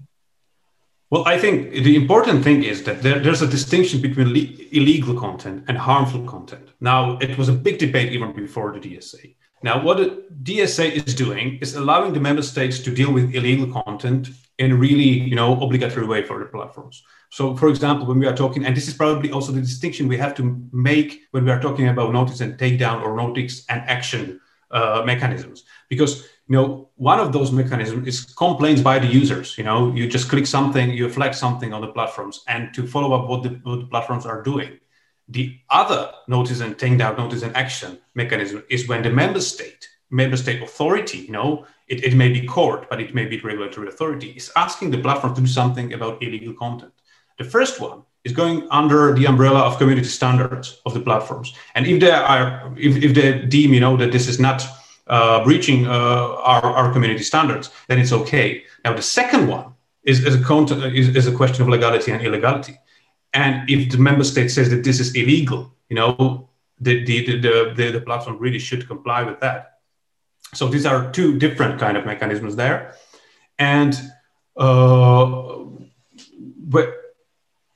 Well, 1.11 1.29
I 1.29 1.39
think 1.39 1.71
the 1.73 1.95
important 1.95 2.43
thing 2.43 2.65
is 2.65 2.85
that 2.85 3.03
there, 3.03 3.21
there's 3.21 3.43
a 3.43 3.47
distinction 3.47 4.01
between 4.01 4.29
le- 4.29 4.67
illegal 4.73 5.15
content 5.15 5.65
and 5.69 5.77
harmful 5.77 6.25
content. 6.25 6.71
Now, 6.81 7.19
it 7.19 7.37
was 7.37 7.51
a 7.51 7.53
big 7.53 7.79
debate 7.79 8.13
even 8.13 8.33
before 8.33 8.73
the 8.73 8.81
DSA. 8.81 9.35
Now, 9.63 9.83
what 9.83 9.99
the 9.99 10.25
DSA 10.43 11.07
is 11.07 11.15
doing 11.15 11.59
is 11.61 11.77
allowing 11.77 12.13
the 12.13 12.21
member 12.21 12.43
states 12.43 12.81
to 12.81 12.93
deal 12.93 13.13
with 13.13 13.35
illegal 13.35 13.83
content 13.83 14.31
in 14.59 14.73
a 14.73 14.77
really, 14.77 15.09
you 15.31 15.37
know, 15.37 15.61
obligatory 15.61 16.07
way 16.07 16.23
for 16.25 16.39
the 16.41 16.47
platforms. 16.47 17.03
So, 17.31 17.57
for 17.57 17.69
example, 17.69 18.07
when 18.07 18.19
we 18.19 18.27
are 18.27 18.37
talking, 18.37 18.67
and 18.67 18.77
this 18.77 18.89
is 18.89 18.95
probably 18.95 19.31
also 19.31 19.53
the 19.53 19.61
distinction 19.61 20.09
we 20.09 20.19
have 20.19 20.35
to 20.35 20.69
make 20.73 21.23
when 21.31 21.45
we 21.45 21.51
are 21.51 21.61
talking 21.61 21.89
about 21.89 22.13
notice 22.13 22.41
and 22.41 22.59
takedown 22.59 23.03
or 23.03 23.17
notice 23.17 23.65
and 23.69 23.83
action 23.83 24.41
uh, 24.71 25.03
mechanisms, 25.07 25.65
because 25.89 26.23
you 26.49 26.57
know 26.57 26.91
one 26.97 27.21
of 27.21 27.33
those 27.33 27.53
mechanisms 27.53 28.07
is 28.07 28.25
complaints 28.35 28.83
by 28.83 28.99
the 28.99 29.07
users. 29.07 29.57
You 29.57 29.65
know, 29.65 29.93
you 29.95 30.09
just 30.09 30.29
click 30.29 30.47
something, 30.47 30.91
you 30.91 31.09
flag 31.09 31.35
something 31.35 31.73
on 31.73 31.81
the 31.81 31.89
platforms, 31.89 32.43
and 32.49 32.75
to 32.75 32.87
follow 32.87 33.13
up 33.15 33.29
what 33.29 33.43
the, 33.45 33.51
what 33.63 33.81
the 33.81 33.87
platforms 33.87 34.27
are 34.27 34.43
doing. 34.43 34.79
The 35.33 35.59
other 35.71 36.13
notice 36.29 36.61
and 36.61 36.79
take 36.79 36.99
down 36.99 37.17
notice 37.17 37.43
and 37.43 37.57
action 37.57 37.99
mechanism 38.15 38.63
is 38.69 38.87
when 38.87 39.03
the 39.03 39.11
member 39.11 39.41
state, 39.41 39.89
member 40.11 40.37
state 40.37 40.63
authority, 40.63 41.19
you 41.19 41.33
know, 41.33 41.65
it, 41.89 42.05
it 42.05 42.15
may 42.15 42.31
be 42.31 42.47
court, 42.47 42.89
but 42.91 43.01
it 43.01 43.15
may 43.15 43.25
be 43.25 43.41
regulatory 43.41 43.89
authority, 43.89 44.29
is 44.31 44.53
asking 44.57 44.91
the 44.91 44.99
platform 44.99 45.35
to 45.35 45.41
do 45.41 45.47
something 45.47 45.95
about 45.95 46.23
illegal 46.23 46.53
content. 46.53 46.93
The 47.39 47.45
first 47.45 47.81
one 47.81 48.03
is 48.25 48.33
going 48.33 48.69
under 48.71 49.15
the 49.15 49.27
umbrella 49.27 49.61
of 49.61 49.79
community 49.79 50.07
standards 50.07 50.81
of 50.85 50.93
the 50.93 51.01
platforms. 51.01 51.55
And 51.75 51.87
if 51.87 51.99
they 52.01 52.11
are, 52.11 52.71
if, 52.77 53.03
if 53.03 53.15
they 53.15 53.47
deem, 53.47 53.73
you 53.73 53.81
know, 53.81 53.97
that 53.97 54.13
this 54.13 54.29
is 54.29 54.39
not 54.39 54.63
uh, 55.07 55.43
breaching 55.45 55.87
uh, 55.87 55.91
our, 55.91 56.65
our 56.65 56.93
community 56.93 57.25
standards, 57.25 57.71
then 57.89 57.99
it's 57.99 58.13
okay. 58.13 58.65
Now, 58.85 58.93
the 58.95 59.03
second 59.03 59.49
one 59.49 59.73
is, 60.05 60.25
is, 60.25 60.37
a, 60.37 60.95
is, 60.95 61.17
is 61.17 61.27
a 61.27 61.33
question 61.33 61.63
of 61.63 61.69
legality 61.69 62.13
and 62.13 62.21
illegality. 62.23 62.77
And 63.35 63.69
if 63.69 63.91
the 63.91 63.99
member 63.99 64.25
state 64.25 64.51
says 64.51 64.71
that 64.71 64.85
this 64.85 65.01
is 65.01 65.15
illegal, 65.15 65.75
you 65.89 65.97
know, 65.97 66.49
the, 66.81 67.05
the, 67.05 67.39
the, 67.41 67.73
the, 67.77 67.91
the 67.93 68.01
platform 68.01 68.39
really 68.39 68.59
should 68.59 68.87
comply 68.87 69.23
with 69.23 69.41
that. 69.41 69.79
So 70.55 70.69
these 70.69 70.85
are 70.85 71.11
two 71.13 71.39
different 71.39 71.81
kind 71.81 71.97
of 71.97 72.05
mechanisms 72.05 72.57
there. 72.57 72.95
And 73.59 73.99
uh, 74.57 75.65
but 76.59 76.95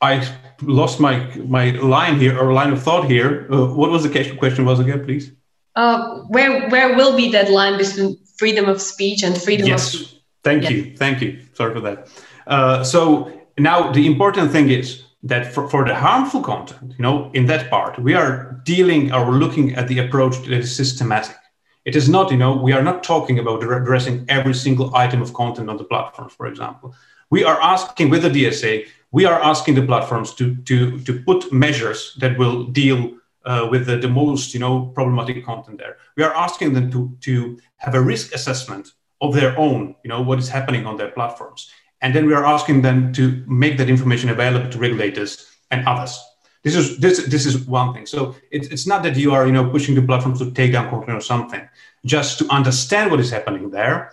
I 0.01 0.29
lost 0.63 1.01
my 1.01 1.35
my 1.37 1.71
line 1.71 2.19
here 2.19 2.39
or 2.39 2.53
line 2.53 2.73
of 2.73 2.83
thought 2.83 3.09
here. 3.09 3.47
Uh, 3.51 3.67
what 3.75 3.91
was 3.91 4.03
the 4.03 4.11
question 4.11 4.37
Question 4.37 4.65
was 4.65 4.81
again, 4.81 5.05
please? 5.05 5.33
Uh, 5.75 6.21
where 6.29 6.69
where 6.69 6.97
will 6.97 7.17
be 7.17 7.31
that 7.33 7.51
line 7.51 7.79
between 7.79 8.19
freedom 8.37 8.67
of 8.67 8.81
speech 8.81 9.23
and 9.23 9.41
freedom 9.41 9.67
yes. 9.67 9.95
of? 9.95 10.13
Thank 10.45 10.71
you, 10.71 10.97
thank 10.97 11.21
you. 11.23 11.41
Sorry 11.55 11.75
for 11.75 11.81
that. 11.81 12.09
Uh, 12.47 12.85
so 12.85 13.33
now 13.59 13.91
the 13.91 14.07
important 14.07 14.53
thing 14.53 14.71
is 14.71 15.03
that 15.29 15.53
for, 15.53 15.69
for 15.69 15.85
the 15.85 15.95
harmful 15.95 16.43
content, 16.43 16.95
you 16.97 17.03
know, 17.03 17.31
in 17.35 17.47
that 17.47 17.71
part, 17.71 17.99
we 17.99 18.15
are 18.15 18.61
dealing 18.65 19.13
or 19.13 19.33
looking 19.33 19.75
at 19.75 19.89
the 19.89 19.99
approach 19.99 20.37
that 20.43 20.53
is 20.53 20.75
systematic. 20.75 21.37
It 21.85 21.95
is 21.95 22.09
not, 22.09 22.31
you 22.31 22.37
know, 22.37 22.57
we 22.57 22.73
are 22.73 22.83
not 22.83 23.05
talking 23.05 23.39
about 23.39 23.63
addressing 23.63 24.25
every 24.29 24.55
single 24.55 24.95
item 24.95 25.23
of 25.23 25.33
content 25.35 25.71
on 25.71 25.77
the 25.77 25.85
platforms, 25.85 26.33
for 26.35 26.47
example. 26.47 26.95
We 27.31 27.45
are 27.45 27.61
asking 27.61 28.11
with 28.11 28.23
the 28.23 28.31
DSA, 28.31 28.87
we 29.13 29.25
are 29.25 29.41
asking 29.41 29.75
the 29.77 29.87
platforms 29.87 30.35
to, 30.35 30.57
to, 30.63 31.01
to 31.01 31.21
put 31.23 31.53
measures 31.53 32.17
that 32.21 32.39
will 32.39 32.65
deal 32.65 33.17
uh, 33.47 33.69
with 33.71 33.87
the, 33.87 33.97
the 33.97 34.09
most 34.09 34.53
you 34.53 34.61
know 34.61 34.87
problematic 34.87 35.45
content 35.45 35.79
there. 35.79 35.97
We 36.17 36.25
are 36.25 36.35
asking 36.35 36.75
them 36.75 36.91
to 36.91 37.17
to 37.21 37.59
have 37.77 37.95
a 37.95 38.01
risk 38.01 38.35
assessment 38.35 38.93
of 39.21 39.35
their 39.35 39.59
own, 39.59 39.95
you 40.05 40.09
know, 40.09 40.21
what 40.21 40.39
is 40.39 40.49
happening 40.49 40.85
on 40.87 40.97
their 40.97 41.11
platforms, 41.11 41.71
and 42.03 42.15
then 42.15 42.27
we 42.27 42.35
are 42.35 42.45
asking 42.45 42.83
them 42.83 43.13
to 43.15 43.43
make 43.47 43.79
that 43.79 43.89
information 43.89 44.31
available 44.31 44.71
to 44.71 44.79
regulators 44.79 45.51
and 45.71 45.87
others. 45.87 46.19
This 46.63 46.75
is 46.75 46.99
this 46.99 47.27
this 47.27 47.47
is 47.47 47.67
one 47.67 47.95
thing. 47.95 48.07
So 48.07 48.35
it's 48.51 48.69
it's 48.69 48.87
not 48.87 49.03
that 49.05 49.17
you 49.17 49.33
are 49.33 49.47
you 49.47 49.53
know 49.53 49.71
pushing 49.71 49.95
the 49.95 50.03
platforms 50.03 50.39
to 50.41 50.51
take 50.51 50.73
down 50.73 50.91
content 50.91 51.17
or 51.17 51.21
something, 51.21 51.63
just 52.05 52.39
to 52.41 52.49
understand 52.51 53.11
what 53.11 53.21
is 53.21 53.31
happening 53.31 53.71
there, 53.71 54.13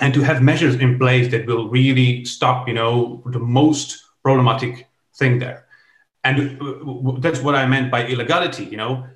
and 0.00 0.14
to 0.14 0.22
have 0.22 0.42
measures 0.42 0.76
in 0.76 0.98
place 0.98 1.30
that 1.30 1.46
will 1.46 1.68
really 1.68 2.24
stop 2.24 2.66
you 2.66 2.74
know 2.74 3.22
the 3.26 3.38
most 3.38 4.02
problematic 4.22 4.88
thing 5.14 5.38
there 5.38 5.66
and 6.24 6.60
uh, 6.60 7.18
that's 7.18 7.40
what 7.40 7.54
i 7.54 7.66
meant 7.66 7.90
by 7.90 8.06
illegality 8.06 8.64
you 8.64 8.76
know 8.76 9.06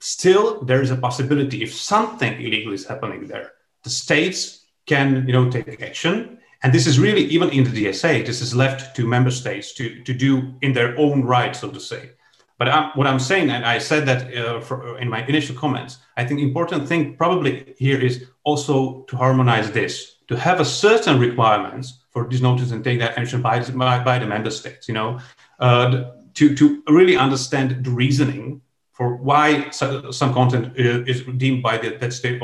still 0.00 0.62
there 0.64 0.82
is 0.82 0.90
a 0.90 0.96
possibility 0.96 1.62
if 1.62 1.74
something 1.74 2.34
illegal 2.40 2.72
is 2.72 2.86
happening 2.86 3.26
there 3.26 3.52
the 3.82 3.90
states 3.90 4.66
can 4.86 5.26
you 5.26 5.32
know 5.32 5.50
take 5.50 5.82
action 5.82 6.38
and 6.64 6.72
this 6.72 6.86
is 6.86 6.98
really 6.98 7.24
even 7.26 7.50
in 7.50 7.62
the 7.62 7.84
dsa 7.84 8.26
this 8.26 8.40
is 8.40 8.54
left 8.54 8.96
to 8.96 9.06
member 9.06 9.30
states 9.30 9.72
to, 9.74 10.02
to 10.02 10.12
do 10.12 10.54
in 10.62 10.72
their 10.72 10.98
own 10.98 11.22
right 11.22 11.54
so 11.54 11.70
to 11.70 11.78
say. 11.78 12.10
But 12.58 12.68
I'm, 12.68 12.90
what 12.98 13.06
i'm 13.06 13.20
saying 13.20 13.50
and 13.50 13.64
i 13.64 13.78
said 13.78 14.06
that 14.06 14.20
uh, 14.34 14.60
for, 14.60 14.98
in 14.98 15.08
my 15.08 15.20
initial 15.26 15.54
comments 15.54 15.98
i 16.16 16.24
think 16.24 16.40
important 16.40 16.88
thing 16.88 17.16
probably 17.16 17.74
here 17.78 18.00
is 18.00 18.14
also 18.44 19.02
to 19.08 19.16
harmonize 19.16 19.70
this 19.70 20.16
to 20.28 20.36
have 20.36 20.58
a 20.60 20.64
certain 20.64 21.18
requirements 21.18 21.86
for 22.10 22.26
these 22.28 22.40
notices 22.40 22.72
and 22.72 22.82
take 22.82 22.98
that 22.98 23.18
action 23.18 23.42
by, 23.42 23.60
by, 23.60 24.02
by 24.02 24.18
the 24.18 24.26
member 24.26 24.50
states 24.50 24.88
you 24.88 24.94
know? 24.94 25.20
Uh, 25.60 26.10
to, 26.34 26.54
to 26.54 26.82
really 26.88 27.16
understand 27.16 27.84
the 27.84 27.90
reasoning 27.90 28.60
for 28.92 29.16
why 29.16 29.68
some 29.70 30.32
content 30.32 30.72
is 30.76 31.22
deemed 31.36 31.62
by 31.62 31.76
the, 31.76 31.96
that 31.96 32.12
state 32.12 32.40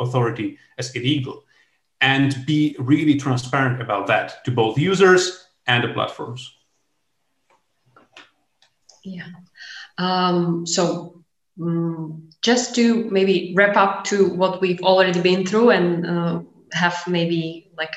authority 0.00 0.56
as 0.78 0.94
illegal 0.94 1.44
and 2.00 2.44
be 2.46 2.76
really 2.78 3.16
transparent 3.16 3.80
about 3.80 4.06
that 4.06 4.44
to 4.44 4.50
both 4.50 4.78
users 4.78 5.48
and 5.66 5.84
the 5.84 5.92
platforms. 5.92 6.54
Yeah. 9.04 9.28
Um, 9.98 10.66
so 10.66 11.24
um, 11.60 12.30
just 12.42 12.74
to 12.76 13.04
maybe 13.10 13.52
wrap 13.56 13.76
up 13.76 14.04
to 14.04 14.30
what 14.30 14.60
we've 14.60 14.80
already 14.82 15.20
been 15.20 15.46
through 15.46 15.70
and 15.70 16.06
uh, 16.06 16.40
have 16.72 17.02
maybe 17.06 17.70
like 17.76 17.94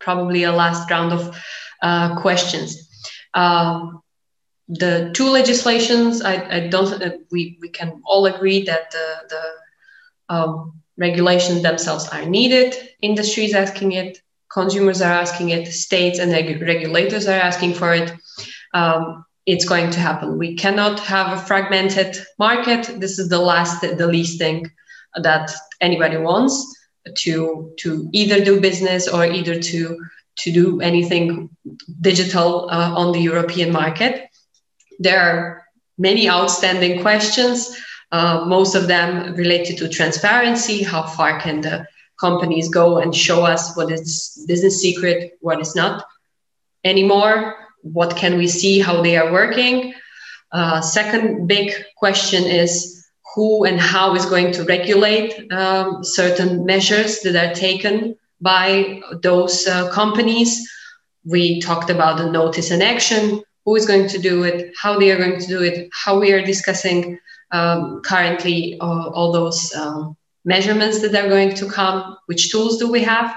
probably 0.00 0.44
a 0.44 0.52
last 0.52 0.90
round 0.90 1.12
of 1.12 1.36
uh, 1.82 2.20
questions. 2.20 2.88
Um, 3.34 4.02
the 4.68 5.10
two 5.14 5.28
legislations, 5.28 6.22
I, 6.22 6.56
I 6.56 6.68
don't. 6.68 7.02
Uh, 7.02 7.18
we 7.30 7.58
we 7.60 7.68
can 7.68 8.02
all 8.06 8.26
agree 8.26 8.64
that 8.64 8.90
the 8.90 9.06
the 9.28 10.34
um, 10.34 10.82
regulations 10.96 11.62
themselves 11.62 12.08
are 12.08 12.24
needed. 12.24 12.74
Industry 13.02 13.44
is 13.44 13.54
asking 13.54 13.92
it, 13.92 14.18
consumers 14.52 15.02
are 15.02 15.12
asking 15.12 15.50
it, 15.50 15.66
states 15.72 16.18
and 16.18 16.32
reg- 16.32 16.62
regulators 16.62 17.26
are 17.26 17.38
asking 17.38 17.74
for 17.74 17.94
it. 17.94 18.12
Um, 18.72 19.24
it's 19.46 19.64
going 19.66 19.90
to 19.90 20.00
happen. 20.00 20.38
We 20.38 20.56
cannot 20.56 21.00
have 21.00 21.36
a 21.36 21.40
fragmented 21.40 22.16
market. 22.38 23.00
This 23.00 23.18
is 23.18 23.28
the 23.28 23.40
last, 23.40 23.82
the 23.82 24.06
least 24.06 24.38
thing 24.38 24.70
that 25.22 25.50
anybody 25.80 26.16
wants 26.16 26.54
to 27.18 27.74
to 27.78 28.08
either 28.12 28.42
do 28.42 28.60
business 28.60 29.06
or 29.06 29.24
either 29.26 29.60
to 29.60 30.00
to 30.36 30.52
do 30.52 30.80
anything 30.80 31.50
digital 32.00 32.68
uh, 32.70 32.92
on 32.94 33.12
the 33.12 33.20
European 33.20 33.70
market. 33.72 34.28
There 34.98 35.20
are 35.20 35.64
many 35.98 36.28
outstanding 36.28 37.02
questions, 37.02 37.76
uh, 38.14 38.44
most 38.46 38.76
of 38.76 38.86
them 38.86 39.34
related 39.34 39.76
to 39.78 39.88
transparency. 39.88 40.84
How 40.84 41.02
far 41.02 41.40
can 41.40 41.60
the 41.60 41.84
companies 42.20 42.68
go 42.68 42.98
and 42.98 43.12
show 43.12 43.42
us 43.44 43.76
what 43.76 43.90
is 43.90 44.44
business 44.46 44.80
secret, 44.80 45.36
what 45.40 45.60
is 45.60 45.74
not 45.74 46.06
anymore? 46.84 47.56
What 47.82 48.16
can 48.16 48.38
we 48.38 48.46
see, 48.46 48.78
how 48.78 49.02
they 49.02 49.16
are 49.16 49.32
working? 49.32 49.94
Uh, 50.52 50.80
second 50.80 51.48
big 51.48 51.72
question 51.96 52.44
is 52.44 53.04
who 53.34 53.64
and 53.64 53.80
how 53.80 54.14
is 54.14 54.26
going 54.26 54.52
to 54.52 54.62
regulate 54.62 55.50
um, 55.52 56.04
certain 56.04 56.64
measures 56.64 57.20
that 57.22 57.34
are 57.34 57.52
taken 57.52 58.16
by 58.40 59.00
those 59.22 59.66
uh, 59.66 59.90
companies. 59.90 60.50
We 61.24 61.60
talked 61.60 61.90
about 61.90 62.18
the 62.18 62.30
notice 62.30 62.70
and 62.70 62.80
action 62.80 63.42
who 63.64 63.74
is 63.74 63.86
going 63.86 64.06
to 64.08 64.18
do 64.18 64.44
it, 64.44 64.72
how 64.80 65.00
they 65.00 65.10
are 65.10 65.18
going 65.18 65.40
to 65.40 65.48
do 65.48 65.62
it, 65.62 65.88
how 65.92 66.20
we 66.20 66.30
are 66.32 66.44
discussing 66.44 67.18
um, 67.54 68.02
currently 68.02 68.76
uh, 68.80 69.08
all 69.16 69.30
those 69.30 69.74
um, 69.74 70.16
measurements 70.44 71.00
that 71.02 71.14
are 71.14 71.28
going 71.28 71.54
to 71.54 71.70
come, 71.70 72.16
which 72.26 72.50
tools 72.50 72.78
do 72.78 72.90
we 72.90 73.02
have. 73.02 73.32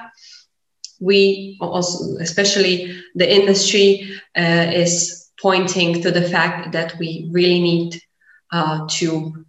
We 1.00 1.58
also, 1.62 2.18
especially 2.18 3.00
the 3.14 3.32
industry, 3.32 4.10
uh, 4.36 4.72
is 4.74 5.30
pointing 5.40 6.02
to 6.02 6.10
the 6.10 6.24
fact 6.24 6.72
that 6.72 6.98
we 6.98 7.30
really 7.32 7.62
need 7.62 8.02
uh, 8.52 8.88
to 8.98 9.46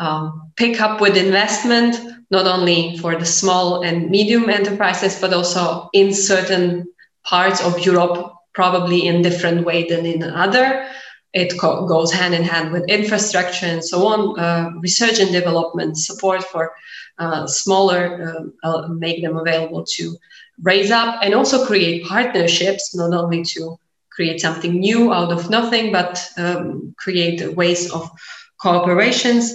um, 0.00 0.50
pick 0.56 0.80
up 0.80 1.00
with 1.00 1.16
investment, 1.16 1.94
not 2.32 2.46
only 2.46 2.98
for 2.98 3.14
the 3.14 3.26
small 3.26 3.82
and 3.82 4.10
medium 4.10 4.50
enterprises, 4.50 5.20
but 5.20 5.32
also 5.32 5.88
in 5.92 6.12
certain 6.12 6.86
parts 7.22 7.62
of 7.62 7.78
Europe 7.86 8.34
probably 8.52 9.06
in 9.06 9.22
different 9.22 9.64
way 9.64 9.86
than 9.88 10.04
in 10.04 10.22
another. 10.24 10.88
It 11.32 11.58
co- 11.58 11.86
goes 11.86 12.12
hand 12.12 12.34
in 12.34 12.42
hand 12.42 12.72
with 12.72 12.88
infrastructure 12.88 13.66
and 13.66 13.84
so 13.84 14.06
on, 14.06 14.38
uh, 14.38 14.70
research 14.80 15.18
and 15.20 15.30
development 15.32 15.96
support 15.96 16.42
for 16.42 16.72
uh, 17.18 17.46
smaller, 17.46 18.52
uh, 18.64 18.68
uh, 18.68 18.88
make 18.88 19.22
them 19.22 19.36
available 19.36 19.84
to 19.96 20.16
raise 20.62 20.90
up 20.90 21.20
and 21.22 21.34
also 21.34 21.64
create 21.66 22.04
partnerships, 22.06 22.94
not 22.94 23.12
only 23.12 23.42
to 23.44 23.76
create 24.10 24.40
something 24.40 24.78
new 24.78 25.12
out 25.12 25.32
of 25.32 25.50
nothing, 25.50 25.92
but 25.92 26.24
um, 26.36 26.94
create 26.98 27.54
ways 27.56 27.90
of 27.92 28.10
cooperations. 28.62 29.50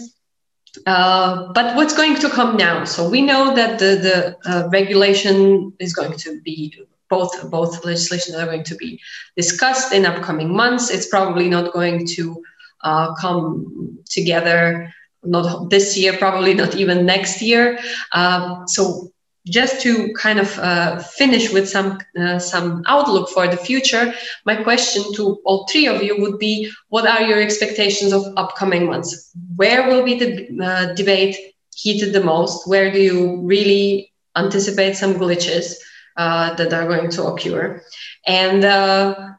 Uh, 0.86 1.52
but 1.54 1.76
what's 1.76 1.96
going 1.96 2.16
to 2.16 2.30
come 2.30 2.58
now? 2.58 2.84
So 2.86 3.10
we 3.10 3.22
know 3.22 3.56
that 3.56 3.80
the, 3.80 4.36
the 4.46 4.50
uh, 4.50 4.68
regulation 4.70 5.74
is 5.80 5.94
going 5.94 6.18
to 6.18 6.42
be 6.42 6.74
both 7.10 7.50
both 7.50 7.86
legislations 7.86 8.36
are 8.36 8.46
going 8.46 8.64
to 8.64 8.76
be 8.76 9.00
discussed 9.36 9.94
in 9.94 10.06
upcoming 10.06 10.56
months. 10.56 10.90
It's 10.90 11.08
probably 11.08 11.50
not 11.50 11.74
going 11.74 12.06
to 12.16 12.44
uh, 12.84 13.14
come 13.16 14.00
together 14.10 14.94
not 15.24 15.70
this 15.70 15.98
year, 15.98 16.18
probably 16.18 16.54
not 16.54 16.76
even 16.76 17.06
next 17.06 17.42
year. 17.42 17.80
Um, 18.12 18.68
so 18.68 19.12
just 19.48 19.82
to 19.82 20.12
kind 20.14 20.40
of 20.40 20.58
uh, 20.58 21.00
finish 21.00 21.52
with 21.54 21.70
some 21.70 22.00
uh, 22.20 22.40
some 22.40 22.84
outlook 22.88 23.30
for 23.30 23.48
the 23.48 23.58
future, 23.58 24.14
my 24.46 24.56
question 24.56 25.04
to 25.16 25.40
all 25.46 25.68
three 25.68 25.88
of 25.88 26.02
you 26.02 26.20
would 26.20 26.40
be: 26.40 26.72
What 26.90 27.08
are 27.08 27.22
your 27.22 27.40
expectations 27.40 28.12
of 28.12 28.26
upcoming 28.38 28.88
months? 28.88 29.32
Where 29.56 29.88
will 29.88 30.04
be 30.04 30.18
the 30.18 30.64
uh, 30.64 30.94
debate 30.94 31.38
heated 31.76 32.14
the 32.14 32.24
most? 32.24 32.68
Where 32.68 32.92
do 32.92 33.00
you 33.00 33.42
really 33.42 34.12
anticipate 34.36 34.96
some 34.96 35.16
glitches? 35.16 35.76
Uh, 36.18 36.54
that 36.56 36.74
are 36.74 36.88
going 36.88 37.10
to 37.12 37.24
occur. 37.24 37.82
And 38.26 38.64
uh, 38.64 39.30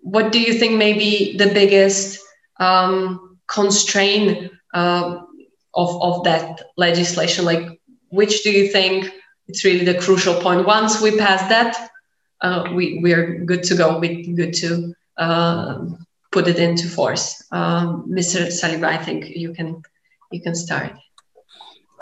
what 0.00 0.32
do 0.32 0.40
you 0.40 0.54
think 0.54 0.76
may 0.76 0.92
be 0.92 1.36
the 1.36 1.48
biggest 1.48 2.20
um, 2.58 3.38
constraint 3.48 4.52
uh, 4.74 5.20
of, 5.74 6.02
of 6.02 6.24
that 6.24 6.62
legislation? 6.76 7.44
Like, 7.44 7.80
which 8.10 8.42
do 8.42 8.50
you 8.50 8.68
think 8.68 9.12
it's 9.48 9.64
really 9.64 9.84
the 9.84 9.98
crucial 9.98 10.40
point? 10.40 10.66
Once 10.66 11.00
we 11.00 11.16
pass 11.16 11.48
that, 11.48 11.90
uh, 12.40 12.70
we, 12.74 13.00
we're 13.02 13.44
good 13.44 13.62
to 13.64 13.74
go. 13.74 13.98
We're 13.98 14.34
good 14.34 14.54
to 14.54 14.94
uh, 15.16 15.84
put 16.30 16.48
it 16.48 16.58
into 16.58 16.88
force. 16.88 17.42
Um, 17.50 18.06
Mr. 18.08 18.46
Saliba, 18.46 18.84
I 18.84 18.98
think 18.98 19.30
you 19.30 19.52
can 19.54 19.82
you 20.30 20.42
can 20.42 20.54
start 20.54 20.92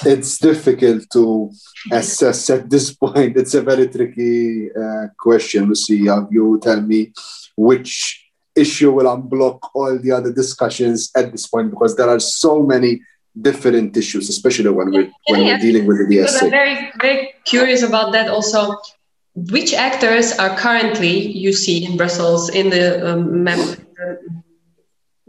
it's 0.04 0.38
difficult 0.38 1.04
to 1.12 1.50
assess 1.92 2.50
at 2.50 2.68
this 2.68 2.94
point. 2.94 3.36
It's 3.36 3.54
a 3.54 3.62
very 3.62 3.88
tricky 3.88 4.70
uh, 4.72 5.06
question. 5.18 5.68
We 5.68 5.74
see. 5.74 6.08
Uh, 6.08 6.22
you 6.30 6.60
tell 6.62 6.80
me 6.80 7.12
which 7.56 8.24
issue 8.56 8.92
will 8.92 9.06
unblock 9.06 9.58
all 9.74 9.98
the 9.98 10.12
other 10.12 10.32
discussions 10.32 11.10
at 11.16 11.32
this 11.32 11.46
point 11.46 11.70
because 11.70 11.96
there 11.96 12.08
are 12.08 12.20
so 12.20 12.62
many 12.62 13.00
different 13.40 13.96
issues, 13.96 14.28
especially 14.28 14.70
when 14.70 14.90
we're 14.90 15.10
when 15.28 15.44
we're 15.44 15.58
dealing 15.58 15.86
with 15.86 15.98
the 15.98 16.16
DSA. 16.16 16.44
I'm 16.44 16.50
very 16.50 16.92
very 17.00 17.34
curious 17.44 17.82
about 17.82 18.12
that 18.12 18.28
also. 18.28 18.76
Which 19.36 19.74
actors 19.74 20.30
are 20.38 20.56
currently 20.56 21.10
you 21.18 21.52
see 21.52 21.84
in 21.84 21.96
Brussels 21.96 22.50
in 22.50 22.70
the 22.70 23.04
um, 23.04 23.42
mem- 23.42 23.84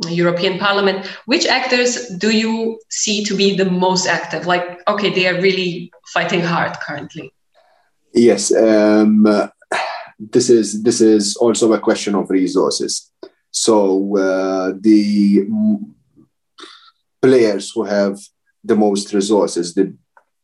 European 0.09 0.59
Parliament, 0.59 1.05
which 1.26 1.45
actors 1.45 2.09
do 2.17 2.31
you 2.31 2.80
see 2.89 3.23
to 3.23 3.35
be 3.35 3.55
the 3.55 3.65
most 3.65 4.07
active? 4.07 4.45
Like, 4.45 4.81
okay, 4.88 5.09
they 5.13 5.27
are 5.27 5.41
really 5.41 5.91
fighting 6.13 6.41
hard 6.41 6.77
currently. 6.85 7.34
Yes, 8.13 8.53
um, 8.55 9.26
this 10.19 10.49
is 10.49 10.84
this 10.84 11.01
is 11.01 11.35
also 11.38 11.73
a 11.73 11.80
question 11.80 12.15
of 12.15 12.30
resources. 12.30 13.11
So 13.51 14.17
uh, 14.17 14.73
the 14.80 15.47
players 17.22 17.72
who 17.72 17.84
have 17.84 18.19
the 18.63 18.76
most 18.76 19.13
resources, 19.13 19.73
the 19.73 19.95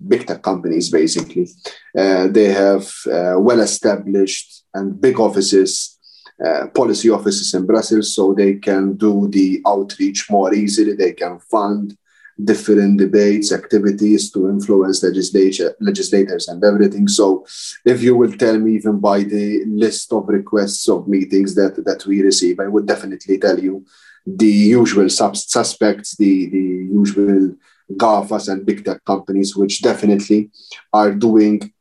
big 0.07 0.25
tech 0.25 0.41
companies, 0.41 0.89
basically. 0.89 1.49
Uh, 1.97 2.27
they 2.27 2.45
have 2.45 2.83
uh, 3.07 3.35
well 3.37 3.59
established 3.59 4.63
and 4.73 4.99
big 4.99 5.19
offices, 5.19 5.99
uh, 6.45 6.67
policy 6.67 7.09
offices 7.09 7.53
in 7.53 7.65
Brussels, 7.65 8.15
so 8.15 8.33
they 8.33 8.55
can 8.55 8.95
do 8.95 9.27
the 9.29 9.61
outreach 9.65 10.29
more 10.29 10.53
easily. 10.53 10.93
They 10.93 11.13
can 11.13 11.39
fund 11.39 11.97
different 12.43 12.97
debates, 12.97 13.51
activities 13.51 14.31
to 14.31 14.49
influence 14.49 15.03
legislature, 15.03 15.75
legislators 15.79 16.47
and 16.47 16.63
everything. 16.63 17.07
So 17.07 17.45
if 17.85 18.01
you 18.01 18.15
will 18.15 18.31
tell 18.31 18.57
me 18.57 18.75
even 18.75 18.99
by 18.99 19.23
the 19.23 19.63
list 19.65 20.11
of 20.13 20.27
requests 20.27 20.89
of 20.89 21.07
meetings 21.07 21.53
that, 21.55 21.83
that 21.85 22.05
we 22.05 22.21
receive, 22.21 22.59
I 22.59 22.67
would 22.67 22.87
definitely 22.87 23.37
tell 23.37 23.59
you 23.59 23.85
the 24.25 24.47
usual 24.47 25.09
sub- 25.09 25.37
suspects, 25.37 26.15
the, 26.15 26.49
the 26.49 26.87
usual 26.91 27.55
GAFAs 27.91 28.51
and 28.51 28.65
big 28.65 28.85
tech 28.85 29.03
companies, 29.05 29.55
which 29.55 29.81
definitely 29.81 30.49
are 30.93 31.13
doing 31.13 31.73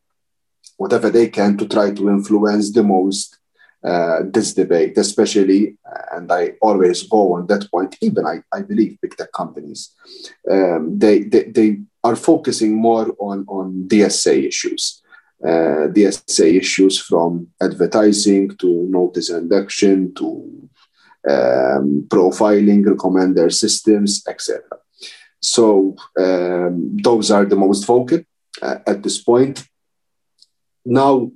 whatever 0.76 1.10
they 1.10 1.28
can 1.28 1.56
to 1.58 1.68
try 1.68 1.92
to 1.92 2.08
influence 2.08 2.72
the 2.72 2.82
most 2.82 3.38
uh, 3.82 4.20
this 4.24 4.55
debate, 4.55 4.97
especially, 4.98 5.77
and 6.12 6.31
I 6.31 6.52
always 6.61 7.02
go 7.05 7.35
on 7.35 7.47
that 7.47 7.70
point, 7.70 7.97
even 8.02 8.27
I, 8.27 8.43
I 8.52 8.62
believe 8.62 9.01
big 9.01 9.16
tech 9.16 9.32
companies, 9.32 9.94
um, 10.51 10.98
they, 10.98 11.20
they, 11.20 11.44
they 11.44 11.78
are 12.05 12.16
focusing 12.16 12.77
more 12.77 13.15
on, 13.19 13.44
on 13.48 13.85
DSA 13.89 14.47
issues. 14.47 15.02
Uh, 15.43 15.89
DSA 15.89 16.59
issues 16.59 16.98
from 16.98 17.48
advertising 17.62 18.55
to 18.59 18.86
notice 18.90 19.31
and 19.31 19.51
action 19.51 20.12
to 20.15 20.69
um, 21.28 22.05
profiling, 22.09 22.85
recommender 22.85 23.51
systems, 23.51 24.23
etc. 24.28 24.61
So 25.40 25.97
um, 26.19 26.98
those 27.02 27.31
are 27.31 27.47
the 27.47 27.57
most 27.57 27.85
vocal 27.86 28.20
uh, 28.61 28.77
at 28.86 29.02
this 29.02 29.23
point. 29.23 29.66
Now, 30.85 31.31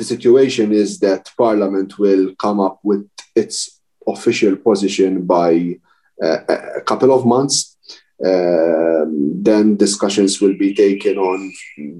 the 0.00 0.14
situation 0.16 0.72
is 0.72 0.98
that 1.00 1.30
Parliament 1.36 1.98
will 1.98 2.34
come 2.36 2.58
up 2.58 2.80
with 2.82 3.06
its 3.36 3.80
official 4.06 4.56
position 4.56 5.26
by 5.26 5.78
uh, 6.24 6.38
a 6.80 6.80
couple 6.80 7.12
of 7.12 7.26
months. 7.26 7.76
Um, 8.24 9.42
then 9.42 9.76
discussions 9.76 10.40
will 10.40 10.56
be 10.56 10.72
taken 10.74 11.18
on 11.18 11.38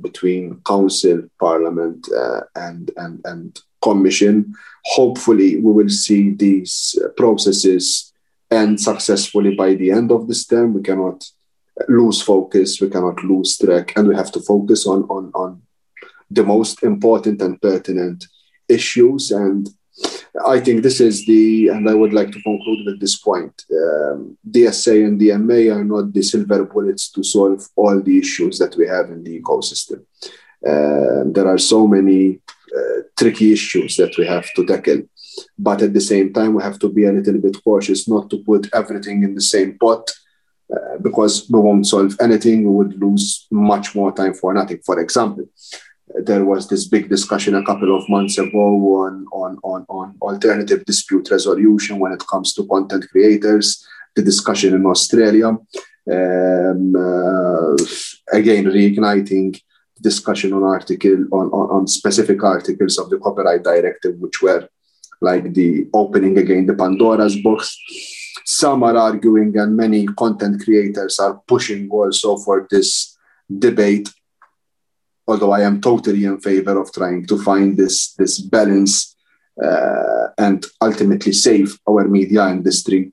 between 0.01 0.61
Council, 0.73 1.19
Parliament, 1.39 2.09
uh, 2.23 2.41
and, 2.57 2.91
and, 2.97 3.21
and 3.25 3.61
Commission. 3.83 4.55
Hopefully, 4.97 5.51
we 5.65 5.73
will 5.73 5.91
see 5.91 6.31
these 6.31 6.99
processes 7.19 8.13
end 8.51 8.81
successfully 8.81 9.55
by 9.55 9.75
the 9.75 9.91
end 9.91 10.11
of 10.11 10.27
this 10.27 10.47
term. 10.47 10.73
We 10.75 10.83
cannot 10.83 11.19
lose 11.89 12.21
focus, 12.23 12.81
we 12.81 12.89
cannot 12.89 13.23
lose 13.25 13.59
track, 13.59 13.93
and 13.97 14.09
we 14.09 14.15
have 14.15 14.33
to 14.33 14.41
focus 14.41 14.87
on, 14.87 15.03
on, 15.05 15.31
on 15.35 15.63
the 16.31 16.45
most 16.45 16.83
important 16.83 17.43
and 17.43 17.61
pertinent 17.61 18.25
issues. 18.69 19.31
And 19.31 19.69
I 20.47 20.61
think 20.61 20.83
this 20.83 21.01
is 21.01 21.27
the, 21.27 21.69
and 21.69 21.89
I 21.89 21.95
would 21.95 22.13
like 22.13 22.31
to 22.33 22.43
conclude 22.43 22.87
with 22.87 23.01
this 23.01 23.17
point 23.17 23.65
um, 23.73 24.39
DSA 24.49 25.07
and 25.07 25.21
DMA 25.21 25.75
are 25.75 25.85
not 25.85 26.13
the 26.13 26.23
silver 26.23 26.65
bullets 26.65 27.11
to 27.13 27.23
solve 27.23 27.67
all 27.77 28.01
the 28.01 28.19
issues 28.19 28.59
that 28.59 28.77
we 28.77 28.87
have 28.87 29.11
in 29.11 29.23
the 29.25 29.41
ecosystem. 29.41 30.05
Uh, 30.67 31.25
there 31.33 31.49
are 31.49 31.59
so 31.59 31.87
many 31.87 32.41
uh, 32.77 33.03
tricky 33.19 33.53
issues 33.53 33.97
that 33.97 34.17
we 34.17 34.27
have 34.27 34.47
to 34.55 34.65
tackle. 34.65 35.03
But 35.59 35.83
at 35.83 35.93
the 35.93 36.01
same 36.01 36.33
time, 36.33 36.55
we 36.55 36.63
have 36.63 36.79
to 36.81 36.89
be 36.89 37.05
a 37.05 37.13
little 37.13 37.39
bit 37.39 37.63
cautious 37.63 38.09
not 38.09 38.31
to 38.31 38.39
put 38.45 38.69
everything 38.73 39.23
in 39.23 39.35
the 39.35 39.41
same 39.41 39.79
pot 39.79 40.11
uh, 40.75 40.99
because 41.01 41.49
we 41.51 41.61
won't 41.61 41.87
solve 41.87 42.17
anything. 42.21 42.65
We 42.65 42.71
would 42.71 43.01
lose 43.01 43.47
much 43.51 43.95
more 43.95 44.13
time 44.13 44.35
for 44.35 44.53
nothing. 44.55 44.81
For 44.85 45.01
example, 45.01 45.47
there 46.15 46.45
was 46.45 46.69
this 46.69 46.87
big 46.89 47.09
discussion 47.09 47.55
a 47.55 47.65
couple 47.65 47.97
of 47.97 48.09
months 48.09 48.39
ago 48.39 48.67
on, 49.05 49.27
on, 49.33 49.59
on, 49.63 49.87
on 49.89 50.17
alternative 50.21 50.85
dispute 50.85 51.31
resolution 51.31 51.99
when 51.99 52.13
it 52.13 52.25
comes 52.27 52.53
to 52.55 52.67
content 52.67 53.07
creators, 53.11 53.87
the 54.17 54.23
discussion 54.23 54.75
in 54.75 54.87
Australia. 54.87 55.49
Um, 55.49 56.95
uh, 56.97 57.77
again, 58.33 58.65
reigniting 58.65 59.61
discussion 60.01 60.53
on 60.53 60.63
article 60.63 61.27
on, 61.31 61.47
on, 61.49 61.71
on, 61.71 61.87
specific 61.87 62.43
articles 62.43 62.99
of 62.99 63.11
the 63.11 63.19
copyright 63.19 63.63
directive, 63.63 64.17
which 64.19 64.41
were 64.41 64.67
like 65.21 65.53
the 65.53 65.87
opening 65.93 66.39
again 66.39 66.65
the 66.65 66.75
Pandora's 66.75 67.37
box 67.43 67.77
some 68.45 68.83
are 68.83 68.97
arguing 68.97 69.57
and 69.59 69.77
many 69.77 70.07
content 70.07 70.63
creators 70.65 71.19
are 71.19 71.41
pushing 71.47 71.89
also 71.91 72.37
for 72.39 72.67
this 72.71 73.17
debate 73.59 74.09
although 75.31 75.53
i 75.53 75.63
am 75.69 75.81
totally 75.81 76.25
in 76.25 76.39
favor 76.49 76.75
of 76.81 76.93
trying 76.93 77.25
to 77.31 77.37
find 77.49 77.77
this 77.77 77.97
this 78.21 78.35
balance 78.57 78.95
uh, 79.67 80.27
and 80.39 80.67
ultimately 80.81 81.33
save 81.33 81.79
our 81.89 82.05
media 82.19 82.45
industry 82.49 83.13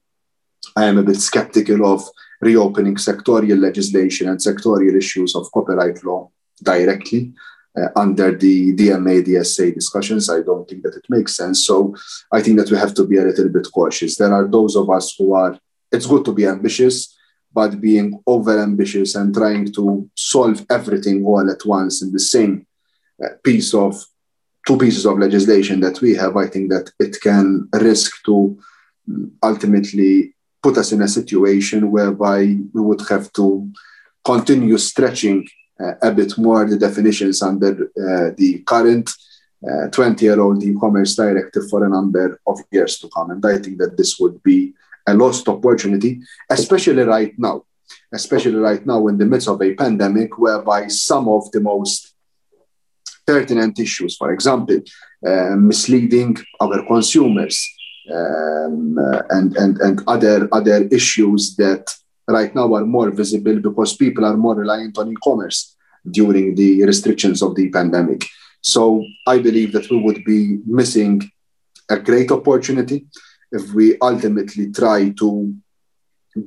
i 0.75 0.85
am 0.85 0.97
a 0.97 1.07
bit 1.09 1.19
skeptical 1.29 1.85
of 1.93 2.01
reopening 2.41 2.95
sectorial 2.95 3.59
legislation 3.59 4.29
and 4.29 4.39
sectorial 4.39 4.95
issues 5.03 5.35
of 5.35 5.51
copyright 5.51 6.03
law 6.03 6.29
directly 6.61 7.33
uh, 7.77 7.89
under 7.95 8.35
the 8.35 8.73
DMA 8.73 9.23
DSA 9.23 9.73
discussions. 9.73 10.29
I 10.29 10.41
don't 10.41 10.67
think 10.67 10.83
that 10.83 10.95
it 10.95 11.05
makes 11.09 11.35
sense. 11.35 11.65
So 11.65 11.95
I 12.31 12.41
think 12.41 12.57
that 12.57 12.71
we 12.71 12.77
have 12.77 12.93
to 12.95 13.05
be 13.05 13.17
a 13.17 13.23
little 13.23 13.49
bit 13.49 13.67
cautious. 13.73 14.17
There 14.17 14.33
are 14.33 14.47
those 14.47 14.75
of 14.75 14.89
us 14.89 15.15
who 15.17 15.33
are, 15.33 15.59
it's 15.91 16.07
good 16.07 16.25
to 16.25 16.33
be 16.33 16.45
ambitious, 16.45 17.16
but 17.53 17.81
being 17.81 18.21
over 18.27 18.59
ambitious 18.59 19.15
and 19.15 19.33
trying 19.33 19.71
to 19.73 20.09
solve 20.15 20.65
everything 20.69 21.25
all 21.25 21.49
at 21.49 21.65
once 21.65 22.01
in 22.01 22.11
the 22.11 22.19
same 22.19 22.65
uh, 23.23 23.29
piece 23.43 23.73
of 23.73 24.03
two 24.65 24.77
pieces 24.77 25.05
of 25.05 25.17
legislation 25.17 25.79
that 25.79 26.01
we 26.01 26.13
have, 26.15 26.35
I 26.37 26.47
think 26.47 26.69
that 26.71 26.91
it 26.99 27.19
can 27.21 27.69
risk 27.73 28.23
to 28.25 28.57
mm, 29.09 29.31
ultimately 29.41 30.35
put 30.61 30.77
us 30.77 30.91
in 30.91 31.01
a 31.01 31.07
situation 31.07 31.91
whereby 31.91 32.39
we 32.73 32.81
would 32.81 33.01
have 33.09 33.31
to 33.33 33.71
continue 34.23 34.77
stretching 34.77 35.47
uh, 35.79 35.93
a 36.01 36.11
bit 36.11 36.37
more 36.37 36.65
the 36.65 36.77
definitions 36.77 37.41
under 37.41 37.71
uh, 37.71 38.31
the 38.37 38.63
current 38.65 39.09
20 39.91 40.23
year 40.23 40.39
old 40.39 40.63
e 40.63 40.75
commerce 40.79 41.15
directive 41.15 41.67
for 41.69 41.83
a 41.83 41.89
number 41.89 42.39
of 42.45 42.59
years 42.71 42.99
to 42.99 43.09
come. 43.09 43.31
And 43.31 43.43
I 43.45 43.57
think 43.57 43.77
that 43.79 43.97
this 43.97 44.19
would 44.19 44.41
be 44.43 44.73
a 45.07 45.13
lost 45.13 45.47
opportunity, 45.47 46.21
especially 46.49 47.03
right 47.03 47.33
now, 47.37 47.63
especially 48.13 48.55
right 48.55 48.85
now 48.85 49.07
in 49.07 49.17
the 49.17 49.25
midst 49.25 49.47
of 49.47 49.61
a 49.61 49.73
pandemic, 49.73 50.37
whereby 50.37 50.87
some 50.87 51.27
of 51.27 51.49
the 51.51 51.61
most 51.61 52.13
pertinent 53.25 53.79
issues, 53.79 54.15
for 54.15 54.31
example, 54.31 54.79
uh, 55.25 55.55
misleading 55.55 56.37
our 56.61 56.85
consumers 56.85 57.57
um, 58.13 58.97
uh, 58.97 59.21
and, 59.29 59.55
and, 59.57 59.77
and 59.79 60.01
other, 60.07 60.47
other 60.51 60.87
issues 60.91 61.55
that 61.57 61.93
right 62.27 62.53
now 62.55 62.73
are 62.73 62.85
more 62.85 63.09
visible 63.11 63.59
because 63.59 63.95
people 63.95 64.25
are 64.25 64.37
more 64.37 64.55
reliant 64.55 64.97
on 64.97 65.11
e-commerce 65.11 65.75
during 66.09 66.55
the 66.55 66.83
restrictions 66.83 67.41
of 67.41 67.55
the 67.55 67.69
pandemic. 67.69 68.25
So 68.61 69.03
I 69.25 69.39
believe 69.39 69.71
that 69.73 69.89
we 69.89 69.97
would 70.01 70.23
be 70.25 70.59
missing 70.65 71.29
a 71.89 71.97
great 71.97 72.31
opportunity 72.31 73.07
if 73.51 73.73
we 73.73 73.97
ultimately 73.99 74.71
try 74.71 75.09
to 75.09 75.53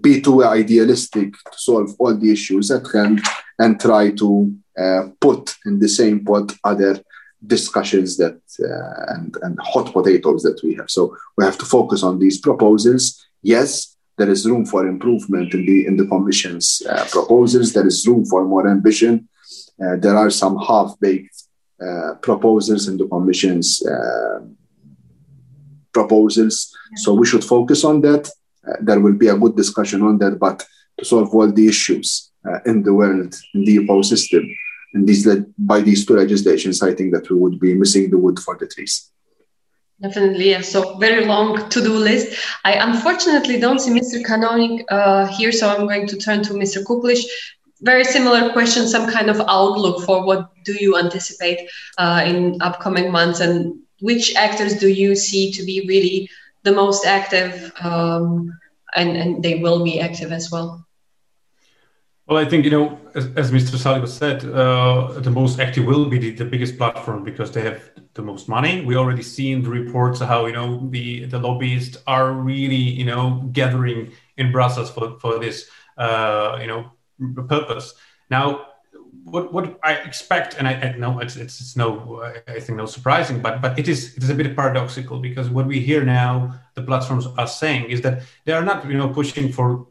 be 0.00 0.20
too 0.20 0.44
idealistic 0.44 1.32
to 1.32 1.58
solve 1.58 1.94
all 1.98 2.16
the 2.16 2.30
issues 2.30 2.70
at 2.70 2.86
hand 2.92 3.20
and 3.58 3.80
try 3.80 4.10
to 4.12 4.54
uh, 4.78 5.08
put 5.20 5.56
in 5.66 5.78
the 5.78 5.88
same 5.88 6.24
pot 6.24 6.52
other 6.64 7.00
discussions 7.46 8.16
that 8.16 8.40
uh, 8.62 9.14
and, 9.14 9.36
and 9.42 9.58
hot 9.60 9.92
potatoes 9.92 10.42
that 10.42 10.60
we 10.62 10.74
have. 10.74 10.90
So 10.90 11.16
we 11.36 11.44
have 11.44 11.58
to 11.58 11.64
focus 11.64 12.02
on 12.02 12.18
these 12.18 12.38
proposals. 12.38 13.26
Yes, 13.42 13.96
there 14.16 14.30
is 14.30 14.46
room 14.46 14.66
for 14.66 14.86
improvement 14.86 15.54
in 15.54 15.64
the 15.64 15.86
in 15.86 15.96
the 15.96 16.06
Commission's 16.06 16.82
uh, 16.88 17.06
proposals. 17.10 17.72
There 17.72 17.86
is 17.86 18.06
room 18.06 18.26
for 18.26 18.44
more 18.44 18.68
ambition. 18.68 19.28
Uh, 19.82 19.96
there 19.96 20.16
are 20.16 20.30
some 20.30 20.58
half-baked 20.58 21.42
uh, 21.82 22.14
proposals 22.20 22.86
in 22.86 22.98
the 22.98 23.06
Commission's 23.06 23.84
uh, 23.86 24.40
proposals. 25.92 26.69
So 26.96 27.14
we 27.14 27.26
should 27.26 27.44
focus 27.44 27.84
on 27.84 28.00
that. 28.02 28.28
Uh, 28.66 28.76
there 28.80 29.00
will 29.00 29.14
be 29.14 29.28
a 29.28 29.36
good 29.36 29.56
discussion 29.56 30.02
on 30.02 30.18
that. 30.18 30.38
But 30.38 30.64
to 30.98 31.04
solve 31.04 31.34
all 31.34 31.50
the 31.50 31.68
issues 31.68 32.30
uh, 32.46 32.60
in 32.66 32.82
the 32.82 32.94
world, 32.94 33.34
in 33.54 33.64
the 33.64 33.78
ecosystem, 33.78 34.54
and 34.92 35.06
these 35.06 35.26
by 35.56 35.80
these 35.80 36.04
two 36.04 36.16
legislations, 36.16 36.82
I 36.82 36.94
think 36.94 37.12
that 37.14 37.30
we 37.30 37.36
would 37.36 37.60
be 37.60 37.74
missing 37.74 38.10
the 38.10 38.18
wood 38.18 38.38
for 38.38 38.56
the 38.56 38.66
trees. 38.66 39.10
Definitely, 40.02 40.48
yes. 40.48 40.72
So 40.72 40.96
very 40.96 41.26
long 41.26 41.68
to-do 41.68 41.92
list. 41.92 42.38
I 42.64 42.72
unfortunately 42.72 43.60
don't 43.60 43.80
see 43.80 43.90
Mr. 43.90 44.24
Kanonik 44.24 44.82
uh, 44.90 45.26
here, 45.26 45.52
so 45.52 45.68
I'm 45.68 45.86
going 45.86 46.06
to 46.06 46.16
turn 46.16 46.42
to 46.44 46.54
Mr. 46.54 46.82
Kukliš. 46.82 47.22
Very 47.82 48.04
similar 48.04 48.50
question, 48.52 48.88
some 48.88 49.10
kind 49.10 49.28
of 49.28 49.40
outlook 49.46 50.04
for 50.04 50.24
what 50.24 50.50
do 50.64 50.74
you 50.80 50.98
anticipate 50.98 51.68
uh, 51.98 52.22
in 52.26 52.60
upcoming 52.62 53.10
months 53.10 53.40
and 53.40 53.78
which 54.00 54.34
actors 54.34 54.78
do 54.78 54.88
you 54.88 55.14
see 55.14 55.52
to 55.52 55.62
be 55.64 55.84
really 55.86 56.28
the 56.62 56.72
most 56.72 57.06
active 57.06 57.72
um, 57.80 58.52
and, 58.94 59.16
and 59.16 59.42
they 59.42 59.56
will 59.56 59.84
be 59.84 60.00
active 60.00 60.32
as 60.32 60.50
well? 60.50 60.86
Well, 62.26 62.38
I 62.38 62.48
think, 62.48 62.64
you 62.64 62.70
know, 62.70 62.96
as, 63.16 63.26
as 63.34 63.50
Mr. 63.50 63.76
Saliba 63.76 64.06
said, 64.06 64.44
uh, 64.44 65.18
the 65.18 65.32
most 65.32 65.58
active 65.58 65.84
will 65.84 66.06
be 66.06 66.16
the, 66.16 66.30
the, 66.30 66.44
biggest 66.44 66.78
platform 66.78 67.24
because 67.24 67.50
they 67.50 67.62
have 67.62 67.90
the 68.14 68.22
most 68.22 68.48
money. 68.48 68.84
We 68.84 68.94
already 68.94 69.24
seen 69.24 69.64
the 69.64 69.70
reports 69.70 70.20
how, 70.20 70.46
you 70.46 70.52
know, 70.52 70.88
the, 70.90 71.24
the 71.24 71.40
lobbyists 71.40 71.98
are 72.06 72.32
really, 72.32 72.76
you 72.76 73.04
know, 73.04 73.50
gathering 73.52 74.12
in 74.36 74.52
Brussels 74.52 74.92
for, 74.92 75.18
for 75.18 75.40
this, 75.40 75.68
uh, 75.98 76.58
you 76.60 76.68
know, 76.68 76.92
purpose. 77.48 77.94
Now, 78.30 78.66
what, 79.24 79.52
what 79.52 79.78
I 79.82 79.94
expect, 79.94 80.56
and 80.58 80.66
I, 80.66 80.72
I 80.72 80.96
know 80.96 81.20
it's, 81.20 81.36
it's, 81.36 81.60
it's 81.60 81.76
no, 81.76 82.22
I 82.48 82.60
think 82.60 82.78
no 82.78 82.86
surprising, 82.86 83.40
but, 83.40 83.60
but 83.60 83.78
it 83.78 83.88
is, 83.88 84.16
it 84.16 84.22
is 84.22 84.30
a 84.30 84.34
bit 84.34 84.54
paradoxical 84.56 85.18
because 85.20 85.48
what 85.50 85.66
we 85.66 85.80
hear 85.80 86.04
now, 86.04 86.54
the 86.74 86.82
platforms 86.82 87.26
are 87.38 87.46
saying 87.46 87.90
is 87.90 88.00
that 88.02 88.22
they 88.44 88.52
are 88.52 88.64
not, 88.64 88.86
you 88.86 88.96
know, 88.96 89.08
pushing 89.08 89.52
for 89.52 89.86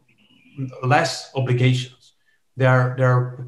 less 0.82 1.30
obligations. 1.34 2.12
They're 2.56 2.94
they're 2.98 3.46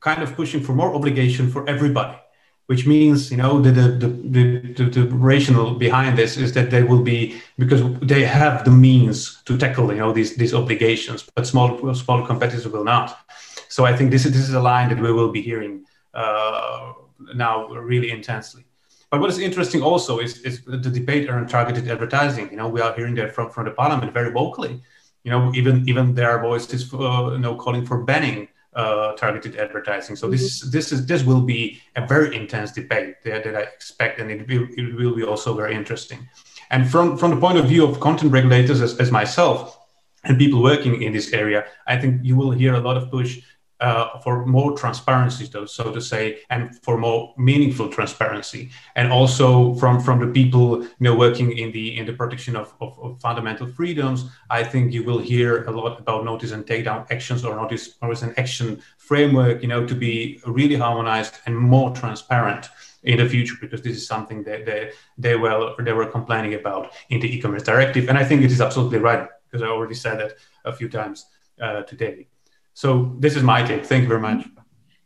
kind 0.00 0.22
of 0.22 0.34
pushing 0.34 0.62
for 0.62 0.72
more 0.72 0.94
obligation 0.94 1.50
for 1.50 1.68
everybody 1.68 2.16
which 2.66 2.86
means 2.86 3.30
you 3.30 3.36
know 3.36 3.60
the 3.60 3.70
the, 3.70 3.88
the 3.98 4.72
the, 4.76 4.84
the, 4.84 5.04
rationale 5.08 5.74
behind 5.74 6.16
this 6.16 6.36
is 6.36 6.52
that 6.52 6.70
they 6.70 6.82
will 6.82 7.02
be 7.02 7.40
because 7.58 7.82
they 8.00 8.24
have 8.24 8.64
the 8.64 8.70
means 8.70 9.42
to 9.44 9.58
tackle 9.58 9.92
you 9.92 9.98
know 9.98 10.12
these 10.12 10.36
these 10.36 10.54
obligations 10.54 11.28
but 11.34 11.46
small 11.46 11.94
small 11.94 12.24
competitors 12.24 12.66
will 12.68 12.84
not 12.84 13.18
so 13.74 13.80
i 13.90 13.92
think 13.96 14.10
this 14.14 14.24
is 14.26 14.32
this 14.36 14.46
is 14.50 14.54
a 14.62 14.64
line 14.72 14.88
that 14.90 15.00
we 15.06 15.12
will 15.18 15.32
be 15.38 15.42
hearing 15.50 15.74
uh, 16.22 16.92
now 17.44 17.54
really 17.92 18.10
intensely 18.18 18.64
but 19.10 19.20
what 19.20 19.28
is 19.34 19.38
interesting 19.38 19.82
also 19.90 20.12
is, 20.26 20.32
is 20.48 20.54
the 20.64 20.92
debate 21.00 21.28
around 21.28 21.46
targeted 21.48 21.84
advertising 21.94 22.46
you 22.52 22.58
know 22.60 22.68
we 22.76 22.80
are 22.80 22.92
hearing 22.98 23.14
that 23.20 23.34
from, 23.34 23.50
from 23.54 23.64
the 23.64 23.74
parliament 23.82 24.12
very 24.12 24.30
vocally 24.40 24.74
you 25.24 25.30
know 25.32 25.42
even 25.60 25.74
even 25.90 26.14
there 26.18 26.30
are 26.32 26.40
voices 26.50 26.80
uh, 26.94 27.30
you 27.36 27.42
know 27.44 27.54
calling 27.64 27.84
for 27.90 27.98
banning 28.10 28.48
uh, 28.74 29.12
targeted 29.16 29.56
advertising. 29.56 30.16
So 30.16 30.28
this 30.28 30.60
mm-hmm. 30.60 30.70
this 30.70 30.92
is 30.92 31.06
this 31.06 31.22
will 31.24 31.42
be 31.42 31.80
a 31.96 32.06
very 32.06 32.34
intense 32.34 32.72
debate 32.72 33.22
that, 33.24 33.44
that 33.44 33.54
I 33.54 33.62
expect, 33.62 34.18
and 34.18 34.30
it 34.30 34.48
will, 34.48 34.66
it 34.76 34.94
will 34.94 35.14
be 35.14 35.22
also 35.22 35.54
very 35.54 35.74
interesting. 35.74 36.26
And 36.70 36.90
from 36.90 37.16
from 37.16 37.30
the 37.32 37.36
point 37.36 37.58
of 37.58 37.66
view 37.66 37.84
of 37.84 38.00
content 38.00 38.32
regulators, 38.32 38.80
as, 38.80 38.98
as 38.98 39.10
myself 39.10 39.78
and 40.24 40.38
people 40.38 40.62
working 40.62 41.02
in 41.02 41.12
this 41.12 41.32
area, 41.32 41.66
I 41.86 41.98
think 41.98 42.24
you 42.24 42.36
will 42.36 42.50
hear 42.50 42.74
a 42.74 42.80
lot 42.80 42.96
of 42.96 43.10
push 43.10 43.40
uh, 43.82 44.18
for 44.20 44.46
more 44.46 44.78
transparency, 44.78 45.44
though, 45.52 45.66
so 45.66 45.92
to 45.92 46.00
say, 46.00 46.38
and 46.50 46.80
for 46.84 46.96
more 46.96 47.34
meaningful 47.36 47.88
transparency, 47.88 48.70
and 48.94 49.12
also 49.12 49.74
from 49.74 50.00
from 50.00 50.20
the 50.20 50.28
people 50.28 50.82
you 50.82 51.04
know 51.06 51.16
working 51.16 51.50
in 51.58 51.72
the 51.72 51.98
in 51.98 52.06
the 52.06 52.12
protection 52.12 52.54
of, 52.54 52.72
of, 52.80 52.96
of, 53.00 53.20
fundamental 53.20 53.66
freedoms. 53.66 54.26
I 54.50 54.62
think 54.62 54.92
you 54.92 55.02
will 55.02 55.18
hear 55.18 55.64
a 55.64 55.72
lot 55.72 55.98
about 55.98 56.24
notice 56.24 56.52
and 56.52 56.64
takedown 56.64 57.10
actions 57.10 57.44
or 57.44 57.56
notice 57.56 57.96
or 58.00 58.12
an 58.12 58.34
action 58.36 58.80
framework, 58.98 59.62
you 59.62 59.68
know, 59.68 59.84
to 59.84 59.94
be 59.94 60.40
really 60.46 60.76
harmonized 60.76 61.34
and 61.46 61.56
more 61.56 61.90
transparent 61.92 62.68
in 63.02 63.18
the 63.18 63.28
future 63.28 63.56
because 63.60 63.82
this 63.82 63.96
is 63.96 64.06
something 64.06 64.44
that 64.44 64.64
they 64.64 64.92
they 65.18 65.34
well 65.34 65.74
they 65.80 65.92
were 65.92 66.06
complaining 66.06 66.54
about 66.54 66.92
in 67.10 67.18
the 67.18 67.28
e-commerce 67.34 67.64
directive, 67.64 68.08
and 68.08 68.16
I 68.16 68.24
think 68.24 68.42
it 68.42 68.52
is 68.52 68.60
absolutely 68.60 68.98
right 68.98 69.28
because 69.44 69.62
I 69.62 69.66
already 69.66 69.94
said 69.94 70.20
that 70.20 70.32
a 70.64 70.72
few 70.72 70.88
times 70.88 71.26
uh, 71.60 71.82
today. 71.82 72.28
So 72.74 73.14
this 73.18 73.36
is 73.36 73.42
my 73.42 73.62
take. 73.62 73.84
Thank 73.84 74.02
you 74.02 74.08
very 74.08 74.20
much. 74.20 74.46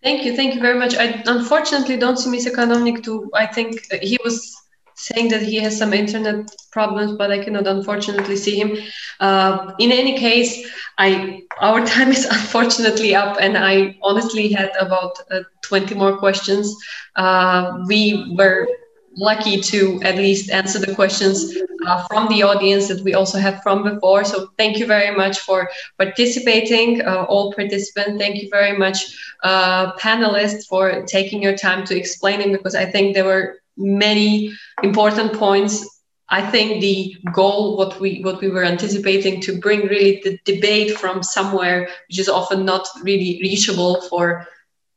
Thank 0.03 0.25
you. 0.25 0.37
Thank 0.37 0.55
you 0.55 0.61
very 0.61 0.79
much. 0.79 0.95
I 0.97 1.23
unfortunately 1.27 1.97
don't 1.97 2.17
see 2.17 2.31
Mr. 2.31 2.53
Kanownik 2.53 3.03
to, 3.05 3.29
I 3.35 3.47
think 3.47 3.93
he 4.03 4.19
was 4.23 4.55
saying 4.97 5.29
that 5.29 5.43
he 5.43 5.57
has 5.57 5.77
some 5.77 5.93
internet 5.93 6.49
problems, 6.73 7.17
but 7.17 7.31
I 7.31 7.43
cannot 7.43 7.67
unfortunately 7.67 8.37
see 8.37 8.59
him. 8.59 8.77
Uh, 9.21 9.73
in 9.79 9.93
any 9.93 10.19
case, 10.19 10.71
I 10.99 11.43
our 11.61 11.85
time 11.95 12.11
is 12.11 12.25
unfortunately 12.25 13.15
up, 13.15 13.37
and 13.41 13.59
I 13.59 13.97
honestly 14.03 14.53
had 14.53 14.73
about 14.79 15.19
uh, 15.31 15.41
20 15.63 15.95
more 15.95 16.17
questions. 16.17 16.75
Uh, 17.17 17.85
we 17.87 18.35
were 18.37 18.67
lucky 19.17 19.61
to 19.61 20.01
at 20.03 20.17
least 20.17 20.51
answer 20.51 20.79
the 20.79 20.95
questions 20.95 21.57
uh, 21.87 22.07
from 22.07 22.29
the 22.29 22.43
audience 22.43 22.89
that 22.89 23.03
we 23.03 23.15
also 23.15 23.39
have 23.39 23.63
from 23.63 23.83
before. 23.83 24.25
So 24.25 24.51
thank 24.59 24.79
you 24.79 24.87
very 24.87 25.17
much 25.17 25.39
for 25.41 25.71
participating, 25.99 27.03
uh, 27.03 27.25
all 27.29 27.53
participants. 27.53 28.21
Thank 28.21 28.43
you 28.43 28.49
very 28.51 28.77
much, 28.77 29.17
uh, 29.43 29.93
panelists, 29.95 30.67
for 30.67 31.03
taking 31.07 31.43
your 31.43 31.57
time 31.57 31.85
to 31.87 31.97
explaining 31.97 32.53
because 32.53 32.75
I 32.75 32.85
think 32.85 33.15
there 33.15 33.25
were 33.25 33.61
many 33.77 34.53
important 34.83 35.33
points. 35.33 35.85
I 36.29 36.43
think 36.43 36.81
the 36.81 37.17
goal, 37.33 37.77
what 37.77 38.01
we 38.01 38.21
what 38.23 38.41
we 38.41 38.49
were 38.49 38.65
anticipating, 38.65 39.41
to 39.43 39.61
bring 39.61 39.87
really 39.87 40.21
the 40.25 40.39
debate 40.45 40.99
from 40.99 41.23
somewhere 41.23 41.89
which 42.09 42.19
is 42.19 42.29
often 42.29 42.65
not 42.65 42.89
really 43.03 43.39
reachable 43.41 44.03
for 44.09 44.47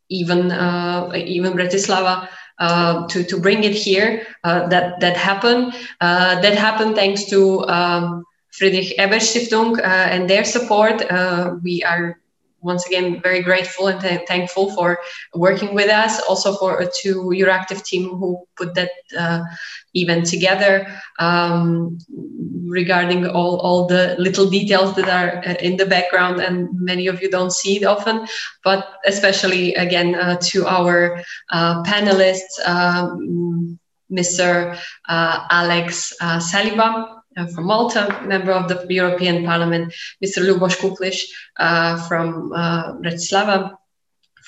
even 0.10 0.52
uh, 0.52 1.12
even 1.14 1.54
Bratislava 1.54 2.28
uh, 2.60 3.08
to 3.08 3.24
to 3.24 3.40
bring 3.40 3.64
it 3.64 3.74
here. 3.74 4.26
Uh, 4.44 4.68
that 4.68 5.00
that 5.00 5.18
happened. 5.18 5.74
Uh, 6.02 6.40
that 6.42 6.58
happened 6.58 6.96
thanks 6.96 7.26
to 7.26 7.68
um, 7.68 8.26
Friedrich 8.52 8.94
Ebert 8.98 9.22
Stiftung 9.22 9.80
and 9.84 10.30
their 10.30 10.44
support. 10.44 11.04
we 11.64 11.84
are 11.84 12.20
once 12.62 12.86
again 12.88 13.22
very 13.22 13.42
grateful 13.42 13.88
and 13.88 14.00
th- 14.02 14.28
thankful 14.28 14.72
for 14.76 15.00
working 15.34 15.74
with 15.74 15.90
us 15.90 16.20
also 16.22 16.54
for 16.56 16.84
to 17.02 17.10
Euractiv 17.42 17.84
team 17.84 18.10
who 18.10 18.46
put 18.58 18.76
that 18.76 18.92
uh, 19.18 19.42
event 19.94 20.26
together. 20.26 20.88
Um, 21.20 21.98
regarding 22.70 23.26
all, 23.28 23.60
all 23.60 23.88
the 23.88 24.16
little 24.20 24.50
details 24.50 24.96
that 24.96 25.10
are 25.10 25.40
uh, 25.46 25.56
in 25.60 25.76
the 25.76 25.86
background 25.86 26.40
and 26.40 26.70
many 26.80 27.08
of 27.08 27.22
you 27.22 27.30
don't 27.30 27.52
see 27.52 27.78
it 27.78 27.84
often 27.84 28.26
but 28.64 28.88
especially 29.06 29.74
again 29.74 30.16
uh, 30.16 30.38
to 30.40 30.68
our 30.68 31.22
uh, 31.52 31.82
panelists 31.84 32.60
um, 32.66 33.80
mr 34.12 34.78
uh, 35.08 35.48
alex 35.50 36.14
uh, 36.22 36.40
saliba 36.40 37.19
uh, 37.38 37.48
from 37.48 37.66
Malta, 37.66 38.22
member 38.26 38.52
of 38.52 38.68
the 38.68 38.86
European 38.94 39.46
Parliament, 39.46 39.94
Mr. 40.24 40.40
Lubos 40.46 40.76
Kukliš 40.78 41.22
uh, 41.58 42.08
from 42.08 42.52
uh, 42.54 42.94
Bratislava, 42.94 43.78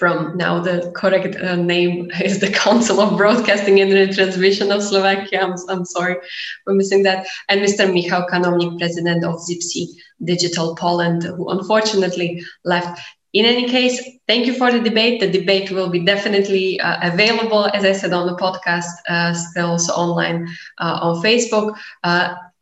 from 0.01 0.35
now 0.35 0.59
the 0.59 0.91
correct 0.95 1.35
uh, 1.35 1.55
name 1.55 2.09
is 2.23 2.39
the 2.39 2.49
Council 2.49 2.99
of 2.99 3.17
Broadcasting 3.17 3.79
and 3.81 3.91
Retransmission 3.91 4.75
of 4.75 4.81
Slovakia. 4.81 5.41
I'm, 5.41 5.55
I'm 5.69 5.85
sorry 5.85 6.15
for 6.63 6.73
missing 6.73 7.03
that. 7.03 7.27
And 7.49 7.61
Mr. 7.61 7.85
Michał 7.91 8.27
Kanownik, 8.27 8.79
president 8.79 9.23
of 9.23 9.35
ZIPSEE 9.35 9.87
Digital 10.23 10.75
Poland, 10.75 11.23
who 11.23 11.49
unfortunately 11.49 12.43
left. 12.65 12.99
In 13.33 13.45
any 13.45 13.69
case, 13.69 14.01
thank 14.27 14.45
you 14.45 14.53
for 14.55 14.71
the 14.71 14.79
debate. 14.79 15.21
The 15.21 15.31
debate 15.31 15.71
will 15.71 15.89
be 15.89 15.99
definitely 16.03 16.81
uh, 16.81 17.13
available, 17.13 17.69
as 17.73 17.85
I 17.85 17.93
said, 17.93 18.11
on 18.11 18.27
the 18.27 18.35
podcast, 18.35 18.91
uh, 19.07 19.33
still 19.33 19.67
also 19.67 19.93
online 19.93 20.49
on 20.79 21.21
Facebook. 21.23 21.77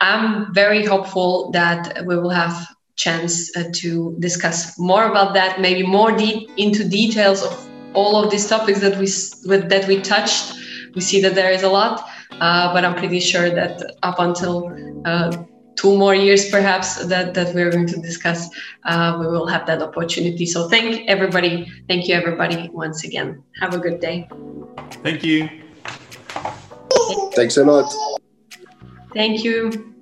I'm 0.01 0.53
very 0.53 0.85
hopeful 0.85 1.51
that 1.51 2.05
we 2.05 2.17
will 2.17 2.29
have 2.29 2.67
chance 2.95 3.55
uh, 3.55 3.63
to 3.73 4.15
discuss 4.19 4.77
more 4.77 5.05
about 5.05 5.33
that, 5.33 5.59
maybe 5.59 5.83
more 5.85 6.11
deep 6.11 6.49
into 6.57 6.87
details 6.87 7.43
of 7.43 7.69
all 7.93 8.21
of 8.23 8.29
these 8.29 8.47
topics 8.47 8.79
that 8.81 8.97
we 8.97 9.07
that 9.67 9.85
we 9.87 10.01
touched. 10.01 10.53
We 10.95 11.01
see 11.01 11.21
that 11.21 11.35
there 11.35 11.51
is 11.51 11.63
a 11.63 11.69
lot, 11.69 12.07
uh, 12.39 12.73
but 12.73 12.83
I'm 12.85 12.95
pretty 12.95 13.19
sure 13.19 13.49
that 13.49 13.81
up 14.03 14.19
until 14.19 14.71
uh, 15.05 15.43
two 15.75 15.97
more 15.97 16.15
years, 16.15 16.49
perhaps 16.49 17.05
that 17.05 17.33
that 17.33 17.53
we're 17.53 17.71
going 17.71 17.87
to 17.87 18.01
discuss, 18.01 18.49
uh, 18.85 19.17
we 19.19 19.27
will 19.27 19.47
have 19.47 19.65
that 19.67 19.81
opportunity. 19.81 20.45
So 20.45 20.67
thank 20.67 21.07
everybody, 21.07 21.71
thank 21.87 22.07
you 22.07 22.15
everybody 22.15 22.69
once 22.73 23.03
again. 23.03 23.43
Have 23.61 23.73
a 23.73 23.79
good 23.79 23.99
day. 23.99 24.27
Thank 25.03 25.23
you. 25.23 25.49
Thanks 27.35 27.57
a 27.57 27.63
lot. 27.63 28.19
Thank 29.13 29.43
you. 29.43 29.95